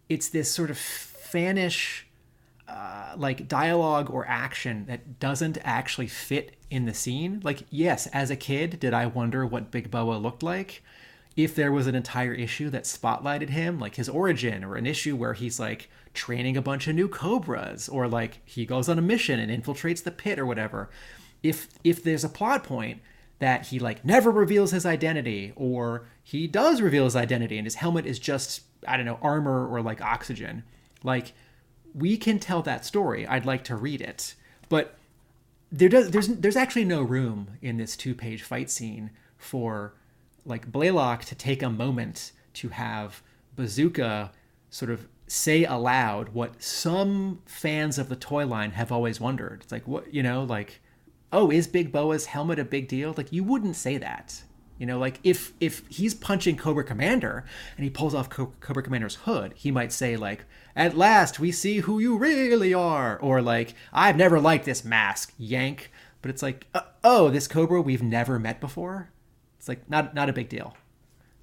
it's 0.08 0.28
this 0.28 0.50
sort 0.50 0.70
of 0.70 0.76
fanish 0.76 2.02
uh, 2.68 3.14
like 3.16 3.48
dialogue 3.48 4.10
or 4.10 4.26
action 4.26 4.86
that 4.86 5.18
doesn't 5.18 5.58
actually 5.64 6.06
fit 6.06 6.56
in 6.70 6.84
the 6.84 6.94
scene. 6.94 7.40
Like, 7.42 7.64
yes, 7.70 8.06
as 8.08 8.30
a 8.30 8.36
kid, 8.36 8.78
did 8.78 8.94
I 8.94 9.06
wonder 9.06 9.44
what 9.44 9.70
Big 9.70 9.90
Boa 9.90 10.16
looked 10.16 10.42
like? 10.42 10.82
If 11.36 11.54
there 11.54 11.72
was 11.72 11.86
an 11.86 11.94
entire 11.94 12.32
issue 12.32 12.70
that 12.70 12.84
spotlighted 12.84 13.50
him, 13.50 13.78
like 13.78 13.96
his 13.96 14.08
origin, 14.08 14.64
or 14.64 14.76
an 14.76 14.86
issue 14.86 15.16
where 15.16 15.34
he's 15.34 15.60
like 15.60 15.90
training 16.16 16.56
a 16.56 16.62
bunch 16.62 16.88
of 16.88 16.96
new 16.96 17.08
cobras, 17.08 17.88
or 17.88 18.08
like 18.08 18.40
he 18.44 18.66
goes 18.66 18.88
on 18.88 18.98
a 18.98 19.02
mission 19.02 19.38
and 19.38 19.50
infiltrates 19.50 20.02
the 20.02 20.10
pit 20.10 20.38
or 20.38 20.46
whatever. 20.46 20.90
If 21.42 21.68
if 21.84 22.02
there's 22.02 22.24
a 22.24 22.28
plot 22.28 22.64
point 22.64 23.00
that 23.38 23.66
he 23.66 23.78
like 23.78 24.04
never 24.04 24.30
reveals 24.30 24.72
his 24.72 24.84
identity, 24.84 25.52
or 25.54 26.06
he 26.24 26.48
does 26.48 26.80
reveal 26.80 27.04
his 27.04 27.14
identity 27.14 27.58
and 27.58 27.66
his 27.66 27.76
helmet 27.76 28.06
is 28.06 28.18
just 28.18 28.62
I 28.88 28.96
don't 28.96 29.06
know 29.06 29.18
armor 29.22 29.68
or 29.68 29.80
like 29.82 30.00
oxygen, 30.00 30.64
like 31.04 31.32
we 31.94 32.16
can 32.16 32.38
tell 32.38 32.62
that 32.62 32.84
story. 32.84 33.26
I'd 33.26 33.46
like 33.46 33.62
to 33.64 33.76
read 33.76 34.00
it, 34.00 34.34
but 34.68 34.96
there 35.70 35.88
does 35.88 36.10
there's 36.10 36.28
there's 36.28 36.56
actually 36.56 36.84
no 36.84 37.02
room 37.02 37.58
in 37.60 37.76
this 37.76 37.96
two 37.96 38.14
page 38.14 38.42
fight 38.42 38.70
scene 38.70 39.10
for 39.36 39.94
like 40.44 40.70
Blaylock 40.70 41.24
to 41.26 41.34
take 41.34 41.62
a 41.62 41.70
moment 41.70 42.32
to 42.54 42.70
have 42.70 43.22
Bazooka 43.54 44.32
sort 44.70 44.90
of 44.90 45.08
say 45.26 45.64
aloud 45.64 46.30
what 46.30 46.62
some 46.62 47.40
fans 47.46 47.98
of 47.98 48.08
the 48.08 48.16
toy 48.16 48.46
line 48.46 48.72
have 48.72 48.92
always 48.92 49.20
wondered. 49.20 49.62
It's 49.62 49.72
like 49.72 49.86
what 49.86 50.12
you 50.12 50.22
know, 50.22 50.44
like, 50.44 50.80
oh, 51.32 51.50
is 51.50 51.66
Big 51.66 51.92
Boa's 51.92 52.26
helmet 52.26 52.58
a 52.58 52.64
big 52.64 52.88
deal? 52.88 53.14
Like 53.16 53.32
you 53.32 53.44
wouldn't 53.44 53.76
say 53.76 53.96
that. 53.98 54.42
You 54.78 54.86
know, 54.86 54.98
like 54.98 55.20
if 55.24 55.52
if 55.58 55.82
he's 55.88 56.14
punching 56.14 56.56
Cobra 56.56 56.84
Commander 56.84 57.44
and 57.76 57.84
he 57.84 57.90
pulls 57.90 58.14
off 58.14 58.28
Co- 58.28 58.52
Cobra 58.60 58.82
Commander's 58.82 59.14
hood, 59.16 59.54
he 59.56 59.70
might 59.70 59.92
say 59.92 60.16
like, 60.16 60.44
"At 60.74 60.96
last 60.96 61.40
we 61.40 61.50
see 61.50 61.78
who 61.78 61.98
you 61.98 62.18
really 62.18 62.74
are," 62.74 63.18
or 63.18 63.40
like, 63.40 63.74
"I've 63.92 64.16
never 64.16 64.38
liked 64.38 64.66
this 64.66 64.84
mask, 64.84 65.32
yank." 65.38 65.90
But 66.20 66.30
it's 66.30 66.42
like, 66.42 66.66
uh, 66.74 66.82
oh, 67.02 67.30
this 67.30 67.48
Cobra 67.48 67.80
we've 67.80 68.02
never 68.02 68.38
met 68.38 68.60
before. 68.60 69.10
It's 69.58 69.68
like 69.68 69.88
not 69.88 70.14
not 70.14 70.28
a 70.28 70.34
big 70.34 70.50
deal. 70.50 70.76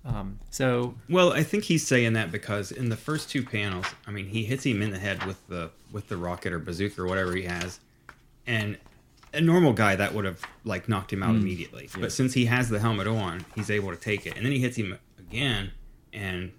Um, 0.06 0.40
so 0.50 0.96
Well, 1.10 1.32
I 1.32 1.44
think 1.44 1.64
he's 1.64 1.86
saying 1.86 2.14
that 2.14 2.32
because 2.32 2.72
in 2.72 2.90
the 2.90 2.98
first 2.98 3.30
two 3.30 3.44
panels, 3.44 3.86
I 4.06 4.12
mean, 4.12 4.28
he 4.28 4.44
hits 4.44 4.66
him 4.66 4.82
in 4.82 4.92
the 4.92 5.00
head 5.00 5.26
with 5.26 5.46
the 5.48 5.72
with 5.92 6.10
the 6.10 6.18
rocket 6.18 6.52
or 6.54 6.60
bazooka 6.60 7.02
or 7.02 7.08
whatever 7.08 7.34
he 7.34 7.44
has, 7.44 7.80
and 8.46 8.78
a 9.34 9.42
normal 9.42 9.74
guy 9.74 9.96
that 9.96 10.14
would 10.14 10.26
have 10.26 10.42
like 10.66 10.90
knocked 10.90 11.12
him 11.14 11.24
out 11.24 11.36
immediately. 11.36 11.90
But 12.00 12.12
since 12.12 12.34
he 12.34 12.46
has 12.46 12.70
the 12.70 12.80
helmet 12.80 13.08
on, 13.08 13.46
he's 13.56 13.72
able 13.72 13.92
to 13.92 13.96
take 13.98 14.26
it, 14.26 14.36
and 14.36 14.46
then 14.46 14.52
he 14.52 14.60
hits 14.60 14.76
him 14.76 14.98
again, 15.18 15.72
and 16.12 16.52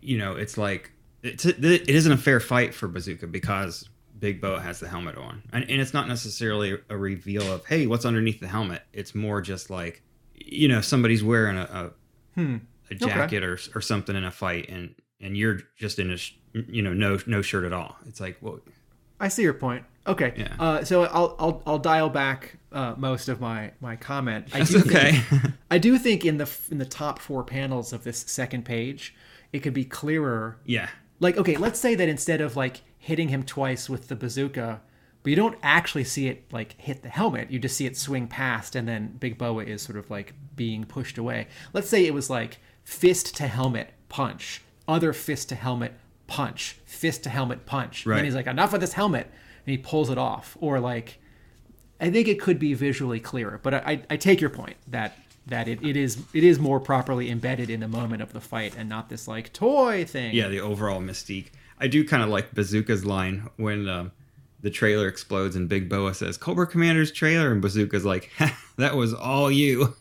you 0.00 0.18
know, 0.18 0.36
it's 0.36 0.58
like 0.58 0.92
it's, 1.22 1.44
it 1.44 1.88
isn't 1.88 2.12
a 2.12 2.16
fair 2.16 2.40
fight 2.40 2.74
for 2.74 2.86
bazooka 2.86 3.26
because 3.26 3.88
Big 4.18 4.40
Boa 4.40 4.60
has 4.60 4.80
the 4.80 4.88
helmet 4.88 5.16
on, 5.16 5.42
and, 5.52 5.64
and 5.68 5.80
it's 5.80 5.94
not 5.94 6.06
necessarily 6.06 6.78
a 6.88 6.96
reveal 6.96 7.50
of 7.50 7.64
hey, 7.66 7.86
what's 7.86 8.04
underneath 8.04 8.40
the 8.40 8.48
helmet. 8.48 8.82
It's 8.92 9.14
more 9.14 9.40
just 9.40 9.70
like 9.70 10.02
you 10.34 10.68
know, 10.68 10.80
somebody's 10.80 11.24
wearing 11.24 11.56
a, 11.56 11.92
a 12.36 12.40
a 12.90 12.94
jacket 12.94 13.42
or 13.44 13.58
or 13.74 13.80
something 13.80 14.16
in 14.16 14.24
a 14.24 14.30
fight, 14.30 14.68
and 14.68 14.94
and 15.20 15.36
you're 15.36 15.60
just 15.76 15.98
in 15.98 16.10
a 16.10 16.16
sh- 16.16 16.34
you 16.52 16.82
know 16.82 16.92
no 16.92 17.18
no 17.26 17.42
shirt 17.42 17.64
at 17.64 17.72
all. 17.72 17.96
It's 18.06 18.20
like 18.20 18.38
well, 18.40 18.60
I 19.18 19.28
see 19.28 19.42
your 19.42 19.54
point. 19.54 19.84
Okay. 20.06 20.32
Yeah. 20.36 20.54
Uh, 20.58 20.84
so 20.84 21.04
I'll 21.04 21.36
I'll 21.38 21.62
I'll 21.66 21.78
dial 21.78 22.08
back 22.08 22.56
uh, 22.72 22.94
most 22.96 23.28
of 23.28 23.40
my 23.40 23.72
my 23.80 23.96
comment. 23.96 24.48
I 24.52 24.58
That's 24.58 24.70
do 24.70 24.78
okay. 24.80 25.12
Think, 25.18 25.42
I 25.70 25.78
do 25.78 25.98
think 25.98 26.24
in 26.24 26.38
the 26.38 26.50
in 26.70 26.78
the 26.78 26.86
top 26.86 27.18
four 27.18 27.44
panels 27.44 27.92
of 27.92 28.02
this 28.04 28.18
second 28.18 28.64
page, 28.64 29.14
it 29.52 29.60
could 29.60 29.74
be 29.74 29.84
clearer. 29.84 30.58
yeah, 30.64 30.88
Like 31.20 31.36
okay, 31.36 31.56
let's 31.56 31.78
say 31.78 31.94
that 31.94 32.08
instead 32.08 32.40
of 32.40 32.56
like 32.56 32.80
hitting 32.98 33.28
him 33.28 33.42
twice 33.44 33.88
with 33.88 34.08
the 34.08 34.16
bazooka, 34.16 34.80
but 35.22 35.30
you 35.30 35.36
don't 35.36 35.58
actually 35.62 36.04
see 36.04 36.28
it 36.28 36.50
like 36.50 36.80
hit 36.80 37.02
the 37.02 37.08
helmet. 37.10 37.50
You 37.50 37.58
just 37.58 37.76
see 37.76 37.86
it 37.86 37.96
swing 37.96 38.26
past, 38.26 38.74
and 38.74 38.88
then 38.88 39.16
Big 39.20 39.36
Boa 39.36 39.64
is 39.64 39.82
sort 39.82 39.98
of 39.98 40.10
like 40.10 40.32
being 40.56 40.84
pushed 40.84 41.18
away. 41.18 41.46
Let's 41.74 41.90
say 41.90 42.06
it 42.06 42.14
was 42.14 42.30
like 42.30 42.58
fist 42.90 43.36
to 43.36 43.46
helmet 43.46 43.90
punch, 44.08 44.62
other 44.88 45.12
fist 45.12 45.48
to 45.50 45.54
helmet 45.54 45.92
punch, 46.26 46.76
fist 46.84 47.22
to 47.22 47.30
helmet 47.30 47.64
punch. 47.64 48.04
And 48.04 48.10
Right. 48.10 48.16
then 48.16 48.24
he's 48.24 48.34
like, 48.34 48.48
enough 48.48 48.74
of 48.74 48.80
this 48.80 48.94
helmet, 48.94 49.26
and 49.64 49.70
he 49.70 49.78
pulls 49.78 50.10
it 50.10 50.18
off. 50.18 50.56
Or 50.60 50.80
like, 50.80 51.18
I 52.00 52.10
think 52.10 52.26
it 52.26 52.40
could 52.40 52.58
be 52.58 52.74
visually 52.74 53.20
clearer. 53.20 53.60
But 53.62 53.74
I, 53.74 53.78
I, 53.86 54.02
I 54.10 54.16
take 54.16 54.40
your 54.40 54.50
point 54.50 54.76
that 54.88 55.16
that 55.46 55.68
it, 55.68 55.82
it 55.84 55.96
is 55.96 56.18
it 56.34 56.44
is 56.44 56.58
more 56.58 56.80
properly 56.80 57.30
embedded 57.30 57.70
in 57.70 57.80
the 57.80 57.88
moment 57.88 58.22
of 58.22 58.32
the 58.32 58.40
fight 58.40 58.74
and 58.76 58.88
not 58.88 59.08
this 59.08 59.26
like 59.28 59.52
toy 59.52 60.04
thing. 60.04 60.34
yeah. 60.34 60.48
The 60.48 60.60
overall 60.60 61.00
mystique. 61.00 61.46
I 61.78 61.86
do 61.86 62.04
kind 62.04 62.22
of 62.22 62.28
like 62.28 62.52
Bazooka's 62.54 63.04
line 63.06 63.48
when 63.56 63.88
um, 63.88 64.12
the 64.60 64.70
trailer 64.70 65.06
explodes 65.08 65.56
and 65.56 65.68
Big 65.68 65.88
Boa 65.88 66.12
says 66.14 66.36
Cobra 66.36 66.66
Commander's 66.66 67.10
trailer, 67.12 67.52
and 67.52 67.62
Bazooka's 67.62 68.04
like, 68.04 68.30
"That 68.76 68.96
was 68.96 69.14
all 69.14 69.48
you." 69.50 69.94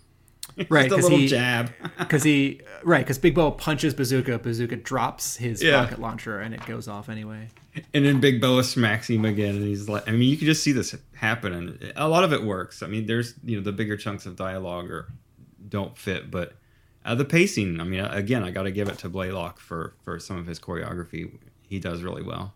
right. 0.69 0.89
Just 0.89 0.93
a 0.93 0.95
Because 0.95 1.03
little 1.03 1.17
he 1.19 1.27
jab. 1.27 1.71
because 1.99 2.23
he 2.23 2.61
right 2.83 2.99
because 3.05 3.17
Big 3.17 3.35
Boa 3.35 3.51
punches 3.51 3.93
Bazooka. 3.93 4.39
Bazooka 4.39 4.75
drops 4.77 5.37
his 5.37 5.61
Yeah. 5.63 5.75
rocket 5.81 5.99
launcher 5.99 6.39
and 6.39 6.53
it 6.53 6.65
goes 6.65 6.87
off 6.87 7.09
anyway. 7.09 7.49
And 7.93 8.05
then 8.05 8.19
Big 8.19 8.41
Boa 8.41 8.63
smacks 8.63 9.09
him 9.09 9.23
again, 9.25 9.55
and 9.55 9.63
he's 9.63 9.87
like, 9.87 10.07
I 10.07 10.11
mean, 10.11 10.29
you 10.29 10.35
can 10.37 10.47
just 10.47 10.63
see 10.63 10.71
this 10.71 10.95
happening. 11.15 11.77
A 11.95 12.09
lot 12.09 12.23
of 12.23 12.33
it 12.33 12.43
works. 12.43 12.81
I 12.83 12.87
mean, 12.87 13.05
there's, 13.05 13.35
you 13.43 13.55
know, 13.57 13.63
the 13.63 13.71
bigger 13.71 13.95
chunks 13.95 14.25
of 14.25 14.35
dialogue 14.35 14.89
or 14.89 15.07
don't 15.69 15.95
fit, 15.97 16.29
but 16.31 16.53
uh, 17.05 17.15
the 17.15 17.23
pacing, 17.25 17.79
I 17.79 17.83
mean, 17.83 18.01
again, 18.01 18.43
I 18.43 18.49
got 18.51 18.63
to 18.63 18.71
give 18.71 18.89
it 18.89 18.97
to 18.99 19.07
Blaylock 19.09 19.59
for, 19.59 19.93
for 20.03 20.19
some 20.19 20.37
of 20.37 20.47
his 20.47 20.59
choreography. 20.59 21.31
He 21.61 21.79
does 21.79 22.01
really 22.01 22.23
well. 22.23 22.53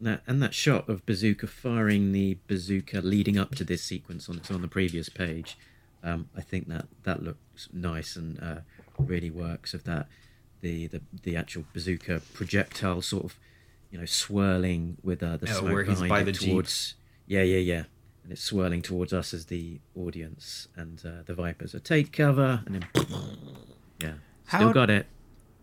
That, 0.00 0.22
and 0.26 0.42
that 0.42 0.52
shot 0.52 0.88
of 0.90 1.06
Bazooka 1.06 1.46
firing 1.46 2.12
the 2.12 2.36
bazooka 2.48 3.00
leading 3.00 3.38
up 3.38 3.54
to 3.54 3.64
this 3.64 3.82
sequence 3.82 4.28
on, 4.28 4.42
on 4.50 4.60
the 4.62 4.68
previous 4.68 5.08
page, 5.08 5.56
um, 6.02 6.28
I 6.36 6.42
think 6.42 6.68
that 6.68 6.86
that 7.04 7.22
looks 7.22 7.38
nice 7.72 8.16
and 8.16 8.42
uh, 8.42 8.58
really 8.98 9.30
works. 9.30 9.74
Of 9.74 9.84
that, 9.84 10.06
the, 10.60 10.86
the 10.88 11.00
the 11.22 11.36
actual 11.36 11.64
bazooka 11.72 12.20
projectile 12.34 13.02
sort 13.02 13.24
of, 13.24 13.38
you 13.90 13.98
know, 13.98 14.04
swirling 14.06 14.96
with 15.02 15.22
uh, 15.22 15.36
the 15.36 15.48
Oh, 15.50 15.60
smoke 15.60 15.86
behind 15.86 16.08
by 16.08 16.20
it 16.20 16.24
the 16.24 16.32
Jeep. 16.32 16.50
towards. 16.50 16.94
Yeah, 17.26 17.42
yeah, 17.42 17.58
yeah. 17.58 17.84
And 18.22 18.32
it's 18.32 18.42
swirling 18.42 18.82
towards 18.82 19.12
us 19.12 19.32
as 19.34 19.46
the 19.46 19.80
audience, 19.96 20.68
and 20.76 21.00
uh, 21.04 21.22
the 21.24 21.34
Vipers 21.34 21.74
are 21.74 21.80
take 21.80 22.12
cover, 22.12 22.62
and 22.66 22.74
then 22.76 22.86
yeah, 24.00 24.12
still 24.48 24.58
How- 24.68 24.72
got 24.72 24.90
it. 24.90 25.06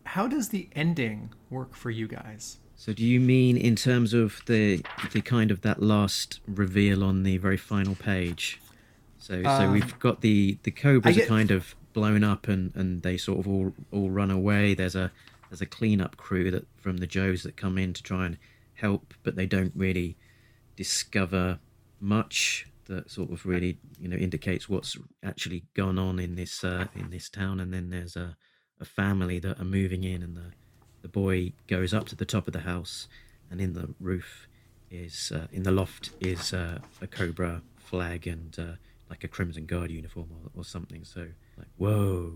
How 0.05 0.27
does 0.27 0.49
the 0.49 0.67
ending 0.73 1.29
work 1.49 1.75
for 1.75 1.89
you 1.89 2.07
guys? 2.09 2.57
So 2.75 2.91
do 2.91 3.05
you 3.05 3.19
mean 3.21 3.55
in 3.55 3.75
terms 3.77 4.13
of 4.13 4.41
the 4.47 4.83
the 5.13 5.21
kind 5.21 5.49
of 5.51 5.61
that 5.61 5.81
last 5.81 6.41
reveal 6.45 7.03
on 7.03 7.23
the 7.23 7.37
very 7.37 7.55
final 7.57 7.95
page? 7.95 8.59
So 9.19 9.41
so 9.43 9.49
Um, 9.49 9.71
we've 9.71 9.97
got 9.99 10.19
the 10.21 10.57
the 10.63 10.71
cobras 10.71 11.15
get- 11.15 11.25
are 11.25 11.27
kind 11.29 11.51
of 11.51 11.75
blown 11.93 12.23
up 12.23 12.47
and 12.47 12.75
and 12.75 13.03
they 13.03 13.17
sort 13.17 13.39
of 13.39 13.47
all 13.47 13.73
all 13.91 14.09
run 14.09 14.31
away. 14.31 14.73
There's 14.73 14.95
a 14.95 15.11
there's 15.49 15.61
a 15.61 15.65
cleanup 15.65 16.17
crew 16.17 16.51
that 16.51 16.67
from 16.77 16.97
the 16.97 17.07
Joes 17.07 17.43
that 17.43 17.55
come 17.55 17.77
in 17.77 17.93
to 17.93 18.03
try 18.03 18.25
and 18.25 18.37
help, 18.73 19.13
but 19.23 19.35
they 19.35 19.45
don't 19.45 19.71
really 19.75 20.17
discover 20.75 21.59
much 21.99 22.67
that 22.85 23.09
sort 23.09 23.31
of 23.31 23.45
really 23.45 23.77
you 23.99 24.09
know 24.09 24.17
indicates 24.17 24.67
what's 24.67 24.97
actually 25.23 25.63
gone 25.73 25.97
on 25.97 26.19
in 26.19 26.35
this 26.35 26.63
uh, 26.63 26.87
in 26.95 27.09
this 27.09 27.29
town. 27.29 27.59
And 27.59 27.73
then 27.73 27.89
there's 27.89 28.15
a 28.15 28.35
a 28.79 28.85
family 28.85 29.39
that 29.39 29.59
are 29.59 29.65
moving 29.65 30.03
in, 30.03 30.23
and 30.23 30.35
the 30.35 30.51
the 31.01 31.07
boy 31.07 31.53
goes 31.67 31.93
up 31.93 32.07
to 32.07 32.15
the 32.15 32.25
top 32.25 32.47
of 32.47 32.53
the 32.53 32.61
house, 32.61 33.07
and 33.49 33.61
in 33.61 33.73
the 33.73 33.93
roof 33.99 34.47
is 34.89 35.31
uh, 35.33 35.47
in 35.51 35.63
the 35.63 35.71
loft 35.71 36.11
is 36.19 36.53
uh, 36.53 36.79
a 37.01 37.07
cobra 37.07 37.61
flag 37.77 38.27
and 38.27 38.57
uh, 38.59 38.75
like 39.09 39.23
a 39.23 39.27
crimson 39.27 39.65
guard 39.65 39.91
uniform 39.91 40.29
or, 40.31 40.61
or 40.61 40.63
something. 40.63 41.03
So 41.03 41.27
like 41.57 41.67
whoa, 41.77 42.33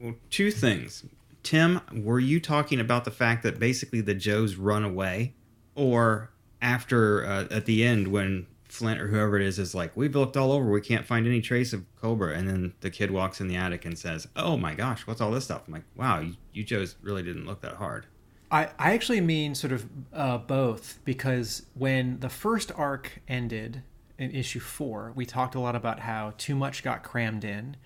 Well, 0.00 0.14
two 0.30 0.50
things. 0.50 1.04
Tim, 1.42 1.80
were 1.92 2.20
you 2.20 2.40
talking 2.40 2.80
about 2.80 3.04
the 3.04 3.10
fact 3.10 3.42
that 3.44 3.58
basically 3.58 4.00
the 4.00 4.14
Joes 4.14 4.56
run 4.56 4.84
away? 4.84 5.34
Or 5.74 6.30
after, 6.60 7.24
uh, 7.24 7.46
at 7.50 7.66
the 7.66 7.84
end, 7.84 8.08
when 8.08 8.46
Flint 8.64 9.00
or 9.00 9.06
whoever 9.06 9.36
it 9.36 9.46
is 9.46 9.58
is 9.58 9.74
like, 9.74 9.96
we've 9.96 10.14
looked 10.14 10.36
all 10.36 10.52
over, 10.52 10.70
we 10.70 10.80
can't 10.80 11.06
find 11.06 11.26
any 11.26 11.40
trace 11.40 11.72
of 11.72 11.84
Cobra, 11.96 12.34
and 12.34 12.48
then 12.48 12.74
the 12.80 12.90
kid 12.90 13.10
walks 13.10 13.40
in 13.40 13.48
the 13.48 13.56
attic 13.56 13.84
and 13.84 13.98
says, 13.98 14.28
"Oh 14.36 14.56
my 14.56 14.74
gosh, 14.74 15.06
what's 15.06 15.20
all 15.20 15.30
this 15.30 15.44
stuff?" 15.44 15.62
I'm 15.66 15.74
like, 15.74 15.84
"Wow, 15.96 16.20
you, 16.20 16.34
you 16.52 16.64
Joes 16.64 16.96
really 17.02 17.22
didn't 17.22 17.46
look 17.46 17.62
that 17.62 17.74
hard." 17.74 18.06
I, 18.50 18.68
I 18.78 18.92
actually 18.92 19.20
mean 19.20 19.54
sort 19.54 19.72
of 19.72 19.86
uh, 20.12 20.38
both 20.38 20.98
because 21.04 21.66
when 21.74 22.20
the 22.20 22.28
first 22.28 22.72
arc 22.74 23.20
ended 23.28 23.82
in 24.18 24.30
issue 24.32 24.60
four, 24.60 25.12
we 25.14 25.26
talked 25.26 25.54
a 25.54 25.60
lot 25.60 25.76
about 25.76 26.00
how 26.00 26.34
too 26.38 26.54
much 26.54 26.82
got 26.82 27.02
crammed 27.02 27.44
in, 27.44 27.76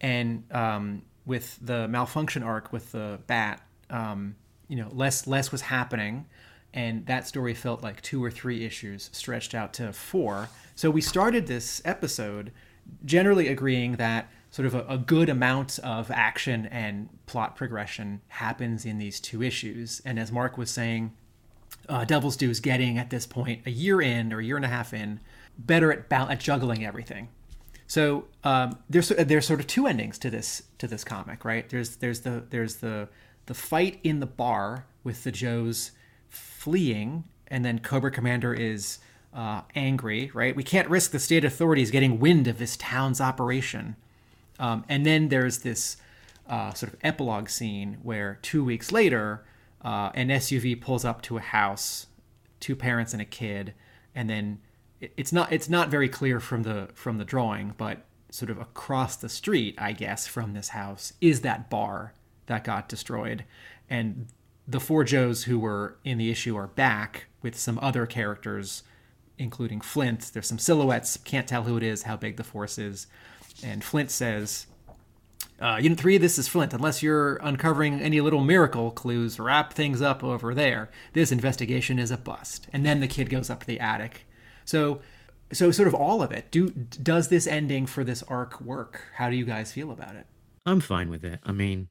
and 0.00 0.44
um, 0.50 1.02
with 1.26 1.58
the 1.60 1.88
malfunction 1.88 2.42
arc 2.42 2.72
with 2.72 2.92
the 2.92 3.20
bat, 3.26 3.60
um, 3.90 4.36
you 4.68 4.76
know, 4.76 4.88
less 4.92 5.26
less 5.26 5.52
was 5.52 5.62
happening, 5.62 6.26
and 6.72 7.06
that 7.06 7.26
story 7.26 7.54
felt 7.54 7.82
like 7.82 8.00
two 8.02 8.22
or 8.22 8.30
three 8.30 8.64
issues 8.64 9.10
stretched 9.12 9.54
out 9.54 9.72
to 9.74 9.92
four. 9.92 10.48
So 10.74 10.90
we 10.90 11.00
started 11.00 11.46
this 11.46 11.82
episode 11.84 12.52
generally 13.04 13.48
agreeing 13.48 13.96
that 13.96 14.28
sort 14.50 14.66
of 14.66 14.74
a, 14.74 14.84
a, 14.88 14.98
good 14.98 15.28
amount 15.28 15.78
of 15.80 16.10
action 16.10 16.66
and 16.66 17.08
plot 17.26 17.54
progression 17.54 18.20
happens 18.28 18.84
in 18.84 18.98
these 18.98 19.20
two 19.20 19.42
issues. 19.42 20.02
And 20.04 20.18
as 20.18 20.32
Mark 20.32 20.58
was 20.58 20.70
saying, 20.70 21.12
uh, 21.88 22.04
Devil's 22.04 22.36
Due 22.36 22.50
is 22.50 22.58
getting 22.58 22.98
at 22.98 23.10
this 23.10 23.26
point 23.26 23.62
a 23.64 23.70
year 23.70 24.00
in 24.00 24.32
or 24.32 24.40
a 24.40 24.44
year 24.44 24.56
and 24.56 24.64
a 24.64 24.68
half 24.68 24.92
in 24.92 25.20
better 25.58 25.92
at, 25.92 26.08
ba- 26.08 26.26
at 26.30 26.40
juggling 26.40 26.84
everything. 26.84 27.28
So 27.90 28.26
um, 28.44 28.78
there's 28.88 29.08
there's 29.08 29.44
sort 29.44 29.58
of 29.58 29.66
two 29.66 29.88
endings 29.88 30.16
to 30.20 30.30
this 30.30 30.62
to 30.78 30.86
this 30.86 31.02
comic, 31.02 31.44
right? 31.44 31.68
There's 31.68 31.96
there's 31.96 32.20
the 32.20 32.44
there's 32.48 32.76
the 32.76 33.08
the 33.46 33.54
fight 33.54 33.98
in 34.04 34.20
the 34.20 34.26
bar 34.26 34.86
with 35.02 35.24
the 35.24 35.32
Joes 35.32 35.90
fleeing, 36.28 37.24
and 37.48 37.64
then 37.64 37.80
Cobra 37.80 38.12
Commander 38.12 38.54
is 38.54 39.00
uh, 39.34 39.62
angry, 39.74 40.30
right? 40.32 40.54
We 40.54 40.62
can't 40.62 40.88
risk 40.88 41.10
the 41.10 41.18
state 41.18 41.44
authorities 41.44 41.90
getting 41.90 42.20
wind 42.20 42.46
of 42.46 42.58
this 42.58 42.76
town's 42.76 43.20
operation. 43.20 43.96
Um, 44.60 44.84
and 44.88 45.04
then 45.04 45.28
there's 45.28 45.58
this 45.58 45.96
uh, 46.48 46.72
sort 46.74 46.92
of 46.92 46.98
epilogue 47.02 47.48
scene 47.48 47.98
where 48.04 48.38
two 48.40 48.62
weeks 48.62 48.92
later, 48.92 49.44
uh, 49.82 50.10
an 50.14 50.28
SUV 50.28 50.80
pulls 50.80 51.04
up 51.04 51.22
to 51.22 51.38
a 51.38 51.40
house, 51.40 52.06
two 52.60 52.76
parents 52.76 53.12
and 53.14 53.20
a 53.20 53.24
kid, 53.24 53.74
and 54.14 54.30
then 54.30 54.60
it's 55.00 55.32
not 55.32 55.52
it's 55.52 55.68
not 55.68 55.88
very 55.88 56.08
clear 56.08 56.40
from 56.40 56.62
the 56.62 56.88
from 56.94 57.18
the 57.18 57.24
drawing, 57.24 57.74
but 57.76 58.04
sort 58.30 58.50
of 58.50 58.58
across 58.58 59.16
the 59.16 59.28
street, 59.28 59.74
I 59.78 59.92
guess, 59.92 60.26
from 60.26 60.52
this 60.52 60.68
house 60.68 61.12
is 61.20 61.40
that 61.40 61.68
bar 61.68 62.14
that 62.46 62.64
got 62.64 62.88
destroyed, 62.88 63.44
and 63.88 64.26
the 64.66 64.80
four 64.80 65.02
Joes 65.02 65.44
who 65.44 65.58
were 65.58 65.96
in 66.04 66.18
the 66.18 66.30
issue 66.30 66.56
are 66.56 66.68
back 66.68 67.26
with 67.42 67.58
some 67.58 67.78
other 67.82 68.06
characters, 68.06 68.84
including 69.36 69.80
Flint. 69.80 70.30
There's 70.32 70.46
some 70.46 70.58
silhouettes, 70.58 71.16
can't 71.16 71.48
tell 71.48 71.64
who 71.64 71.76
it 71.76 71.82
is, 71.82 72.04
how 72.04 72.16
big 72.16 72.36
the 72.36 72.44
force 72.44 72.78
is. 72.78 73.08
And 73.64 73.82
Flint 73.82 74.10
says, 74.12 74.66
uh, 75.60 75.78
Unit 75.80 75.98
3, 75.98 76.18
this 76.18 76.38
is 76.38 76.46
Flint. 76.46 76.72
Unless 76.72 77.02
you're 77.02 77.36
uncovering 77.42 78.00
any 78.00 78.20
little 78.20 78.42
miracle 78.42 78.90
clues, 78.92 79.40
wrap 79.40 79.72
things 79.72 80.00
up 80.00 80.22
over 80.22 80.54
there. 80.54 80.88
This 81.12 81.32
investigation 81.32 81.98
is 81.98 82.10
a 82.10 82.16
bust. 82.16 82.68
And 82.72 82.86
then 82.86 83.00
the 83.00 83.08
kid 83.08 83.28
goes 83.28 83.50
up 83.50 83.60
to 83.60 83.66
the 83.66 83.80
attic. 83.80 84.24
So, 84.70 85.00
so 85.52 85.72
sort 85.72 85.88
of 85.88 85.94
all 85.94 86.22
of 86.22 86.30
it. 86.30 86.52
Do 86.52 86.68
does 86.70 87.26
this 87.26 87.48
ending 87.48 87.86
for 87.86 88.04
this 88.04 88.22
arc 88.22 88.60
work? 88.60 89.02
How 89.16 89.28
do 89.28 89.34
you 89.34 89.44
guys 89.44 89.72
feel 89.72 89.90
about 89.90 90.14
it? 90.14 90.26
I'm 90.64 90.78
fine 90.78 91.10
with 91.10 91.24
it. 91.24 91.40
I 91.42 91.50
mean, 91.50 91.88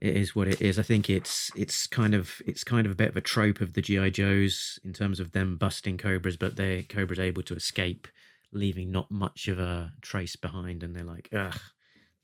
it 0.00 0.16
is 0.16 0.34
what 0.34 0.48
it 0.48 0.60
is. 0.60 0.76
I 0.76 0.82
think 0.82 1.08
it's 1.08 1.52
it's 1.54 1.86
kind 1.86 2.14
of 2.14 2.42
it's 2.44 2.64
kind 2.64 2.84
of 2.84 2.90
a 2.90 2.96
bit 2.96 3.10
of 3.10 3.16
a 3.16 3.20
trope 3.20 3.60
of 3.60 3.74
the 3.74 3.80
GI 3.80 4.10
Joes 4.10 4.80
in 4.84 4.92
terms 4.92 5.20
of 5.20 5.30
them 5.30 5.56
busting 5.56 5.98
cobras, 5.98 6.36
but 6.36 6.56
they 6.56 6.82
cobras 6.82 7.20
able 7.20 7.44
to 7.44 7.54
escape, 7.54 8.08
leaving 8.52 8.90
not 8.90 9.08
much 9.08 9.46
of 9.46 9.60
a 9.60 9.92
trace 10.02 10.34
behind, 10.34 10.82
and 10.82 10.96
they're 10.96 11.04
like, 11.04 11.28
ugh, 11.32 11.60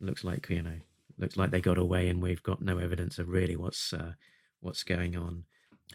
looks 0.00 0.24
like 0.24 0.50
you 0.50 0.62
know, 0.62 0.80
looks 1.16 1.36
like 1.36 1.52
they 1.52 1.60
got 1.60 1.78
away, 1.78 2.08
and 2.08 2.20
we've 2.20 2.42
got 2.42 2.60
no 2.60 2.78
evidence 2.78 3.20
of 3.20 3.28
really 3.28 3.54
what's 3.54 3.92
uh, 3.92 4.14
what's 4.58 4.82
going 4.82 5.16
on. 5.16 5.44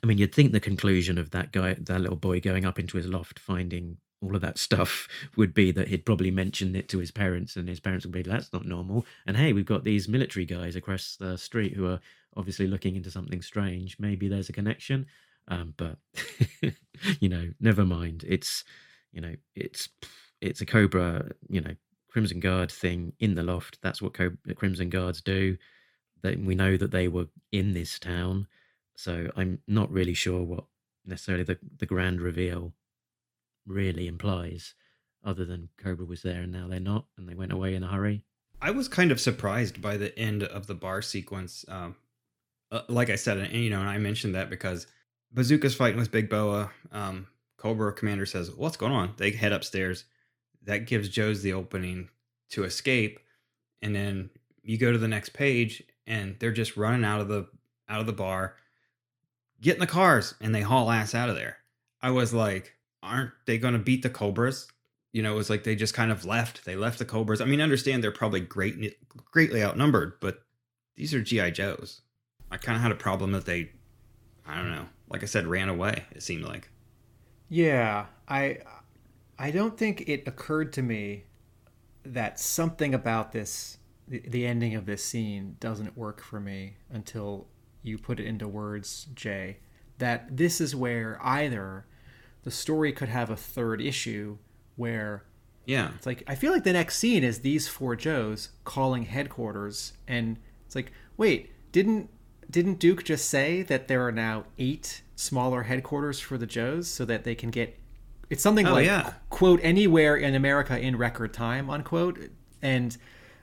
I 0.04 0.06
mean, 0.06 0.18
you'd 0.18 0.34
think 0.34 0.52
the 0.52 0.60
conclusion 0.60 1.18
of 1.18 1.32
that 1.32 1.52
guy, 1.52 1.76
that 1.80 2.02
little 2.02 2.18
boy 2.18 2.40
going 2.40 2.66
up 2.66 2.80
into 2.80 2.98
his 2.98 3.08
loft, 3.08 3.40
finding 3.40 3.98
all 4.22 4.36
of 4.36 4.42
that 4.42 4.58
stuff 4.58 5.08
would 5.38 5.54
be 5.54 5.72
that 5.72 5.88
he'd 5.88 6.06
probably 6.06 6.32
mentioned 6.32 6.76
it 6.76 6.90
to 6.90 6.98
his 6.98 7.12
parents 7.12 7.56
and 7.56 7.70
his 7.70 7.80
parents 7.80 8.06
would 8.06 8.14
be 8.14 8.24
that's 8.24 8.52
not 8.52 8.66
normal. 8.66 9.06
And 9.26 9.38
hey 9.38 9.54
we've 9.54 9.66
got 9.66 9.84
these 9.84 10.08
military 10.08 10.46
guys 10.46 10.76
across 10.76 11.18
the 11.20 11.38
street 11.38 11.74
who 11.74 11.86
are 11.86 12.00
obviously 12.36 12.68
looking 12.68 12.96
into 12.96 13.12
something 13.12 13.42
strange. 13.42 13.98
Maybe 14.00 14.28
there's 14.28 14.50
a 14.50 14.54
connection 14.54 15.06
um, 15.48 15.74
but 15.78 15.98
you 17.20 17.30
know 17.30 17.50
never 17.60 17.86
mind. 17.86 18.26
It's 18.28 18.64
you 19.12 19.22
know 19.22 19.36
it's 19.56 19.90
it's 20.42 20.62
a 20.62 20.66
cobra 20.66 21.30
you 21.50 21.62
know 21.62 21.76
crimson 22.12 22.40
guard 22.40 22.72
thing 22.72 23.14
in 23.20 23.36
the 23.36 23.44
loft. 23.44 23.80
That's 23.82 24.02
what 24.02 24.18
crimson 24.56 24.90
guards 24.90 25.22
do. 25.22 25.58
That 26.24 26.40
we 26.40 26.56
know 26.56 26.78
that 26.78 26.92
they 26.92 27.08
were 27.08 27.28
in 27.52 27.74
this 27.74 28.00
town 28.00 28.48
so 28.98 29.32
i'm 29.38 29.60
not 29.68 29.90
really 29.90 30.14
sure 30.14 30.44
what 30.44 30.66
necessarily 31.06 31.46
the, 31.46 31.58
the 31.78 31.86
grand 31.86 32.22
reveal 32.22 32.74
really 33.68 34.08
implies, 34.08 34.74
other 35.24 35.46
than 35.46 35.70
Cobra 35.78 36.06
was 36.06 36.22
there 36.22 36.42
and 36.42 36.52
now 36.52 36.68
they're 36.68 36.80
not, 36.80 37.06
and 37.18 37.28
they 37.28 37.36
went 37.36 37.52
away 37.52 37.76
in 37.76 37.84
a 37.84 37.88
hurry. 37.88 38.24
I 38.62 38.72
was 38.72 38.88
kind 38.88 39.12
of 39.12 39.20
surprised 39.20 39.82
by 39.82 39.98
the 39.98 40.18
end 40.18 40.44
of 40.44 40.68
the 40.68 40.74
bar 40.74 41.02
sequence. 41.02 41.64
Um, 41.68 41.96
uh, 42.72 42.82
like 42.88 43.10
I 43.10 43.16
said, 43.16 43.38
and 43.38 43.54
you 43.54 43.70
know, 43.70 43.80
and 43.80 43.90
I 43.90 43.98
mentioned 43.98 44.36
that 44.36 44.50
because 44.50 44.88
Bazooka's 45.32 45.76
fighting 45.76 46.00
with 46.00 46.12
Big 46.12 46.30
Boa. 46.30 46.72
Um, 46.92 47.28
Cobra 47.58 47.94
Commander 47.94 48.26
says, 48.26 48.52
"What's 48.52 48.78
going 48.78 48.92
on?" 48.92 49.14
They 49.18 49.32
head 49.32 49.54
upstairs. 49.54 50.06
That 50.64 50.88
gives 50.88 51.08
Joe's 51.08 51.44
the 51.44 51.54
opening 51.54 52.10
to 52.50 52.64
escape, 52.64 53.20
and 53.82 53.96
then 53.96 54.32
you 54.64 54.78
go 54.78 54.92
to 54.92 54.98
the 54.98 55.08
next 55.08 55.34
page, 55.34 55.84
and 56.08 56.36
they're 56.40 56.52
just 56.52 56.78
running 56.78 57.06
out 57.06 57.22
of 57.22 57.28
the 57.28 57.48
out 57.88 58.02
of 58.02 58.08
the 58.08 58.14
bar, 58.14 58.56
get 59.62 59.76
in 59.76 59.80
the 59.80 59.88
cars, 59.88 60.36
and 60.42 60.54
they 60.54 60.62
haul 60.62 60.92
ass 60.92 61.16
out 61.16 61.30
of 61.30 61.36
there. 61.36 61.58
I 62.02 62.12
was 62.12 62.34
like, 62.34 62.74
aren't 63.02 63.32
they 63.46 63.58
going 63.58 63.74
to 63.74 63.80
beat 63.80 64.04
the 64.04 64.10
Cobras? 64.10 64.68
You 65.14 65.24
know, 65.24 65.34
it 65.34 65.38
was 65.38 65.50
like 65.50 65.64
they 65.64 65.76
just 65.76 65.94
kind 65.94 66.12
of 66.12 66.26
left. 66.26 66.66
They 66.66 66.76
left 66.76 67.00
the 67.00 67.06
Cobras. 67.06 67.42
I 67.42 67.46
mean, 67.46 67.62
understand 67.62 68.04
they're 68.04 68.12
probably 68.12 68.42
great, 68.42 68.98
greatly 69.32 69.64
outnumbered, 69.64 70.20
but 70.20 70.40
these 70.96 71.14
are 71.14 71.22
GI 71.22 71.52
Joes. 71.52 72.02
I 72.52 72.58
kind 72.58 72.76
of 72.76 72.82
had 72.82 72.92
a 72.92 72.96
problem 72.96 73.32
that 73.32 73.46
they, 73.46 73.72
I 74.46 74.58
don't 74.58 74.72
know, 74.72 74.86
like 75.10 75.24
I 75.24 75.26
said, 75.26 75.48
ran 75.48 75.70
away. 75.70 76.06
It 76.12 76.24
seemed 76.24 76.44
like. 76.44 76.70
Yeah, 77.50 78.08
I, 78.28 78.60
I 79.40 79.52
don't 79.52 79.78
think 79.78 80.08
it 80.08 80.28
occurred 80.28 80.74
to 80.74 80.82
me 80.82 81.26
that 82.04 82.40
something 82.40 82.94
about 82.94 83.32
this, 83.32 83.78
the 84.08 84.46
ending 84.46 84.76
of 84.76 84.86
this 84.86 85.04
scene, 85.04 85.58
doesn't 85.60 85.98
work 85.98 86.22
for 86.22 86.40
me 86.40 86.78
until 86.90 87.48
you 87.88 87.98
put 87.98 88.20
it 88.20 88.26
into 88.26 88.48
words, 88.48 89.08
Jay. 89.16 89.58
That 89.98 90.38
this 90.38 90.62
is 90.62 90.76
where 90.76 91.20
either 91.24 91.86
the 92.44 92.52
story 92.52 92.94
could 92.94 93.10
have 93.10 93.30
a 93.30 93.36
third 93.36 93.82
issue 93.82 94.38
where 94.78 95.26
yeah 95.66 95.92
it's 95.96 96.06
like 96.06 96.24
i 96.28 96.34
feel 96.34 96.54
like 96.54 96.64
the 96.64 96.72
next 96.72 96.98
scene 96.98 97.24
is 97.24 97.40
these 97.40 97.68
four 97.68 97.96
joes 97.96 98.52
calling 98.64 99.04
headquarters 99.04 99.94
and 100.08 100.38
it's 100.66 100.76
like 100.76 100.92
wait 101.18 101.52
didn't 101.74 102.10
didn't 102.50 102.80
duke 102.80 103.04
just 103.04 103.30
say 103.30 103.62
that 103.64 103.90
there 103.90 104.06
are 104.08 104.12
now 104.12 104.46
eight 104.58 105.02
smaller 105.16 105.64
headquarters 105.64 106.20
for 106.22 106.38
the 106.38 106.46
joes 106.46 106.88
so 106.88 107.04
that 107.04 107.26
they 107.26 107.36
can 107.36 107.50
get 107.50 107.78
it's 108.30 108.42
something 108.42 108.66
oh, 108.66 108.74
like 108.74 108.86
yeah. 108.86 109.14
quote 109.30 109.60
anywhere 109.62 110.16
in 110.16 110.34
america 110.34 110.80
in 110.80 110.98
record 110.98 111.34
time 111.34 111.70
unquote 111.70 112.18
and 112.62 112.98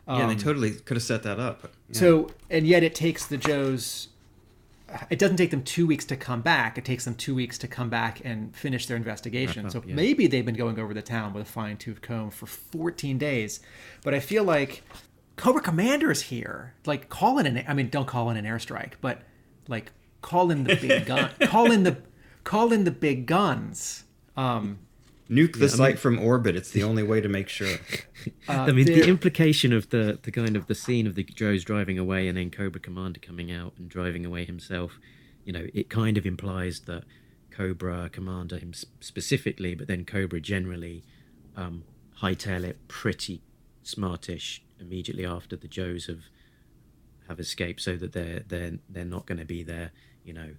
um, 0.09 0.19
yeah 0.19 0.27
they 0.27 0.33
um, 0.33 0.39
totally 0.39 0.71
could 0.71 0.97
have 0.97 1.05
set 1.05 1.23
that 1.23 1.39
up 1.39 1.71
yeah. 1.91 1.99
so 1.99 2.31
and 2.49 2.67
yet 2.67 2.83
it 2.83 2.95
takes 2.95 3.27
the 3.27 3.37
joes 3.37 4.09
it 5.11 5.19
doesn't 5.19 5.37
take 5.37 5.51
them 5.51 5.63
two 5.63 5.87
weeks 5.87 6.05
to 6.07 6.17
come 6.17 6.41
back. 6.41 6.79
It 6.79 6.85
takes 6.85 7.05
them 7.05 7.15
two 7.15 7.35
weeks 7.35 7.59
to 7.59 7.69
come 7.69 7.89
back 7.89 8.21
and 8.25 8.55
finish 8.55 8.87
their 8.87 8.97
investigation. 8.97 9.67
Up, 9.67 9.73
so 9.73 9.83
yeah. 9.87 9.95
maybe 9.95 10.27
they've 10.27 10.45
been 10.45 10.55
going 10.55 10.79
over 10.79 10.95
the 10.95 11.03
town 11.03 11.33
with 11.33 11.43
a 11.43 11.51
fine 11.51 11.77
tooth 11.77 12.01
comb 12.01 12.31
for 12.31 12.47
14 12.47 13.19
days. 13.19 13.61
But 14.03 14.15
I 14.15 14.21
feel 14.21 14.45
like 14.45 14.83
Cobra 15.37 15.63
Commander 15.63 16.11
is 16.11 16.23
here. 16.23 16.75
Like, 16.87 17.09
call 17.09 17.39
in 17.39 17.47
an, 17.47 17.65
I 17.67 17.75
mean, 17.75 17.89
don't 17.89 18.07
call 18.07 18.31
in 18.31 18.37
an 18.37 18.45
airstrike, 18.45 18.95
but 19.01 19.23
like, 19.69 19.93
call 20.23 20.51
in 20.51 20.65
the 20.65 20.77
big 20.77 21.07
gun, 21.07 21.31
call 21.43 21.71
in 21.71 21.83
the, 21.83 21.99
call 22.45 22.73
in 22.73 22.85
the 22.85 22.91
big 22.91 23.27
guns. 23.27 24.05
Um, 24.37 24.79
Nuke 25.31 25.55
the 25.55 25.61
yeah, 25.61 25.69
site 25.69 25.81
I 25.81 25.89
mean, 25.89 25.97
from 25.97 26.19
orbit. 26.19 26.55
It's 26.55 26.71
the 26.71 26.83
only 26.83 27.03
way 27.03 27.21
to 27.21 27.29
make 27.29 27.49
sure. 27.49 27.79
Uh, 28.49 28.53
I 28.53 28.73
mean, 28.73 28.87
the 28.87 29.07
implication 29.07 29.73
of 29.73 29.91
the 29.91 30.19
the 30.23 30.31
kind 30.31 30.57
of 30.57 30.67
the 30.67 30.75
scene 30.75 31.07
of 31.07 31.15
the 31.15 31.25
Joe's 31.25 31.63
driving 31.63 31.99
away 31.99 32.27
and 32.27 32.39
then 32.39 32.51
Cobra 32.51 32.81
Commander 32.81 33.21
coming 33.21 33.53
out 33.53 33.75
and 33.77 33.87
driving 33.87 34.25
away 34.25 34.47
himself. 34.47 34.99
You 35.45 35.53
know, 35.53 35.67
it 35.75 35.91
kind 35.91 36.17
of 36.17 36.25
implies 36.25 36.81
that 36.81 37.05
Cobra 37.51 38.09
Commander 38.11 38.57
him 38.59 38.73
specifically, 39.01 39.75
but 39.75 39.89
then 39.89 40.07
Cobra 40.07 40.41
generally, 40.41 41.05
um, 41.55 41.85
hightail 42.23 42.65
it 42.65 42.89
pretty 42.89 43.43
smartish 43.83 44.63
immediately 44.81 45.27
after 45.27 45.55
the 45.55 45.69
Joes 45.69 46.07
have 46.07 46.25
have 47.29 47.39
escaped, 47.39 47.81
so 47.83 47.97
that 47.97 48.13
they're 48.13 48.43
they're 48.47 48.79
they're 48.89 49.05
not 49.05 49.27
going 49.27 49.39
to 49.39 49.45
be 49.45 49.63
there. 49.63 49.91
You 50.25 50.33
know, 50.33 50.51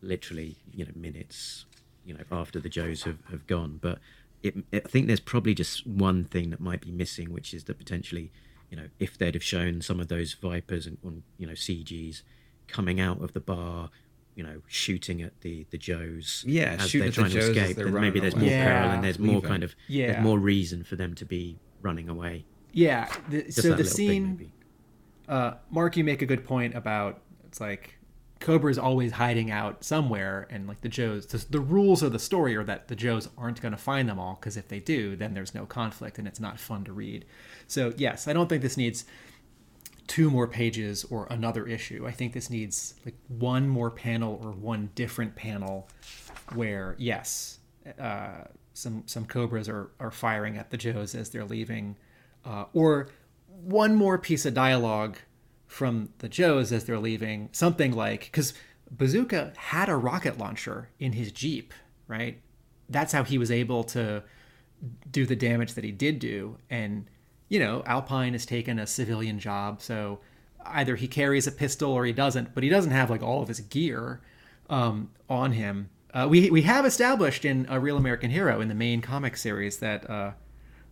literally, 0.00 0.56
you 0.72 0.86
know, 0.86 0.92
minutes 0.94 1.66
you 2.04 2.14
know 2.14 2.20
after 2.32 2.58
the 2.60 2.68
Joes 2.68 3.02
have, 3.04 3.18
have 3.30 3.46
gone. 3.46 3.78
But 3.80 3.98
it, 4.42 4.56
I 4.72 4.80
think 4.80 5.06
there's 5.06 5.20
probably 5.20 5.54
just 5.54 5.86
one 5.86 6.24
thing 6.24 6.50
that 6.50 6.60
might 6.60 6.80
be 6.80 6.90
missing, 6.90 7.32
which 7.32 7.52
is 7.52 7.64
that 7.64 7.78
potentially, 7.78 8.32
you 8.70 8.76
know, 8.76 8.88
if 8.98 9.18
they'd 9.18 9.34
have 9.34 9.44
shown 9.44 9.82
some 9.82 10.00
of 10.00 10.08
those 10.08 10.34
Vipers 10.34 10.86
and, 10.86 10.98
on 11.04 11.22
you 11.38 11.46
know 11.46 11.52
CGs 11.54 12.22
coming 12.68 13.00
out 13.00 13.20
of 13.22 13.32
the 13.32 13.40
bar, 13.40 13.90
you 14.34 14.42
know, 14.42 14.62
shooting 14.66 15.20
at 15.22 15.40
the 15.42 15.66
the 15.70 15.78
Joes, 15.78 16.44
Yeah, 16.46 16.76
as 16.78 16.92
they're 16.92 17.02
at 17.02 17.06
the 17.08 17.12
trying 17.12 17.30
to 17.30 17.40
Joes 17.40 17.56
escape, 17.56 17.76
then 17.76 17.92
maybe 17.92 18.20
there's 18.20 18.34
away. 18.34 18.42
more 18.44 18.50
Yeah. 18.50 18.64
peril 18.64 18.90
and 18.92 19.04
there's 19.04 19.18
more 19.18 19.34
Leaving. 19.36 19.48
kind 19.50 19.62
of 19.64 19.74
Yeah. 19.88 20.12
there's 20.12 20.22
more 20.24 20.38
reason 20.38 20.84
for 20.84 20.96
them 20.96 21.14
to 21.16 21.24
be 21.24 21.58
running 21.82 22.08
away. 22.08 22.44
Yeah. 22.72 23.12
The, 23.28 23.50
so 23.50 23.62
the 23.62 23.68
little 23.70 23.84
thing, 23.84 23.88
scene, 24.38 24.52
uh, 25.28 25.54
Mark, 25.70 25.96
you 25.96 26.04
make 26.04 26.22
a 26.22 26.26
good 26.26 26.44
point 26.44 26.74
about 26.76 27.20
it's 27.46 27.60
like 27.60 27.98
Cobra's 28.40 28.78
always 28.78 29.12
hiding 29.12 29.50
out 29.50 29.84
somewhere, 29.84 30.48
and 30.50 30.66
like 30.66 30.80
the 30.80 30.88
Joes, 30.88 31.26
the, 31.26 31.44
the 31.50 31.60
rules 31.60 32.02
of 32.02 32.12
the 32.12 32.18
story 32.18 32.56
are 32.56 32.64
that 32.64 32.88
the 32.88 32.96
Joes 32.96 33.28
aren't 33.36 33.60
going 33.60 33.72
to 33.72 33.78
find 33.78 34.08
them 34.08 34.18
all 34.18 34.36
because 34.40 34.56
if 34.56 34.68
they 34.68 34.80
do, 34.80 35.14
then 35.14 35.34
there's 35.34 35.54
no 35.54 35.66
conflict 35.66 36.18
and 36.18 36.26
it's 36.26 36.40
not 36.40 36.58
fun 36.58 36.84
to 36.84 36.92
read. 36.92 37.26
So 37.66 37.92
yes, 37.98 38.26
I 38.26 38.32
don't 38.32 38.48
think 38.48 38.62
this 38.62 38.78
needs 38.78 39.04
two 40.06 40.30
more 40.30 40.48
pages 40.48 41.04
or 41.04 41.26
another 41.30 41.66
issue. 41.66 42.06
I 42.06 42.12
think 42.12 42.32
this 42.32 42.48
needs 42.48 42.94
like 43.04 43.14
one 43.28 43.68
more 43.68 43.90
panel 43.90 44.40
or 44.42 44.52
one 44.52 44.90
different 44.94 45.36
panel 45.36 45.88
where 46.54 46.96
yes, 46.98 47.58
uh, 47.98 48.44
some 48.72 49.02
some 49.04 49.26
cobras 49.26 49.68
are 49.68 49.90
are 50.00 50.10
firing 50.10 50.56
at 50.56 50.70
the 50.70 50.78
Joes 50.78 51.14
as 51.14 51.28
they're 51.28 51.44
leaving, 51.44 51.96
uh, 52.46 52.64
or 52.72 53.10
one 53.46 53.94
more 53.94 54.16
piece 54.16 54.46
of 54.46 54.54
dialogue 54.54 55.18
from 55.70 56.08
the 56.18 56.28
Joes 56.28 56.72
as 56.72 56.84
they're 56.84 56.98
leaving, 56.98 57.48
something 57.52 57.92
like 57.92 58.22
because 58.22 58.54
Bazooka 58.90 59.52
had 59.56 59.88
a 59.88 59.96
rocket 59.96 60.36
launcher 60.36 60.88
in 60.98 61.12
his 61.12 61.30
Jeep, 61.30 61.72
right? 62.08 62.40
That's 62.88 63.12
how 63.12 63.22
he 63.22 63.38
was 63.38 63.52
able 63.52 63.84
to 63.84 64.24
do 65.12 65.26
the 65.26 65.36
damage 65.36 65.74
that 65.74 65.84
he 65.84 65.92
did 65.92 66.18
do. 66.18 66.58
And, 66.68 67.06
you 67.48 67.60
know, 67.60 67.84
Alpine 67.86 68.32
has 68.32 68.44
taken 68.44 68.80
a 68.80 68.86
civilian 68.86 69.38
job, 69.38 69.80
so 69.80 70.18
either 70.66 70.96
he 70.96 71.06
carries 71.06 71.46
a 71.46 71.52
pistol 71.52 71.92
or 71.92 72.04
he 72.04 72.12
doesn't, 72.12 72.52
but 72.52 72.64
he 72.64 72.68
doesn't 72.68 72.90
have 72.90 73.08
like 73.08 73.22
all 73.22 73.40
of 73.40 73.46
his 73.46 73.60
gear 73.60 74.20
um, 74.68 75.10
on 75.28 75.52
him. 75.52 75.88
Uh, 76.12 76.26
we, 76.28 76.50
we 76.50 76.62
have 76.62 76.84
established 76.84 77.44
in 77.44 77.64
a 77.70 77.78
Real 77.78 77.96
American 77.96 78.32
Hero 78.32 78.60
in 78.60 78.66
the 78.66 78.74
main 78.74 79.00
comic 79.00 79.36
series 79.36 79.78
that 79.78 80.10
uh, 80.10 80.32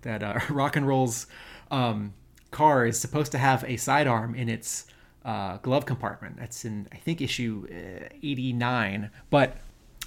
that 0.03 0.23
uh, 0.23 0.39
rock 0.51 0.77
and 0.77 0.87
roll's 0.87 1.27
um, 1.73 2.15
car 2.51 2.87
is 2.87 2.99
supposed 2.99 3.33
to 3.33 3.39
have 3.39 3.65
a 3.65 3.77
sidearm 3.77 4.35
in 4.35 4.49
its 4.49 4.87
uh, 5.25 5.59
glove 5.59 5.87
compartment. 5.87 6.37
That's 6.39 6.65
in 6.65 6.89
I 6.93 6.97
think 6.97 7.20
issue 7.20 7.66
uh, 7.70 8.09
89. 8.23 9.11
But 9.31 9.57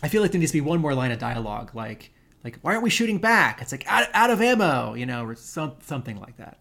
I 0.03 0.07
feel 0.07 0.21
like 0.21 0.31
there 0.31 0.39
needs 0.39 0.51
to 0.51 0.57
be 0.57 0.61
one 0.61 0.79
more 0.79 0.93
line 0.93 1.11
of 1.11 1.19
dialogue, 1.19 1.75
like 1.75 2.11
like 2.43 2.59
why 2.61 2.71
aren't 2.71 2.83
we 2.83 2.89
shooting 2.89 3.19
back? 3.19 3.61
It's 3.61 3.71
like 3.71 3.85
out, 3.87 4.07
out 4.13 4.31
of 4.31 4.41
ammo, 4.41 4.95
you 4.95 5.05
know, 5.05 5.25
or 5.25 5.35
some, 5.35 5.73
something 5.81 6.19
like 6.19 6.37
that. 6.37 6.57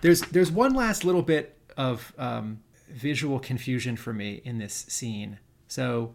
There's 0.00 0.20
there's 0.22 0.50
one 0.50 0.74
last 0.74 1.04
little 1.04 1.22
bit 1.22 1.58
of 1.76 2.12
um, 2.18 2.60
visual 2.88 3.40
confusion 3.40 3.96
for 3.96 4.12
me 4.12 4.40
in 4.44 4.58
this 4.58 4.86
scene. 4.88 5.38
So 5.66 6.14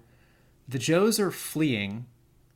the 0.68 0.80
Joes 0.80 1.20
are 1.20 1.32
fleeing, 1.32 2.06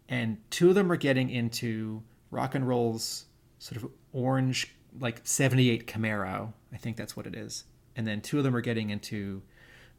and 0.08 0.38
two 0.50 0.70
of 0.70 0.76
them 0.76 0.92
are 0.92 0.96
getting 0.98 1.30
into 1.30 2.04
rock 2.32 2.56
and 2.56 2.68
roll's 2.68 3.26
sort 3.60 3.82
of 3.82 3.90
orange, 4.14 4.76
like 5.00 5.22
78 5.24 5.88
Camaro. 5.88 6.54
I 6.72 6.78
think 6.78 6.98
that's 6.98 7.16
what 7.16 7.28
it 7.28 7.36
is. 7.36 7.66
And 7.96 8.08
then 8.08 8.22
two 8.22 8.38
of 8.38 8.44
them 8.44 8.56
are 8.56 8.62
getting 8.62 8.90
into 8.90 9.42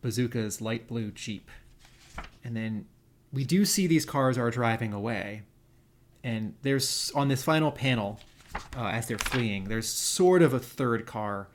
Bazooka's 0.03 0.61
light 0.61 0.89
blue 0.89 1.11
Jeep. 1.11 1.51
And 2.43 2.57
then 2.57 2.87
we 3.33 3.45
do 3.45 3.65
see 3.65 3.87
these 3.87 4.05
cars 4.05 4.39
are 4.39 4.51
driving 4.51 4.93
away. 4.93 5.43
And 6.23 6.55
there's 6.63 7.13
on 7.15 7.29
this 7.29 7.43
final 7.43 7.71
panel, 7.71 8.21
uh, 8.77 8.87
as 8.87 9.09
they're 9.09 9.19
fleeing, 9.19 9.65
there's 9.65 9.89
sort 9.89 10.43
of 10.43 10.55
a 10.55 10.59
third 10.59 11.07
car 11.07 11.49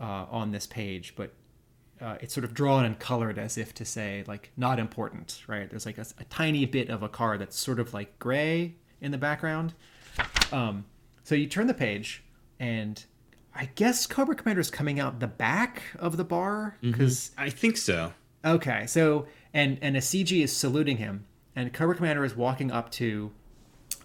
uh, 0.00 0.26
on 0.30 0.50
this 0.50 0.66
page, 0.66 1.14
but 1.16 1.32
uh, 2.00 2.16
it's 2.20 2.34
sort 2.34 2.44
of 2.44 2.54
drawn 2.54 2.84
and 2.84 2.98
colored 2.98 3.38
as 3.38 3.56
if 3.56 3.72
to 3.74 3.84
say 3.84 4.24
like 4.26 4.50
not 4.56 4.78
important 4.78 5.42
right 5.46 5.70
there's 5.70 5.86
like 5.86 5.96
a, 5.98 6.06
a 6.18 6.24
tiny 6.24 6.66
bit 6.66 6.90
of 6.90 7.02
a 7.02 7.08
car 7.08 7.38
that's 7.38 7.56
sort 7.56 7.78
of 7.78 7.94
like 7.94 8.18
gray 8.18 8.74
in 9.00 9.10
the 9.10 9.18
background 9.18 9.74
um, 10.52 10.84
so 11.22 11.34
you 11.34 11.46
turn 11.46 11.66
the 11.66 11.74
page 11.74 12.22
and 12.58 13.04
i 13.54 13.66
guess 13.74 14.06
cobra 14.06 14.34
commander 14.34 14.60
is 14.60 14.70
coming 14.70 15.00
out 15.00 15.20
the 15.20 15.26
back 15.26 15.82
of 15.98 16.16
the 16.16 16.24
bar 16.24 16.76
because 16.80 17.30
I 17.36 17.50
think 17.50 17.76
so. 17.76 18.12
okay 18.44 18.86
so 18.86 19.26
and 19.52 19.78
and 19.82 19.96
a 19.96 20.00
cg 20.00 20.42
is 20.42 20.52
saluting 20.54 20.98
him 20.98 21.24
and 21.56 21.72
cobra 21.72 21.94
commander 21.94 22.24
is 22.24 22.36
walking 22.36 22.70
up 22.70 22.90
to 22.92 23.32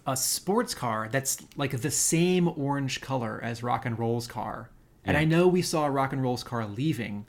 a 0.06 0.16
sports 0.16 0.74
car 0.74 1.08
that's 1.10 1.38
like 1.56 1.80
the 1.80 1.90
same 1.90 2.48
orange 2.56 3.00
color 3.00 3.40
as 3.42 3.62
rock 3.62 3.84
and 3.84 3.98
roll's 3.98 4.26
car 4.26 4.70
and 5.04 5.16
i 5.16 5.24
know 5.24 5.46
we 5.46 5.62
saw 5.62 5.86
rock 5.86 6.12
and 6.12 6.22
roll's 6.22 6.42
car 6.42 6.66
leaving 6.66 7.26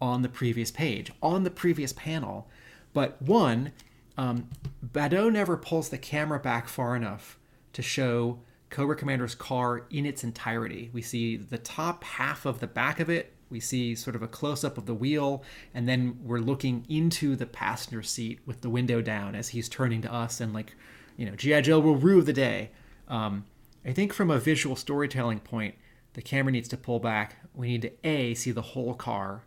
on 0.00 0.22
the 0.22 0.28
previous 0.28 0.70
page, 0.70 1.10
on 1.22 1.44
the 1.44 1.50
previous 1.50 1.92
panel. 1.92 2.48
But 2.92 3.20
one, 3.20 3.72
um, 4.16 4.48
Badeaux 4.82 5.30
never 5.30 5.56
pulls 5.56 5.88
the 5.88 5.98
camera 5.98 6.38
back 6.38 6.68
far 6.68 6.94
enough 6.94 7.38
to 7.72 7.82
show 7.82 8.40
Cobra 8.70 8.96
Commander's 8.96 9.34
car 9.34 9.86
in 9.90 10.06
its 10.06 10.24
entirety. 10.24 10.90
We 10.92 11.02
see 11.02 11.36
the 11.36 11.58
top 11.58 12.04
half 12.04 12.44
of 12.44 12.60
the 12.60 12.66
back 12.66 13.00
of 13.00 13.08
it. 13.08 13.32
We 13.50 13.60
see 13.60 13.94
sort 13.94 14.16
of 14.16 14.22
a 14.22 14.28
close 14.28 14.64
up 14.64 14.78
of 14.78 14.86
the 14.86 14.94
wheel, 14.94 15.44
and 15.72 15.88
then 15.88 16.18
we're 16.22 16.40
looking 16.40 16.84
into 16.88 17.36
the 17.36 17.46
passenger 17.46 18.02
seat 18.02 18.40
with 18.46 18.62
the 18.62 18.70
window 18.70 19.00
down 19.00 19.34
as 19.34 19.50
he's 19.50 19.68
turning 19.68 20.02
to 20.02 20.12
us 20.12 20.40
and 20.40 20.52
like, 20.52 20.74
you 21.16 21.26
know, 21.26 21.36
G.I. 21.36 21.60
Joe 21.60 21.78
will 21.78 21.96
rue 21.96 22.22
the 22.22 22.32
day. 22.32 22.70
Um, 23.06 23.44
I 23.84 23.92
think 23.92 24.12
from 24.12 24.30
a 24.30 24.38
visual 24.38 24.76
storytelling 24.76 25.40
point, 25.40 25.76
the 26.14 26.22
camera 26.22 26.52
needs 26.52 26.68
to 26.68 26.76
pull 26.76 26.98
back. 26.98 27.36
We 27.54 27.68
need 27.68 27.82
to 27.82 27.92
A, 28.02 28.34
see 28.34 28.50
the 28.50 28.62
whole 28.62 28.94
car, 28.94 29.42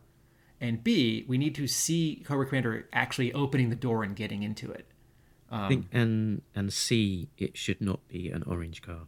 and 0.60 0.84
B, 0.84 1.26
we 1.27 1.38
need 1.38 1.56
to 1.56 1.68
see 1.68 2.23
Cobra 2.26 2.45
Commander 2.45 2.88
actually 2.94 3.34
opening 3.34 3.69
the 3.69 3.76
door 3.76 4.03
and 4.03 4.15
getting 4.15 4.44
into 4.44 4.72
it. 4.72 4.88
I 5.51 5.67
think 5.67 5.85
and 5.91 6.41
and 6.55 6.71
C, 6.71 7.29
it 7.37 7.57
should 7.57 7.81
not 7.81 8.07
be 8.07 8.29
an 8.29 8.43
orange 8.43 8.81
car. 8.81 9.01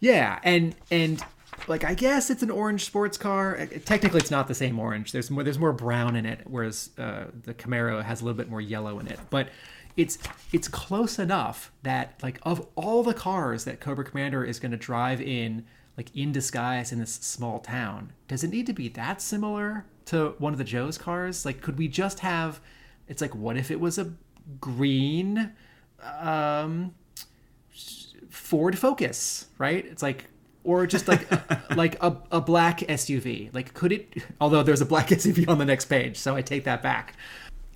Yeah, 0.00 0.38
and 0.42 0.74
and 0.90 1.22
like 1.68 1.84
I 1.84 1.94
guess 1.94 2.30
it's 2.30 2.42
an 2.42 2.50
orange 2.50 2.84
sports 2.84 3.16
car. 3.16 3.58
Uh, 3.58 3.66
Technically, 3.84 4.20
it's 4.20 4.30
not 4.30 4.48
the 4.48 4.54
same 4.54 4.78
orange. 4.78 5.12
There's 5.12 5.30
more 5.30 5.42
there's 5.42 5.58
more 5.58 5.72
brown 5.72 6.16
in 6.16 6.26
it, 6.26 6.40
whereas 6.44 6.90
uh, 6.98 7.24
the 7.44 7.54
Camaro 7.54 8.02
has 8.02 8.20
a 8.20 8.24
little 8.24 8.36
bit 8.36 8.50
more 8.50 8.60
yellow 8.60 8.98
in 8.98 9.06
it. 9.06 9.18
But 9.30 9.48
it's 9.96 10.18
it's 10.52 10.68
close 10.68 11.18
enough 11.18 11.72
that 11.82 12.18
like 12.22 12.38
of 12.42 12.66
all 12.74 13.02
the 13.02 13.14
cars 13.14 13.64
that 13.64 13.80
Cobra 13.80 14.04
Commander 14.04 14.44
is 14.44 14.58
going 14.58 14.72
to 14.72 14.78
drive 14.78 15.20
in, 15.20 15.64
like 15.96 16.14
in 16.16 16.32
disguise 16.32 16.92
in 16.92 16.98
this 16.98 17.12
small 17.14 17.60
town, 17.60 18.12
does 18.28 18.42
it 18.42 18.50
need 18.50 18.66
to 18.66 18.72
be 18.72 18.88
that 18.90 19.22
similar 19.22 19.84
to 20.06 20.34
one 20.38 20.52
of 20.52 20.58
the 20.58 20.64
Joe's 20.64 20.98
cars? 20.98 21.44
Like, 21.44 21.60
could 21.60 21.78
we 21.78 21.88
just 21.88 22.20
have? 22.20 22.60
It's 23.08 23.20
like, 23.20 23.34
what 23.34 23.56
if 23.56 23.70
it 23.70 23.80
was 23.80 23.98
a 23.98 24.12
green? 24.60 25.52
Um, 26.02 26.94
Ford 28.52 28.78
Focus, 28.78 29.46
right? 29.58 29.84
It's 29.84 30.02
like, 30.02 30.26
or 30.64 30.86
just 30.86 31.08
like 31.08 31.28
like 31.76 32.02
a, 32.02 32.16
a 32.30 32.40
black 32.40 32.80
SUV. 32.80 33.54
Like, 33.54 33.74
could 33.74 33.92
it? 33.92 34.14
Although 34.40 34.62
there's 34.62 34.80
a 34.80 34.86
black 34.86 35.08
SUV 35.08 35.48
on 35.48 35.58
the 35.58 35.64
next 35.64 35.86
page, 35.86 36.16
so 36.16 36.34
I 36.34 36.42
take 36.42 36.64
that 36.64 36.82
back. 36.82 37.14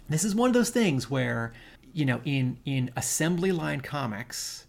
This 0.09 0.25
is 0.25 0.35
one 0.35 0.49
of 0.49 0.55
those 0.55 0.71
things 0.71 1.11
where, 1.11 1.53
you 1.93 2.05
know, 2.05 2.21
in 2.25 2.59
in 2.65 2.91
assembly 2.97 3.53
line 3.53 3.81
comics, 3.81 4.67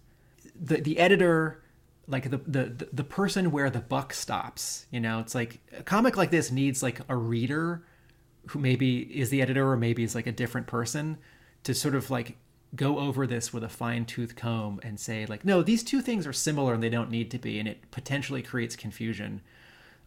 the 0.59 0.81
the 0.81 0.99
editor, 0.99 1.63
like 2.07 2.29
the 2.29 2.37
the 2.37 2.87
the 2.91 3.03
person 3.03 3.51
where 3.51 3.69
the 3.69 3.79
buck 3.79 4.13
stops. 4.13 4.85
You 4.91 4.99
know, 4.99 5.19
it's 5.19 5.35
like 5.35 5.59
a 5.77 5.83
comic 5.83 6.17
like 6.17 6.31
this 6.31 6.51
needs 6.51 6.83
like 6.83 7.01
a 7.09 7.15
reader 7.15 7.83
who 8.47 8.59
maybe 8.59 8.99
is 8.99 9.29
the 9.29 9.41
editor 9.41 9.69
or 9.69 9.77
maybe 9.77 10.03
is 10.03 10.15
like 10.15 10.27
a 10.27 10.31
different 10.31 10.67
person 10.67 11.17
to 11.67 11.73
sort 11.73 11.95
of 11.95 12.09
like 12.09 12.37
go 12.77 12.97
over 12.97 13.27
this 13.27 13.51
with 13.51 13.61
a 13.61 13.67
fine-tooth 13.67 14.37
comb 14.37 14.79
and 14.83 14.97
say 14.97 15.25
like 15.25 15.43
no 15.43 15.61
these 15.61 15.83
two 15.83 16.01
things 16.01 16.25
are 16.25 16.31
similar 16.31 16.73
and 16.73 16.81
they 16.81 16.89
don't 16.89 17.11
need 17.11 17.29
to 17.29 17.37
be 17.37 17.59
and 17.59 17.67
it 17.67 17.91
potentially 17.91 18.41
creates 18.41 18.77
confusion. 18.77 19.41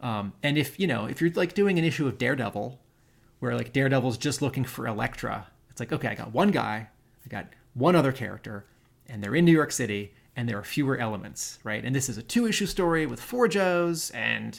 Um, 0.01 0.33
and 0.43 0.57
if 0.57 0.81
you 0.81 0.87
know 0.87 1.05
if 1.05 1.21
you're 1.21 1.31
like 1.33 1.53
doing 1.53 1.79
an 1.79 1.85
issue 1.85 2.07
of 2.07 2.17
daredevil 2.17 2.81
where 3.41 3.55
like 3.55 3.75
daredevil's 3.75 4.17
just 4.17 4.41
looking 4.41 4.65
for 4.65 4.87
Elektra, 4.87 5.49
it's 5.69 5.81
like 5.81 5.93
okay 5.93 6.09
i 6.09 6.15
got 6.15 6.33
one 6.33 6.51
guy 6.51 6.89
i 7.27 7.29
got 7.29 7.47
one 7.75 7.95
other 7.95 8.11
character 8.11 8.65
and 9.07 9.23
they're 9.23 9.35
in 9.35 9.45
new 9.45 9.53
york 9.53 9.71
city 9.71 10.15
and 10.35 10.49
there 10.49 10.59
are 10.59 10.65
fewer 10.65 10.97
elements 10.97 11.59
right? 11.63 11.85
And 11.85 11.95
this 11.95 12.09
is 12.09 12.17
a 12.17 12.23
two 12.23 12.47
issue 12.47 12.67
story 12.67 13.05
with 13.05 13.21
four 13.21 13.49
joes 13.49 14.09
and 14.13 14.59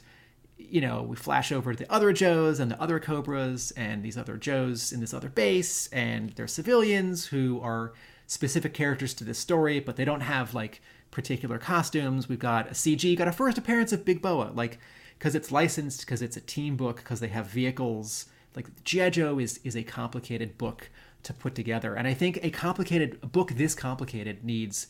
you 0.70 0.82
know, 0.82 1.02
we 1.02 1.16
flash 1.16 1.52
over 1.52 1.74
to 1.74 1.84
the 1.84 1.92
other 1.92 2.14
Joes 2.14 2.60
and 2.60 2.72
the 2.72 2.82
other 2.82 3.00
Cobras 3.00 3.72
and 3.72 4.04
these 4.04 4.18
other 4.18 4.38
Joes 4.38 4.92
in 4.92 5.00
this 5.00 5.14
other 5.14 5.30
base, 5.30 5.88
and 5.88 6.32
they're 6.32 6.48
civilians 6.48 7.26
who 7.26 7.60
are 7.62 7.94
specific 8.28 8.74
characters 8.74 9.14
to 9.16 9.24
this 9.24 9.40
story, 9.40 9.80
but 9.80 9.96
they 9.96 10.06
don't 10.06 10.22
have 10.22 10.54
like 10.54 10.82
particular 11.12 11.58
costumes. 11.58 12.30
We've 12.30 12.40
got 12.40 12.68
a 12.68 12.72
CG, 12.72 13.18
got 13.18 13.28
a 13.28 13.32
first 13.32 13.58
appearance 13.58 13.92
of 13.92 14.06
Big 14.06 14.22
Boa, 14.22 14.52
like 14.54 14.80
because 15.18 15.36
it's 15.36 15.52
licensed, 15.52 16.02
because 16.02 16.22
it's 16.22 16.38
a 16.38 16.42
team 16.42 16.76
book, 16.76 16.98
because 16.98 17.20
they 17.20 17.28
have 17.28 17.48
vehicles. 17.48 18.26
Like 18.56 18.84
G.I. 18.84 19.12
Joe 19.12 19.40
is 19.40 19.60
is 19.64 19.76
a 19.76 19.84
complicated 19.84 20.58
book 20.58 20.90
to 21.24 21.34
put 21.34 21.56
together, 21.56 21.96
and 21.96 22.08
I 22.08 22.14
think 22.14 22.40
a 22.44 22.50
complicated 22.50 23.20
a 23.22 23.28
book 23.28 23.52
this 23.52 23.76
complicated 23.76 24.44
needs 24.44 24.88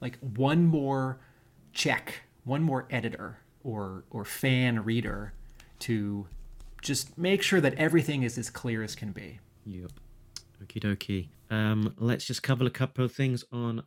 like 0.00 0.18
one 0.18 0.66
more 0.66 1.20
check, 1.72 2.22
one 2.44 2.62
more 2.62 2.86
editor 2.90 3.38
or 3.64 4.04
or 4.10 4.24
fan 4.24 4.84
reader 4.84 5.32
to 5.80 6.26
just 6.82 7.18
make 7.18 7.42
sure 7.42 7.60
that 7.60 7.74
everything 7.74 8.22
is 8.22 8.38
as 8.38 8.50
clear 8.50 8.82
as 8.82 8.94
can 8.94 9.10
be. 9.10 9.40
Yep. 9.66 9.90
Okie 10.62 10.80
dokie. 10.80 11.28
Um, 11.50 11.94
let's 11.98 12.26
just 12.26 12.42
cover 12.42 12.64
a 12.64 12.70
couple 12.70 13.04
of 13.04 13.12
things 13.12 13.42
on 13.50 13.82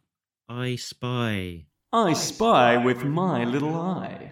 I 0.49 0.75
Spy. 0.75 1.65
I 1.93 2.13
spy 2.13 2.77
with 2.77 3.05
my 3.05 3.45
little 3.45 3.75
eye. 3.75 4.31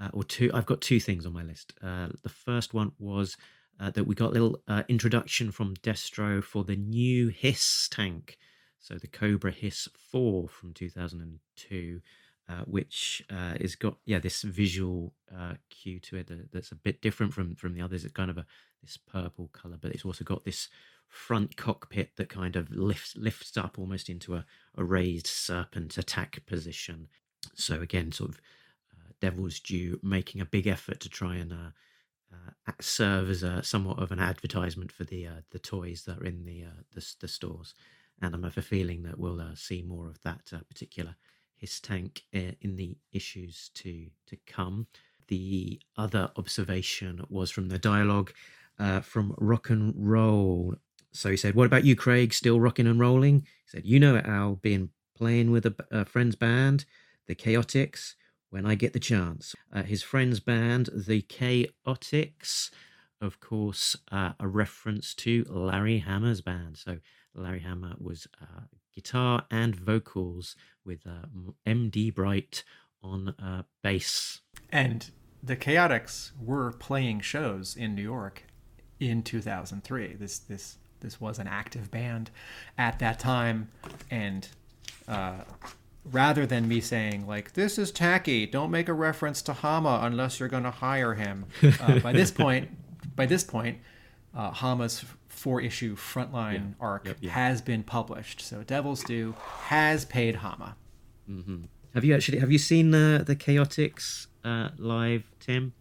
Uh, 0.00 0.08
or 0.12 0.24
two. 0.24 0.50
I've 0.54 0.66
got 0.66 0.80
two 0.80 0.98
things 0.98 1.26
on 1.26 1.32
my 1.32 1.42
list. 1.42 1.74
Uh, 1.82 2.08
the 2.22 2.28
first 2.28 2.72
one 2.72 2.92
was 2.98 3.36
uh, 3.78 3.90
that 3.90 4.04
we 4.04 4.14
got 4.14 4.30
a 4.30 4.32
little 4.32 4.60
uh, 4.66 4.82
introduction 4.88 5.50
from 5.50 5.74
Destro 5.76 6.42
for 6.42 6.64
the 6.64 6.76
new 6.76 7.28
Hiss 7.28 7.88
tank. 7.90 8.38
So 8.80 8.94
the 8.94 9.06
Cobra 9.06 9.50
Hiss 9.50 9.88
4 10.10 10.48
from 10.48 10.72
2002, 10.72 12.00
uh, 12.48 12.62
which 12.66 13.24
uh, 13.30 13.54
is 13.58 13.74
got 13.74 13.96
yeah 14.04 14.18
this 14.18 14.42
visual 14.42 15.14
uh, 15.34 15.54
cue 15.70 15.98
to 16.00 16.16
it 16.16 16.26
that, 16.26 16.52
that's 16.52 16.72
a 16.72 16.76
bit 16.76 17.00
different 17.00 17.32
from 17.32 17.54
from 17.54 17.74
the 17.74 17.80
others. 17.80 18.04
It's 18.04 18.12
kind 18.12 18.30
of 18.30 18.38
a 18.38 18.46
this 18.82 18.98
purple 18.98 19.48
color, 19.52 19.78
but 19.80 19.92
it's 19.92 20.04
also 20.04 20.24
got 20.24 20.44
this 20.44 20.68
front 21.08 21.56
cockpit 21.56 22.16
that 22.16 22.28
kind 22.28 22.56
of 22.56 22.70
lifts 22.70 23.16
lifts 23.16 23.56
up 23.56 23.78
almost 23.78 24.08
into 24.10 24.34
a, 24.34 24.44
a 24.76 24.84
raised 24.84 25.26
serpent 25.26 25.96
attack 25.96 26.44
position. 26.46 27.08
So 27.54 27.80
again, 27.80 28.12
sort 28.12 28.30
of 28.30 28.40
uh, 28.92 29.12
Devil's 29.20 29.60
Due 29.60 29.98
making 30.02 30.40
a 30.40 30.46
big 30.46 30.66
effort 30.66 31.00
to 31.00 31.08
try 31.08 31.36
and 31.36 31.52
uh, 31.52 31.70
uh, 32.32 32.72
serve 32.80 33.30
as 33.30 33.42
a 33.42 33.62
somewhat 33.62 34.02
of 34.02 34.12
an 34.12 34.18
advertisement 34.18 34.92
for 34.92 35.04
the 35.04 35.26
uh, 35.26 35.40
the 35.50 35.58
toys 35.58 36.04
that 36.04 36.18
are 36.18 36.26
in 36.26 36.44
the, 36.44 36.64
the 36.94 37.14
the 37.20 37.28
stores, 37.28 37.72
and 38.20 38.34
I'm 38.34 38.42
have 38.42 38.58
a 38.58 38.62
feeling 38.62 39.02
that 39.04 39.18
we'll 39.18 39.40
see 39.54 39.82
more 39.82 40.08
of 40.08 40.20
that 40.24 40.52
particular 40.68 41.16
Hiss 41.64 41.80
tank 41.80 42.24
uh, 42.36 42.52
in 42.60 42.76
the 42.76 42.94
issues 43.10 43.70
to 43.76 44.08
to 44.26 44.36
come. 44.46 44.86
The 45.28 45.80
other 45.96 46.30
observation 46.36 47.22
was 47.30 47.50
from 47.50 47.70
the 47.70 47.78
dialogue 47.78 48.32
uh, 48.78 49.00
from 49.00 49.34
Rock 49.38 49.70
and 49.70 49.94
Roll. 49.96 50.74
So 51.12 51.30
he 51.30 51.38
said, 51.38 51.54
"What 51.54 51.64
about 51.64 51.86
you, 51.86 51.96
Craig? 51.96 52.34
Still 52.34 52.60
rocking 52.60 52.86
and 52.86 53.00
rolling?" 53.00 53.46
He 53.64 53.68
said, 53.68 53.86
"You 53.86 53.98
know 53.98 54.18
Al. 54.18 54.56
Being 54.56 54.90
playing 55.16 55.52
with 55.52 55.64
a, 55.64 55.74
a 55.90 56.04
friend's 56.04 56.36
band, 56.36 56.84
the 57.26 57.34
Chaotix." 57.34 58.14
when 58.50 58.66
I 58.66 58.76
get 58.76 58.92
the 58.92 59.00
chance. 59.00 59.56
Uh, 59.72 59.82
his 59.82 60.04
friend's 60.04 60.38
band, 60.38 60.88
the 60.94 61.22
Chaotix, 61.22 62.70
of 63.20 63.40
course, 63.40 63.96
uh, 64.12 64.34
a 64.38 64.46
reference 64.46 65.12
to 65.14 65.44
Larry 65.48 65.98
Hama's 65.98 66.40
band. 66.40 66.76
So 66.76 66.98
Larry 67.34 67.58
Hammer 67.58 67.96
was 67.98 68.28
uh, 68.40 68.66
guitar 68.94 69.44
and 69.50 69.74
vocals 69.74 70.54
with 70.84 71.06
uh, 71.06 71.26
MD 71.66 72.14
Bright 72.14 72.64
on 73.02 73.28
uh, 73.30 73.62
bass. 73.82 74.40
And 74.70 75.10
the 75.42 75.56
Chaotix 75.56 76.32
were 76.40 76.72
playing 76.72 77.20
shows 77.20 77.76
in 77.76 77.94
New 77.94 78.02
York 78.02 78.44
in 79.00 79.22
2003. 79.22 80.14
This 80.14 80.38
this 80.38 80.78
this 81.00 81.20
was 81.20 81.38
an 81.38 81.46
active 81.46 81.90
band 81.90 82.30
at 82.78 82.98
that 83.00 83.18
time, 83.18 83.70
and 84.10 84.48
uh, 85.06 85.42
rather 86.04 86.46
than 86.46 86.68
me 86.68 86.80
saying 86.80 87.26
like 87.26 87.52
this 87.54 87.78
is 87.78 87.90
tacky 87.90 88.44
don't 88.44 88.70
make 88.70 88.88
a 88.88 88.92
reference 88.92 89.40
to 89.40 89.54
hama 89.54 90.00
unless 90.02 90.38
you're 90.38 90.50
going 90.50 90.62
to 90.62 90.70
hire 90.70 91.14
him 91.14 91.46
uh, 91.80 91.98
by 92.00 92.12
this 92.12 92.30
point 92.42 92.68
by 93.16 93.24
this 93.24 93.42
point 93.42 93.78
uh, 94.36 94.50
hama's 94.50 95.04
four 95.28 95.60
issue 95.60 95.96
frontline 95.96 96.52
Yeah. 96.78 96.86
arc 96.86 97.06
Yep, 97.06 97.16
yeah. 97.20 97.30
has 97.32 97.60
been 97.62 97.82
published 97.82 98.40
so 98.40 98.62
devil's 98.62 99.02
due 99.04 99.34
has 99.66 100.04
paid 100.04 100.36
hama 100.36 100.76
hmm 101.26 101.64
Have 101.94 102.04
you 102.04 102.14
actually 102.14 102.38
have 102.38 102.50
you 102.52 102.58
seen 102.58 102.94
uh, 102.94 103.22
the 103.26 103.36
Chaotix 103.36 104.26
uh, 104.44 104.70
live, 104.78 105.22
Tim? 105.40 105.72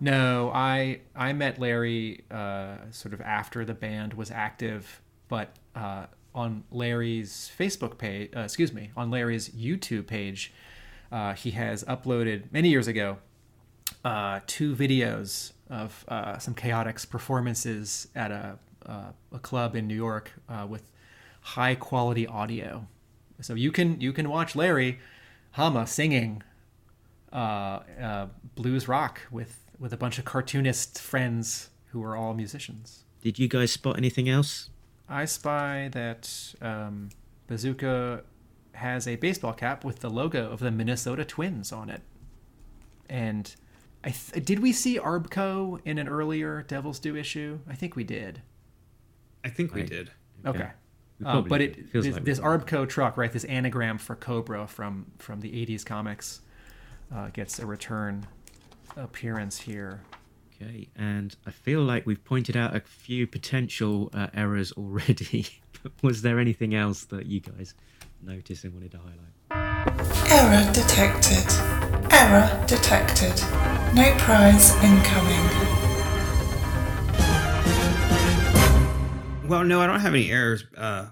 no 0.00 0.50
i 0.54 1.00
i 1.14 1.32
met 1.32 1.58
larry 1.58 2.24
uh, 2.30 2.76
sort 2.90 3.12
of 3.14 3.20
after 3.20 3.64
the 3.64 3.74
band 3.74 4.14
was 4.14 4.30
active 4.30 5.00
but 5.28 5.56
uh, 5.74 6.06
on 6.34 6.64
larry's 6.70 7.50
facebook 7.58 7.98
page 7.98 8.30
uh, 8.36 8.40
excuse 8.40 8.72
me 8.72 8.90
on 8.96 9.10
larry's 9.10 9.50
youtube 9.50 10.06
page 10.06 10.52
uh, 11.12 11.34
he 11.34 11.50
has 11.50 11.84
uploaded 11.84 12.50
many 12.52 12.68
years 12.70 12.86
ago 12.88 13.18
uh, 14.04 14.40
two 14.46 14.74
videos 14.74 15.52
of 15.70 16.04
uh, 16.08 16.38
some 16.38 16.54
chaotics 16.54 17.08
performances 17.08 18.08
at 18.14 18.30
a, 18.30 18.58
uh, 18.86 19.12
a 19.32 19.38
club 19.38 19.76
in 19.76 19.86
New 19.86 19.94
York 19.94 20.32
uh, 20.48 20.66
with 20.68 20.90
high 21.40 21.74
quality 21.74 22.26
audio. 22.26 22.86
So 23.40 23.54
you 23.54 23.72
can 23.72 24.00
you 24.00 24.12
can 24.12 24.28
watch 24.28 24.54
Larry 24.54 24.98
Hama 25.52 25.86
singing 25.86 26.42
uh, 27.32 27.80
uh, 28.00 28.26
blues 28.54 28.88
rock 28.88 29.22
with 29.30 29.70
with 29.78 29.92
a 29.92 29.96
bunch 29.96 30.18
of 30.18 30.24
cartoonist 30.24 31.00
friends 31.00 31.70
who 31.86 32.02
are 32.02 32.16
all 32.16 32.34
musicians. 32.34 33.04
Did 33.22 33.38
you 33.38 33.48
guys 33.48 33.72
spot 33.72 33.96
anything 33.96 34.28
else? 34.28 34.70
I 35.08 35.24
spy 35.24 35.88
that 35.92 36.54
um, 36.60 37.08
Bazooka 37.46 38.22
has 38.74 39.08
a 39.08 39.16
baseball 39.16 39.52
cap 39.52 39.84
with 39.84 40.00
the 40.00 40.08
logo 40.08 40.50
of 40.50 40.60
the 40.60 40.70
Minnesota 40.70 41.24
Twins 41.24 41.72
on 41.72 41.90
it. 41.90 42.02
And 43.08 43.54
th- 44.08 44.44
did 44.44 44.60
we 44.60 44.72
see 44.72 44.98
Arbco 44.98 45.80
in 45.84 45.98
an 45.98 46.08
earlier 46.08 46.62
Devil's 46.62 46.98
Due 46.98 47.16
issue? 47.16 47.58
I 47.68 47.74
think 47.74 47.94
we 47.96 48.04
did. 48.04 48.40
I 49.44 49.50
think 49.50 49.74
we 49.74 49.82
Right. 49.82 49.90
did. 49.90 50.10
Okay. 50.46 50.70
We 51.18 51.26
Uh, 51.26 51.42
but 51.42 51.58
did. 51.58 51.76
it 51.76 51.88
Feels 51.90 52.06
this, 52.06 52.14
like 52.14 52.24
this. 52.24 52.40
Arbco 52.40 52.88
truck, 52.88 53.16
right? 53.18 53.30
This 53.30 53.44
anagram 53.44 53.98
for 53.98 54.16
Cobra 54.16 54.66
from 54.66 55.06
from 55.18 55.40
the 55.40 55.52
'80s 55.54 55.84
comics 55.84 56.40
uh, 57.14 57.28
gets 57.28 57.58
a 57.58 57.66
return 57.66 58.26
appearance 58.96 59.58
here. 59.60 60.00
Okay, 60.62 60.88
and 60.96 61.36
I 61.46 61.50
feel 61.50 61.82
like 61.82 62.06
we've 62.06 62.22
pointed 62.24 62.56
out 62.56 62.74
a 62.74 62.80
few 62.80 63.26
potential 63.26 64.10
uh, 64.14 64.28
errors 64.34 64.72
already. 64.72 65.46
Was 66.02 66.22
there 66.22 66.38
anything 66.38 66.74
else 66.74 67.04
that 67.06 67.26
you 67.26 67.40
guys 67.40 67.74
noticed 68.22 68.64
and 68.64 68.74
wanted 68.74 68.90
to 68.92 68.98
highlight? 68.98 70.30
Error 70.30 70.72
detected. 70.72 71.79
Error 72.12 72.64
detected. 72.66 73.36
No 73.94 74.14
prize 74.18 74.72
incoming. 74.82 75.70
Well, 79.48 79.64
no, 79.64 79.80
I 79.80 79.86
don't 79.86 80.00
have 80.00 80.14
any 80.14 80.30
errors, 80.30 80.64
uh, 80.76 81.06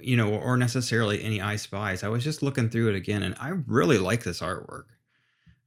you 0.00 0.16
know, 0.16 0.34
or 0.34 0.56
necessarily 0.56 1.22
any 1.22 1.40
I 1.40 1.56
spies. 1.56 2.04
I 2.04 2.08
was 2.08 2.22
just 2.22 2.42
looking 2.42 2.68
through 2.70 2.90
it 2.90 2.94
again, 2.94 3.22
and 3.22 3.34
I 3.40 3.48
really 3.66 3.98
like 3.98 4.22
this 4.22 4.40
artwork. 4.40 4.84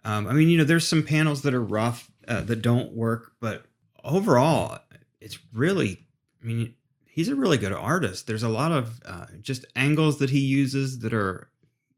Um, 0.05 0.27
I 0.27 0.33
mean, 0.33 0.49
you 0.49 0.57
know, 0.57 0.63
there's 0.63 0.87
some 0.87 1.03
panels 1.03 1.41
that 1.43 1.53
are 1.53 1.63
rough 1.63 2.09
uh, 2.27 2.41
that 2.41 2.61
don't 2.61 2.93
work, 2.93 3.33
but 3.39 3.65
overall, 4.03 4.79
it's 5.19 5.39
really. 5.53 6.05
I 6.41 6.45
mean, 6.45 6.73
he's 7.05 7.29
a 7.29 7.35
really 7.35 7.57
good 7.57 7.71
artist. 7.71 8.27
There's 8.27 8.43
a 8.43 8.49
lot 8.49 8.71
of 8.71 8.99
uh, 9.05 9.27
just 9.41 9.65
angles 9.75 10.19
that 10.19 10.29
he 10.29 10.39
uses 10.39 10.99
that 10.99 11.13
are, 11.13 11.49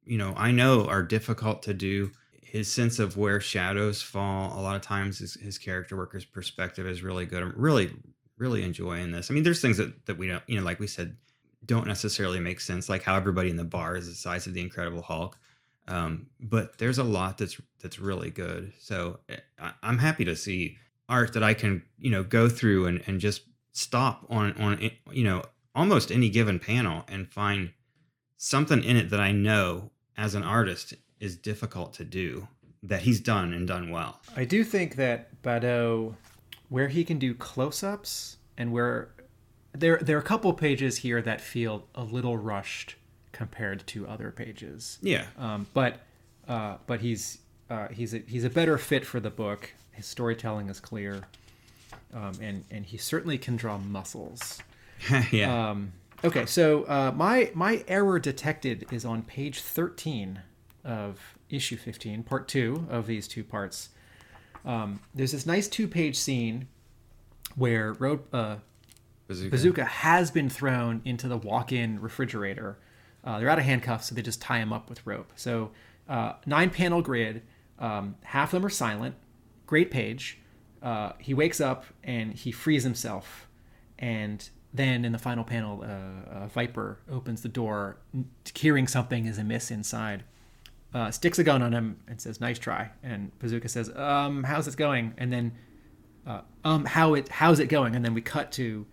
you 0.03 0.17
know, 0.17 0.33
I 0.35 0.51
know 0.51 0.85
are 0.87 1.01
difficult 1.01 1.63
to 1.63 1.73
do. 1.73 2.11
His 2.45 2.71
sense 2.71 2.99
of 2.99 3.17
where 3.17 3.41
shadows 3.41 4.01
fall, 4.01 4.57
a 4.57 4.61
lot 4.61 4.75
of 4.75 4.81
times 4.81 5.19
his, 5.19 5.33
his 5.33 5.57
character 5.57 5.97
worker's 5.97 6.25
perspective 6.25 6.85
is 6.85 7.03
really 7.03 7.25
good. 7.25 7.43
I'm 7.43 7.53
really, 7.57 7.91
really 8.37 8.63
enjoying 8.63 9.11
this. 9.11 9.29
I 9.29 9.33
mean, 9.33 9.43
there's 9.43 9.61
things 9.61 9.77
that, 9.77 10.05
that 10.05 10.17
we 10.17 10.27
don't, 10.27 10.43
you 10.47 10.57
know, 10.57 10.63
like 10.63 10.79
we 10.79 10.87
said, 10.87 11.17
don't 11.65 11.87
necessarily 11.87 12.39
make 12.39 12.61
sense, 12.61 12.87
like 12.87 13.03
how 13.03 13.15
everybody 13.15 13.49
in 13.49 13.57
the 13.57 13.63
bar 13.63 13.95
is 13.95 14.07
the 14.07 14.13
size 14.13 14.45
of 14.47 14.53
the 14.53 14.61
Incredible 14.61 15.01
Hulk. 15.01 15.37
Um, 15.87 16.27
but 16.39 16.77
there's 16.77 16.97
a 16.97 17.03
lot 17.03 17.37
that's 17.37 17.59
that's 17.81 17.99
really 17.99 18.31
good. 18.31 18.73
So 18.79 19.19
eh, 19.29 19.37
I, 19.59 19.73
I'm 19.83 19.97
happy 19.97 20.25
to 20.25 20.35
see 20.35 20.77
art 21.09 21.33
that 21.33 21.43
I 21.43 21.53
can, 21.53 21.83
you 21.97 22.09
know, 22.09 22.23
go 22.23 22.49
through 22.49 22.87
and, 22.87 23.03
and 23.05 23.19
just 23.19 23.41
stop 23.71 24.25
on 24.29 24.53
on 24.53 24.81
eh, 24.81 24.89
you 25.11 25.23
know 25.23 25.43
almost 25.75 26.11
any 26.11 26.29
given 26.29 26.59
panel 26.59 27.03
and 27.07 27.27
find 27.27 27.71
something 28.37 28.83
in 28.83 28.95
it 28.95 29.09
that 29.09 29.19
I 29.19 29.31
know 29.31 29.91
as 30.17 30.33
an 30.33 30.43
artist 30.43 30.93
is 31.25 31.35
difficult 31.35 31.93
to 31.93 32.05
do 32.05 32.47
that 32.83 33.01
he's 33.01 33.19
done 33.19 33.51
and 33.51 33.67
done 33.67 33.89
well. 33.89 34.21
I 34.35 34.45
do 34.45 34.63
think 34.63 34.95
that 34.95 35.41
Badeaux, 35.41 36.15
where 36.69 36.87
he 36.87 37.03
can 37.03 37.19
do 37.19 37.33
close-ups 37.33 38.37
and 38.57 38.71
where 38.71 39.09
there 39.73 39.97
there 40.01 40.15
are 40.15 40.19
a 40.19 40.23
couple 40.23 40.53
pages 40.53 40.97
here 40.97 41.21
that 41.21 41.41
feel 41.41 41.87
a 41.95 42.03
little 42.03 42.37
rushed 42.37 42.95
compared 43.31 43.85
to 43.87 44.07
other 44.07 44.31
pages. 44.31 44.97
Yeah. 45.01 45.25
Um, 45.37 45.67
but 45.73 45.99
uh, 46.47 46.77
but 46.87 47.01
he's 47.01 47.39
uh, 47.69 47.89
he's 47.89 48.13
a, 48.13 48.19
he's 48.19 48.43
a 48.43 48.49
better 48.49 48.77
fit 48.77 49.05
for 49.05 49.19
the 49.19 49.29
book. 49.29 49.73
His 49.91 50.05
storytelling 50.05 50.69
is 50.69 50.79
clear, 50.79 51.23
um, 52.13 52.33
and 52.41 52.63
and 52.71 52.85
he 52.85 52.97
certainly 52.97 53.37
can 53.37 53.55
draw 53.55 53.77
muscles. 53.77 54.59
yeah. 55.31 55.69
Um, 55.69 55.91
okay, 56.23 56.45
so 56.45 56.83
uh, 56.83 57.11
my 57.15 57.51
my 57.53 57.83
error 57.87 58.19
detected 58.19 58.85
is 58.91 59.03
on 59.03 59.23
page 59.23 59.61
thirteen 59.61 60.41
of 60.85 61.19
issue 61.49 61.75
fifteen, 61.75 62.23
part 62.23 62.47
two 62.47 62.87
of 62.89 63.07
these 63.07 63.27
two 63.27 63.43
parts. 63.43 63.89
Um, 64.63 64.99
there's 65.13 65.31
this 65.31 65.45
nice 65.45 65.67
two-page 65.67 66.15
scene 66.15 66.67
where 67.55 67.93
Road 67.93 68.21
uh, 68.31 68.57
Bazooka. 69.27 69.49
Bazooka 69.49 69.85
has 69.85 70.31
been 70.31 70.49
thrown 70.49 71.01
into 71.03 71.27
the 71.27 71.37
walk-in 71.37 71.99
refrigerator. 71.99 72.77
Uh, 73.23 73.39
they're 73.39 73.49
out 73.49 73.59
of 73.59 73.65
handcuffs, 73.65 74.07
so 74.07 74.15
they 74.15 74.21
just 74.21 74.41
tie 74.41 74.59
him 74.59 74.71
up 74.71 74.89
with 74.89 75.05
rope. 75.05 75.33
So 75.35 75.71
uh, 76.07 76.33
nine 76.45 76.69
panel 76.69 77.01
grid. 77.01 77.41
Um, 77.79 78.15
half 78.23 78.53
of 78.53 78.61
them 78.61 78.65
are 78.65 78.69
silent. 78.69 79.15
Great 79.65 79.91
page. 79.91 80.39
Uh, 80.81 81.13
he 81.17 81.33
wakes 81.33 81.59
up 81.59 81.85
and 82.03 82.33
he 82.33 82.51
frees 82.51 82.83
himself, 82.83 83.47
and 83.97 84.47
then 84.73 85.05
in 85.05 85.11
the 85.11 85.17
final 85.17 85.43
panel, 85.43 85.83
uh, 85.83 86.47
Viper 86.47 86.99
opens 87.09 87.41
the 87.41 87.49
door, 87.49 87.97
hearing 88.53 88.87
something 88.87 89.25
is 89.25 89.37
amiss 89.37 89.71
inside. 89.71 90.23
Uh, 90.95 91.11
sticks 91.11 91.37
a 91.37 91.43
gun 91.43 91.61
on 91.61 91.73
him 91.73 91.99
and 92.07 92.21
says, 92.21 92.39
"Nice 92.39 92.57
try." 92.57 92.89
And 93.03 93.37
Bazooka 93.39 93.67
says, 93.67 93.89
"Um, 93.95 94.43
how's 94.43 94.65
it 94.65 94.77
going?" 94.77 95.13
And 95.17 95.31
then, 95.31 95.51
uh, 96.25 96.41
"Um, 96.63 96.85
how 96.85 97.15
it 97.15 97.27
how's 97.27 97.59
it 97.59 97.67
going?" 97.67 97.95
And 97.95 98.05
then 98.05 98.13
we 98.13 98.21
cut 98.21 98.53
to 98.53 98.85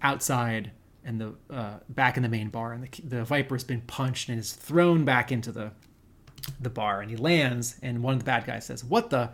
outside 0.00 0.70
and 1.04 1.20
the 1.20 1.34
uh, 1.50 1.78
back 1.88 2.16
in 2.16 2.22
the 2.22 2.28
main 2.28 2.48
bar, 2.48 2.72
and 2.72 2.84
the 2.84 3.02
the 3.02 3.24
Viper's 3.24 3.64
been 3.64 3.80
punched 3.80 4.28
and 4.28 4.38
is 4.38 4.52
thrown 4.52 5.04
back 5.04 5.32
into 5.32 5.50
the 5.50 5.72
the 6.60 6.70
bar, 6.70 7.00
and 7.00 7.10
he 7.10 7.16
lands, 7.16 7.76
and 7.82 8.04
one 8.04 8.14
of 8.14 8.20
the 8.20 8.24
bad 8.24 8.46
guys 8.46 8.66
says, 8.66 8.84
"What 8.84 9.10
the?" 9.10 9.30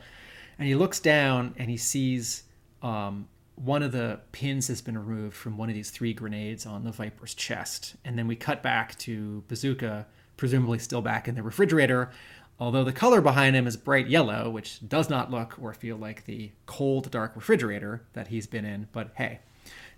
And 0.58 0.66
he 0.66 0.74
looks 0.74 1.00
down 1.00 1.54
and 1.58 1.68
he 1.68 1.76
sees 1.76 2.44
um, 2.80 3.28
one 3.56 3.82
of 3.82 3.92
the 3.92 4.20
pins 4.32 4.68
has 4.68 4.80
been 4.80 4.96
removed 4.96 5.36
from 5.36 5.56
one 5.56 5.68
of 5.68 5.74
these 5.74 5.90
three 5.90 6.14
grenades 6.14 6.66
on 6.66 6.84
the 6.84 6.92
Viper's 6.92 7.34
chest. 7.34 7.96
And 8.04 8.18
then 8.18 8.26
we 8.28 8.36
cut 8.36 8.62
back 8.62 8.96
to 8.98 9.42
Bazooka, 9.48 10.06
presumably 10.36 10.78
still 10.78 11.02
back 11.02 11.28
in 11.28 11.34
the 11.34 11.42
refrigerator, 11.42 12.10
although 12.58 12.84
the 12.84 12.92
color 12.92 13.20
behind 13.20 13.56
him 13.56 13.66
is 13.66 13.76
bright 13.76 14.08
yellow, 14.08 14.50
which 14.50 14.86
does 14.88 15.10
not 15.10 15.30
look 15.30 15.56
or 15.60 15.74
feel 15.74 15.96
like 15.96 16.24
the 16.24 16.52
cold, 16.66 17.10
dark 17.10 17.32
refrigerator 17.34 18.02
that 18.12 18.28
he's 18.28 18.46
been 18.46 18.64
in. 18.64 18.88
But 18.92 19.12
hey. 19.16 19.40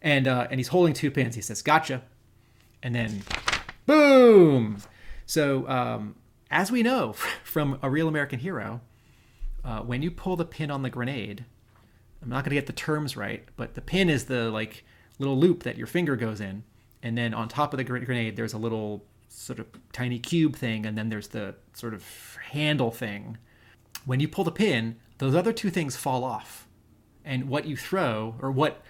And, 0.02 0.28
uh, 0.28 0.46
and 0.50 0.60
he's 0.60 0.68
holding 0.68 0.94
two 0.94 1.10
pins. 1.10 1.34
He 1.34 1.40
says, 1.40 1.62
Gotcha. 1.62 2.02
And 2.82 2.94
then, 2.94 3.22
boom. 3.86 4.78
So, 5.24 5.68
um, 5.68 6.16
as 6.50 6.70
we 6.70 6.82
know 6.82 7.12
from 7.44 7.78
A 7.82 7.90
Real 7.90 8.08
American 8.08 8.38
Hero, 8.38 8.80
uh, 9.64 9.80
when 9.80 10.02
you 10.02 10.10
pull 10.10 10.36
the 10.36 10.44
pin 10.44 10.70
on 10.70 10.82
the 10.82 10.90
grenade, 10.90 11.44
I'm 12.22 12.28
not 12.28 12.44
going 12.44 12.50
to 12.50 12.56
get 12.56 12.66
the 12.66 12.72
terms 12.72 13.16
right, 13.16 13.44
but 13.56 13.74
the 13.74 13.80
pin 13.80 14.08
is 14.08 14.26
the 14.26 14.50
like 14.50 14.84
little 15.18 15.36
loop 15.36 15.64
that 15.64 15.76
your 15.76 15.86
finger 15.86 16.16
goes 16.16 16.40
in, 16.40 16.62
and 17.02 17.16
then 17.18 17.34
on 17.34 17.48
top 17.48 17.72
of 17.72 17.78
the 17.78 17.84
grenade 17.84 18.36
there's 18.36 18.52
a 18.52 18.58
little 18.58 19.04
sort 19.36 19.58
of 19.58 19.66
tiny 19.92 20.18
cube 20.18 20.56
thing, 20.56 20.86
and 20.86 20.96
then 20.96 21.08
there's 21.10 21.28
the 21.28 21.54
sort 21.74 21.94
of 21.94 22.04
handle 22.50 22.90
thing. 22.90 23.36
When 24.04 24.20
you 24.20 24.28
pull 24.28 24.44
the 24.44 24.50
pin, 24.50 24.96
those 25.18 25.34
other 25.34 25.52
two 25.52 25.70
things 25.70 25.96
fall 25.96 26.24
off, 26.24 26.66
and 27.24 27.48
what 27.48 27.66
you 27.66 27.76
throw 27.76 28.34
or 28.40 28.50
what 28.50 28.82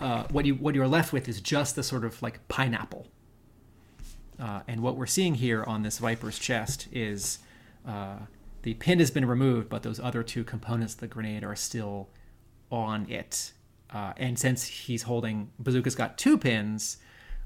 uh, 0.00 0.24
what 0.30 0.46
you 0.46 0.54
what 0.54 0.74
you're 0.74 0.88
left 0.88 1.12
with 1.12 1.28
is 1.28 1.40
just 1.40 1.76
the 1.76 1.82
sort 1.82 2.04
of 2.04 2.22
like 2.22 2.46
pineapple. 2.48 3.08
Uh, 4.40 4.60
and 4.66 4.82
what 4.82 4.96
we're 4.96 5.06
seeing 5.06 5.34
here 5.34 5.62
on 5.64 5.82
this 5.82 5.98
viper's 5.98 6.38
chest 6.38 6.88
is 6.90 7.38
uh, 7.86 8.16
the 8.62 8.74
pin 8.74 8.98
has 8.98 9.10
been 9.10 9.26
removed, 9.26 9.68
but 9.68 9.82
those 9.82 10.00
other 10.00 10.22
two 10.22 10.42
components 10.42 10.94
of 10.94 11.00
the 11.00 11.06
grenade 11.06 11.44
are 11.44 11.54
still 11.54 12.08
on 12.70 13.08
it. 13.10 13.52
Uh, 13.90 14.14
and 14.16 14.38
since 14.38 14.64
he's 14.64 15.02
holding, 15.02 15.50
Bazooka's 15.58 15.94
got 15.94 16.16
two 16.16 16.38
pins, 16.38 16.96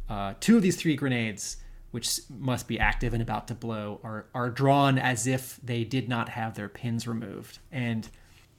uh, 0.09 0.35
two 0.41 0.57
of 0.57 0.63
these 0.63 0.77
three 0.77 0.95
grenades, 0.95 1.57
which 1.97 2.21
must 2.29 2.69
be 2.69 2.79
active 2.79 3.15
and 3.15 3.23
about 3.23 3.49
to 3.49 3.55
blow, 3.55 3.99
are, 4.05 4.27
are 4.35 4.51
drawn 4.51 4.99
as 4.99 5.27
if 5.27 5.59
they 5.63 5.83
did 5.83 6.11
not 6.11 6.29
have 6.29 6.55
their 6.55 6.69
pins 6.69 7.09
removed. 7.09 7.59
And, 7.73 8.07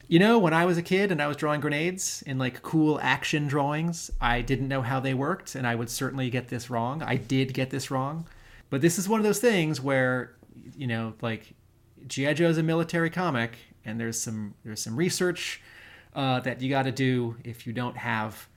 you 0.07 0.17
know, 0.17 0.39
when 0.39 0.55
I 0.55 0.65
was 0.65 0.79
a 0.79 0.81
kid 0.81 1.11
and 1.11 1.21
I 1.21 1.27
was 1.27 1.37
drawing 1.37 1.61
grenades 1.61 2.23
in 2.25 2.39
like 2.39 2.63
cool 2.63 2.99
action 2.99 3.45
drawings, 3.45 4.09
I 4.19 4.41
didn't 4.41 4.67
know 4.67 4.81
how 4.81 4.99
they 4.99 5.13
worked, 5.13 5.53
and 5.53 5.67
I 5.67 5.75
would 5.75 5.91
certainly 5.91 6.31
get 6.31 6.47
this 6.47 6.71
wrong. 6.71 7.03
I 7.03 7.15
did 7.15 7.53
get 7.53 7.69
this 7.69 7.91
wrong. 7.91 8.27
But 8.71 8.81
this 8.81 8.97
is 8.97 9.07
one 9.07 9.19
of 9.19 9.23
those 9.23 9.37
things 9.37 9.79
where, 9.79 10.35
you 10.75 10.87
know, 10.87 11.13
like 11.21 11.53
G.I. 12.07 12.33
Joe 12.33 12.49
is 12.49 12.57
a 12.57 12.63
military 12.63 13.11
comic, 13.11 13.51
and 13.85 13.99
there's 13.99 14.19
some 14.19 14.55
there's 14.65 14.81
some 14.81 14.95
research 14.95 15.61
uh, 16.15 16.39
that 16.39 16.59
you 16.59 16.71
got 16.71 16.85
to 16.85 16.91
do 16.91 17.37
if 17.43 17.67
you 17.67 17.73
don't 17.73 17.97
have 17.97 18.47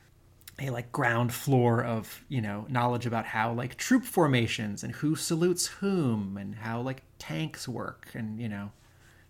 a 0.61 0.71
like 0.71 0.93
ground 0.93 1.33
floor 1.33 1.83
of 1.85 2.25
you 2.29 2.41
know 2.41 2.67
knowledge 2.69 3.07
about 3.07 3.25
how 3.27 3.53
like 3.53 3.77
troop 3.77 4.05
formations 4.05 4.83
and 4.85 4.93
who 4.97 5.17
salutes 5.17 5.67
whom 5.67 6.37
and 6.37 6.55
how 6.55 6.81
like 6.81 7.03
tanks 7.19 7.67
work 7.67 8.09
and 8.15 8.41
you 8.41 8.49
know 8.49 8.71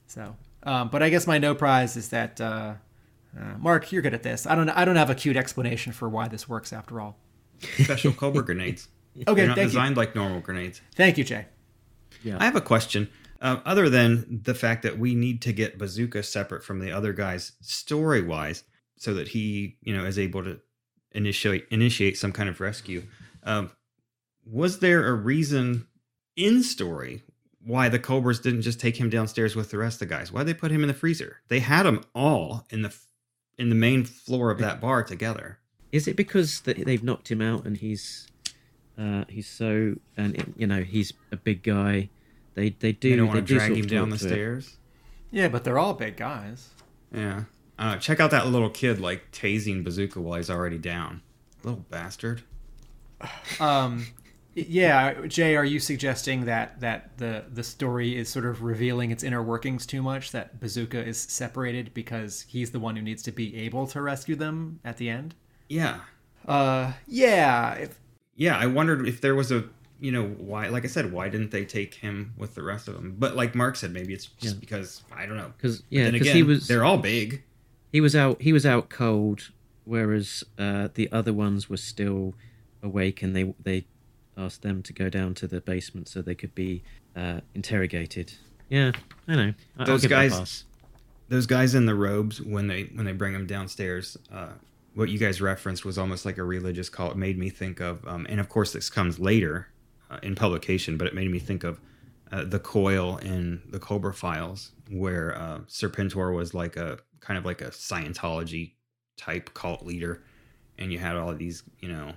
so 0.07 0.37
um, 0.65 0.89
but 0.89 1.03
i 1.03 1.09
guess 1.09 1.27
my 1.27 1.39
no 1.39 1.55
prize 1.55 1.97
is 1.97 2.09
that 2.09 2.41
uh, 2.41 2.75
uh, 3.39 3.55
mark 3.59 3.93
you're 3.93 4.03
good 4.03 4.15
at 4.15 4.23
this. 4.25 4.47
I 4.47 4.55
don't 4.57 4.69
i 4.71 4.85
don't 4.85 4.97
have 4.97 5.11
a 5.11 5.15
cute 5.15 5.37
explanation 5.37 5.93
for 5.93 6.09
why 6.09 6.29
this 6.29 6.49
works 6.49 6.73
after 6.73 7.01
all. 7.01 7.17
Special 7.85 8.13
cobra 8.13 8.45
grenades. 8.45 8.89
Okay 9.27 9.35
They're 9.41 9.49
not 9.49 9.57
thank 9.57 9.69
designed 9.71 9.97
you. 9.97 10.03
like 10.03 10.15
normal 10.15 10.41
grenades. 10.41 10.81
Thank 10.95 11.19
you 11.19 11.25
jay. 11.25 11.47
Yeah. 12.23 12.37
I 12.41 12.45
have 12.45 12.55
a 12.55 12.61
question. 12.61 13.09
Uh, 13.41 13.59
other 13.65 13.89
than 13.89 14.41
the 14.45 14.55
fact 14.55 14.83
that 14.85 14.99
we 14.99 15.15
need 15.17 15.43
to 15.43 15.53
get 15.53 15.79
Bazooka 15.79 16.23
separate 16.23 16.63
from 16.63 16.79
the 16.79 16.93
other 16.93 17.13
guys 17.13 17.53
story 17.61 18.23
wise, 18.23 18.63
so 18.97 19.13
that 19.15 19.29
he 19.29 19.77
you 19.83 19.93
know 19.97 20.05
is 20.05 20.17
able 20.19 20.45
to 20.45 20.61
initiate 21.13 21.67
initiate 21.71 22.17
some 22.19 22.33
kind 22.33 22.49
of 22.49 22.61
rescue. 22.61 23.05
Um, 23.45 23.71
was 24.45 24.79
there 24.81 25.07
a 25.07 25.15
reason 25.15 25.87
in 26.37 26.63
story 26.63 27.23
why 27.65 27.89
the 27.89 27.99
Cobras 27.99 28.41
didn't 28.41 28.63
just 28.63 28.81
take 28.81 28.97
him 28.99 29.11
downstairs 29.11 29.55
with 29.55 29.71
the 29.71 29.79
rest 29.79 30.01
of 30.01 30.09
the 30.09 30.15
guys? 30.15 30.33
Why 30.33 30.43
they 30.43 30.55
put 30.55 30.71
him 30.71 30.83
in 30.83 30.89
the 30.89 30.95
freezer? 30.95 31.39
They 31.49 31.61
had 31.61 31.85
them 31.85 32.03
all 32.15 32.67
in 32.71 32.83
the 32.83 32.95
in 33.59 33.69
the 33.69 33.75
main 33.75 34.05
floor 34.05 34.51
of 34.51 34.59
that 34.59 34.81
bar 34.81 35.03
together. 35.03 35.59
Is 35.93 36.07
it 36.09 36.17
because 36.17 36.61
that 36.63 36.85
they've 36.85 37.03
knocked 37.03 37.31
him 37.31 37.43
out 37.43 37.65
and 37.67 37.77
he's 37.77 38.29
uh, 38.99 39.25
he's 39.29 39.49
so 39.49 39.97
and 40.17 40.55
you 40.57 40.67
know 40.67 40.83
he's 40.83 41.13
a 41.33 41.37
big 41.37 41.63
guy? 41.63 42.09
They 42.55 42.71
they 42.71 42.93
do. 42.93 43.11
They 43.11 43.17
don't 43.17 43.27
they 43.27 43.35
want 43.35 43.47
to 43.47 43.55
do 43.55 43.59
drag 43.59 43.73
him 43.77 43.87
down 43.87 44.11
the 44.11 44.17
to 44.19 44.25
it. 44.27 44.29
stairs. 44.29 44.77
yeah 45.31 45.49
but 45.49 45.65
they're 45.65 45.79
all 45.79 45.95
big 45.95 46.17
guys 46.17 46.71
Yeah. 47.15 47.45
Uh, 47.81 47.97
check 47.97 48.21
out 48.21 48.31
that 48.31 48.47
little 48.47 48.71
kid 48.71 49.01
like 49.01 49.33
tasing 49.33 49.83
Bazooka 49.83 50.21
while 50.21 50.37
he's 50.37 50.51
already 50.51 50.79
down. 50.79 51.23
Little 51.65 51.85
bastard. 51.91 52.43
um 53.61 54.07
yeah 54.55 55.27
jay 55.27 55.55
are 55.57 55.65
you 55.65 55.79
suggesting 55.79 56.47
that 56.47 56.81
that 56.81 57.17
the 57.19 57.45
the 57.53 57.63
story 57.63 58.17
is 58.17 58.29
sort 58.29 58.47
of 58.47 58.63
revealing 58.63 59.11
its 59.11 59.23
inner 59.23 59.43
workings 59.43 59.85
too 59.87 60.03
much 60.03 60.33
that 60.33 60.59
bazooka 60.59 61.07
is 61.07 61.21
separated 61.21 61.93
because 61.95 62.47
he's 62.49 62.71
the 62.71 62.81
one 62.81 62.97
who 62.97 63.03
needs 63.03 63.23
to 63.23 63.31
be 63.31 63.55
able 63.57 63.87
to 63.87 64.01
rescue 64.01 64.35
them 64.35 64.81
at 64.85 64.97
the 64.97 65.09
end 65.11 65.35
Yeah. 65.69 66.01
uh 66.49 66.93
yeah 67.07 67.75
if, 67.75 67.99
Yeah, 68.37 68.57
I 68.57 68.67
wondered 68.67 69.07
if 69.07 69.21
there 69.21 69.35
was 69.35 69.53
a, 69.53 69.65
you 70.01 70.11
know, 70.13 70.27
why, 70.29 70.69
like 70.69 70.85
I 70.85 70.89
said, 70.89 71.13
why 71.13 71.29
didn't 71.29 71.51
they 71.51 71.67
take 71.67 71.93
him 71.95 72.33
with 72.39 72.55
the 72.55 72.63
rest 72.63 72.89
of 72.89 72.95
them? 72.95 73.17
But 73.19 73.37
like 73.37 73.55
Mark 73.55 73.77
said, 73.77 73.93
maybe 73.93 74.15
it's 74.15 74.27
just 74.27 74.55
Yeah. 74.57 74.61
because, 74.61 75.03
I 75.15 75.27
don't 75.27 75.37
know. 75.37 75.53
Because 75.57 75.83
yeah, 75.91 76.11
because 76.11 76.29
he 76.33 76.43
was 76.43 76.67
they're 76.67 76.85
all 76.85 76.97
big. 76.97 77.43
He 77.93 78.01
was 78.01 78.15
out 78.17 78.41
he 78.43 78.53
was 78.53 78.65
out 78.67 78.89
cold, 78.91 79.51
whereas 79.85 80.45
uh, 80.59 80.89
the 80.95 81.11
other 81.13 81.33
ones 81.33 81.69
were 81.69 81.77
still 81.77 82.35
awake, 82.83 83.23
and 83.23 83.35
they 83.37 83.55
they 83.63 83.87
asked 84.37 84.63
them 84.63 84.83
to 84.83 84.93
go 84.93 85.09
down 85.09 85.35
to 85.35 85.47
the 85.47 85.61
basement 85.61 86.09
so 86.09 86.23
they 86.23 86.35
could 86.35 86.55
be 86.55 86.83
uh, 87.17 87.41
interrogated. 87.55 88.33
Yeah, 88.69 88.93
I 89.29 89.35
know. 89.37 89.55
I- 89.79 89.85
Those 89.85 90.03
give 90.03 90.13
it 90.13 90.15
a 90.15 90.29
guys, 90.31 90.65
those 91.29 91.47
guys 91.47 91.75
in 91.75 91.87
the 91.87 91.95
robes 91.95 92.41
when 92.41 92.67
they 92.69 92.85
when 92.95 93.05
they 93.07 93.13
bring 93.13 93.35
him 93.35 93.47
downstairs. 93.47 94.17
Uh, 94.33 94.51
what 94.95 95.09
you 95.09 95.19
guys 95.19 95.41
referenced 95.41 95.85
was 95.85 95.99
almost 95.99 96.25
like 96.25 96.39
a 96.39 96.43
religious 96.45 96.89
call. 96.89 97.13
It 97.13 97.17
made 97.17 97.39
me 97.39 97.49
think 97.49 97.79
of, 97.81 98.05
um, 98.09 98.27
and 98.29 98.41
of 98.41 98.49
course 98.49 98.73
this 98.73 98.91
comes 98.91 99.21
later 99.21 99.69
uh, 100.11 100.19
in 100.23 100.35
publication, 100.35 100.97
but 100.97 101.07
it 101.07 101.15
made 101.15 101.31
me 101.31 101.39
think 101.39 101.63
of 101.63 101.79
uh, 102.33 102.45
the 102.45 102.59
Coil 102.59 103.17
in 103.19 103.63
the 103.71 103.79
Cobra 103.79 104.13
Files, 104.13 104.73
where 104.91 105.37
uh, 105.37 105.59
Serpentor 105.69 106.35
was 106.35 106.55
like 106.55 106.77
a 106.77 106.99
kind 107.21 107.39
of 107.39 107.45
like 107.45 107.61
a 107.61 107.71
Scientology 107.71 108.73
type 109.17 109.53
cult 109.55 109.85
leader, 109.85 110.23
and 110.79 110.93
you 110.93 110.99
had 110.99 111.17
all 111.17 111.35
these, 111.35 111.63
you 111.81 111.89
know, 111.89 112.13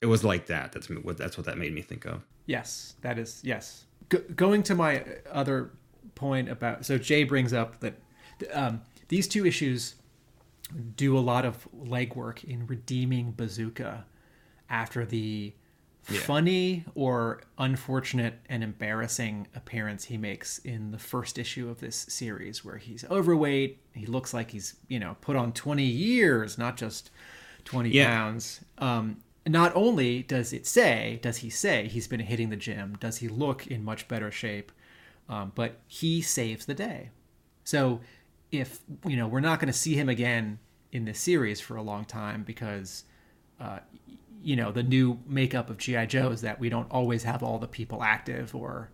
it 0.00 0.06
was 0.06 0.22
like 0.24 0.46
that. 0.46 0.72
That's 0.72 0.88
what 0.88 1.16
that's 1.16 1.36
what 1.36 1.46
that 1.46 1.58
made 1.58 1.74
me 1.74 1.82
think 1.82 2.04
of. 2.06 2.22
yes 2.46 2.94
that 3.00 3.18
is 3.18 3.40
yes 3.42 3.86
Go, 4.08 4.18
going 4.36 4.62
to 4.64 4.74
my 4.76 5.02
other 5.32 5.72
point 6.14 6.48
about 6.48 6.84
so 6.86 6.96
jay 6.96 7.24
brings 7.24 7.52
up 7.52 7.80
that 7.80 7.94
um, 8.52 8.82
these 9.08 9.26
two 9.26 9.44
issues 9.44 9.96
do 10.96 11.18
a 11.18 11.20
lot 11.20 11.44
of 11.44 11.66
legwork 11.76 12.44
in 12.44 12.66
redeeming 12.68 13.32
bazooka 13.32 14.04
after 14.70 15.04
the 15.04 15.52
Yeah. 16.08 16.20
funny 16.20 16.84
or 16.94 17.42
unfortunate 17.58 18.34
and 18.48 18.62
embarrassing 18.62 19.48
appearance 19.56 20.04
he 20.04 20.16
makes 20.16 20.58
in 20.58 20.92
the 20.92 20.98
first 20.98 21.38
issue 21.38 21.68
of 21.68 21.80
this 21.80 21.96
series 21.96 22.64
where 22.64 22.76
he's 22.76 23.04
overweight 23.10 23.80
he 23.92 24.06
looks 24.06 24.32
like 24.32 24.50
he's 24.52 24.76
you 24.88 25.00
know 25.00 25.16
put 25.20 25.34
on 25.34 25.52
20 25.52 25.82
years 25.84 26.58
not 26.58 26.76
just 26.76 27.10
20 27.64 27.90
Yeah. 27.90 28.06
pounds 28.06 28.60
um, 28.78 29.16
not 29.46 29.72
only 29.74 30.22
does 30.22 30.52
it 30.52 30.66
say 30.66 31.18
does 31.22 31.38
he 31.38 31.50
say 31.50 31.88
he's 31.88 32.06
been 32.06 32.20
hitting 32.20 32.50
the 32.50 32.56
gym 32.56 32.96
does 33.00 33.16
he 33.18 33.28
look 33.28 33.66
in 33.66 33.84
much 33.84 34.06
better 34.06 34.30
shape 34.30 34.70
um, 35.28 35.50
but 35.56 35.80
he 35.88 36.22
saves 36.22 36.66
the 36.66 36.74
day 36.74 37.10
so 37.64 38.00
if 38.52 38.80
you 39.04 39.16
know 39.16 39.26
we're 39.26 39.40
not 39.40 39.58
going 39.58 39.66
to 39.72 39.76
see 39.78 39.94
him 39.94 40.08
again 40.08 40.58
in 40.92 41.04
this 41.04 41.18
series 41.18 41.60
for 41.60 41.76
a 41.76 41.82
long 41.82 42.04
time 42.04 42.44
because 42.44 43.04
uh, 43.60 43.78
you 44.46 44.54
know 44.54 44.70
the 44.70 44.82
new 44.84 45.18
makeup 45.26 45.68
of 45.68 45.76
GI 45.76 46.06
Joe 46.06 46.30
is 46.30 46.40
that 46.42 46.60
we 46.60 46.68
don't 46.68 46.88
always 46.88 47.24
have 47.24 47.42
all 47.42 47.58
the 47.58 47.66
people 47.66 48.04
active 48.04 48.54
or 48.54 48.90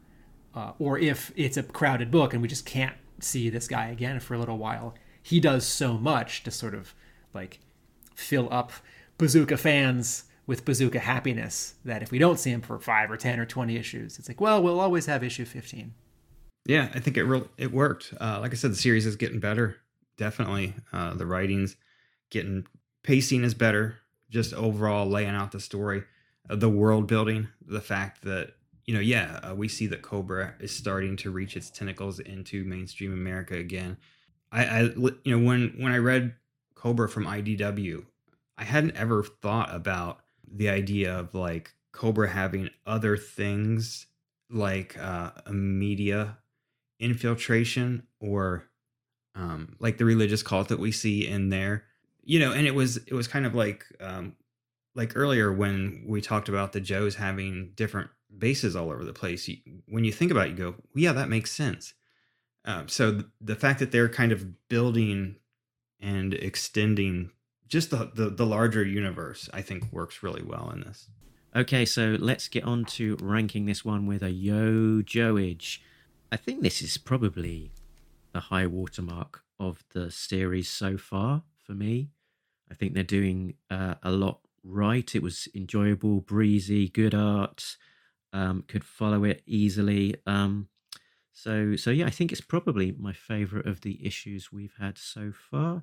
uh, 0.54 0.72
or 0.78 0.98
if 0.98 1.30
it's 1.36 1.58
a 1.58 1.62
crowded 1.62 2.10
book 2.10 2.32
and 2.32 2.40
we 2.40 2.48
just 2.48 2.64
can't 2.64 2.96
see 3.20 3.50
this 3.50 3.68
guy 3.68 3.88
again 3.88 4.18
for 4.18 4.34
a 4.34 4.38
little 4.38 4.56
while, 4.56 4.94
he 5.22 5.40
does 5.40 5.66
so 5.66 5.98
much 5.98 6.42
to 6.44 6.50
sort 6.50 6.74
of 6.74 6.94
like 7.34 7.60
fill 8.14 8.48
up 8.50 8.72
Bazooka 9.18 9.58
fans 9.58 10.24
with 10.46 10.64
Bazooka 10.64 11.00
happiness 11.00 11.74
that 11.84 12.02
if 12.02 12.10
we 12.10 12.18
don't 12.18 12.40
see 12.40 12.50
him 12.50 12.62
for 12.62 12.78
five 12.78 13.10
or 13.10 13.18
ten 13.18 13.38
or 13.38 13.44
twenty 13.44 13.76
issues, 13.76 14.18
it's 14.18 14.28
like, 14.28 14.40
well, 14.40 14.62
we'll 14.62 14.80
always 14.80 15.04
have 15.04 15.22
issue 15.22 15.44
fifteen. 15.44 15.92
Yeah, 16.64 16.88
I 16.94 17.00
think 17.00 17.18
it 17.18 17.24
real 17.24 17.48
it 17.58 17.72
worked. 17.72 18.14
Uh, 18.18 18.38
like 18.40 18.52
I 18.52 18.54
said, 18.56 18.72
the 18.72 18.76
series 18.76 19.04
is 19.04 19.16
getting 19.16 19.38
better. 19.38 19.76
Definitely, 20.16 20.74
uh, 20.94 21.12
the 21.12 21.26
writing's 21.26 21.76
getting 22.30 22.66
pacing 23.02 23.44
is 23.44 23.52
better. 23.52 23.98
Just 24.32 24.54
overall 24.54 25.06
laying 25.06 25.34
out 25.34 25.52
the 25.52 25.60
story, 25.60 26.04
the 26.48 26.68
world 26.68 27.06
building, 27.06 27.48
the 27.64 27.80
fact 27.80 28.22
that 28.22 28.54
you 28.86 28.94
know, 28.94 29.00
yeah, 29.00 29.38
uh, 29.42 29.54
we 29.54 29.68
see 29.68 29.86
that 29.88 30.02
Cobra 30.02 30.54
is 30.59 30.74
starting 30.74 31.16
to 31.18 31.30
reach 31.30 31.56
its 31.56 31.70
tentacles 31.70 32.18
into 32.18 32.64
mainstream 32.64 33.12
America 33.12 33.54
again. 33.54 33.96
I, 34.50 34.64
I, 34.64 34.80
you 34.80 35.16
know, 35.26 35.38
when 35.38 35.74
when 35.78 35.92
I 35.92 35.98
read 35.98 36.34
Cobra 36.74 37.09
from 37.09 37.26
IDW, 37.26 38.04
I 38.59 38.64
hadn't 38.64 38.96
ever 38.96 39.22
thought 39.22 39.74
about 39.74 40.20
the 40.50 40.68
idea 40.68 41.16
of 41.16 41.34
like 41.34 41.74
Cobra 41.92 42.28
having 42.28 42.70
other 42.86 43.16
things 43.16 44.06
like 44.50 44.98
uh, 44.98 45.30
a 45.46 45.52
media 45.52 46.38
infiltration 46.98 48.06
or 48.20 48.68
um, 49.34 49.76
like 49.78 49.98
the 49.98 50.04
religious 50.04 50.42
cult 50.42 50.68
that 50.68 50.78
we 50.78 50.92
see 50.92 51.26
in 51.26 51.48
there. 51.48 51.84
You 52.24 52.38
know, 52.38 52.52
and 52.52 52.66
it 52.66 52.74
was 52.74 52.98
it 52.98 53.12
was 53.12 53.26
kind 53.28 53.46
of 53.46 53.54
like 53.54 53.84
um, 54.00 54.36
like 54.94 55.16
earlier 55.16 55.52
when 55.52 56.04
we 56.06 56.20
talked 56.20 56.48
about 56.48 56.72
the 56.72 56.80
Joes 56.80 57.16
having 57.16 57.72
different 57.74 58.10
bases 58.36 58.76
all 58.76 58.90
over 58.90 59.04
the 59.04 59.12
place. 59.12 59.48
You, 59.48 59.58
when 59.86 60.04
you 60.04 60.12
think 60.12 60.30
about 60.30 60.46
it, 60.46 60.50
you 60.50 60.56
go, 60.56 60.70
well, 60.70 60.76
yeah, 60.94 61.12
that 61.12 61.28
makes 61.28 61.52
sense. 61.52 61.94
Um, 62.64 62.88
so 62.88 63.12
th- 63.12 63.26
the 63.40 63.56
fact 63.56 63.80
that 63.80 63.92
they're 63.92 64.08
kind 64.08 64.32
of 64.32 64.68
building 64.68 65.36
and 66.00 66.34
extending 66.34 67.30
just 67.68 67.90
the, 67.90 68.10
the, 68.14 68.30
the 68.30 68.46
larger 68.46 68.84
universe, 68.84 69.48
I 69.52 69.62
think 69.62 69.92
works 69.92 70.22
really 70.22 70.42
well 70.42 70.70
in 70.72 70.80
this. 70.80 71.08
Okay, 71.54 71.84
so 71.84 72.16
let's 72.18 72.48
get 72.48 72.64
on 72.64 72.84
to 72.86 73.16
ranking 73.20 73.66
this 73.66 73.84
one 73.84 74.06
with 74.06 74.22
a 74.22 74.30
yo 74.30 75.02
Joage. 75.02 75.82
I 76.30 76.36
think 76.36 76.62
this 76.62 76.80
is 76.80 76.96
probably 76.96 77.72
the 78.32 78.40
high 78.40 78.66
watermark 78.66 79.42
of 79.58 79.84
the 79.92 80.10
series 80.10 80.68
so 80.68 80.96
far 80.96 81.42
for 81.64 81.72
me. 81.72 82.10
I 82.70 82.74
think 82.74 82.94
they're 82.94 83.02
doing 83.02 83.55
uh, 83.70 83.94
a 84.02 84.10
lot 84.10 84.40
right. 84.64 85.14
It 85.14 85.22
was 85.22 85.48
enjoyable, 85.55 86.20
breezy, 86.20 86.89
good 86.89 87.14
art. 87.14 87.76
Um, 88.32 88.64
could 88.66 88.84
follow 88.84 89.24
it 89.24 89.43
easily. 89.47 90.16
Um, 90.26 90.68
so, 91.32 91.76
so 91.76 91.90
yeah, 91.90 92.06
I 92.06 92.10
think 92.10 92.32
it's 92.32 92.40
probably 92.40 92.94
my 92.98 93.12
favorite 93.12 93.66
of 93.66 93.80
the 93.80 94.05
issues 94.05 94.52
we've 94.52 94.74
had 94.78 94.98
so 94.98 95.32
far. 95.32 95.82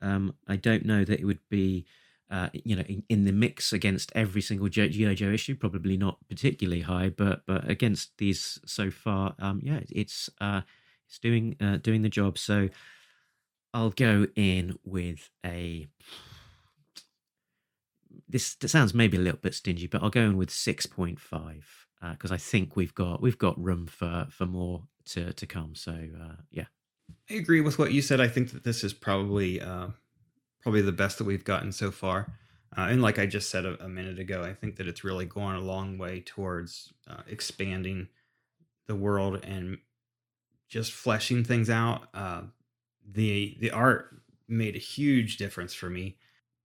Um, 0.00 0.34
I 0.46 0.56
don't 0.56 0.84
know 0.84 1.04
that 1.04 1.20
it 1.20 1.24
would 1.24 1.40
be, 1.48 1.86
uh, 2.30 2.50
you 2.52 2.76
know, 2.76 2.82
in, 2.82 3.02
in, 3.08 3.24
the 3.24 3.32
mix 3.32 3.72
against 3.72 4.12
every 4.14 4.42
single 4.42 4.68
GI 4.68 5.14
Joe 5.14 5.30
issue. 5.30 5.56
Probably 5.56 5.96
not 5.96 6.18
particularly 6.28 6.82
high, 6.82 7.08
but 7.08 7.42
but 7.46 7.68
against 7.68 8.16
these 8.18 8.60
so 8.64 8.90
far, 8.90 9.34
um, 9.38 9.60
yeah, 9.62 9.80
it's 9.90 10.30
uh, 10.40 10.60
it's 11.08 11.18
doing 11.18 11.56
uh, 11.60 11.78
doing 11.78 12.02
the 12.02 12.08
job. 12.08 12.38
So 12.38 12.68
I'll 13.74 13.90
go 13.90 14.26
in 14.34 14.78
with 14.84 15.30
a. 15.44 15.88
This 18.28 18.56
sounds 18.66 18.92
maybe 18.92 19.16
a 19.16 19.20
little 19.20 19.40
bit 19.40 19.54
stingy, 19.54 19.86
but 19.86 20.02
I'll 20.02 20.10
go 20.10 20.22
in 20.22 20.36
with 20.36 20.50
six 20.50 20.86
point 20.86 21.18
five 21.20 21.86
because 22.12 22.30
uh, 22.30 22.34
I 22.34 22.38
think 22.38 22.76
we've 22.76 22.94
got 22.94 23.20
we've 23.20 23.38
got 23.38 23.62
room 23.62 23.86
for 23.86 24.26
for 24.30 24.46
more 24.46 24.84
to 25.06 25.32
to 25.32 25.46
come. 25.46 25.74
So 25.74 25.92
uh, 25.92 26.36
yeah. 26.50 26.66
I 27.30 27.34
agree 27.34 27.60
with 27.60 27.78
what 27.78 27.92
you 27.92 28.02
said. 28.02 28.20
I 28.20 28.28
think 28.28 28.52
that 28.52 28.64
this 28.64 28.84
is 28.84 28.92
probably 28.92 29.60
uh, 29.60 29.88
probably 30.62 30.82
the 30.82 30.92
best 30.92 31.18
that 31.18 31.24
we've 31.24 31.44
gotten 31.44 31.72
so 31.72 31.90
far. 31.90 32.32
Uh, 32.76 32.82
and 32.82 33.00
like 33.00 33.18
I 33.18 33.24
just 33.24 33.50
said 33.50 33.64
a, 33.64 33.82
a, 33.82 33.88
minute 33.88 34.18
ago, 34.18 34.44
I 34.44 34.52
think 34.52 34.76
that 34.76 34.86
it's 34.86 35.02
really 35.02 35.24
going 35.24 35.56
a 35.56 35.60
long 35.60 35.96
way 35.96 36.20
towards 36.20 36.92
uh, 37.08 37.22
expanding 37.26 38.08
the 38.86 38.94
world 38.94 39.42
and 39.42 39.78
just 40.68 40.92
fleshing 40.92 41.44
things 41.44 41.70
out. 41.70 42.08
The 43.10 43.56
the 43.60 43.70
art 43.70 44.14
made 44.48 44.76
a 44.76 44.80
huge 44.80 45.36
difference 45.36 45.74
for 45.74 45.90
me. 45.90 46.16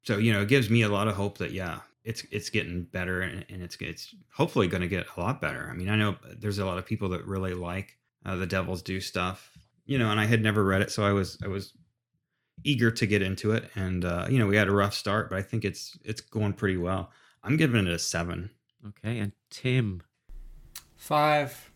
So 0.04 0.18
you 0.18 0.34
know, 0.34 0.42
it 0.42 0.48
gives 0.48 0.70
me 0.70 0.82
a 0.82 0.90
lot 0.90 1.08
of 1.08 1.16
hope 1.16 1.38
that 1.40 1.52
yeah, 1.52 1.80
it's 2.04 2.26
it's 2.32 2.50
getting 2.50 2.84
better 2.84 3.22
and, 3.22 3.46
and 3.50 3.62
it's 3.64 3.78
it's 3.80 4.14
hopefully 4.34 4.68
going 4.68 4.82
to 4.82 4.88
get 4.88 5.08
a 5.16 5.20
lot 5.20 5.42
better. 5.42 5.70
I 5.70 5.74
mean, 5.74 5.90
I 5.90 5.96
know 5.96 6.16
there's 6.38 6.60
a 6.60 6.66
lot 6.66 6.78
of 6.78 6.86
people 6.86 7.10
that 7.10 7.26
really 7.26 7.54
like 7.54 7.98
uh, 8.26 8.36
the 8.36 8.46
Devil's 8.46 8.82
Due 8.82 9.00
stuff 9.00 9.54
you 9.86 9.98
know, 9.98 10.10
and 10.10 10.20
I 10.20 10.26
had 10.26 10.42
never 10.42 10.64
read 10.64 10.82
it, 10.82 10.92
so 10.92 11.04
I 11.04 11.12
was 11.12 11.38
I 11.44 11.48
was 11.48 11.74
eager 12.64 12.92
to 12.92 13.06
get 13.06 13.22
into 13.22 13.52
it, 13.52 13.70
and 13.76 14.06
uh, 14.06 14.28
you 14.30 14.40
know, 14.40 14.48
we 14.48 14.56
had 14.56 14.68
a 14.68 14.72
rough 14.72 14.94
start, 14.94 15.30
but 15.30 15.38
I 15.38 15.42
think 15.42 15.66
it's 15.66 15.98
it's 16.04 16.22
going 16.22 16.54
pretty 16.54 16.78
well. 16.78 17.12
I'm 17.44 17.58
giving 17.58 17.86
it 17.86 17.94
a 17.94 18.00
seven. 18.00 18.50
Okay, 18.88 19.20
and 19.20 19.32
Tim, 19.50 20.02
five, 20.96 21.72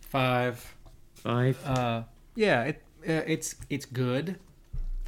five, 0.00 0.74
five. 1.14 1.58
Uh, 1.64 2.02
yeah, 2.34 2.64
it 2.64 2.82
uh, 3.08 3.22
it's 3.26 3.56
it's 3.70 3.86
good. 3.86 4.38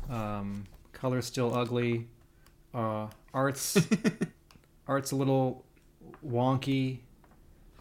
Um, 0.08 0.64
color's 0.92 1.26
still 1.26 1.54
ugly. 1.54 2.08
Uh, 2.74 3.08
art's 3.34 3.78
art's 4.88 5.12
a 5.12 5.16
little 5.16 5.64
wonky. 6.26 7.00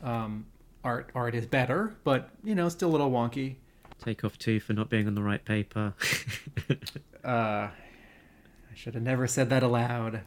Um, 0.03 0.45
art 0.83 1.11
art 1.15 1.35
is 1.35 1.45
better, 1.45 1.95
but 2.03 2.29
you 2.43 2.55
know, 2.55 2.69
still 2.69 2.89
a 2.89 2.91
little 2.91 3.11
wonky. 3.11 3.55
Take 4.03 4.23
off 4.23 4.37
two 4.37 4.59
for 4.59 4.73
not 4.73 4.89
being 4.89 5.07
on 5.07 5.15
the 5.15 5.23
right 5.23 5.43
paper. 5.43 5.93
uh, 7.23 7.27
I 7.27 7.71
should 8.75 8.93
have 8.93 9.03
never 9.03 9.27
said 9.27 9.49
that 9.49 9.63
aloud. 9.63 10.21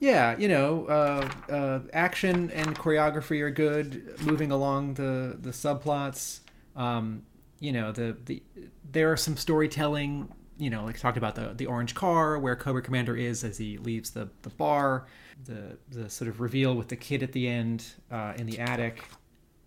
Yeah, 0.00 0.36
you 0.36 0.48
know, 0.48 0.86
uh, 0.86 1.30
uh, 1.50 1.80
action 1.92 2.50
and 2.50 2.76
choreography 2.76 3.40
are 3.40 3.50
good. 3.50 4.20
Moving 4.22 4.50
along 4.50 4.94
the 4.94 5.36
the 5.40 5.50
subplots, 5.50 6.40
um, 6.76 7.22
you 7.64 7.72
know, 7.72 7.92
the 7.92 8.16
the 8.24 8.42
there 8.90 9.10
are 9.12 9.16
some 9.16 9.36
storytelling. 9.36 10.32
You 10.56 10.70
know, 10.70 10.84
like 10.84 11.00
talked 11.00 11.18
about 11.18 11.34
the 11.34 11.52
the 11.54 11.66
orange 11.66 11.94
car 11.94 12.38
where 12.38 12.54
Cobra 12.54 12.80
Commander 12.80 13.16
is 13.16 13.42
as 13.42 13.58
he 13.58 13.78
leaves 13.78 14.10
the 14.10 14.28
the 14.42 14.50
bar. 14.50 15.06
The 15.44 15.76
the 15.88 16.08
sort 16.08 16.28
of 16.28 16.40
reveal 16.40 16.74
with 16.74 16.88
the 16.88 16.96
kid 16.96 17.22
at 17.22 17.32
the 17.32 17.48
end 17.48 17.84
uh, 18.10 18.34
in 18.36 18.46
the 18.46 18.60
attic. 18.60 19.04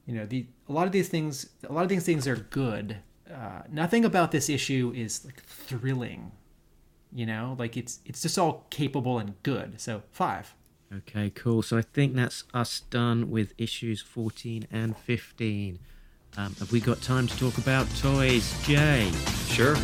You 0.06 0.16
know, 0.16 0.26
the 0.26 0.48
a 0.70 0.72
lot 0.72 0.86
of 0.86 0.94
these 0.94 1.10
things, 1.10 1.50
a 1.68 1.74
lot 1.74 1.84
of 1.84 1.90
these 1.90 2.06
things 2.06 2.26
are 2.28 2.38
good 2.38 2.98
uh, 3.34 3.62
nothing 3.70 4.06
about 4.06 4.32
this 4.32 4.50
issue 4.50 4.94
is 4.96 5.26
like 5.26 5.44
thrilling 5.44 6.32
you 7.14 7.26
know 7.26 7.56
like 7.58 7.78
it's 7.78 8.00
it's 8.06 8.22
just 8.22 8.38
all 8.38 8.66
capable 8.70 9.20
and 9.20 9.42
good 9.44 9.80
so 9.80 10.02
five 10.12 10.54
okay 10.94 11.30
cool 11.30 11.62
so 11.62 11.78
i 11.78 11.82
think 11.82 12.16
that's 12.16 12.44
us 12.54 12.82
done 12.90 13.30
with 13.30 13.54
issues 13.58 14.02
14 14.02 14.68
and 14.72 14.98
15 14.98 15.80
um, 16.38 16.56
have 16.60 16.72
we 16.72 16.80
got 16.80 17.02
time 17.02 17.28
to 17.28 17.38
talk 17.38 17.58
about 17.58 17.88
toys 17.98 18.54
jay 18.66 19.12
sure 19.48 19.76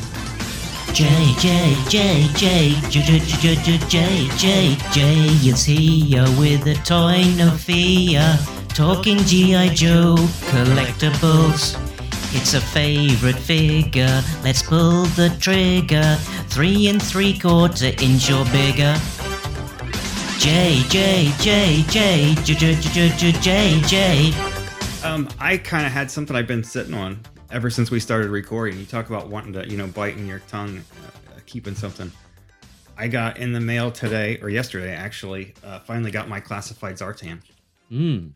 J 0.94 1.34
J 1.40 1.76
J 1.90 2.28
J 2.36 2.76
J 2.90 3.02
J 3.02 3.20
J 3.20 3.56
J 3.56 3.78
J 3.88 4.28
J 4.38 4.78
J 4.92 5.26
is 5.50 5.66
here 5.66 6.26
with 6.38 6.68
a 6.68 6.76
toy 6.86 7.24
no 7.36 7.50
fear, 7.50 8.38
talking 8.70 9.18
GI 9.18 9.70
Joe 9.70 10.14
collectibles. 10.52 11.80
It's 12.36 12.54
a 12.54 12.62
favorite 12.62 13.40
figure. 13.40 14.22
Let's 14.44 14.62
pull 14.62 15.06
the 15.16 15.36
trigger. 15.40 16.16
Three 16.50 16.88
and 16.90 17.02
three 17.02 17.40
quarter 17.40 17.88
inch 18.00 18.30
or 18.30 18.46
bigger. 18.46 18.96
J 20.38 20.84
J 20.90 21.32
J 21.40 21.84
J 21.90 22.36
J 22.44 22.54
J 22.76 23.10
J 23.10 23.32
J 23.32 23.82
J. 23.82 24.53
Um, 25.04 25.28
I 25.38 25.58
kind 25.58 25.86
of 25.86 25.92
had 25.92 26.10
something 26.10 26.34
I've 26.34 26.48
been 26.48 26.64
sitting 26.64 26.94
on 26.94 27.20
ever 27.52 27.70
since 27.70 27.92
we 27.92 28.00
started 28.00 28.30
recording. 28.30 28.80
You 28.80 28.86
talk 28.86 29.10
about 29.10 29.28
wanting 29.28 29.52
to, 29.54 29.70
you 29.70 29.76
know, 29.76 29.88
biting 29.88 30.26
your 30.26 30.40
tongue, 30.48 30.78
uh, 30.78 31.40
keeping 31.46 31.76
something. 31.76 32.10
I 32.98 33.10
got 33.10 33.38
in 33.38 33.52
the 33.52 33.60
mail 33.60 33.92
today 33.92 34.40
or 34.42 34.50
yesterday, 34.50 34.94
actually. 34.94 35.56
Uh, 35.64 35.80
finally 35.80 36.10
got 36.10 36.30
my 36.30 36.40
classified 36.40 36.96
Zartan. 36.96 37.42
Hmm. 37.90 38.28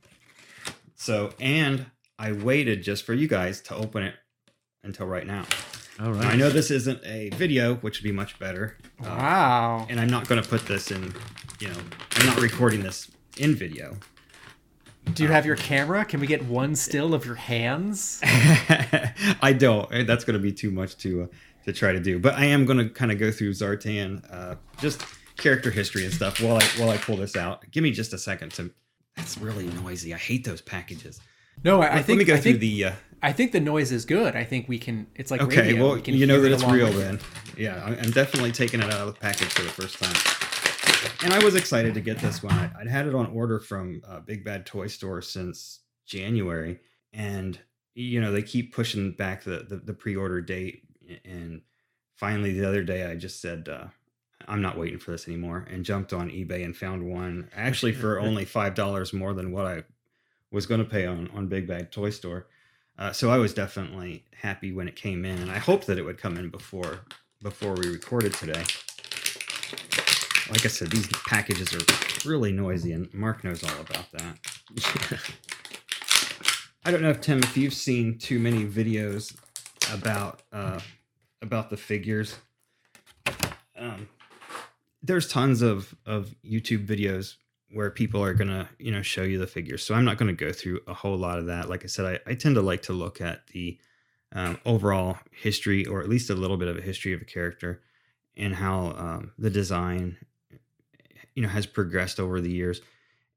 So, 0.96 1.32
and 1.40 1.86
I 2.20 2.34
waited 2.34 2.84
just 2.84 3.06
for 3.06 3.14
you 3.14 3.30
guys 3.30 3.62
to 3.62 3.76
open 3.76 4.04
it 4.04 4.16
until 4.84 5.06
right 5.08 5.26
now. 5.26 5.46
All 6.02 6.12
right. 6.12 6.22
Now, 6.22 6.30
I 6.30 6.36
know 6.36 6.50
this 6.50 6.70
isn't 6.70 7.00
a 7.06 7.30
video, 7.30 7.76
which 7.76 8.00
would 8.00 8.04
be 8.04 8.12
much 8.12 8.38
better. 8.40 8.78
Wow. 9.00 9.80
Uh, 9.84 9.86
and 9.90 10.02
I'm 10.02 10.10
not 10.10 10.28
going 10.28 10.42
to 10.42 10.48
put 10.48 10.66
this 10.68 10.92
in, 10.92 11.14
you 11.62 11.70
know, 11.70 11.78
I'm 12.18 12.26
not 12.26 12.42
recording 12.42 12.84
this 12.84 13.10
in 13.38 13.56
video. 13.56 13.98
Do 15.14 15.24
you 15.24 15.30
have 15.30 15.46
your 15.46 15.56
camera? 15.56 16.06
Can 16.06 16.20
we 16.20 16.28
get 16.28 16.46
one 16.46 16.76
still 16.76 17.14
of 17.14 17.26
your 17.26 17.36
hands? 17.36 18.20
I 18.24 19.56
don't. 19.58 19.90
That's 20.06 20.24
going 20.24 20.38
to 20.38 20.44
be 20.44 20.52
too 20.52 20.72
much 20.72 20.98
to 20.98 21.24
uh, 21.24 21.28
to 21.66 21.74
try 21.74 21.92
to 21.92 22.00
do. 22.00 22.20
But 22.20 22.36
I 22.36 22.46
am 22.46 22.66
going 22.66 22.78
to 22.78 22.90
kind 22.90 23.12
of 23.12 23.18
go 23.18 23.32
through 23.32 23.52
Zartan, 23.52 24.24
uh, 24.32 24.56
just 24.80 25.04
character 25.38 25.72
history 25.72 26.06
and 26.06 26.14
stuff 26.14 26.42
while 26.42 26.58
I 26.58 26.64
while 26.78 26.90
I 26.90 26.98
pull 26.98 27.18
this 27.18 27.36
out. 27.36 27.70
Give 27.72 27.84
me 27.84 27.92
just 27.92 28.14
a 28.14 28.18
second 28.18 28.52
to. 28.54 28.72
That's 29.16 29.38
really 29.38 29.68
noisy. 29.68 30.14
I 30.14 30.18
hate 30.18 30.44
those 30.44 30.62
packages. 30.62 31.20
No, 31.64 31.82
I, 31.82 31.96
I 31.96 32.02
think 32.04 32.10
let 32.10 32.18
me 32.20 32.24
go 32.26 32.34
I 32.36 32.38
through 32.38 32.52
think, 32.54 32.60
the. 32.62 32.86
Uh, 32.86 32.92
I 33.24 33.32
think 33.32 33.52
the 33.52 33.60
noise 33.60 33.92
is 33.92 34.06
good. 34.06 34.36
I 34.36 34.44
think 34.44 34.70
we 34.70 34.78
can. 34.78 35.08
It's 35.16 35.32
like 35.32 35.42
okay, 35.42 35.62
radio. 35.62 35.84
well, 35.84 35.96
we 35.96 36.02
can 36.02 36.14
you 36.14 36.28
know 36.28 36.40
that 36.42 36.52
it 36.52 36.56
it's 36.56 36.64
real 36.64 36.92
then. 36.92 37.20
Yeah, 37.58 37.84
I'm 37.84 38.12
definitely 38.12 38.52
taking 38.52 38.82
it 38.82 38.86
out 38.86 39.08
of 39.08 39.08
the 39.08 39.20
package 39.20 39.50
for 39.50 39.64
the 39.64 39.70
first 39.70 40.00
time. 40.00 40.57
And 41.24 41.34
I 41.34 41.44
was 41.44 41.56
excited 41.56 41.94
to 41.96 42.02
get 42.02 42.20
this 42.20 42.42
one. 42.44 42.54
I- 42.54 42.72
I'd 42.80 42.88
had 42.88 43.08
it 43.08 43.16
on 43.16 43.28
order 43.28 43.60
from 43.60 44.02
uh, 44.08 44.20
Big 44.20 44.44
Bad 44.44 44.66
Toy 44.66 44.88
Store 44.88 45.22
since 45.22 45.80
January, 46.06 46.80
and 47.14 47.60
you 47.96 48.22
know 48.22 48.32
they 48.32 48.44
keep 48.44 48.74
pushing 48.74 49.12
back 49.12 49.44
the 49.44 49.66
the, 49.68 49.78
the 49.78 49.94
pre-order 49.94 50.42
date. 50.42 50.84
And 51.26 51.62
finally, 52.16 52.52
the 52.60 52.68
other 52.68 52.84
day, 52.84 53.06
I 53.06 53.16
just 53.16 53.42
said. 53.42 53.70
Uh, 53.70 53.88
I'm 54.48 54.62
not 54.62 54.78
waiting 54.78 55.00
for 55.00 55.12
this 55.12 55.28
anymore, 55.28 55.66
and 55.70 55.84
jumped 55.84 56.14
on 56.14 56.30
eBay 56.30 56.64
and 56.64 56.78
found 56.78 57.04
one 57.04 57.50
actually 57.56 57.92
for 57.92 58.20
only 58.28 58.46
five 58.46 58.76
dollars 58.76 59.12
more 59.12 59.34
than 59.34 59.52
what 59.52 59.66
I 59.66 59.84
was 60.52 60.66
going 60.68 60.80
to 60.80 60.90
pay 60.90 61.06
on 61.06 61.30
on 61.34 61.48
Big 61.48 61.68
Bad 61.68 61.92
Toy 61.92 62.12
Store. 62.12 62.48
Uh, 63.00 63.12
so 63.12 63.30
I 63.30 63.38
was 63.38 63.54
definitely 63.54 64.26
happy 64.42 64.72
when 64.72 64.88
it 64.88 64.96
came 64.96 65.26
in, 65.26 65.40
and 65.40 65.52
I 65.52 65.58
hoped 65.58 65.88
that 65.88 65.98
it 65.98 66.04
would 66.06 66.18
come 66.20 66.38
in 66.38 66.50
before 66.50 67.00
before 67.42 67.74
we 67.74 67.90
recorded 67.90 68.34
today. 68.36 68.64
Like 70.50 70.66
I 70.66 70.70
said, 70.70 70.90
these 70.90 71.08
packages 71.28 71.74
are 71.74 72.28
really 72.28 72.52
noisy, 72.52 72.94
and 72.94 73.14
Mark 73.14 73.44
knows 73.44 73.64
all 73.64 73.82
about 73.82 74.12
that. 74.14 74.40
I 76.86 76.92
don't 76.92 77.02
know 77.02 77.10
if 77.10 77.20
Tim, 77.20 77.40
if 77.40 77.58
you've 77.58 77.74
seen 77.74 78.18
too 78.18 78.40
many 78.40 78.66
videos 78.66 79.36
about 79.94 80.42
uh, 80.54 80.80
about 81.42 81.70
the 81.70 81.78
figures. 81.78 82.38
Um, 83.78 84.08
there's 85.04 85.28
tons 85.28 85.62
of 85.62 85.94
of 86.06 86.34
YouTube 86.46 86.88
videos 86.88 87.36
where 87.72 87.92
people 87.92 88.24
are 88.24 88.34
gonna 88.34 88.70
you 88.80 88.92
know 88.92 89.02
show 89.02 89.24
you 89.24 89.38
the 89.38 89.48
figures, 89.48 89.84
so 89.84 89.96
I'm 89.96 90.06
not 90.06 90.18
gonna 90.18 90.34
go 90.34 90.54
through 90.54 90.80
a 90.88 90.94
whole 90.94 91.18
lot 91.18 91.40
of 91.40 91.48
that. 91.48 91.70
Like 91.70 91.84
I 91.84 91.88
said, 91.88 92.22
I, 92.26 92.32
I 92.32 92.36
tend 92.36 92.56
to 92.56 92.62
like 92.62 92.84
to 92.84 92.94
look 92.94 93.20
at 93.20 93.48
the 93.48 93.78
um, 94.34 94.58
overall 94.66 95.18
history, 95.32 95.86
or 95.86 96.02
at 96.02 96.10
least 96.10 96.30
a 96.30 96.36
little 96.36 96.58
bit 96.58 96.68
of 96.68 96.78
a 96.78 96.82
history 96.82 97.14
of 97.14 97.22
a 97.22 97.26
character, 97.26 97.82
and 98.36 98.56
how 98.56 98.94
um, 98.98 99.32
the 99.38 99.50
design 99.50 100.18
you 101.38 101.44
know 101.44 101.50
has 101.50 101.68
progressed 101.68 102.20
over 102.20 102.42
the 102.42 102.52
years. 102.52 102.82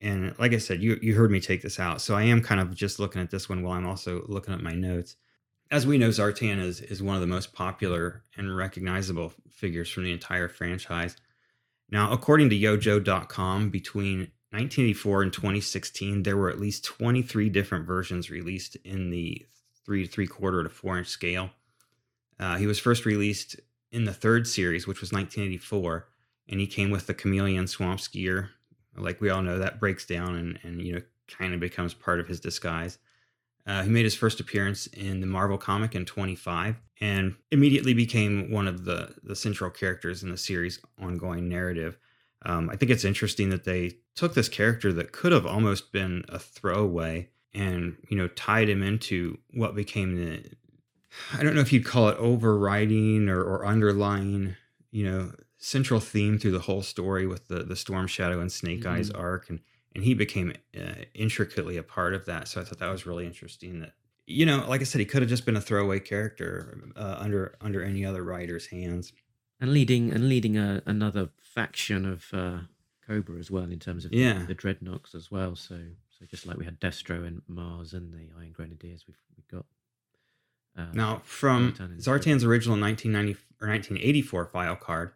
And 0.00 0.34
like 0.38 0.54
I 0.54 0.58
said, 0.58 0.82
you 0.82 0.98
you 1.02 1.14
heard 1.14 1.30
me 1.30 1.38
take 1.38 1.60
this 1.60 1.78
out, 1.78 2.00
so 2.00 2.16
I 2.16 2.22
am 2.22 2.42
kind 2.42 2.58
of 2.58 2.74
just 2.74 2.98
looking 2.98 3.20
at 3.20 3.30
this 3.30 3.46
one 3.46 3.62
while 3.62 3.74
I'm 3.74 3.86
also 3.86 4.24
looking 4.26 4.54
at 4.54 4.62
my 4.62 4.72
notes. 4.72 5.16
As 5.70 5.86
we 5.86 5.98
know, 5.98 6.08
Zartan 6.08 6.58
is 6.58 6.80
is 6.80 7.02
one 7.02 7.14
of 7.14 7.20
the 7.20 7.26
most 7.26 7.52
popular 7.52 8.24
and 8.38 8.56
recognizable 8.56 9.34
figures 9.50 9.90
from 9.90 10.04
the 10.04 10.12
entire 10.12 10.48
franchise. 10.48 11.14
Now, 11.90 12.10
according 12.10 12.48
to 12.50 12.56
YoJoe.com, 12.56 13.68
between 13.68 14.18
1984 14.52 15.22
and 15.22 15.32
2016, 15.32 16.22
there 16.22 16.36
were 16.36 16.48
at 16.48 16.60
least 16.60 16.84
23 16.84 17.50
different 17.50 17.86
versions 17.86 18.30
released 18.30 18.76
in 18.76 19.10
the 19.10 19.44
three 19.84 20.06
to 20.06 20.10
three 20.10 20.26
quarter 20.26 20.62
to 20.62 20.70
four 20.70 20.96
inch 20.96 21.08
scale. 21.08 21.50
Uh, 22.38 22.56
he 22.56 22.66
was 22.66 22.78
first 22.78 23.04
released 23.04 23.60
in 23.92 24.06
the 24.06 24.14
third 24.14 24.46
series, 24.46 24.86
which 24.86 25.02
was 25.02 25.12
1984, 25.12 26.08
and 26.48 26.60
he 26.60 26.66
came 26.66 26.90
with 26.90 27.06
the 27.06 27.14
Chameleon 27.14 27.66
Swamp 27.66 28.00
Skier. 28.00 28.48
Like 28.96 29.20
we 29.20 29.30
all 29.30 29.42
know, 29.42 29.58
that 29.58 29.80
breaks 29.80 30.04
down 30.04 30.34
and, 30.36 30.58
and 30.62 30.82
you 30.82 30.94
know 30.94 31.02
kind 31.28 31.54
of 31.54 31.60
becomes 31.60 31.94
part 31.94 32.20
of 32.20 32.28
his 32.28 32.40
disguise. 32.40 32.98
Uh, 33.66 33.82
he 33.82 33.90
made 33.90 34.04
his 34.04 34.14
first 34.14 34.40
appearance 34.40 34.86
in 34.88 35.20
the 35.20 35.26
Marvel 35.26 35.58
comic 35.58 35.94
in 35.94 36.04
25 36.04 36.76
and 37.00 37.34
immediately 37.50 37.94
became 37.94 38.50
one 38.50 38.66
of 38.66 38.84
the, 38.84 39.14
the 39.22 39.36
central 39.36 39.70
characters 39.70 40.22
in 40.22 40.30
the 40.30 40.36
series' 40.36 40.80
ongoing 41.00 41.48
narrative. 41.48 41.98
Um, 42.42 42.70
I 42.70 42.76
think 42.76 42.90
it's 42.90 43.04
interesting 43.04 43.50
that 43.50 43.64
they 43.64 43.98
took 44.14 44.34
this 44.34 44.48
character 44.48 44.92
that 44.94 45.12
could 45.12 45.32
have 45.32 45.46
almost 45.46 45.92
been 45.92 46.24
a 46.28 46.38
throwaway 46.38 47.28
and, 47.52 47.96
you 48.08 48.16
know, 48.16 48.28
tied 48.28 48.68
him 48.68 48.82
into 48.82 49.38
what 49.52 49.74
became 49.74 50.16
the, 50.16 50.42
I 51.34 51.42
don't 51.42 51.54
know 51.54 51.60
if 51.60 51.72
you'd 51.72 51.84
call 51.84 52.08
it 52.08 52.16
overriding 52.18 53.28
or, 53.28 53.42
or 53.42 53.66
underlying, 53.66 54.56
you 54.90 55.04
know, 55.04 55.32
central 55.60 56.00
theme 56.00 56.38
through 56.38 56.50
the 56.52 56.60
whole 56.60 56.82
story 56.82 57.26
with 57.26 57.46
the, 57.48 57.62
the 57.62 57.76
Storm 57.76 58.06
Shadow 58.08 58.40
and 58.40 58.50
Snake 58.50 58.84
Eyes 58.86 59.10
Mhm. 59.10 59.18
arc. 59.20 59.48
And, 59.50 59.60
and 59.94 60.02
he 60.04 60.14
became 60.14 60.54
uh, 60.76 61.04
intricately 61.14 61.76
a 61.76 61.82
part 61.82 62.14
of 62.14 62.24
that. 62.26 62.48
So 62.48 62.60
I 62.60 62.64
thought 62.64 62.78
that 62.78 62.90
was 62.90 63.06
really 63.06 63.26
interesting 63.26 63.80
that 63.80 63.92
you 64.26 64.46
know, 64.46 64.64
like 64.68 64.80
I 64.80 64.84
said, 64.84 65.00
he 65.00 65.04
could 65.04 65.22
have 65.22 65.28
just 65.28 65.44
been 65.44 65.56
a 65.56 65.60
throwaway 65.60 65.98
character 66.00 66.78
uh, 66.96 67.16
under 67.18 67.56
under 67.60 67.82
any 67.82 68.04
other 68.04 68.22
writer's 68.22 68.66
hands. 68.68 69.12
and 69.60 69.72
leading 69.72 70.10
and 70.12 70.28
leading 70.28 70.56
a, 70.56 70.82
another 70.86 71.30
faction 71.42 72.06
of 72.06 72.26
uh, 72.32 72.58
Cobra 73.06 73.38
as 73.40 73.50
well 73.50 73.64
in 73.64 73.78
terms 73.80 74.04
of 74.04 74.12
the- 74.12 74.18
Yeah. 74.18 74.44
the, 74.46 74.54
Dreadnoks 74.54 75.14
as 75.16 75.30
well. 75.32 75.56
So 75.56 75.80
so 76.16 76.24
just 76.26 76.46
like 76.46 76.56
we 76.58 76.64
had 76.64 76.78
Destro 76.80 77.26
and 77.26 77.42
Mars 77.48 77.92
and 77.92 78.12
the 78.14 78.28
Iron 78.38 78.52
Grenadiers, 78.52 79.04
we've, 79.08 79.16
we've 79.36 79.48
got. 79.48 79.66
Uh, 80.78 80.92
Now, 80.94 81.22
from 81.24 81.72
Zartan's 81.98 82.44
original 82.44 82.78
1990 82.78 83.32
or 83.60 83.66
1984 83.68 84.46
file 84.46 84.76
card, 84.76 85.10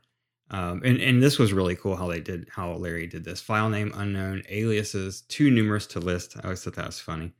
um, 0.50 0.82
and 0.84 1.00
and 1.00 1.22
this 1.22 1.38
was 1.38 1.52
really 1.52 1.76
cool 1.76 1.96
how 1.96 2.08
they 2.08 2.20
did 2.20 2.48
how 2.50 2.72
Larry 2.74 3.06
did 3.06 3.24
this. 3.24 3.40
File 3.40 3.70
name 3.70 3.92
unknown, 3.94 4.42
aliases 4.48 5.22
too 5.22 5.50
numerous 5.50 5.86
to 5.88 6.00
list. 6.00 6.36
I 6.36 6.44
always 6.44 6.62
thought 6.62 6.74
that 6.74 6.86
was 6.86 7.00
funny. 7.00 7.32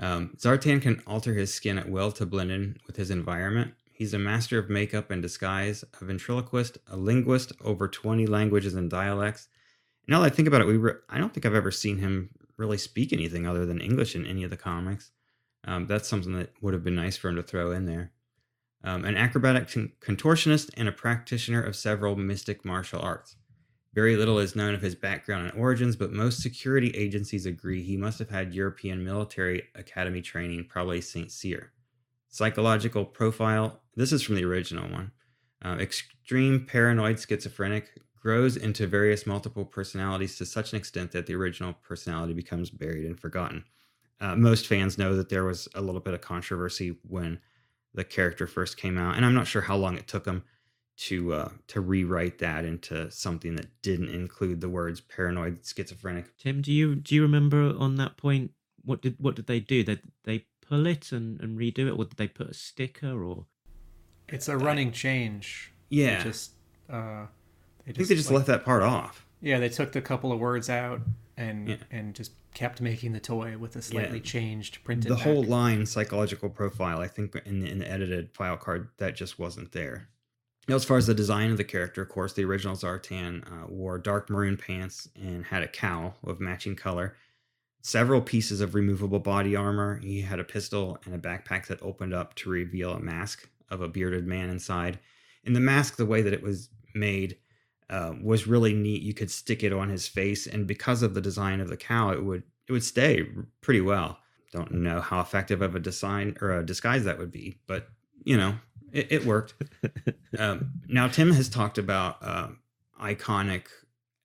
Um, 0.00 0.36
Zartan 0.36 0.82
can 0.82 1.02
alter 1.06 1.34
his 1.34 1.54
skin 1.54 1.78
at 1.78 1.88
will 1.88 2.12
to 2.12 2.26
blend 2.26 2.50
in 2.50 2.78
with 2.86 2.96
his 2.96 3.10
environment. 3.10 3.74
He's 3.92 4.12
a 4.12 4.18
master 4.18 4.58
of 4.58 4.68
makeup 4.68 5.10
and 5.10 5.22
disguise, 5.22 5.84
a 6.00 6.04
ventriloquist, 6.04 6.78
a 6.88 6.96
linguist, 6.96 7.52
over 7.62 7.86
20 7.86 8.26
languages 8.26 8.74
and 8.74 8.90
dialects. 8.90 9.48
Now 10.08 10.20
that 10.20 10.32
I 10.32 10.34
think 10.34 10.48
about 10.48 10.60
it, 10.60 10.66
we 10.66 10.76
re- 10.76 10.94
I 11.08 11.18
don't 11.18 11.32
think 11.32 11.46
I've 11.46 11.54
ever 11.54 11.70
seen 11.70 11.98
him 11.98 12.30
really 12.56 12.76
speak 12.76 13.12
anything 13.12 13.46
other 13.46 13.64
than 13.64 13.80
English 13.80 14.16
in 14.16 14.26
any 14.26 14.42
of 14.42 14.50
the 14.50 14.56
comics. 14.56 15.12
Um, 15.64 15.86
that's 15.86 16.08
something 16.08 16.34
that 16.34 16.50
would 16.60 16.74
have 16.74 16.84
been 16.84 16.96
nice 16.96 17.16
for 17.16 17.28
him 17.28 17.36
to 17.36 17.42
throw 17.42 17.70
in 17.70 17.86
there. 17.86 18.10
Um, 18.84 19.04
an 19.04 19.16
acrobatic 19.16 19.70
con- 19.72 19.92
contortionist 20.00 20.70
and 20.76 20.88
a 20.88 20.92
practitioner 20.92 21.62
of 21.62 21.74
several 21.74 22.16
mystic 22.16 22.64
martial 22.64 23.00
arts. 23.00 23.36
Very 23.94 24.16
little 24.16 24.38
is 24.38 24.54
known 24.54 24.74
of 24.74 24.82
his 24.82 24.94
background 24.94 25.48
and 25.48 25.58
origins, 25.58 25.96
but 25.96 26.12
most 26.12 26.42
security 26.42 26.90
agencies 26.90 27.46
agree 27.46 27.82
he 27.82 27.96
must 27.96 28.18
have 28.18 28.28
had 28.28 28.52
European 28.52 29.02
military 29.04 29.62
academy 29.74 30.20
training, 30.20 30.66
probably 30.68 31.00
St. 31.00 31.32
Cyr. 31.32 31.72
Psychological 32.28 33.04
profile 33.04 33.80
this 33.96 34.12
is 34.12 34.22
from 34.22 34.34
the 34.34 34.44
original 34.44 34.90
one. 34.90 35.12
Uh, 35.64 35.76
extreme 35.80 36.66
paranoid 36.66 37.18
schizophrenic 37.20 37.90
grows 38.20 38.56
into 38.56 38.86
various 38.86 39.26
multiple 39.26 39.64
personalities 39.64 40.36
to 40.36 40.46
such 40.46 40.72
an 40.72 40.78
extent 40.78 41.12
that 41.12 41.26
the 41.26 41.34
original 41.34 41.74
personality 41.82 42.32
becomes 42.32 42.70
buried 42.70 43.04
and 43.04 43.20
forgotten. 43.20 43.64
Uh, 44.20 44.34
most 44.34 44.66
fans 44.66 44.98
know 44.98 45.14
that 45.16 45.28
there 45.28 45.44
was 45.44 45.68
a 45.74 45.80
little 45.80 46.00
bit 46.00 46.14
of 46.14 46.20
controversy 46.20 46.96
when 47.06 47.38
the 47.94 48.04
character 48.04 48.46
first 48.46 48.76
came 48.76 48.98
out, 48.98 49.16
and 49.16 49.24
I'm 49.24 49.34
not 49.34 49.46
sure 49.46 49.62
how 49.62 49.76
long 49.76 49.96
it 49.96 50.06
took 50.08 50.24
them 50.24 50.44
to 50.96 51.32
uh, 51.32 51.48
to 51.68 51.80
rewrite 51.80 52.38
that 52.38 52.64
into 52.64 53.10
something 53.10 53.56
that 53.56 53.66
didn't 53.82 54.10
include 54.10 54.60
the 54.60 54.68
words 54.68 55.00
paranoid 55.00 55.60
schizophrenic. 55.64 56.36
Tim, 56.36 56.60
do 56.62 56.72
you 56.72 56.94
do 56.94 57.14
you 57.14 57.22
remember 57.22 57.74
on 57.78 57.96
that 57.96 58.16
point 58.16 58.52
what 58.84 59.02
did 59.02 59.16
what 59.18 59.34
did 59.36 59.46
they 59.46 59.60
do? 59.60 59.82
They 59.82 59.98
they 60.24 60.46
pull 60.66 60.86
it 60.86 61.12
and, 61.12 61.40
and 61.40 61.58
redo 61.58 61.80
it, 61.88 61.92
or 61.98 62.04
did 62.04 62.16
they 62.16 62.28
put 62.28 62.48
a 62.50 62.54
sticker 62.54 63.22
or? 63.24 63.46
It's 64.28 64.48
a 64.48 64.56
running 64.56 64.90
change. 64.92 65.72
Yeah. 65.90 66.18
They 66.18 66.24
just 66.24 66.52
uh, 66.88 67.26
they 67.84 67.90
I 67.90 67.94
think 67.94 68.08
they 68.08 68.14
just 68.14 68.30
like- 68.30 68.36
left 68.36 68.46
that 68.48 68.64
part 68.64 68.82
off. 68.82 69.26
Yeah, 69.40 69.58
they 69.58 69.68
took 69.68 69.92
the 69.92 70.00
couple 70.00 70.32
of 70.32 70.38
words 70.38 70.70
out 70.70 71.02
and 71.36 71.68
Yeah. 71.68 71.76
and 71.90 72.14
just 72.14 72.32
kept 72.54 72.80
making 72.80 73.12
the 73.12 73.20
toy 73.20 73.58
with 73.58 73.74
a 73.76 73.82
slightly 73.82 74.18
Yeah. 74.18 74.24
changed 74.24 74.78
printed. 74.84 75.10
the 75.10 75.16
back. 75.16 75.24
whole 75.24 75.42
line 75.42 75.86
psychological 75.86 76.48
profile 76.48 77.00
i 77.00 77.08
think 77.08 77.34
in 77.44 77.60
the, 77.60 77.68
in 77.70 77.78
the 77.80 77.90
edited 77.90 78.30
file 78.32 78.56
card 78.56 78.88
that 78.98 79.16
just 79.16 79.38
wasn't 79.38 79.72
there 79.72 80.08
now 80.68 80.76
as 80.76 80.84
far 80.84 80.96
as 80.96 81.06
the 81.06 81.14
design 81.14 81.50
of 81.50 81.56
the 81.56 81.64
character 81.64 82.02
of 82.02 82.08
course 82.08 82.32
the 82.34 82.44
original 82.44 82.76
zartan 82.76 83.42
uh, 83.50 83.66
wore 83.66 83.98
dark 83.98 84.30
maroon 84.30 84.56
pants 84.56 85.08
and 85.16 85.44
had 85.46 85.62
a 85.62 85.68
cowl 85.68 86.16
of 86.24 86.38
matching 86.40 86.76
color 86.76 87.16
several 87.82 88.20
pieces 88.22 88.60
of 88.60 88.74
removable 88.74 89.18
body 89.18 89.54
armor 89.56 89.98
he 89.98 90.20
had 90.22 90.38
a 90.40 90.44
pistol 90.44 90.96
and 91.04 91.14
a 91.14 91.18
backpack 91.18 91.66
that 91.66 91.82
opened 91.82 92.14
up 92.14 92.34
to 92.34 92.48
reveal 92.48 92.92
a 92.92 93.00
mask 93.00 93.48
of 93.70 93.80
a 93.80 93.88
bearded 93.88 94.26
man 94.26 94.48
inside 94.48 94.98
and 95.44 95.54
the 95.56 95.60
mask 95.60 95.96
the 95.96 96.06
way 96.06 96.22
that 96.22 96.32
it 96.32 96.42
was 96.42 96.70
made 96.94 97.36
uh, 97.90 98.12
was 98.22 98.46
really 98.46 98.72
neat 98.72 99.02
you 99.02 99.14
could 99.14 99.30
stick 99.30 99.62
it 99.62 99.72
on 99.72 99.88
his 99.88 100.08
face 100.08 100.46
and 100.46 100.66
because 100.66 101.02
of 101.02 101.14
the 101.14 101.20
design 101.20 101.60
of 101.60 101.68
the 101.68 101.76
cowl, 101.76 102.10
it 102.10 102.24
would 102.24 102.42
it 102.66 102.72
would 102.72 102.84
stay 102.84 103.26
pretty 103.60 103.80
well 103.80 104.18
don't 104.54 104.72
know 104.72 105.00
how 105.00 105.20
effective 105.20 105.60
of 105.60 105.74
a 105.74 105.80
design 105.80 106.36
or 106.40 106.52
a 106.52 106.64
disguise 106.64 107.04
that 107.04 107.18
would 107.18 107.32
be, 107.32 107.58
but 107.66 107.88
you 108.22 108.36
know, 108.36 108.54
it, 108.92 109.08
it 109.10 109.26
worked. 109.26 109.54
um, 110.38 110.70
now, 110.88 111.08
Tim 111.08 111.32
has 111.32 111.48
talked 111.48 111.76
about 111.76 112.16
um 112.26 112.60
iconic 113.02 113.64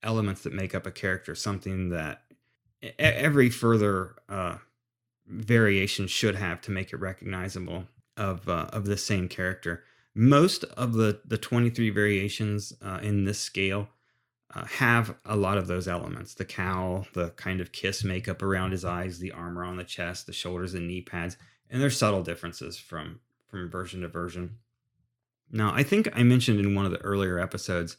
elements 0.03 0.43
that 0.43 0.53
make 0.53 0.75
up 0.75 0.85
a 0.85 0.91
character, 0.91 1.35
something 1.35 1.89
that 1.89 2.21
every 2.97 3.49
further 3.49 4.15
uh, 4.29 4.57
variation 5.27 6.07
should 6.07 6.35
have 6.35 6.61
to 6.61 6.71
make 6.71 6.93
it 6.93 6.97
recognizable 6.97 7.85
of 8.15 8.47
uh, 8.47 8.67
of 8.71 8.85
the 8.85 8.97
same 8.97 9.27
character. 9.27 9.83
Most 10.19 10.65
of 10.65 10.95
the 10.95 11.21
the 11.23 11.37
23 11.37 11.91
variations 11.91 12.73
uh, 12.81 12.99
in 13.01 13.23
this 13.23 13.39
scale 13.39 13.87
uh, 14.53 14.65
have 14.65 15.15
a 15.23 15.37
lot 15.37 15.57
of 15.57 15.67
those 15.67 15.87
elements 15.87 16.33
the 16.33 16.43
cowl, 16.43 17.07
the 17.13 17.29
kind 17.37 17.61
of 17.61 17.71
kiss 17.71 18.03
makeup 18.03 18.41
around 18.41 18.71
his 18.71 18.83
eyes, 18.83 19.19
the 19.19 19.31
armor 19.31 19.63
on 19.63 19.77
the 19.77 19.85
chest, 19.85 20.25
the 20.25 20.33
shoulders 20.33 20.73
and 20.73 20.89
knee 20.89 20.99
pads. 20.99 21.37
And 21.69 21.81
there's 21.81 21.97
subtle 21.97 22.21
differences 22.21 22.77
from, 22.77 23.21
from 23.47 23.69
version 23.69 24.01
to 24.01 24.09
version. 24.09 24.57
Now, 25.51 25.71
I 25.73 25.83
think 25.83 26.09
I 26.13 26.23
mentioned 26.23 26.59
in 26.59 26.75
one 26.75 26.85
of 26.85 26.91
the 26.91 26.99
earlier 26.99 27.39
episodes 27.39 27.95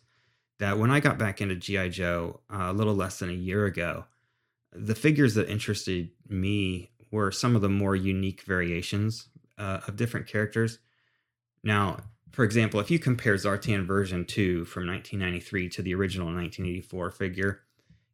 that 0.58 0.78
when 0.78 0.90
I 0.90 1.00
got 1.00 1.16
back 1.16 1.40
into 1.40 1.54
G.I. 1.54 1.88
Joe 1.88 2.40
uh, 2.52 2.66
a 2.68 2.74
little 2.74 2.94
less 2.94 3.18
than 3.18 3.30
a 3.30 3.32
year 3.32 3.64
ago, 3.64 4.04
the 4.74 4.94
figures 4.94 5.36
that 5.36 5.48
interested 5.48 6.10
me 6.28 6.90
were 7.10 7.32
some 7.32 7.56
of 7.56 7.62
the 7.62 7.70
more 7.70 7.96
unique 7.96 8.42
variations 8.42 9.28
uh, 9.56 9.80
of 9.88 9.96
different 9.96 10.26
characters. 10.26 10.80
Now, 11.62 11.98
for 12.32 12.44
example, 12.44 12.80
if 12.80 12.90
you 12.90 12.98
compare 12.98 13.34
Zartan 13.34 13.84
version 13.86 14.24
2 14.24 14.64
from 14.64 14.86
1993 14.86 15.68
to 15.70 15.82
the 15.82 15.94
original 15.94 16.26
1984 16.26 17.10
figure, 17.10 17.60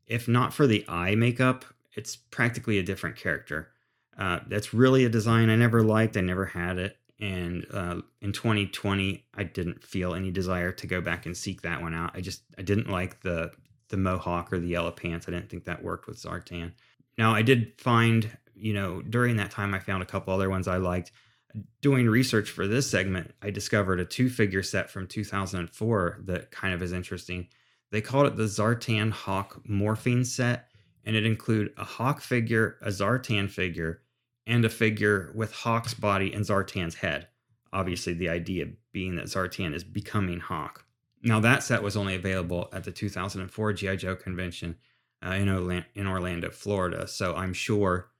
if 0.06 0.26
not 0.28 0.54
for 0.54 0.66
the 0.66 0.84
eye 0.88 1.14
makeup, 1.14 1.64
it's 1.94 2.16
practically 2.16 2.78
a 2.78 2.82
different 2.82 3.16
character. 3.16 3.70
Uh, 4.18 4.40
that's 4.48 4.72
really 4.72 5.04
a 5.04 5.08
design 5.08 5.50
I 5.50 5.56
never 5.56 5.82
liked. 5.82 6.16
I 6.16 6.22
never 6.22 6.46
had 6.46 6.78
it. 6.78 6.96
And 7.20 7.66
uh, 7.72 8.00
in 8.20 8.32
2020, 8.32 9.24
I 9.34 9.44
didn't 9.44 9.82
feel 9.82 10.14
any 10.14 10.30
desire 10.30 10.72
to 10.72 10.86
go 10.86 11.00
back 11.00 11.26
and 11.26 11.36
seek 11.36 11.62
that 11.62 11.80
one 11.80 11.94
out. 11.94 12.10
I 12.14 12.20
just 12.20 12.42
I 12.58 12.62
didn't 12.62 12.90
like 12.90 13.22
the 13.22 13.52
the 13.88 13.96
mohawk 13.96 14.52
or 14.52 14.58
the 14.58 14.68
yellow 14.68 14.90
pants. 14.90 15.26
I 15.28 15.32
didn't 15.32 15.48
think 15.48 15.64
that 15.64 15.82
worked 15.82 16.06
with 16.06 16.20
Zartan. 16.20 16.72
Now 17.16 17.32
I 17.34 17.42
did 17.42 17.72
find, 17.78 18.36
you 18.54 18.74
know, 18.74 19.00
during 19.00 19.36
that 19.36 19.50
time 19.50 19.74
I 19.74 19.78
found 19.78 20.02
a 20.02 20.06
couple 20.06 20.34
other 20.34 20.50
ones 20.50 20.68
I 20.68 20.76
liked 20.76 21.12
doing 21.80 22.08
research 22.08 22.50
for 22.50 22.66
this 22.66 22.90
segment, 22.90 23.34
I 23.42 23.50
discovered 23.50 24.00
a 24.00 24.04
two 24.04 24.28
figure 24.28 24.62
set 24.62 24.90
from 24.90 25.06
2004 25.06 26.20
that 26.24 26.50
kind 26.50 26.74
of 26.74 26.82
is 26.82 26.92
interesting. 26.92 27.48
They 27.90 28.00
called 28.00 28.26
it 28.26 28.36
the 28.36 28.44
Zartan 28.44 29.10
Hawk 29.10 29.62
Morphing 29.68 30.26
set, 30.26 30.68
and 31.04 31.14
it 31.14 31.24
included 31.24 31.72
a 31.76 31.84
Hawk 31.84 32.20
figure, 32.20 32.76
a 32.82 32.88
Zartan 32.88 33.48
figure, 33.48 34.02
and 34.46 34.64
a 34.64 34.68
figure 34.68 35.32
with 35.34 35.52
Hawk's 35.52 35.94
body 35.94 36.32
and 36.32 36.44
Zartan's 36.44 36.96
head. 36.96 37.28
Obviously, 37.72 38.14
the 38.14 38.28
idea 38.28 38.66
being 38.92 39.16
that 39.16 39.26
Zartan 39.26 39.74
is 39.74 39.84
becoming 39.84 40.40
Hawk. 40.40 40.84
Now, 41.22 41.40
that 41.40 41.62
set 41.62 41.82
was 41.82 41.96
only 41.96 42.14
available 42.14 42.68
at 42.72 42.84
the 42.84 42.92
2004 42.92 43.72
G.I. 43.72 43.96
Joe 43.96 44.16
convention 44.16 44.76
uh, 45.24 45.30
in, 45.30 45.84
in 45.94 46.06
Orlando, 46.06 46.50
Florida. 46.50 47.08
So 47.08 47.34
I'm 47.34 47.52
sure 47.52 48.10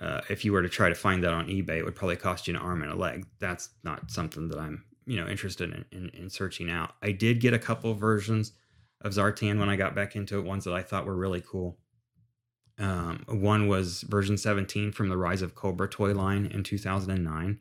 uh, 0.00 0.20
if 0.28 0.44
you 0.44 0.52
were 0.52 0.62
to 0.62 0.68
try 0.68 0.88
to 0.88 0.94
find 0.94 1.22
that 1.22 1.32
on 1.32 1.46
eBay, 1.46 1.78
it 1.78 1.84
would 1.84 1.94
probably 1.94 2.16
cost 2.16 2.48
you 2.48 2.54
an 2.54 2.60
arm 2.60 2.82
and 2.82 2.90
a 2.90 2.96
leg. 2.96 3.26
That's 3.38 3.70
not 3.84 4.10
something 4.10 4.48
that 4.48 4.58
I'm, 4.58 4.84
you 5.06 5.16
know, 5.16 5.28
interested 5.28 5.72
in, 5.72 5.84
in, 5.92 6.08
in 6.10 6.30
searching 6.30 6.70
out. 6.70 6.94
I 7.02 7.12
did 7.12 7.40
get 7.40 7.54
a 7.54 7.58
couple 7.58 7.94
versions 7.94 8.52
of 9.00 9.12
Zartan 9.12 9.58
when 9.58 9.68
I 9.68 9.76
got 9.76 9.94
back 9.94 10.16
into 10.16 10.38
it, 10.38 10.44
ones 10.44 10.64
that 10.64 10.74
I 10.74 10.82
thought 10.82 11.06
were 11.06 11.16
really 11.16 11.42
cool. 11.46 11.78
Um, 12.78 13.24
one 13.28 13.68
was 13.68 14.02
version 14.02 14.36
17 14.36 14.90
from 14.90 15.08
the 15.08 15.16
Rise 15.16 15.42
of 15.42 15.54
Cobra 15.54 15.88
toy 15.88 16.12
line 16.12 16.46
in 16.46 16.64
2009. 16.64 17.60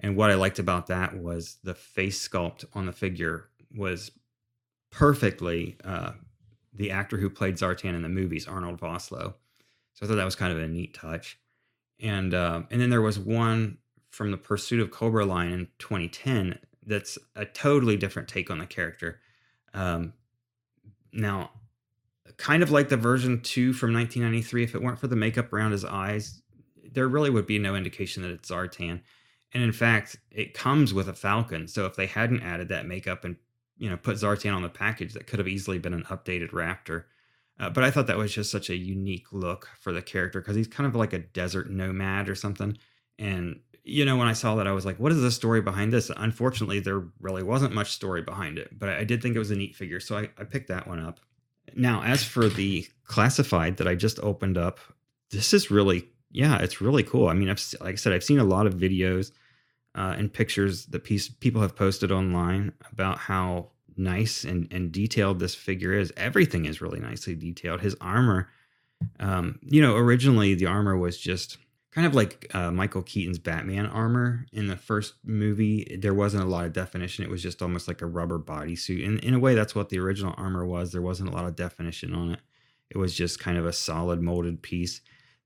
And 0.00 0.16
what 0.16 0.30
I 0.30 0.34
liked 0.34 0.58
about 0.58 0.88
that 0.88 1.16
was 1.16 1.58
the 1.62 1.74
face 1.74 2.26
sculpt 2.26 2.64
on 2.72 2.86
the 2.86 2.92
figure 2.92 3.50
was 3.76 4.10
perfectly 4.90 5.76
uh, 5.84 6.12
the 6.72 6.90
actor 6.90 7.18
who 7.18 7.30
played 7.30 7.56
Zartan 7.56 7.94
in 7.94 8.02
the 8.02 8.08
movies, 8.08 8.48
Arnold 8.48 8.80
Vosloo. 8.80 9.34
So 9.94 10.06
I 10.06 10.08
thought 10.08 10.16
that 10.16 10.24
was 10.24 10.36
kind 10.36 10.52
of 10.52 10.58
a 10.58 10.66
neat 10.66 10.94
touch 10.94 11.38
and 12.00 12.34
uh, 12.34 12.62
and 12.70 12.80
then 12.80 12.90
there 12.90 13.02
was 13.02 13.18
one 13.18 13.78
from 14.10 14.30
the 14.30 14.36
Pursuit 14.36 14.80
of 14.80 14.90
Cobra 14.90 15.24
line 15.24 15.52
in 15.52 15.68
2010 15.78 16.58
that's 16.86 17.18
a 17.36 17.44
totally 17.44 17.96
different 17.96 18.28
take 18.28 18.50
on 18.50 18.58
the 18.58 18.66
character. 18.66 19.20
Um, 19.74 20.14
now, 21.12 21.50
kind 22.36 22.62
of 22.62 22.70
like 22.70 22.88
the 22.88 22.96
version 22.96 23.40
two 23.42 23.72
from 23.72 23.92
1993, 23.92 24.64
if 24.64 24.74
it 24.74 24.82
weren't 24.82 24.98
for 24.98 25.06
the 25.06 25.16
makeup 25.16 25.52
around 25.52 25.72
his 25.72 25.84
eyes, 25.84 26.40
there 26.92 27.08
really 27.08 27.30
would 27.30 27.46
be 27.46 27.58
no 27.58 27.74
indication 27.74 28.22
that 28.22 28.30
it's 28.30 28.50
Zartan. 28.50 29.02
And 29.52 29.62
in 29.62 29.72
fact, 29.72 30.16
it 30.30 30.54
comes 30.54 30.94
with 30.94 31.08
a 31.08 31.14
Falcon. 31.14 31.68
So 31.68 31.86
if 31.86 31.96
they 31.96 32.06
hadn't 32.06 32.42
added 32.42 32.68
that 32.68 32.86
makeup 32.86 33.24
and 33.24 33.36
you 33.76 33.88
know 33.88 33.96
put 33.96 34.16
Zartan 34.16 34.54
on 34.54 34.62
the 34.62 34.68
package, 34.68 35.12
that 35.12 35.26
could 35.26 35.38
have 35.38 35.48
easily 35.48 35.78
been 35.78 35.94
an 35.94 36.04
updated 36.04 36.50
Raptor. 36.50 37.04
Uh, 37.60 37.68
but 37.68 37.82
I 37.82 37.90
thought 37.90 38.06
that 38.06 38.16
was 38.16 38.32
just 38.32 38.50
such 38.50 38.70
a 38.70 38.76
unique 38.76 39.32
look 39.32 39.68
for 39.80 39.92
the 39.92 40.02
character 40.02 40.40
because 40.40 40.54
he's 40.54 40.68
kind 40.68 40.86
of 40.86 40.94
like 40.94 41.12
a 41.12 41.18
desert 41.18 41.70
nomad 41.70 42.28
or 42.28 42.34
something. 42.34 42.78
And, 43.18 43.60
you 43.82 44.04
know, 44.04 44.16
when 44.16 44.28
I 44.28 44.32
saw 44.32 44.54
that, 44.56 44.68
I 44.68 44.72
was 44.72 44.86
like, 44.86 45.00
what 45.00 45.10
is 45.10 45.20
the 45.20 45.30
story 45.32 45.60
behind 45.60 45.92
this? 45.92 46.10
Unfortunately, 46.16 46.78
there 46.78 47.02
really 47.20 47.42
wasn't 47.42 47.74
much 47.74 47.90
story 47.90 48.22
behind 48.22 48.58
it, 48.58 48.78
but 48.78 48.90
I 48.90 49.02
did 49.02 49.20
think 49.20 49.34
it 49.34 49.40
was 49.40 49.50
a 49.50 49.56
neat 49.56 49.74
figure. 49.74 49.98
So 49.98 50.16
I, 50.16 50.30
I 50.38 50.44
picked 50.44 50.68
that 50.68 50.86
one 50.86 51.00
up. 51.00 51.18
Now, 51.74 52.02
as 52.02 52.22
for 52.22 52.48
the 52.48 52.86
classified 53.04 53.78
that 53.78 53.88
I 53.88 53.94
just 53.94 54.20
opened 54.20 54.56
up, 54.56 54.78
this 55.30 55.52
is 55.52 55.70
really, 55.70 56.08
yeah, 56.30 56.58
it's 56.58 56.80
really 56.80 57.02
cool. 57.02 57.28
I 57.28 57.34
mean, 57.34 57.50
I've, 57.50 57.62
like 57.80 57.94
I 57.94 57.96
said, 57.96 58.12
I've 58.12 58.24
seen 58.24 58.38
a 58.38 58.44
lot 58.44 58.66
of 58.66 58.74
videos 58.74 59.32
uh, 59.94 60.14
and 60.16 60.32
pictures 60.32 60.86
that 60.86 61.04
piece, 61.04 61.28
people 61.28 61.60
have 61.60 61.74
posted 61.74 62.12
online 62.12 62.72
about 62.92 63.18
how 63.18 63.70
nice 63.98 64.44
and, 64.44 64.72
and 64.72 64.92
detailed 64.92 65.40
this 65.40 65.54
figure 65.54 65.92
is. 65.92 66.12
Everything 66.16 66.64
is 66.64 66.80
really 66.80 67.00
nicely 67.00 67.34
detailed. 67.34 67.80
His 67.80 67.96
armor, 68.00 68.48
um, 69.20 69.58
you 69.62 69.82
know, 69.82 69.96
originally 69.96 70.54
the 70.54 70.66
armor 70.66 70.96
was 70.96 71.18
just 71.18 71.58
kind 71.92 72.06
of 72.06 72.14
like 72.14 72.50
uh, 72.54 72.70
Michael 72.70 73.02
Keaton's 73.02 73.38
Batman 73.38 73.86
armor 73.86 74.46
in 74.52 74.68
the 74.68 74.76
first 74.76 75.14
movie. 75.24 75.98
There 76.00 76.14
wasn't 76.14 76.44
a 76.44 76.46
lot 76.46 76.66
of 76.66 76.72
definition. 76.72 77.24
It 77.24 77.30
was 77.30 77.42
just 77.42 77.62
almost 77.62 77.88
like 77.88 78.02
a 78.02 78.06
rubber 78.06 78.38
bodysuit. 78.38 79.06
And 79.06 79.18
in 79.20 79.34
a 79.34 79.38
way, 79.38 79.54
that's 79.54 79.74
what 79.74 79.88
the 79.88 79.98
original 79.98 80.34
armor 80.36 80.64
was. 80.64 80.92
There 80.92 81.02
wasn't 81.02 81.30
a 81.30 81.32
lot 81.32 81.46
of 81.46 81.56
definition 81.56 82.14
on 82.14 82.32
it. 82.32 82.40
It 82.90 82.98
was 82.98 83.14
just 83.14 83.40
kind 83.40 83.58
of 83.58 83.66
a 83.66 83.72
solid 83.72 84.22
molded 84.22 84.62
piece. 84.62 85.00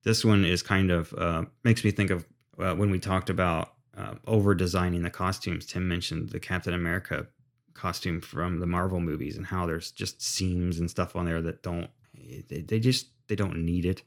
This 0.04 0.24
one 0.24 0.44
is 0.44 0.62
kind 0.62 0.90
of 0.90 1.14
uh, 1.14 1.44
makes 1.64 1.84
me 1.84 1.90
think 1.90 2.10
of 2.10 2.26
uh, 2.58 2.74
when 2.74 2.90
we 2.90 2.98
talked 2.98 3.30
about 3.30 3.74
uh, 3.96 4.14
over 4.26 4.54
designing 4.54 5.02
the 5.02 5.10
costumes. 5.10 5.66
Tim 5.66 5.86
mentioned 5.88 6.30
the 6.30 6.40
Captain 6.40 6.74
America 6.74 7.26
costume 7.74 8.20
from 8.20 8.60
the 8.60 8.66
Marvel 8.66 9.00
movies 9.00 9.36
and 9.36 9.46
how 9.46 9.66
there's 9.66 9.90
just 9.90 10.22
seams 10.22 10.78
and 10.78 10.90
stuff 10.90 11.16
on 11.16 11.24
there 11.24 11.42
that 11.42 11.62
don't 11.62 11.90
they, 12.48 12.60
they 12.60 12.80
just 12.80 13.08
they 13.28 13.34
don't 13.34 13.64
need 13.64 13.84
it. 13.84 14.02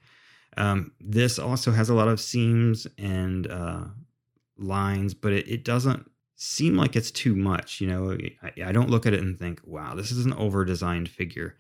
Um, 0.58 0.92
this 1.00 1.38
also 1.38 1.72
has 1.72 1.90
a 1.90 1.94
lot 1.94 2.08
of 2.08 2.20
seams 2.20 2.88
and 2.98 3.48
uh, 3.48 3.86
lines, 4.58 5.14
but 5.14 5.34
it, 5.34 5.48
it 5.48 5.66
doesn't 5.66 6.10
seem 6.36 6.76
like 6.76 6.96
it's 6.96 7.12
too 7.12 7.36
much. 7.36 7.82
You 7.82 7.88
know, 7.88 8.18
I, 8.42 8.70
I 8.70 8.72
don't 8.72 8.90
look 8.90 9.06
at 9.06 9.14
it 9.14 9.22
and 9.22 9.38
think, 9.38 9.62
wow, 9.66 9.96
this 9.96 10.12
is 10.12 10.26
an 10.26 10.34
over 10.34 10.64
designed 10.64 11.10
figure. 11.10 11.56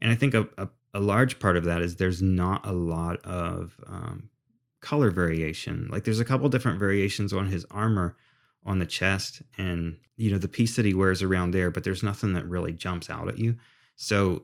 And 0.00 0.10
I 0.10 0.14
think 0.14 0.34
a, 0.34 0.48
a, 0.56 0.68
a, 0.94 1.00
large 1.00 1.38
part 1.38 1.56
of 1.56 1.64
that 1.64 1.82
is 1.82 1.96
there's 1.96 2.22
not 2.22 2.66
a 2.66 2.72
lot 2.72 3.24
of 3.24 3.78
um, 3.86 4.30
color 4.80 5.10
variation. 5.10 5.88
Like 5.90 6.04
there's 6.04 6.20
a 6.20 6.24
couple 6.24 6.48
different 6.48 6.78
variations 6.78 7.32
on 7.32 7.46
his 7.46 7.66
armor 7.70 8.16
on 8.64 8.78
the 8.78 8.86
chest 8.86 9.42
and 9.58 9.96
you 10.16 10.30
know 10.30 10.38
the 10.38 10.48
piece 10.48 10.76
that 10.76 10.84
he 10.84 10.94
wears 10.94 11.22
around 11.22 11.52
there 11.52 11.70
but 11.70 11.82
there's 11.82 12.02
nothing 12.02 12.34
that 12.34 12.46
really 12.46 12.72
jumps 12.72 13.10
out 13.10 13.28
at 13.28 13.38
you. 13.38 13.56
So 13.96 14.42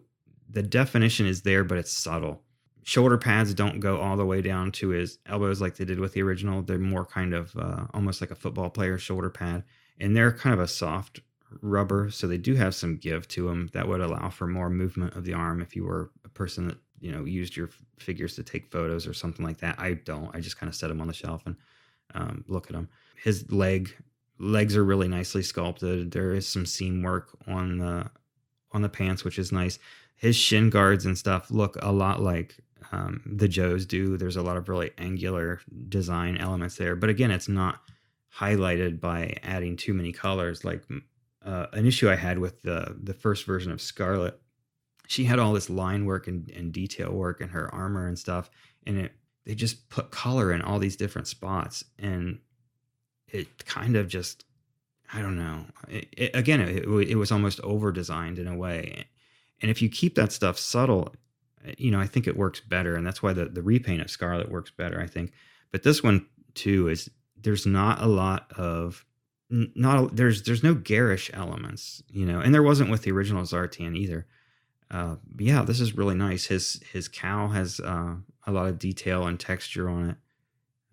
the 0.49 0.63
definition 0.63 1.27
is 1.27 1.43
there 1.43 1.65
but 1.65 1.79
it's 1.79 1.93
subtle. 1.93 2.43
Shoulder 2.85 3.19
pads 3.19 3.53
don't 3.53 3.81
go 3.81 3.99
all 4.01 4.17
the 4.17 4.25
way 4.25 4.41
down 4.41 4.71
to 4.73 4.91
his 4.91 5.19
elbows 5.27 5.61
like 5.61 5.77
they 5.77 5.85
did 5.85 5.99
with 5.99 6.13
the 6.13 6.23
original. 6.23 6.63
They're 6.63 6.79
more 6.79 7.05
kind 7.05 7.35
of 7.35 7.55
uh, 7.57 7.87
almost 7.93 8.21
like 8.21 8.31
a 8.31 8.37
football 8.37 8.71
player 8.71 8.97
shoulder 8.97 9.31
pad 9.31 9.65
and 9.99 10.17
they're 10.17 10.33
kind 10.33 10.55
of 10.55 10.61
a 10.61 10.69
soft 10.69 11.21
rubber 11.63 12.11
so 12.11 12.27
they 12.27 12.39
do 12.39 12.55
have 12.55 12.75
some 12.75 12.97
give 12.97 13.27
to 13.29 13.49
them 13.49 13.71
that 13.73 13.87
would 13.87 14.01
allow 14.01 14.29
for 14.29 14.47
more 14.47 14.69
movement 14.69 15.15
of 15.15 15.25
the 15.25 15.33
arm 15.33 15.61
if 15.61 15.77
you 15.77 15.85
were 15.85 16.11
a 16.25 16.29
person 16.29 16.69
that 16.69 16.77
you 17.01 17.13
know 17.13 17.25
used 17.25 17.57
your 17.57 17.71
figures 17.99 18.35
to 18.35 18.43
take 18.43 18.67
photos 18.67 19.07
or 19.07 19.13
something 19.15 19.45
like 19.45 19.59
that. 19.59 19.79
I 19.79 19.95
don't. 19.95 20.35
I 20.35 20.41
just 20.41 20.59
kind 20.59 20.69
of 20.69 20.75
set 20.75 20.89
them 20.89 21.01
on 21.01 21.07
the 21.07 21.13
shelf 21.13 21.43
and 21.47 21.57
um, 22.15 22.45
look 22.49 22.67
at 22.67 22.73
them 22.73 22.89
his 23.17 23.51
leg 23.51 23.95
legs 24.39 24.77
are 24.77 24.85
really 24.85 25.09
nicely 25.09 25.43
sculpted. 25.43 26.11
There 26.11 26.35
is 26.35 26.47
some 26.47 26.67
seam 26.67 27.03
work 27.03 27.37
on 27.47 27.79
the 27.79 28.11
on 28.73 28.83
the 28.83 28.89
pants, 28.89 29.25
which 29.25 29.39
is 29.39 29.53
nice. 29.53 29.79
His 30.17 30.37
shin 30.37 30.71
guards 30.71 31.07
and 31.07 31.17
stuff 31.17 31.51
look 31.51 31.77
a 31.81 31.93
lot 31.93 32.21
like 32.21 32.57
um, 32.93 33.23
the 33.27 33.49
Joes 33.49 33.87
do. 33.87 34.17
There's 34.17 34.37
a 34.37 34.43
lot 34.43 34.57
of 34.57 34.69
really 34.69 34.91
angular 34.99 35.61
design 35.89 36.37
elements 36.37 36.77
there, 36.77 36.97
but 36.97 37.11
again, 37.11 37.31
it's 37.31 37.49
not 37.49 37.81
highlighted 38.39 39.01
by 39.01 39.37
adding 39.43 39.77
too 39.77 39.95
many 39.95 40.13
colors. 40.13 40.65
Like 40.65 40.85
uh, 41.45 41.67
an 41.73 41.87
issue 41.87 42.11
I 42.11 42.17
had 42.17 42.39
with 42.39 42.63
the 42.63 42.97
the 43.03 43.15
first 43.15 43.47
version 43.47 43.73
of 43.73 43.81
Scarlett, 43.81 44.39
she 45.07 45.25
had 45.25 45.39
all 45.39 45.53
this 45.53 45.71
line 45.71 46.05
work 46.05 46.27
and, 46.27 46.51
and 46.51 46.73
detail 46.73 47.13
work 47.13 47.41
in 47.41 47.49
her 47.51 47.73
armor 47.75 48.07
and 48.07 48.19
stuff, 48.19 48.51
and 48.87 48.99
it 48.99 49.13
they 49.45 49.55
just 49.55 49.89
put 49.89 50.11
color 50.11 50.53
in 50.53 50.61
all 50.61 50.79
these 50.79 50.97
different 50.97 51.29
spots 51.29 51.85
and 51.99 52.41
it 53.37 53.65
kind 53.67 53.97
of 53.97 54.09
just 54.09 54.45
I 55.13 55.23
don't 55.23 55.37
know. 55.37 55.67
It, 55.89 56.09
it, 56.17 56.31
again, 56.35 56.61
it, 56.61 56.85
it 56.85 57.17
was 57.17 57.31
almost 57.31 57.61
over 57.61 57.93
designed 57.93 58.39
in 58.39 58.49
a 58.49 58.57
way, 58.57 59.07
and 59.63 59.71
if 59.71 59.81
you 59.81 59.89
keep 59.89 60.15
that 60.17 60.33
stuff 60.33 60.59
subtle, 60.59 61.15
you 61.79 61.91
know, 61.91 62.01
I 62.01 62.07
think 62.07 62.27
it 62.27 62.37
works 62.37 62.61
better, 62.61 62.97
and 62.97 63.07
that's 63.07 63.23
why 63.23 63.33
the 63.33 63.47
the 63.47 63.63
repaint 63.63 64.03
of 64.03 64.11
Scarlett 64.11 64.51
works 64.51 64.71
better. 64.71 65.01
I 65.01 65.07
think, 65.07 65.33
but 65.71 65.83
this 65.83 66.03
one 66.03 66.27
too 66.55 66.89
is 66.89 67.11
there's 67.41 67.67
not 67.67 68.03
a 68.03 68.07
lot 68.07 68.51
of 68.57 69.05
not 69.51 70.17
there's 70.17 70.43
there's 70.43 70.65
no 70.65 70.75
garish 70.75 71.31
elements, 71.33 72.03
you 72.09 72.27
know, 72.27 72.41
and 72.41 72.53
there 72.53 72.63
wasn't 72.63 72.91
with 72.91 73.03
the 73.03 73.13
original 73.13 73.43
Zartan 73.43 73.97
either. 73.97 74.27
Uh, 74.91 75.17
yeah, 75.39 75.63
this 75.63 75.81
is 75.81 75.97
really 75.97 76.15
nice. 76.15 76.47
His 76.47 76.81
his 76.93 77.09
cowl 77.09 77.49
has 77.49 77.81
uh, 77.81 78.15
a 78.47 78.53
lot 78.53 78.67
of 78.67 78.79
detail 78.79 79.27
and 79.27 79.39
texture 79.39 79.89
on 79.89 80.11
it. 80.11 80.17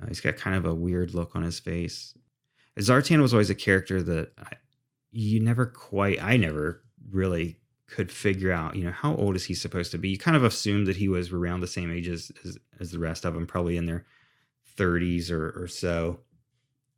Uh, 0.02 0.08
he's 0.08 0.22
got 0.22 0.38
kind 0.38 0.56
of 0.56 0.66
a 0.66 0.74
weird 0.74 1.14
look 1.14 1.36
on 1.36 1.44
his 1.44 1.60
face. 1.60 2.14
Zartan 2.80 3.22
was 3.22 3.34
always 3.34 3.50
a 3.50 3.56
character 3.56 4.02
that 4.02 4.32
I, 4.38 4.54
you 5.12 5.40
never 5.40 5.66
quite, 5.66 6.22
I 6.22 6.38
never 6.38 6.84
really 7.12 7.58
could 7.88 8.12
figure 8.12 8.52
out, 8.52 8.76
you 8.76 8.84
know, 8.84 8.92
how 8.92 9.16
old 9.16 9.36
is 9.36 9.46
he 9.46 9.54
supposed 9.54 9.92
to 9.92 9.98
be? 9.98 10.10
You 10.10 10.18
kind 10.18 10.36
of 10.36 10.44
assumed 10.44 10.88
that 10.88 10.98
he 10.98 11.08
was 11.08 11.32
around 11.32 11.60
the 11.60 11.68
same 11.68 11.92
age 11.92 12.08
as, 12.08 12.32
as, 12.44 12.58
as 12.80 12.92
the 12.92 13.00
rest 13.00 13.26
of 13.26 13.34
them, 13.34 13.46
probably 13.46 13.78
in 13.78 13.86
their 13.86 14.06
30s 14.78 15.30
or, 15.30 15.64
or 15.64 15.68
so. 15.68 16.20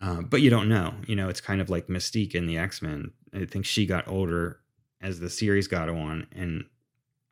Uh, 0.02 0.22
but 0.22 0.42
you 0.42 0.50
don't 0.50 0.70
know. 0.70 0.94
You 1.08 1.16
know, 1.16 1.30
it's 1.30 1.42
kind 1.42 1.60
of 1.60 1.70
like 1.70 1.88
Mystique 1.88 2.36
in 2.36 2.46
the 2.46 2.58
X 2.58 2.82
Men. 2.82 3.12
I 3.34 3.46
think 3.46 3.66
she 3.66 3.86
got 3.86 4.08
older 4.08 4.60
as 5.02 5.20
the 5.20 5.30
series 5.30 5.68
got 5.68 5.90
on. 5.90 6.28
And 6.32 6.66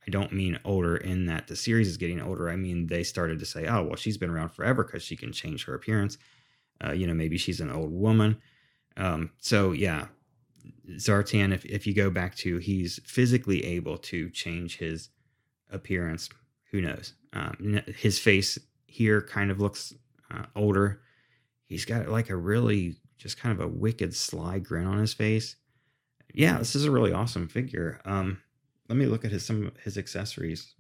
I 0.06 0.11
don't 0.11 0.34
mean 0.34 0.60
older 0.65 0.98
in 0.98 1.26
that 1.28 1.48
the 1.48 1.56
series 1.56 1.88
is 1.88 1.98
getting 1.98 2.22
older. 2.22 2.49
I 2.49 2.56
mean, 2.56 2.88
they 2.88 3.03
started 3.03 3.40
to 3.40 3.45
say, 3.45 3.68
oh, 3.68 3.84
well, 3.84 3.95
she's 3.95 4.18
been 4.18 4.30
around 4.30 4.49
forever 4.49 4.84
because 4.84 5.03
she 5.03 5.15
can 5.15 5.32
change 5.32 5.65
her 5.65 5.74
appearance. 5.74 6.18
Uh, 6.84 6.91
you 6.91 7.08
know, 7.08 7.14
maybe 7.14 7.38
she's 7.38 7.60
an 7.60 7.72
old 7.72 7.91
woman. 7.91 8.41
Um, 8.98 9.32
so, 9.40 9.72
yeah, 9.72 10.08
Zartan, 10.91 11.54
if, 11.54 11.66
if 11.66 11.88
you 11.88 11.94
go 11.94 12.10
back 12.10 12.36
to 12.38 12.58
he's 12.58 13.00
physically 13.06 13.64
able 13.66 13.98
to 13.98 14.30
change 14.30 14.78
his 14.78 15.10
appearance, 15.72 16.30
who 16.72 16.82
knows? 16.82 17.14
Um, 17.34 17.82
his 17.98 18.20
face 18.20 18.60
here 18.86 19.22
kind 19.22 19.50
of 19.50 19.60
looks 19.60 19.94
uh, 20.32 20.45
older. 20.56 21.02
He's 21.66 21.86
got 21.86 22.10
like 22.10 22.30
a 22.30 22.36
really 22.36 22.98
just 23.18 23.38
kind 23.38 23.58
of 23.58 23.66
a 23.66 23.68
wicked 23.68 24.16
sly 24.16 24.60
grin 24.60 24.86
on 24.86 25.00
his 25.00 25.14
face. 25.14 25.56
Yeah, 26.34 26.58
this 26.58 26.76
is 26.76 26.86
a 26.86 26.91
really 26.91 27.14
awesome 27.14 27.48
figure. 27.48 28.02
Um, 28.06 28.41
let 28.90 28.98
me 28.98 29.06
look 29.06 29.24
at 29.24 29.32
his 29.32 29.45
some 29.45 29.68
of 29.68 29.78
his 29.78 29.98
accessories. 29.98 30.74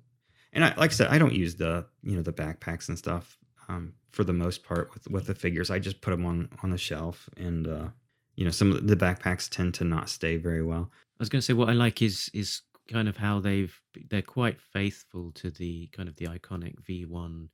And 0.51 0.63
I, 0.63 0.73
like 0.75 0.91
I 0.91 0.93
said, 0.93 1.07
I 1.07 1.17
don't 1.17 1.33
use 1.33 1.55
the 1.55 1.85
you 2.03 2.15
know 2.15 2.21
the 2.21 2.33
backpacks 2.33 2.89
and 2.89 2.97
stuff 2.97 3.37
um, 3.67 3.93
for 4.11 4.23
the 4.23 4.33
most 4.33 4.63
part 4.63 4.93
with 4.93 5.07
with 5.09 5.27
the 5.27 5.35
figures. 5.35 5.69
I 5.71 5.79
just 5.79 6.01
put 6.01 6.11
them 6.11 6.25
on 6.25 6.49
on 6.63 6.69
the 6.69 6.77
shelf, 6.77 7.29
and 7.37 7.67
uh, 7.67 7.87
you 8.35 8.45
know 8.45 8.51
some 8.51 8.71
of 8.71 8.87
the 8.87 8.95
backpacks 8.95 9.49
tend 9.49 9.73
to 9.75 9.83
not 9.83 10.09
stay 10.09 10.37
very 10.37 10.63
well. 10.63 10.89
I 10.93 11.19
was 11.19 11.29
going 11.29 11.39
to 11.39 11.45
say 11.45 11.53
what 11.53 11.69
I 11.69 11.73
like 11.73 12.01
is 12.01 12.29
is 12.33 12.61
kind 12.91 13.07
of 13.07 13.17
how 13.17 13.39
they've 13.39 13.79
they're 14.09 14.21
quite 14.21 14.59
faithful 14.61 15.31
to 15.33 15.49
the 15.49 15.87
kind 15.87 16.09
of 16.09 16.15
the 16.17 16.25
iconic 16.25 16.75
V1 16.87 17.47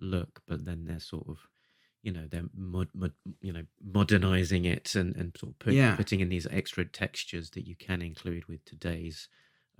look, 0.00 0.42
but 0.46 0.64
then 0.64 0.84
they're 0.84 1.00
sort 1.00 1.26
of 1.28 1.38
you 2.02 2.12
know 2.12 2.26
they're 2.30 2.44
mod, 2.56 2.88
mod, 2.94 3.12
you 3.40 3.52
know 3.52 3.64
modernizing 3.84 4.64
it 4.64 4.94
and 4.94 5.16
and 5.16 5.36
sort 5.36 5.52
of 5.52 5.58
put, 5.58 5.74
Yeah. 5.74 5.96
putting 5.96 6.20
in 6.20 6.28
these 6.28 6.46
extra 6.50 6.84
textures 6.84 7.50
that 7.50 7.66
you 7.66 7.74
can 7.74 8.00
include 8.02 8.46
with 8.46 8.64
today's 8.64 9.28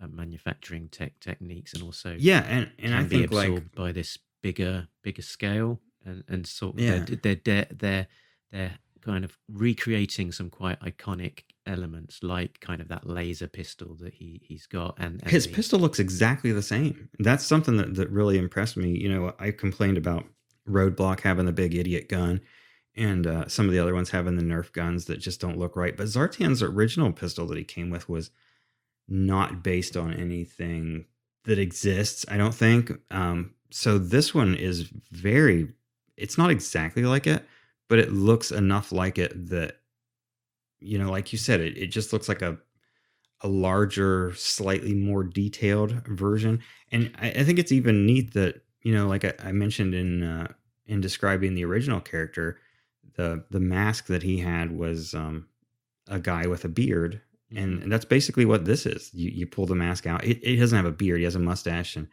uh, 0.02 0.08
manufacturing 0.08 0.88
tech 0.88 1.20
techniques 1.20 1.72
and 1.72 1.82
also 1.82 2.16
Yeah, 2.18 2.44
and 2.48 2.70
and 2.78 2.94
I 2.94 2.98
can 3.00 3.08
be 3.08 3.16
think 3.18 3.32
like 3.32 3.48
absorbed 3.48 3.74
by 3.74 3.92
this 3.92 4.18
bigger 4.47 4.89
bigger 5.02 5.23
scale 5.23 5.81
and 6.05 6.23
and 6.28 6.47
sort 6.47 6.74
of 6.74 6.81
Yeah. 6.81 7.05
they're, 7.23 7.35
they're 7.44 7.66
they're 7.82 8.06
they're 8.52 8.78
kind 9.01 9.24
of 9.24 9.39
recreating 9.48 10.32
some 10.32 10.51
quite 10.51 10.78
iconic 10.81 11.35
elements 11.64 12.14
like 12.23 12.59
kind 12.60 12.81
of 12.81 12.89
that 12.89 13.06
laser 13.06 13.48
pistol 13.48 13.94
that 14.02 14.14
he 14.14 14.40
he's 14.48 14.66
got 14.66 14.94
and, 14.98 15.20
and 15.23 15.31
his 15.31 15.47
the- 15.47 15.52
pistol 15.55 15.78
looks 15.81 15.98
exactly 15.98 16.52
the 16.52 16.62
same. 16.74 17.09
That's 17.18 17.44
something 17.44 17.77
that, 17.77 17.94
that 17.97 18.10
really 18.10 18.39
impressed 18.39 18.77
me. 18.77 18.90
You 19.02 19.09
know, 19.12 19.35
I 19.39 19.51
complained 19.51 19.98
about 19.98 20.24
Roadblock 20.68 21.20
having 21.20 21.47
the 21.47 21.52
big 21.62 21.74
idiot 21.74 22.09
gun 22.09 22.40
and 22.97 23.27
uh, 23.27 23.47
some 23.48 23.66
of 23.66 23.73
the 23.73 23.78
other 23.78 23.94
ones 23.94 24.10
having 24.10 24.36
the 24.36 24.43
Nerf 24.43 24.73
guns 24.73 25.05
that 25.06 25.18
just 25.18 25.40
don't 25.40 25.59
look 25.59 25.77
right. 25.77 25.97
But 25.97 26.06
Zartan's 26.06 26.62
original 26.62 27.12
pistol 27.12 27.47
that 27.48 27.59
he 27.59 27.64
came 27.64 27.90
with 27.90 28.09
was 28.09 28.31
not 29.09 29.62
based 29.62 29.97
on 29.97 30.12
anything 30.14 31.05
that 31.44 31.59
exists, 31.59 32.24
I 32.28 32.36
don't 32.36 32.55
think. 32.55 32.90
Um, 33.10 33.55
so 33.70 33.98
this 33.98 34.34
one 34.34 34.55
is 34.55 34.90
very, 35.10 35.68
it's 36.16 36.38
not 36.38 36.51
exactly 36.51 37.05
like 37.05 37.26
it, 37.26 37.44
but 37.88 37.98
it 37.98 38.12
looks 38.12 38.51
enough 38.51 38.93
like 38.93 39.18
it 39.18 39.48
that, 39.51 39.76
you 40.80 40.98
know, 40.98 41.10
like 41.10 41.32
you 41.32 41.38
said, 41.38 41.60
it, 41.60 41.76
it 41.76 41.86
just 41.88 42.12
looks 42.12 42.28
like 42.28 42.43
a, 42.43 42.59
a 43.43 43.48
larger, 43.48 44.32
slightly 44.34 44.94
more 44.94 45.24
detailed 45.24 45.93
version. 46.06 46.60
And 46.90 47.12
I, 47.20 47.30
I 47.30 47.44
think 47.44 47.59
it's 47.59 47.72
even 47.72 48.06
neat 48.06 48.34
that, 48.34 48.62
you 48.82 48.94
know, 48.94 49.06
like 49.09 49.24
I, 49.24 49.34
I 49.43 49.52
mentioned 49.52 49.94
in, 49.94 50.22
uh, 50.22 50.52
in 50.86 51.01
describing 51.01 51.55
the 51.55 51.64
original 51.64 52.01
character, 52.01 52.59
the, 53.16 53.44
the 53.51 53.60
mask 53.60 54.06
that 54.06 54.22
he 54.22 54.38
had 54.38 54.76
was, 54.76 55.14
um, 55.14 55.47
a 56.09 56.20
guy 56.20 56.47
with 56.47 56.64
a 56.64 56.68
beard 56.68 57.20
and, 57.55 57.82
and 57.82 57.93
that's 57.93 58.05
basically 58.05 58.44
what 58.44 58.64
this 58.64 58.86
is. 58.86 59.10
You 59.14 59.30
you 59.30 59.47
pull 59.47 59.66
the 59.66 59.74
mask 59.74 60.06
out. 60.06 60.24
It, 60.24 60.40
it 60.43 60.56
doesn't 60.56 60.76
have 60.76 60.86
a 60.86 60.90
beard. 60.90 61.18
He 61.18 61.24
has 61.24 61.36
a 61.36 61.40
mustache 61.40 61.97
and 61.97 62.09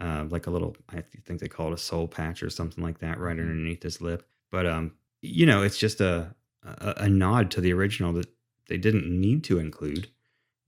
uh, 0.00 0.24
like 0.28 0.46
a 0.46 0.50
little. 0.50 0.76
I 0.88 1.02
think 1.24 1.40
they 1.40 1.48
call 1.48 1.68
it 1.68 1.74
a 1.74 1.78
soul 1.78 2.08
patch 2.08 2.42
or 2.42 2.50
something 2.50 2.82
like 2.82 2.98
that, 2.98 3.18
right 3.18 3.38
underneath 3.38 3.82
his 3.82 4.00
lip. 4.00 4.26
But 4.50 4.66
um, 4.66 4.92
you 5.22 5.46
know, 5.46 5.62
it's 5.62 5.78
just 5.78 6.00
a, 6.00 6.34
a 6.64 6.94
a 6.98 7.08
nod 7.08 7.50
to 7.52 7.60
the 7.60 7.72
original 7.72 8.12
that 8.14 8.28
they 8.68 8.78
didn't 8.78 9.08
need 9.08 9.44
to 9.44 9.58
include. 9.58 10.08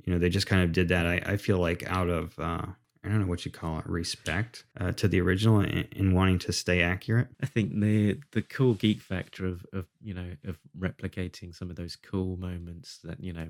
You 0.05 0.13
know, 0.13 0.19
they 0.19 0.29
just 0.29 0.47
kind 0.47 0.63
of 0.63 0.73
did 0.73 0.89
that. 0.89 1.07
I, 1.07 1.23
I 1.25 1.37
feel 1.37 1.59
like 1.59 1.85
out 1.87 2.09
of 2.09 2.39
uh, 2.39 2.67
I 3.05 3.09
don't 3.09 3.21
know 3.21 3.27
what 3.27 3.45
you 3.45 3.51
call 3.51 3.79
it, 3.79 3.87
respect 3.87 4.65
uh, 4.79 4.93
to 4.93 5.09
the 5.09 5.21
original 5.21 5.61
and, 5.61 5.89
and 5.97 6.15
wanting 6.15 6.39
to 6.41 6.53
stay 6.53 6.83
accurate. 6.83 7.29
I 7.43 7.47
think 7.47 7.81
the 7.81 8.21
the 8.31 8.43
cool 8.43 8.75
geek 8.75 9.01
factor 9.01 9.47
of 9.47 9.67
of 9.73 9.87
you 10.01 10.15
know 10.15 10.31
of 10.45 10.59
replicating 10.79 11.55
some 11.55 11.71
of 11.71 11.77
those 11.77 11.97
cool 11.97 12.37
moments 12.37 12.99
that 13.03 13.23
you 13.23 13.33
know 13.33 13.49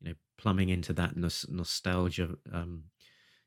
you 0.00 0.08
know 0.08 0.14
plumbing 0.36 0.68
into 0.68 0.92
that 0.94 1.16
nos- 1.16 1.48
nostalgia 1.48 2.36
um 2.52 2.84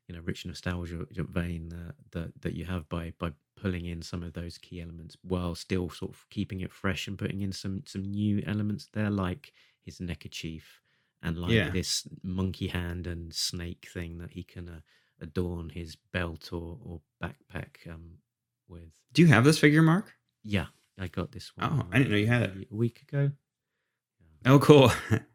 you 0.08 0.14
know 0.14 0.20
rich 0.24 0.44
nostalgia 0.46 1.06
vein 1.14 1.72
uh, 1.72 1.92
that 2.10 2.32
that 2.42 2.54
you 2.54 2.64
have 2.64 2.88
by 2.88 3.12
by 3.18 3.30
pulling 3.56 3.86
in 3.86 4.02
some 4.02 4.22
of 4.22 4.32
those 4.32 4.58
key 4.58 4.80
elements 4.80 5.16
while 5.22 5.54
still 5.54 5.88
sort 5.88 6.10
of 6.10 6.26
keeping 6.30 6.60
it 6.60 6.72
fresh 6.72 7.06
and 7.06 7.18
putting 7.18 7.40
in 7.42 7.52
some 7.52 7.82
some 7.86 8.02
new 8.02 8.42
elements 8.46 8.88
there 8.92 9.10
like 9.10 9.52
his 9.84 10.00
neckerchief 10.00 10.80
and 11.22 11.38
like 11.38 11.52
Yeah. 11.52 11.70
this 11.70 12.08
monkey 12.22 12.66
hand 12.68 13.06
and 13.06 13.32
snake 13.32 13.88
thing 13.92 14.18
that 14.18 14.32
he 14.32 14.42
can 14.42 14.68
uh, 14.68 14.80
adorn 15.20 15.68
his 15.70 15.96
belt 16.12 16.52
or 16.52 16.78
or 16.84 17.00
backpack 17.22 17.86
um 17.88 18.18
with 18.68 18.90
Do 19.12 19.22
you 19.22 19.28
have 19.28 19.44
this 19.44 19.58
figure, 19.58 19.82
Mark? 19.82 20.14
yeah, 20.42 20.66
I 20.98 21.06
got 21.06 21.30
this 21.30 21.52
one. 21.56 21.68
Oh, 21.72 21.86
I 21.92 21.98
didn't 21.98 22.10
know 22.10 22.16
you 22.18 22.26
had 22.26 22.42
it. 22.42 22.68
A 22.72 22.74
week 22.74 23.02
ago. 23.02 23.30
Oh, 24.44 24.58
cool. 24.58 24.90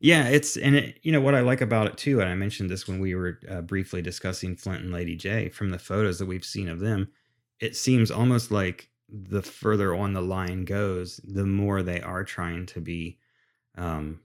yeah, 0.00 0.28
it's 0.28 0.56
and 0.56 0.76
it, 0.76 0.98
you 1.02 1.12
know 1.12 1.20
what 1.20 1.34
I 1.34 1.40
like 1.40 1.60
about 1.60 1.86
it 1.86 1.98
too, 1.98 2.20
and 2.20 2.28
I 2.28 2.34
mentioned 2.34 2.70
this 2.70 2.88
when 2.88 2.98
we 3.00 3.14
were 3.14 3.38
uh, 3.48 3.60
briefly 3.60 4.00
discussing 4.02 4.56
Flint 4.56 4.82
and 4.82 4.92
Lady 4.92 5.16
Jaye. 5.16 5.52
From 5.52 5.70
the 5.70 5.78
photos 5.78 6.18
that 6.18 6.26
we've 6.26 6.44
seen 6.44 6.68
of 6.68 6.80
them, 6.80 7.08
it 7.60 7.76
seems 7.76 8.10
almost 8.10 8.50
like 8.50 8.88
the 9.08 9.42
further 9.42 9.94
on 9.94 10.14
the 10.14 10.22
line 10.22 10.64
goes, 10.64 11.20
the 11.24 11.44
more 11.44 11.82
they 11.82 12.00
are 12.00 12.24
trying 12.24 12.64
to 12.64 12.80
be 12.80 13.18
um, 13.76 14.20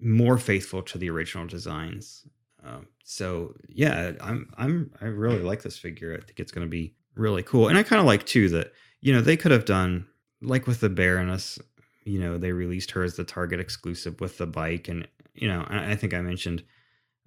more 0.00 0.38
faithful 0.38 0.82
to 0.82 0.98
the 0.98 1.10
original 1.10 1.46
designs. 1.46 2.26
Um, 2.64 2.86
so 3.04 3.54
yeah, 3.68 4.12
I'm 4.20 4.50
I'm 4.56 4.92
I 5.00 5.06
really 5.06 5.42
like 5.42 5.62
this 5.62 5.78
figure. 5.78 6.14
I 6.14 6.24
think 6.24 6.40
it's 6.40 6.52
going 6.52 6.66
to 6.66 6.70
be 6.70 6.94
really 7.14 7.42
cool, 7.42 7.68
and 7.68 7.76
I 7.76 7.82
kind 7.82 8.00
of 8.00 8.06
like 8.06 8.24
too 8.24 8.48
that 8.50 8.72
you 9.00 9.12
know 9.12 9.20
they 9.20 9.36
could 9.36 9.52
have 9.52 9.64
done 9.64 10.06
like 10.42 10.66
with 10.66 10.80
the 10.80 10.88
Baroness. 10.88 11.58
You 12.04 12.20
know, 12.20 12.38
they 12.38 12.52
released 12.52 12.90
her 12.92 13.02
as 13.02 13.16
the 13.16 13.24
Target 13.24 13.60
exclusive 13.60 14.20
with 14.20 14.38
the 14.38 14.46
bike, 14.46 14.88
and 14.88 15.06
you 15.34 15.48
know, 15.48 15.64
I, 15.68 15.92
I 15.92 15.96
think 15.96 16.14
I 16.14 16.20
mentioned 16.20 16.62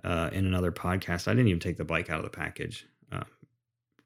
uh, 0.04 0.30
in 0.34 0.46
another 0.46 0.72
podcast, 0.72 1.28
I 1.28 1.32
didn't 1.32 1.48
even 1.48 1.60
take 1.60 1.78
the 1.78 1.86
bike 1.86 2.10
out 2.10 2.20
of 2.20 2.24
the 2.24 2.38
package. 2.38 2.86
Uh, 3.12 3.24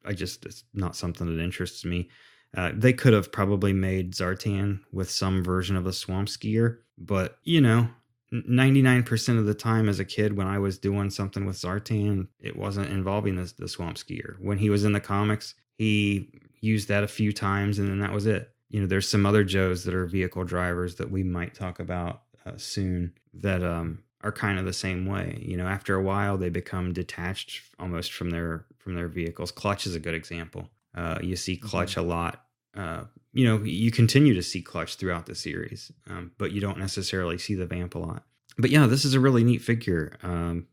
I 0.06 0.14
just 0.14 0.45
it's 0.45 0.64
not 0.73 0.95
something 0.95 1.27
that 1.27 1.44
interests 1.44 1.84
me. 1.85 2.10
Uh, 2.56 2.72
they 2.73 2.94
could 2.94 3.14
have 3.14 3.31
probably 3.31 3.73
made 3.73 4.14
Zartan 4.14 4.80
with 4.91 5.10
some 5.10 5.44
version 5.44 5.76
of 5.76 5.85
a 5.85 5.94
swamp 5.94 6.30
skier, 6.30 6.77
but 6.98 7.39
you 7.44 7.61
know, 7.61 7.89
99% 8.34 9.39
of 9.39 9.45
the 9.45 9.53
time 9.53 9.88
as 9.88 9.99
a 9.99 10.06
kid 10.06 10.35
when 10.35 10.48
I 10.48 10.60
was 10.60 10.77
doing 10.77 11.10
something 11.10 11.45
with 11.45 11.57
Zartan, 11.57 12.27
it 12.39 12.56
wasn't 12.56 12.89
involving 12.89 13.35
the, 13.35 13.53
the 13.57 13.68
swamp 13.68 13.98
skier. 13.98 14.35
When 14.39 14.57
he 14.57 14.69
was 14.69 14.84
in 14.84 14.91
the 14.91 14.99
comics, 14.99 15.56
he 15.77 16.30
used 16.60 16.88
that 16.89 17.03
a 17.03 17.07
few 17.07 17.31
times 17.31 17.80
and 17.80 17.89
then 17.89 17.99
that 17.99 18.11
was 18.11 18.26
it. 18.26 18.52
You 18.69 18.81
know, 18.81 18.88
there's 18.88 19.10
some 19.10 19.26
other 19.26 19.44
Joes 19.44 19.84
that 19.85 19.94
are 19.94 20.06
vehicle 20.06 20.44
drivers 20.44 20.95
that 20.95 21.10
we 21.10 21.23
might 21.23 21.53
talk 21.53 21.80
about 21.80 22.23
uh, 22.45 22.57
soon 22.57 23.14
that 23.34 23.64
um, 23.64 23.99
are 24.22 24.31
kind 24.31 24.60
of 24.60 24.65
the 24.65 24.73
same 24.73 25.06
way. 25.06 25.41
You 25.41 25.57
know, 25.57 25.68
after 25.68 25.95
a 25.95 26.02
while, 26.02 26.38
they 26.38 26.49
become 26.49 26.94
detached 26.94 27.61
almost 27.80 28.14
from 28.14 28.30
their 28.30 28.65
from 28.77 28.95
their 28.95 29.07
vehicles. 29.07 29.52
Clutch 29.52 29.85
is 29.85 29.95
a 29.95 29.99
good 29.99 30.14
example. 30.14 30.69
Uh, 30.95 31.19
you 31.22 31.35
see 31.35 31.56
Clutch 31.57 31.98
a 31.98 32.02
lot. 32.02 32.44
Uh, 32.76 33.03
you 33.34 33.45
know, 33.45 33.64
you 33.64 33.91
continue 33.91 34.34
to 34.34 34.44
see 34.44 34.61
Clutch 34.61 34.95
throughout 34.95 35.26
the 35.26 35.35
series, 35.35 35.91
um, 36.10 36.31
but 36.38 36.52
you 36.52 36.61
don't 36.61 36.80
necessarily 36.80 37.38
see 37.38 37.56
the 37.56 37.65
Vamp 37.65 37.95
a 37.95 37.99
lot. 37.99 38.23
But 38.57 38.72
yeah, 38.72 38.88
this 38.88 39.06
is 39.06 39.14
a 39.14 39.19
really 39.19 39.44
neat 39.44 39.61
figure. 39.61 40.18
Um, 40.23 40.68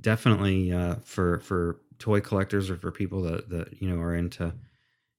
definitely 0.00 0.72
uh, 0.72 0.96
for 1.04 1.40
for 1.40 1.80
toy 1.98 2.20
collectors 2.20 2.70
or 2.70 2.76
for 2.76 2.90
people 2.90 3.22
that 3.22 3.48
that 3.50 3.80
you 3.80 3.88
know 3.88 4.00
are 4.00 4.14
into 4.14 4.52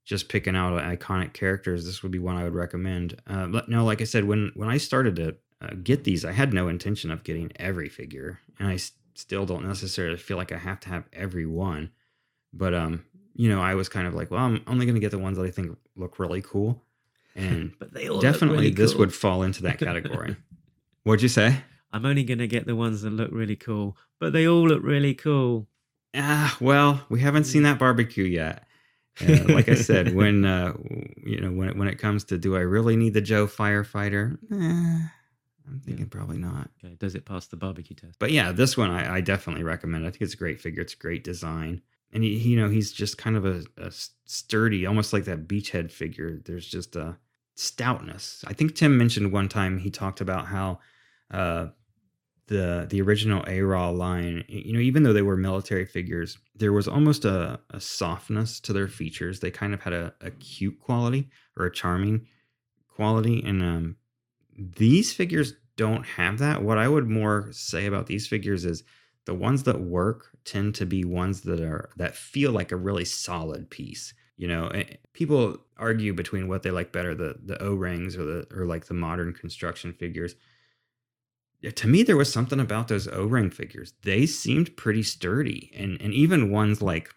just 0.06 0.30
picking 0.30 0.56
out 0.56 0.80
iconic 0.82 1.34
characters. 1.34 1.86
This 1.86 2.02
would 2.03 2.11
be 2.11 2.19
one 2.19 2.38
I 2.38 2.44
would 2.44 2.53
recommend. 2.56 3.19
Uh, 3.27 3.48
but 3.48 3.68
no, 3.69 3.84
like 3.84 4.02
I 4.02 4.06
said, 4.06 4.26
when 4.26 4.52
when 4.56 4.69
I 4.69 4.77
started 4.77 5.15
to 5.18 5.36
uh, 5.61 5.73
get 5.84 6.03
these, 6.03 6.23
I 6.23 6.32
had 6.32 6.53
no 6.53 6.68
intention 6.68 7.11
of 7.11 7.23
getting 7.23 7.52
every 7.57 7.90
figure, 7.90 8.40
and 8.60 8.68
I 8.68 8.76
s- 8.76 8.91
still 9.15 9.45
don't 9.45 9.65
necessarily 9.68 10.18
feel 10.18 10.38
like 10.38 10.52
I 10.52 10.57
have 10.57 10.80
to 10.82 10.90
have 10.90 11.06
every 11.11 11.45
one. 11.45 11.91
But 12.53 12.73
um, 12.73 13.03
you 13.36 13.49
know, 13.49 13.61
I 13.61 13.76
was 13.76 13.90
kind 13.90 14.07
of 14.07 14.14
like, 14.14 14.32
well, 14.32 14.44
I'm 14.45 14.64
only 14.68 14.86
going 14.86 14.95
to 14.95 15.02
get 15.02 15.11
the 15.11 15.19
ones 15.19 15.38
that 15.38 15.44
I 15.45 15.52
think 15.52 15.77
look 15.95 16.19
really 16.19 16.41
cool, 16.41 16.82
and 17.36 17.73
But 17.80 17.94
they 17.94 18.07
all 18.07 18.22
definitely 18.22 18.57
really 18.57 18.73
this 18.76 18.91
cool. 18.91 18.99
would 18.99 19.14
fall 19.14 19.44
into 19.44 19.64
that 19.64 19.80
category. 19.80 20.36
What'd 21.03 21.22
you 21.23 21.30
say? 21.30 21.57
I'm 21.91 22.06
only 22.06 22.23
going 22.23 22.40
to 22.40 22.48
get 22.48 22.65
the 22.65 22.76
ones 22.76 23.02
that 23.03 23.11
look 23.11 23.30
really 23.32 23.56
cool, 23.56 23.95
but 24.19 24.34
they 24.34 24.48
all 24.48 24.68
look 24.68 24.84
really 24.84 25.14
cool. 25.14 25.68
Ah, 26.14 26.57
well, 26.60 27.06
we 27.10 27.22
haven't 27.22 27.45
seen 27.45 27.64
that 27.64 27.80
barbecue 27.80 28.23
yet. 28.26 28.65
Uh, 29.22 29.54
like 29.54 29.70
I 29.70 29.76
said, 29.76 30.14
when 30.20 30.44
uh, 30.46 30.74
you 31.24 31.40
know 31.42 31.52
when 31.52 31.70
it, 31.70 31.78
when 31.78 31.88
it 31.88 31.98
comes 32.00 32.24
to 32.26 32.38
do 32.38 32.56
I 32.56 32.62
really 32.62 32.96
need 32.96 33.14
the 33.14 33.22
Joe 33.22 33.48
firefighter? 33.48 34.38
Eh, 34.52 35.08
I'm 35.68 35.80
thinking 35.84 36.08
probably 36.08 36.38
not. 36.38 36.70
Okay, 36.84 36.96
does 36.96 37.16
it 37.16 37.26
pass 37.26 37.48
the 37.48 37.56
barbecue 37.58 37.96
test? 37.96 38.20
But 38.20 38.32
yeah, 38.32 38.52
this 38.52 38.76
one 38.78 38.92
I, 38.92 39.16
I 39.16 39.22
definitely 39.22 39.64
recommend. 39.64 40.06
I 40.06 40.10
think 40.10 40.22
it's 40.24 40.34
a 40.34 40.38
great 40.38 40.60
figure. 40.62 40.82
It's 40.82 40.94
a 40.94 40.98
great 40.98 41.24
design, 41.24 41.82
and 42.12 42.24
he, 42.24 42.38
he- 42.38 42.50
you 42.50 42.58
know 42.60 42.70
he's 42.70 42.92
just 42.92 43.18
kind 43.18 43.36
of 43.38 43.46
a, 43.46 43.64
a 43.78 43.92
sturdy, 44.26 44.86
almost 44.86 45.14
like 45.14 45.26
that 45.26 45.48
beachhead 45.48 45.92
figure. 45.92 46.40
There's 46.46 46.68
just 46.68 46.96
a 46.96 47.18
stoutness. 47.58 48.44
I 48.48 48.54
think 48.54 48.76
Tim 48.76 48.98
mentioned 48.98 49.32
one 49.32 49.48
time 49.50 49.78
he 49.80 49.90
talked 49.90 50.20
about 50.22 50.48
how 50.48 50.80
uh, 51.32 51.68
the 52.47 52.85
the 52.89 53.01
original 53.01 53.43
ARAH 53.47 53.91
line, 53.91 54.43
you 54.47 54.73
know, 54.73 54.80
even 54.80 55.03
though 55.03 55.13
they 55.13 55.22
were 55.22 55.38
military 55.38 55.85
figures, 55.85 56.38
there 56.55 56.73
was 56.73 56.88
almost 56.88 57.26
a, 57.26 57.59
a 57.72 57.80
softness 57.80 58.59
to 58.61 58.73
their 58.73 58.88
features. 58.88 59.39
They 59.39 59.51
kind 59.51 59.73
of 59.73 59.81
had 59.81 59.93
a, 59.93 60.13
a 60.22 60.31
cute 60.31 60.80
quality 60.80 61.30
or 61.57 61.65
a 61.65 61.72
charming 61.72 62.27
quality, 62.95 63.43
and 63.43 63.63
um, 63.63 63.95
these 64.57 65.11
figures 65.11 65.53
don't 65.76 66.05
have 66.05 66.38
that. 66.39 66.63
What 66.63 66.77
I 66.77 66.88
would 66.88 67.09
more 67.09 67.49
say 67.51 67.85
about 67.85 68.07
these 68.07 68.27
figures 68.27 68.63
is 68.63 68.84
the 69.26 69.34
ones 69.34 69.63
that 69.63 69.81
work 69.81 70.30
tend 70.45 70.76
to 70.76 70.85
be 70.85 71.03
ones 71.03 71.41
that 71.41 71.59
are 71.59 71.89
that 71.97 72.15
feel 72.15 72.51
like 72.51 72.72
a 72.72 72.77
really 72.77 73.05
solid 73.05 73.69
piece. 73.69 74.13
You 74.38 74.47
know, 74.47 74.67
eh, 74.67 74.84
people 75.13 75.57
argue 75.77 76.13
between 76.13 76.47
what 76.47 76.63
they 76.63 76.72
like 76.72 76.91
better, 76.91 77.15
the 77.15 77.35
the 77.43 77.61
O 77.61 77.73
rings 77.73 78.15
or 78.15 78.23
the 78.23 78.47
or 78.55 78.65
like 78.65 78.85
the 78.85 78.93
modern 78.93 79.34
construction 79.34 79.93
figures. 79.93 80.35
Yeah, 81.66 81.72
To 81.72 81.88
me, 81.88 82.04
there 82.04 82.16
was 82.16 82.32
something 82.32 82.60
about 82.60 82.90
those 82.90 83.08
O 83.08 83.26
ring 83.26 83.50
figures. 83.50 83.94
They 84.04 84.28
seemed 84.28 84.78
pretty 84.78 85.02
sturdy, 85.02 85.72
and 85.76 86.00
and 86.00 86.14
even 86.14 86.52
ones 86.52 86.80
like 86.80 87.10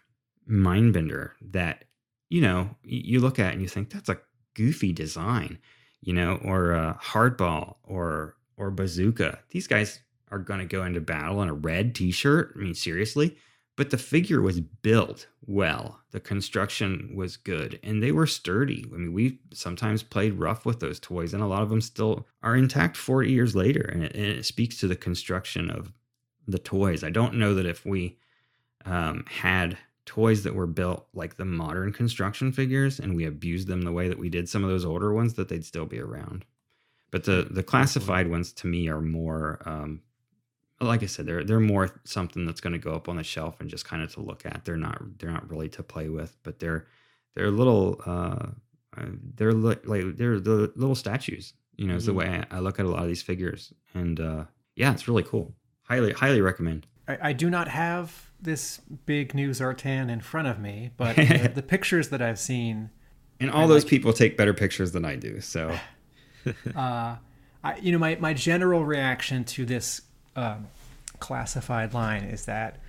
Mindbender 0.49 1.33
that 1.51 1.85
you 2.29 2.41
know 2.41 2.75
you 2.81 3.19
look 3.19 3.37
at 3.37 3.53
and 3.53 3.61
you 3.61 3.67
think 3.67 3.91
that's 3.91 4.09
a 4.09 4.17
goofy 4.55 4.91
design, 4.91 5.59
you 6.01 6.13
know, 6.13 6.39
or 6.43 6.73
uh, 6.73 6.95
Hardball 6.95 7.75
or 7.83 8.37
or 8.57 8.71
Bazooka. 8.71 9.37
These 9.51 9.67
guys 9.67 9.99
are 10.31 10.39
going 10.39 10.61
to 10.61 10.65
go 10.65 10.83
into 10.83 10.99
battle 10.99 11.43
in 11.43 11.49
a 11.49 11.53
red 11.53 11.93
T-shirt. 11.93 12.53
I 12.55 12.59
mean, 12.59 12.73
seriously. 12.73 13.37
But 13.79 13.91
the 13.91 13.97
figure 13.97 14.41
was 14.41 14.59
built 14.59 15.27
well. 15.47 16.01
The 16.11 16.19
construction 16.19 17.13
was 17.15 17.37
good, 17.37 17.79
and 17.81 18.03
they 18.03 18.11
were 18.11 18.27
sturdy. 18.27 18.83
I 18.93 18.97
mean, 18.97 19.13
we 19.13 19.39
sometimes 19.53 20.03
played 20.03 20.33
rough 20.33 20.65
with 20.65 20.81
those 20.81 20.99
toys, 20.99 21.33
and 21.33 21.41
a 21.41 21.47
lot 21.47 21.61
of 21.61 21.69
them 21.69 21.79
still 21.79 22.27
are 22.43 22.57
intact 22.57 22.97
40 22.97 23.31
years 23.31 23.55
later. 23.55 23.89
And 23.89 24.03
it, 24.03 24.13
and 24.15 24.25
it 24.25 24.45
speaks 24.45 24.81
to 24.81 24.87
the 24.89 24.97
construction 24.97 25.71
of 25.71 25.93
the 26.45 26.59
toys. 26.59 27.05
I 27.05 27.09
don't 27.09 27.35
know 27.35 27.53
that 27.53 27.65
if 27.65 27.85
we 27.85 28.17
um, 28.83 29.23
had 29.29 29.77
toys 30.05 30.43
that 30.43 30.55
were 30.55 30.67
built 30.67 31.07
like 31.13 31.37
the 31.37 31.45
modern 31.45 31.93
construction 31.93 32.51
figures 32.51 32.99
and 32.99 33.15
we 33.15 33.23
abused 33.23 33.69
them 33.69 33.83
the 33.83 33.93
way 33.93 34.09
that 34.09 34.19
we 34.19 34.27
did 34.27 34.49
some 34.49 34.65
of 34.65 34.69
those 34.69 34.83
older 34.83 35.13
ones, 35.13 35.35
that 35.35 35.47
they'd 35.47 35.63
still 35.63 35.85
be 35.85 36.01
around. 36.01 36.43
But 37.11 37.23
the 37.23 37.47
the 37.49 37.63
classified 37.63 38.29
ones 38.29 38.51
to 38.51 38.67
me 38.67 38.89
are 38.89 38.99
more, 38.99 39.61
um, 39.65 40.01
like 40.81 41.03
I 41.03 41.07
said, 41.07 41.25
they're 41.25 41.43
they're 41.43 41.59
more 41.59 41.89
something 42.05 42.45
that's 42.45 42.61
going 42.61 42.73
to 42.73 42.79
go 42.79 42.93
up 42.93 43.09
on 43.09 43.17
the 43.17 43.23
shelf 43.23 43.59
and 43.59 43.69
just 43.69 43.85
kind 43.85 44.01
of 44.01 44.13
to 44.13 44.21
look 44.21 44.45
at. 44.45 44.61
They're 44.65 44.77
not 44.77 45.01
they're 45.19 45.31
not 45.31 45.49
really 45.49 45.69
to 45.69 45.83
play 45.83 46.09
with, 46.09 46.37
but 46.43 46.59
they're 46.59 46.87
they're 47.35 47.51
little 47.51 48.01
uh, 48.05 48.47
uh, 48.97 49.05
they're 49.35 49.53
li- 49.53 49.75
like 49.83 50.17
they're 50.17 50.39
the 50.39 50.71
little 50.75 50.95
statues. 50.95 51.53
You 51.77 51.87
know, 51.87 51.95
is 51.95 52.05
the 52.05 52.11
Mhm. 52.11 52.15
way 52.15 52.45
I, 52.51 52.57
I 52.57 52.59
look 52.59 52.79
at 52.79 52.85
a 52.85 52.89
lot 52.89 53.03
of 53.03 53.07
these 53.07 53.21
figures, 53.21 53.73
and 53.93 54.19
uh, 54.19 54.45
yeah, 54.75 54.91
it's 54.91 55.07
really 55.07 55.23
cool. 55.23 55.53
Highly 55.83 56.11
highly 56.13 56.41
recommend. 56.41 56.87
I, 57.07 57.29
I 57.29 57.33
do 57.33 57.49
not 57.49 57.67
have 57.69 58.29
this 58.41 58.79
big 59.05 59.33
new 59.33 59.49
Zartan 59.51 60.09
in 60.09 60.21
front 60.21 60.47
of 60.47 60.59
me, 60.59 60.91
but 60.97 61.15
the, 61.15 61.51
the 61.55 61.63
pictures 61.63 62.09
that 62.09 62.21
I've 62.21 62.39
seen, 62.39 62.89
And 63.41 63.49
all 63.51 63.67
those 63.67 63.83
people 63.83 64.13
take 64.13 64.37
better 64.37 64.53
pictures 64.53 64.91
than 64.93 65.03
I 65.03 65.15
do. 65.17 65.41
So 65.41 65.77
uh, 66.75 67.15
I, 67.63 67.77
you 67.81 67.91
know, 67.91 67.97
my, 67.97 68.15
my 68.17 68.33
general 68.33 68.85
reaction 68.85 69.43
to 69.45 69.65
this 69.65 70.01
um, 70.35 70.67
classified 71.19 71.93
line 71.93 72.23
is 72.23 72.45
that 72.45 72.79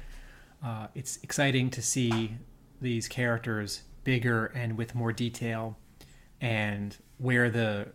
uh, 0.65 0.89
it's 0.95 1.19
exciting 1.23 1.71
to 1.71 1.83
see 1.83 2.37
these 2.81 3.09
characters 3.09 3.83
bigger 4.05 4.47
and 4.47 4.77
with 4.77 4.95
more 4.95 5.13
detail, 5.13 5.77
and 6.41 6.97
where 7.19 7.51
the 7.51 7.89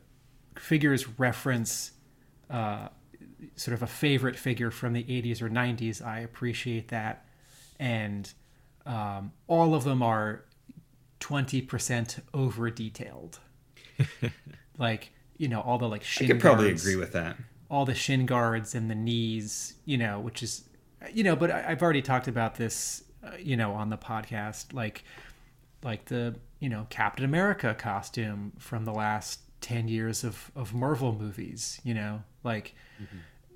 figures 0.57 1.07
reference 1.19 1.91
uh, 2.49 2.89
sort 3.55 3.73
of 3.73 3.84
a 3.84 3.88
favorite 3.88 4.35
figure 4.35 4.72
from 4.72 4.93
the 4.93 5.03
80s 5.03 5.41
or 5.41 5.49
90s. 5.49 6.05
I 6.05 6.19
appreciate 6.19 6.89
that. 6.89 7.26
And 7.80 8.31
um, 8.85 9.31
all 9.47 9.76
of 9.76 9.84
them 9.84 10.01
are 10.01 10.45
20% 11.19 12.19
over 12.34 12.69
detailed. 12.69 13.39
like, 14.77 15.11
you 15.38 15.47
know, 15.47 15.61
all 15.61 15.77
the 15.77 15.88
like 15.88 16.01
I 16.01 16.05
shin 16.05 16.27
could 16.27 16.39
probably 16.39 16.69
guards, 16.69 16.85
agree 16.85 16.95
with 16.95 17.13
that. 17.13 17.38
All 17.70 17.86
the 17.86 17.96
shin 17.96 18.26
guards 18.26 18.76
and 18.76 18.90
the 18.90 18.96
knees, 18.96 19.76
you 19.86 19.98
know, 19.98 20.20
which 20.20 20.44
is, 20.44 20.64
you 21.12 21.24
know, 21.24 21.36
but 21.36 21.52
I, 21.52 21.66
I've 21.70 21.82
already 21.82 22.02
talked 22.02 22.28
about 22.28 22.56
this, 22.56 23.04
uh, 23.24 23.32
you 23.40 23.58
know, 23.58 23.74
on 23.74 23.90
the 23.90 23.98
podcast. 23.98 24.74
Like, 24.74 25.04
like 25.84 26.06
the, 26.06 26.36
you 26.60 26.70
know, 26.70 26.88
Captain 26.90 27.26
America 27.26 27.76
costume 27.78 28.54
from 28.60 28.86
the 28.86 28.94
last 28.94 29.40
10 29.62 29.88
years 29.88 30.24
of, 30.24 30.52
of 30.56 30.74
Marvel 30.74 31.14
movies, 31.14 31.80
you 31.84 31.94
know, 31.94 32.24
like 32.44 32.76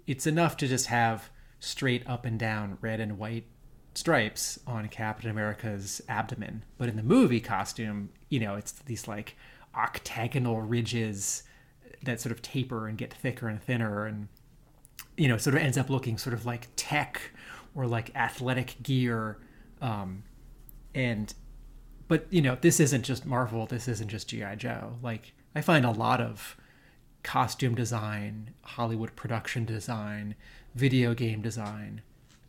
it's 0.07 0.25
enough 0.25 0.57
to 0.57 0.67
just 0.67 0.87
have 0.87 1.29
straight 1.59 2.07
up 2.07 2.25
and 2.25 2.39
down 2.39 2.77
red 2.81 2.99
and 2.99 3.17
white 3.19 3.45
stripes 3.93 4.59
on 4.65 4.87
Captain 4.87 5.29
America's 5.29 6.01
abdomen. 6.07 6.63
But 6.77 6.89
in 6.89 6.95
the 6.95 7.03
movie 7.03 7.41
costume, 7.41 8.09
you 8.29 8.39
know, 8.39 8.55
it's 8.55 8.71
these 8.71 9.07
like 9.07 9.35
octagonal 9.75 10.61
ridges 10.61 11.43
that 12.03 12.21
sort 12.21 12.31
of 12.31 12.41
taper 12.41 12.87
and 12.87 12.97
get 12.97 13.13
thicker 13.13 13.47
and 13.47 13.61
thinner 13.61 14.05
and 14.05 14.27
you 15.19 15.27
know, 15.27 15.37
sort 15.37 15.55
of 15.55 15.61
ends 15.61 15.77
up 15.77 15.89
looking 15.89 16.17
sort 16.17 16.33
of 16.33 16.45
like 16.45 16.69
tech 16.77 17.31
or 17.75 17.85
like 17.85 18.15
athletic 18.15 18.81
gear. 18.81 19.37
Um, 19.81 20.23
and, 20.95 21.33
but 22.07 22.25
you 22.29 22.41
know, 22.41 22.57
this 22.59 22.79
isn't 22.79 23.03
just 23.03 23.25
Marvel. 23.25 23.65
This 23.65 23.87
isn't 23.89 24.07
just 24.07 24.29
GI 24.29 24.55
Joe. 24.57 24.93
Like 25.03 25.33
I 25.53 25.61
find 25.61 25.85
a 25.85 25.91
lot 25.91 26.21
of 26.21 26.55
costume 27.21 27.75
design, 27.75 28.51
Hollywood 28.61 29.15
production 29.17 29.65
design, 29.65 30.35
video 30.73 31.13
game 31.13 31.41
design, 31.41 32.01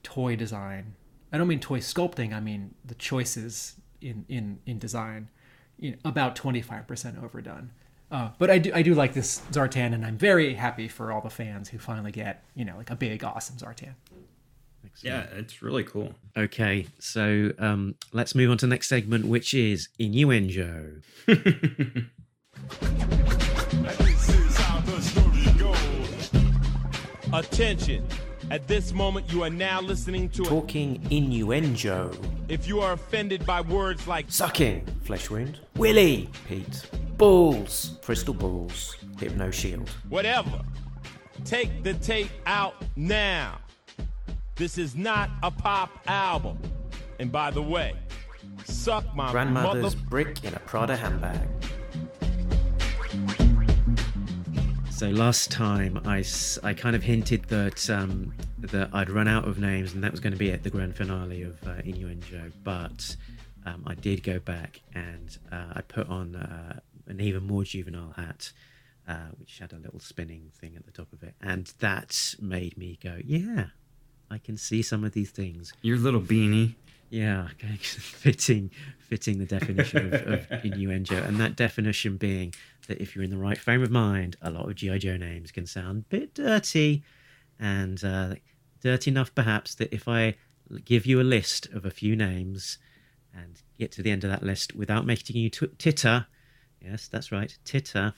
toy 0.05 0.37
design. 0.37 0.95
I 1.33 1.39
don't 1.39 1.49
mean 1.49 1.61
toy 1.61 1.81
sculpting. 1.81 2.33
I 2.33 2.41
mean 2.41 2.75
the 2.85 2.95
choices 2.95 3.81
in 4.01 4.25
in 4.29 4.61
in 4.65 4.79
design. 4.79 5.29
You 5.77 5.93
know, 5.93 5.97
about 6.05 6.37
twenty 6.37 6.63
five 6.63 6.87
percent 6.87 7.19
overdone. 7.23 7.73
Uh, 8.11 8.31
but 8.39 8.51
I 8.51 8.59
do 8.59 8.73
I 8.75 8.83
do 8.83 8.95
like 8.95 9.13
this 9.15 9.41
Zartan, 9.53 9.95
and 9.95 10.05
I'm 10.05 10.19
very 10.19 10.55
happy 10.55 10.89
for 10.89 11.13
all 11.13 11.21
the 11.21 11.31
fans 11.31 11.69
who 11.69 11.79
finally 11.79 12.11
get 12.11 12.43
you 12.55 12.65
know 12.65 12.77
like 12.77 12.91
a 12.91 12.97
big 12.97 13.23
awesome 13.23 13.57
Zartan. 13.57 13.95
Yeah, 15.03 15.27
it's 15.33 15.63
really 15.63 15.85
cool. 15.85 16.15
Okay, 16.37 16.87
so 16.99 17.53
um, 17.59 17.95
let's 18.13 18.35
move 18.35 18.51
on 18.51 18.59
to 18.59 18.67
the 18.67 18.71
next 18.71 18.89
segment, 18.89 19.25
which 19.27 19.55
is 19.55 19.89
innuendo. 19.99 21.01
Attention. 27.33 28.07
At 28.51 28.67
this 28.67 28.93
moment, 28.93 29.33
you 29.33 29.45
are 29.45 29.51
now 29.51 29.81
listening 29.81 30.29
to 30.31 30.43
a 30.43 30.47
Talking 30.47 31.01
innuendo. 31.11 32.11
If 32.49 32.67
you 32.67 32.81
are 32.81 32.95
offended 32.95 33.47
by 33.47 33.61
words 33.61 34.09
like 34.09 34.27
Sucking, 34.29 34.85
flesh 35.05 35.31
wound. 35.31 35.61
Willy, 35.77 36.29
Pete. 36.49 36.85
Balls, 37.21 37.99
crystal 38.01 38.33
balls. 38.33 38.97
Hypno 39.19 39.51
shield. 39.51 39.91
whatever, 40.09 40.63
take 41.45 41.83
the 41.83 41.93
tape 41.93 42.31
out 42.47 42.83
now. 42.97 43.59
This 44.57 44.79
is 44.79 44.97
not 44.97 45.29
a 45.43 45.51
pop 45.51 45.91
album. 46.07 46.59
And 47.19 47.31
by 47.31 47.51
the 47.51 47.61
way, 47.61 47.95
suck 48.65 49.05
my 49.15 49.31
Grandmother's 49.33 49.95
mother. 49.97 50.07
brick 50.09 50.45
in 50.45 50.55
a 50.55 50.59
Prada 50.61 50.97
handbag. 50.97 51.47
So 54.91 55.11
last 55.11 55.51
time 55.51 56.01
I, 56.07 56.25
I 56.63 56.73
kind 56.73 56.97
of 56.97 57.03
hinted 57.03 57.45
that 57.51 57.91
um, 57.91 58.33
that 58.61 58.89
I'd 58.95 59.11
run 59.11 59.29
out 59.29 59.47
of 59.47 59.59
names 59.59 59.93
and 59.93 60.03
that 60.03 60.11
was 60.11 60.21
going 60.21 60.33
to 60.33 60.39
be 60.39 60.53
at 60.53 60.63
the 60.63 60.71
grand 60.71 60.97
finale 60.97 61.43
of 61.43 61.63
uh, 61.69 61.83
Innuendo, 61.85 62.51
but 62.65 63.15
um, 63.67 63.83
I 63.87 63.95
did 63.95 64.23
go 64.23 64.39
back 64.39 64.81
and 64.95 65.37
uh, 65.53 65.75
I 65.75 65.83
put 65.83 66.09
on 66.09 66.35
uh, 66.35 66.81
an 67.11 67.21
even 67.21 67.47
more 67.47 67.65
juvenile 67.65 68.13
hat, 68.17 68.53
uh, 69.09 69.29
which 69.39 69.59
had 69.59 69.73
a 69.73 69.77
little 69.77 70.01
spinning 70.01 70.51
thing 70.59 70.77
at 70.77 70.87
the 70.87 70.93
top 70.93 71.13
of 71.13 71.23
it, 71.23 71.35
and 71.41 71.73
that 71.81 72.35
made 72.41 72.77
me 72.79 72.99
go, 73.03 73.19
yeah, 73.25 73.67
I 74.31 74.39
can 74.39 74.57
see 74.57 74.83
some 74.83 75.05
of 75.05 75.13
these 75.13 75.31
things. 75.31 75.73
Your 75.83 75.99
little 75.99 76.21
beanie. 76.21 76.75
Yeah, 77.11 77.49
okay. 77.53 77.77
fitting 77.77 78.71
fitting 78.99 79.39
the 79.41 79.45
definition 79.45 80.15
of, 80.15 80.51
of 80.51 80.65
innuendo, 80.65 81.17
and 81.17 81.39
that 81.39 81.57
definition 81.57 82.17
being 82.17 82.55
that 82.87 83.01
if 83.01 83.15
you're 83.15 83.25
in 83.25 83.31
the 83.31 83.37
right 83.37 83.59
frame 83.59 83.83
of 83.83 83.91
mind, 83.91 84.37
a 84.41 84.51
lot 84.51 84.69
of 84.69 84.77
GI 84.77 85.01
Joe 85.01 85.17
names 85.17 85.51
can 85.51 85.67
sound 85.67 86.05
a 86.07 86.17
bit 86.17 86.35
dirty, 86.35 87.03
and 87.59 88.03
uh, 88.05 88.37
dirty 88.81 89.11
enough 89.11 89.35
perhaps 89.35 89.75
that 89.75 89.93
if 89.93 90.07
I 90.07 90.37
give 90.85 91.07
you 91.07 91.21
a 91.21 91.25
list 91.25 91.67
of 91.73 91.85
a 91.85 91.91
few 91.91 92.15
names 92.15 92.79
and 93.35 93.61
get 93.79 93.91
to 93.93 94.03
the 94.03 94.11
end 94.11 94.25
of 94.25 94.31
that 94.31 94.43
list 94.43 94.75
without 94.75 95.05
making 95.05 95.37
you 95.37 95.51
t- 95.51 95.69
titter, 95.79 96.27
yes, 96.81 97.09
that's 97.09 97.31
right, 97.33 97.57
titter, 97.65 98.13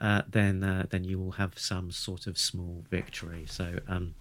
uh, 0.00 0.22
then 0.28 0.62
uh, 0.64 0.86
then 0.90 1.04
you 1.04 1.18
will 1.18 1.32
have 1.32 1.58
some 1.58 1.90
sort 1.90 2.26
of 2.26 2.38
small 2.38 2.84
victory. 2.90 3.44
So. 3.48 3.78
Um, 3.88 4.14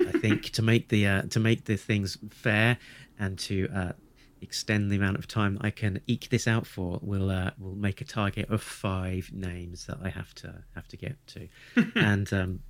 I 0.00 0.12
think 0.12 0.44
to 0.52 0.62
make 0.62 0.88
the 0.88 1.06
uh, 1.06 1.22
to 1.28 1.38
make 1.38 1.66
the 1.66 1.76
things 1.76 2.16
fair 2.30 2.78
and 3.18 3.38
to 3.40 3.68
uh, 3.68 3.92
extend 4.40 4.90
the 4.90 4.96
amount 4.96 5.18
of 5.18 5.28
time 5.28 5.58
I 5.60 5.68
can 5.68 6.00
eke 6.06 6.30
this 6.30 6.48
out 6.48 6.66
for, 6.66 6.98
we'll 7.02 7.30
uh, 7.30 7.50
we'll 7.58 7.74
make 7.74 8.00
a 8.00 8.04
target 8.06 8.48
of 8.48 8.62
five 8.62 9.30
names 9.30 9.84
that 9.84 9.98
I 10.02 10.08
have 10.08 10.34
to 10.36 10.64
have 10.74 10.88
to 10.88 10.96
get 10.96 11.16
to, 11.28 11.48
and 11.96 12.32
um, 12.32 12.60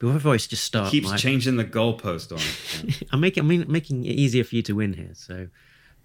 before 0.00 0.34
I 0.34 0.36
just 0.38 0.64
start, 0.64 0.90
Keeps 0.90 1.10
my- 1.10 1.16
changing 1.16 1.58
the 1.58 1.64
goalpost 1.64 2.32
on. 2.32 2.88
it. 2.88 3.04
I'm 3.12 3.20
making 3.20 3.44
I 3.44 3.46
mean 3.46 3.66
making 3.68 4.04
it 4.04 4.10
easier 4.16 4.42
for 4.42 4.56
you 4.56 4.62
to 4.62 4.72
win 4.72 4.94
here. 4.94 5.12
So, 5.14 5.46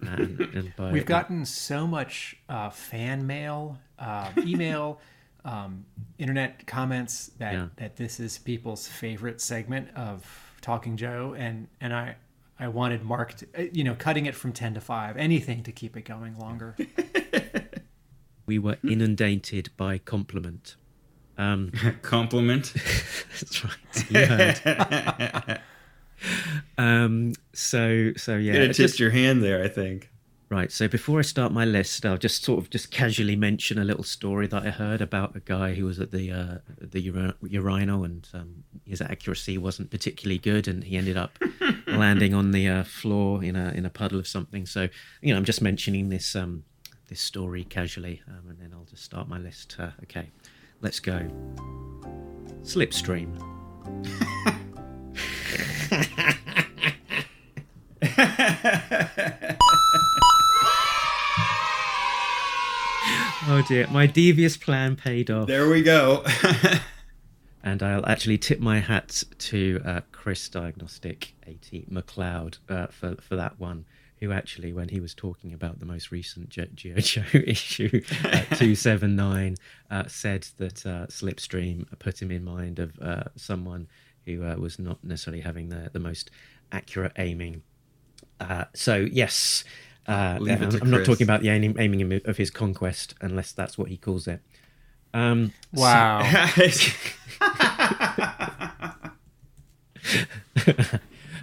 and, 0.01 0.39
and 0.39 0.75
by, 0.77 0.91
We've 0.91 1.05
gotten 1.05 1.45
so 1.45 1.85
much 1.87 2.37
uh, 2.47 2.69
fan 2.69 3.25
mail, 3.27 3.79
uh, 3.97 4.31
email, 4.37 4.99
um, 5.45 5.85
internet 6.17 6.65
comments 6.67 7.31
that 7.37 7.53
Yeah. 7.53 7.67
that 7.77 7.95
this 7.95 8.19
is 8.19 8.37
people's 8.37 8.87
favorite 8.87 9.39
segment 9.41 9.89
of 9.95 10.25
Talking 10.61 10.97
Joe, 10.97 11.35
and 11.37 11.67
and 11.79 11.93
I 11.93 12.15
I 12.59 12.67
wanted 12.67 13.03
Mark, 13.03 13.35
to, 13.35 13.47
uh, 13.57 13.61
you 13.71 13.83
know, 13.85 13.95
cutting 13.95 14.25
it 14.25 14.35
from 14.35 14.51
ten 14.51 14.73
to 14.73 14.81
five, 14.81 15.15
anything 15.17 15.63
to 15.63 15.71
keep 15.71 15.95
it 15.95 16.03
going 16.03 16.37
longer. 16.37 16.75
we 18.45 18.59
were 18.59 18.77
inundated 18.83 19.69
by 19.77 19.97
compliment. 19.97 20.75
Um, 21.37 21.71
Compliment. 22.01 22.73
that's 23.39 23.63
right. 23.63 24.09
You 24.09 24.25
heard. 24.25 25.61
um, 26.77 27.33
so 27.53 28.11
so 28.17 28.37
yeah. 28.37 28.53
Have 28.53 28.75
just- 28.75 28.99
your 28.99 29.11
hand 29.11 29.43
there, 29.43 29.63
I 29.63 29.67
think. 29.67 30.09
Right. 30.49 30.71
So 30.71 30.87
before 30.87 31.19
I 31.19 31.21
start 31.21 31.51
my 31.51 31.63
list, 31.63 32.03
I'll 32.07 32.17
just 32.17 32.43
sort 32.43 32.57
of 32.57 32.71
just 32.71 32.89
casually 32.89 33.35
mention 33.35 33.77
a 33.77 33.83
little 33.83 34.03
story 34.03 34.47
that 34.47 34.65
I 34.65 34.71
heard 34.71 34.99
about 34.99 35.35
a 35.35 35.41
guy 35.41 35.75
who 35.75 35.85
was 35.85 35.99
at 35.99 36.09
the 36.09 36.31
uh, 36.31 36.57
the 36.81 36.99
uri- 37.01 37.33
urinal 37.43 38.03
and 38.03 38.27
um, 38.33 38.63
his 38.83 38.99
accuracy 38.99 39.59
wasn't 39.59 39.91
particularly 39.91 40.39
good, 40.39 40.67
and 40.67 40.83
he 40.83 40.97
ended 40.97 41.17
up 41.17 41.37
landing 41.87 42.33
on 42.33 42.49
the 42.49 42.67
uh, 42.67 42.83
floor 42.83 43.43
in 43.43 43.55
a 43.55 43.69
in 43.73 43.85
a 43.85 43.91
puddle 43.91 44.17
of 44.17 44.27
something. 44.27 44.65
So 44.65 44.89
you 45.21 45.31
know, 45.31 45.37
I'm 45.37 45.45
just 45.45 45.61
mentioning 45.61 46.09
this 46.09 46.35
um, 46.35 46.63
this 47.09 47.21
story 47.21 47.63
casually, 47.63 48.23
um, 48.27 48.49
and 48.49 48.57
then 48.59 48.71
I'll 48.73 48.85
just 48.85 49.03
start 49.03 49.27
my 49.27 49.37
list. 49.37 49.75
Uh, 49.77 49.91
okay, 50.01 50.31
let's 50.81 50.99
go. 50.99 51.27
Slipstream. 52.63 53.37
Oh 63.51 63.63
dear, 63.67 63.87
my 63.87 64.05
devious 64.05 64.57
plan 64.57 64.95
paid 64.95 65.31
off. 65.31 65.47
There 65.47 65.67
we 65.69 65.81
go. 65.81 66.23
and 67.63 67.81
I'll 67.81 68.05
actually 68.05 68.37
tip 68.37 68.59
my 68.59 68.79
hat 68.79 69.23
to 69.39 69.81
uh, 69.83 70.01
Chris 70.11 70.47
Diagnostic 70.49 71.33
80 71.47 71.87
McLeod 71.91 72.59
uh, 72.69 72.87
for 72.87 73.15
for 73.15 73.35
that 73.37 73.59
one. 73.59 73.85
Who 74.19 74.31
actually, 74.33 74.73
when 74.73 74.89
he 74.89 74.99
was 74.99 75.15
talking 75.15 75.53
about 75.53 75.79
the 75.79 75.85
most 75.85 76.11
recent 76.11 76.49
G- 76.49 76.67
G.I. 76.75 76.99
Joe 76.99 77.23
issue 77.33 78.01
uh, 78.25 78.41
279, 78.55 79.55
uh, 79.89 80.03
said 80.07 80.45
that 80.57 80.85
uh, 80.85 81.07
Slipstream 81.07 81.85
put 81.99 82.21
him 82.21 82.29
in 82.29 82.43
mind 82.43 82.79
of 82.79 82.99
uh, 82.99 83.23
someone 83.37 83.87
who 84.25 84.43
uh, 84.43 84.57
was 84.57 84.77
not 84.77 85.01
necessarily 85.03 85.41
having 85.41 85.69
the, 85.69 85.89
the 85.93 85.99
most 85.99 86.29
accurate 86.73 87.13
aiming. 87.17 87.63
Uh, 88.39 88.65
so, 88.73 89.07
yes, 89.11 89.63
uh, 90.07 90.37
Leave 90.39 90.61
it 90.61 90.65
I'm, 90.65 90.71
to 90.71 90.81
I'm 90.81 90.89
not 90.89 91.05
talking 91.05 91.23
about 91.23 91.41
the 91.41 91.49
aiming, 91.49 91.75
aiming 91.77 92.21
of 92.25 92.37
his 92.37 92.49
conquest, 92.49 93.13
unless 93.21 93.51
that's 93.51 93.77
what 93.77 93.89
he 93.89 93.97
calls 93.97 94.27
it. 94.27 94.41
Um, 95.13 95.51
so- 95.75 95.81
Wow. 95.81 96.49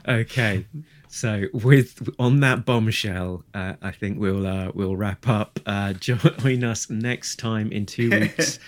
okay 0.09 0.67
so 1.09 1.45
with 1.53 2.09
on 2.19 2.41
that 2.41 2.65
bombshell 2.65 3.45
uh, 3.55 3.75
i 3.83 3.91
think 3.91 4.19
we'll 4.19 4.47
uh, 4.47 4.71
we'll 4.75 4.97
wrap 4.97 5.29
up 5.29 5.59
uh, 5.67 5.93
join 5.95 6.63
us 6.65 6.89
next 6.91 7.37
time 7.37 7.71
in 7.73 7.87
two 7.87 8.11
weeks 8.21 8.59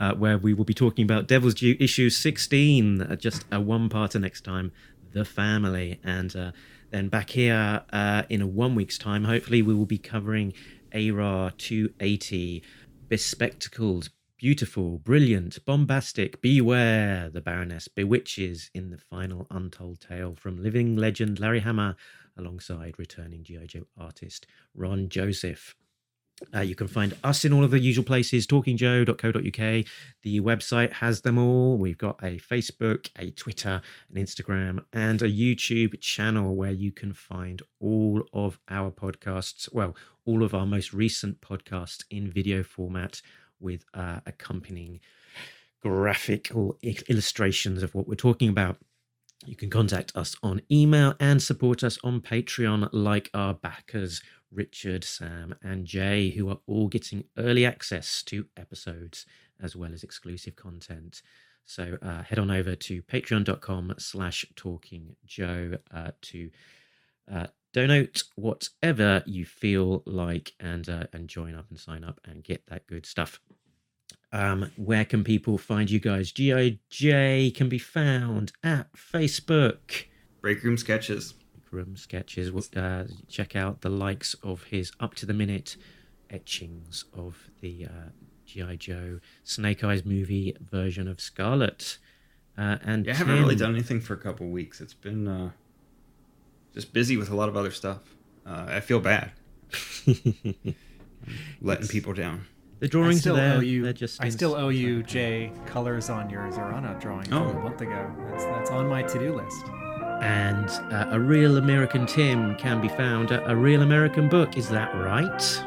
uh, 0.00 0.14
where 0.14 0.38
we 0.38 0.54
will 0.54 0.64
be 0.64 0.74
talking 0.74 1.04
about 1.04 1.26
devil's 1.26 1.54
due 1.54 1.76
issue 1.80 2.10
16 2.10 3.02
uh, 3.02 3.16
just 3.16 3.44
a 3.52 3.60
one 3.60 3.88
parter 3.88 4.20
next 4.20 4.42
time 4.42 4.72
the 5.12 5.24
family 5.24 5.98
and 6.04 6.34
uh, 6.36 6.52
then 6.90 7.08
back 7.08 7.30
here 7.30 7.82
uh, 7.92 8.22
in 8.28 8.40
a 8.40 8.46
one 8.46 8.74
week's 8.74 8.98
time 8.98 9.24
hopefully 9.24 9.62
we 9.62 9.74
will 9.74 9.86
be 9.86 9.98
covering 9.98 10.52
ARAH 10.92 11.52
280 11.58 12.62
bespectacled 13.08 14.10
Beautiful, 14.38 14.98
brilliant, 14.98 15.64
bombastic, 15.64 16.40
beware 16.40 17.28
the 17.28 17.40
Baroness 17.40 17.88
bewitches 17.88 18.70
in 18.72 18.90
the 18.90 18.96
final 18.96 19.48
untold 19.50 20.00
tale 20.00 20.36
from 20.36 20.62
living 20.62 20.94
legend 20.94 21.40
Larry 21.40 21.58
Hama 21.58 21.96
alongside 22.36 22.94
returning 22.98 23.42
G.I. 23.42 23.66
Joe 23.66 23.88
artist 23.98 24.46
Ron 24.76 25.08
Joseph. 25.08 25.74
Uh, 26.54 26.60
you 26.60 26.74
can 26.74 26.88
find 26.88 27.16
us 27.24 27.44
in 27.44 27.52
all 27.52 27.64
of 27.64 27.70
the 27.70 27.80
usual 27.80 28.04
places 28.04 28.46
talkingjoe.co.uk. 28.46 29.84
The 30.22 30.40
website 30.40 30.92
has 30.94 31.20
them 31.22 31.38
all. 31.38 31.76
We've 31.76 31.98
got 31.98 32.22
a 32.22 32.38
Facebook, 32.38 33.10
a 33.18 33.30
Twitter, 33.30 33.82
an 34.14 34.22
Instagram, 34.22 34.84
and 34.92 35.20
a 35.20 35.30
YouTube 35.30 36.00
channel 36.00 36.54
where 36.54 36.70
you 36.70 36.92
can 36.92 37.12
find 37.12 37.62
all 37.80 38.22
of 38.32 38.58
our 38.68 38.90
podcasts. 38.90 39.72
Well, 39.72 39.96
all 40.24 40.42
of 40.42 40.54
our 40.54 40.66
most 40.66 40.92
recent 40.92 41.40
podcasts 41.40 42.04
in 42.10 42.30
video 42.30 42.62
format 42.62 43.20
with 43.60 43.84
uh, 43.94 44.20
accompanying 44.26 45.00
graphical 45.82 46.76
illustrations 47.08 47.82
of 47.82 47.94
what 47.94 48.06
we're 48.06 48.14
talking 48.14 48.48
about. 48.48 48.76
You 49.46 49.54
can 49.54 49.70
contact 49.70 50.12
us 50.16 50.36
on 50.42 50.60
email 50.70 51.14
and 51.20 51.40
support 51.40 51.84
us 51.84 51.96
on 52.02 52.20
Patreon, 52.20 52.88
like 52.92 53.30
our 53.32 53.54
backers, 53.54 54.20
Richard, 54.52 55.04
Sam, 55.04 55.54
and 55.62 55.84
Jay, 55.84 56.30
who 56.30 56.48
are 56.48 56.58
all 56.66 56.88
getting 56.88 57.24
early 57.36 57.64
access 57.66 58.22
to 58.24 58.46
episodes 58.56 59.26
as 59.62 59.76
well 59.76 59.92
as 59.92 60.02
exclusive 60.02 60.56
content. 60.56 61.22
So 61.64 61.98
uh, 62.00 62.22
head 62.22 62.38
on 62.38 62.50
over 62.50 62.74
to 62.74 63.02
patreon.com 63.02 63.94
slash 63.98 64.46
talking 64.56 65.16
Joe 65.26 65.74
uh, 65.92 66.12
to 66.22 66.50
uh, 67.30 67.46
donate 67.74 68.24
whatever 68.36 69.22
you 69.26 69.44
feel 69.44 70.02
like 70.06 70.54
and 70.58 70.88
uh, 70.88 71.04
and 71.12 71.28
join 71.28 71.54
up 71.54 71.66
and 71.68 71.78
sign 71.78 72.04
up 72.04 72.20
and 72.24 72.42
get 72.42 72.66
that 72.68 72.86
good 72.86 73.04
stuff. 73.04 73.40
Um, 74.32 74.70
where 74.76 75.04
can 75.04 75.24
people 75.24 75.58
find 75.58 75.90
you 75.90 76.00
guys? 76.00 76.32
GIJ 76.32 77.54
can 77.54 77.68
be 77.68 77.78
found 77.78 78.52
at 78.62 78.92
Facebook. 78.92 80.06
Break 80.40 80.62
room 80.62 80.76
sketches. 80.76 81.34
Room 81.70 81.96
sketches. 81.96 82.50
Uh, 82.76 83.04
check 83.28 83.54
out 83.56 83.80
the 83.82 83.88
likes 83.90 84.34
of 84.42 84.64
his 84.64 84.92
up 85.00 85.14
to 85.16 85.26
the 85.26 85.34
minute 85.34 85.76
etchings 86.30 87.04
of 87.14 87.36
the 87.60 87.86
uh, 87.86 88.10
GI 88.46 88.76
Joe 88.78 89.20
Snake 89.44 89.82
Eyes 89.84 90.04
movie 90.04 90.56
version 90.60 91.08
of 91.08 91.20
Scarlett. 91.20 91.98
Uh, 92.56 92.76
and 92.82 93.06
Yeah, 93.06 93.12
I 93.12 93.16
haven't 93.16 93.38
really 93.38 93.54
done 93.56 93.72
anything 93.74 94.00
for 94.00 94.14
a 94.14 94.18
couple 94.18 94.48
weeks. 94.48 94.80
It's 94.80 94.94
been 94.94 95.28
uh, 95.28 95.50
just 96.74 96.92
busy 96.92 97.16
with 97.16 97.30
a 97.30 97.36
lot 97.36 97.48
of 97.48 97.56
other 97.56 97.70
stuff. 97.70 98.00
Uh, 98.46 98.66
I 98.68 98.80
feel 98.80 99.00
bad. 99.00 99.32
Letting 101.60 101.88
people 101.88 102.12
down. 102.14 102.46
The 102.80 102.86
I 102.86 102.88
drawings 102.88 103.20
still 103.20 103.34
are 103.36 103.40
there. 103.40 103.56
owe 103.56 103.60
you. 103.60 103.82
They're 103.82 103.92
just 103.92 104.22
I 104.22 104.28
still 104.28 104.54
owe 104.54 104.68
you 104.68 105.02
Jay 105.02 105.52
colors 105.66 106.08
on 106.10 106.30
your 106.30 106.42
Zarana 106.50 106.98
drawing 107.00 107.24
from 107.26 107.38
Oh. 107.38 107.50
a 107.50 107.54
month 107.60 107.80
ago. 107.80 108.10
That's 108.30 108.44
that's 108.44 108.70
on 108.70 108.86
my 108.88 109.02
to 109.02 109.18
do 109.18 109.34
list. 109.34 109.64
And 110.20 110.68
uh, 110.92 111.08
a 111.10 111.20
real 111.20 111.58
American 111.58 112.06
Tim 112.06 112.56
can 112.56 112.80
be 112.80 112.88
found 112.88 113.30
at 113.30 113.48
a 113.48 113.54
real 113.54 113.82
American 113.82 114.28
book. 114.28 114.56
Is 114.56 114.68
that 114.70 114.94
right? 114.96 115.64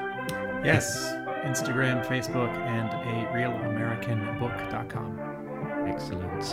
Yes, 0.64 1.14
Instagram, 1.44 2.06
Facebook, 2.06 2.56
and 2.58 2.90
a 2.92 3.34
Real 3.34 3.52
American 3.52 4.20
realamericanbook.com. 4.20 5.88
Excellent. 5.88 6.44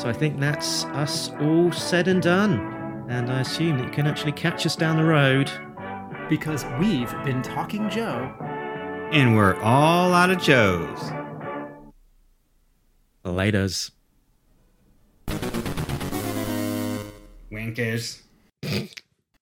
So 0.00 0.08
I 0.08 0.12
think 0.12 0.38
that's 0.38 0.84
us 0.86 1.30
all 1.40 1.72
said 1.72 2.08
and 2.08 2.22
done. 2.22 3.06
And 3.08 3.30
I 3.30 3.40
assume 3.40 3.78
that 3.78 3.86
you 3.86 3.90
can 3.90 4.06
actually 4.06 4.32
catch 4.32 4.64
us 4.66 4.76
down 4.76 4.96
the 4.96 5.04
road. 5.04 5.50
Because 6.28 6.64
we've 6.78 7.10
been 7.24 7.42
talking 7.42 7.90
Joe. 7.90 8.32
And 9.10 9.36
we're 9.36 9.60
all 9.60 10.14
out 10.14 10.30
of 10.30 10.40
Joes. 10.40 11.10
Laters. 13.24 13.90
Wankers. 17.50 18.22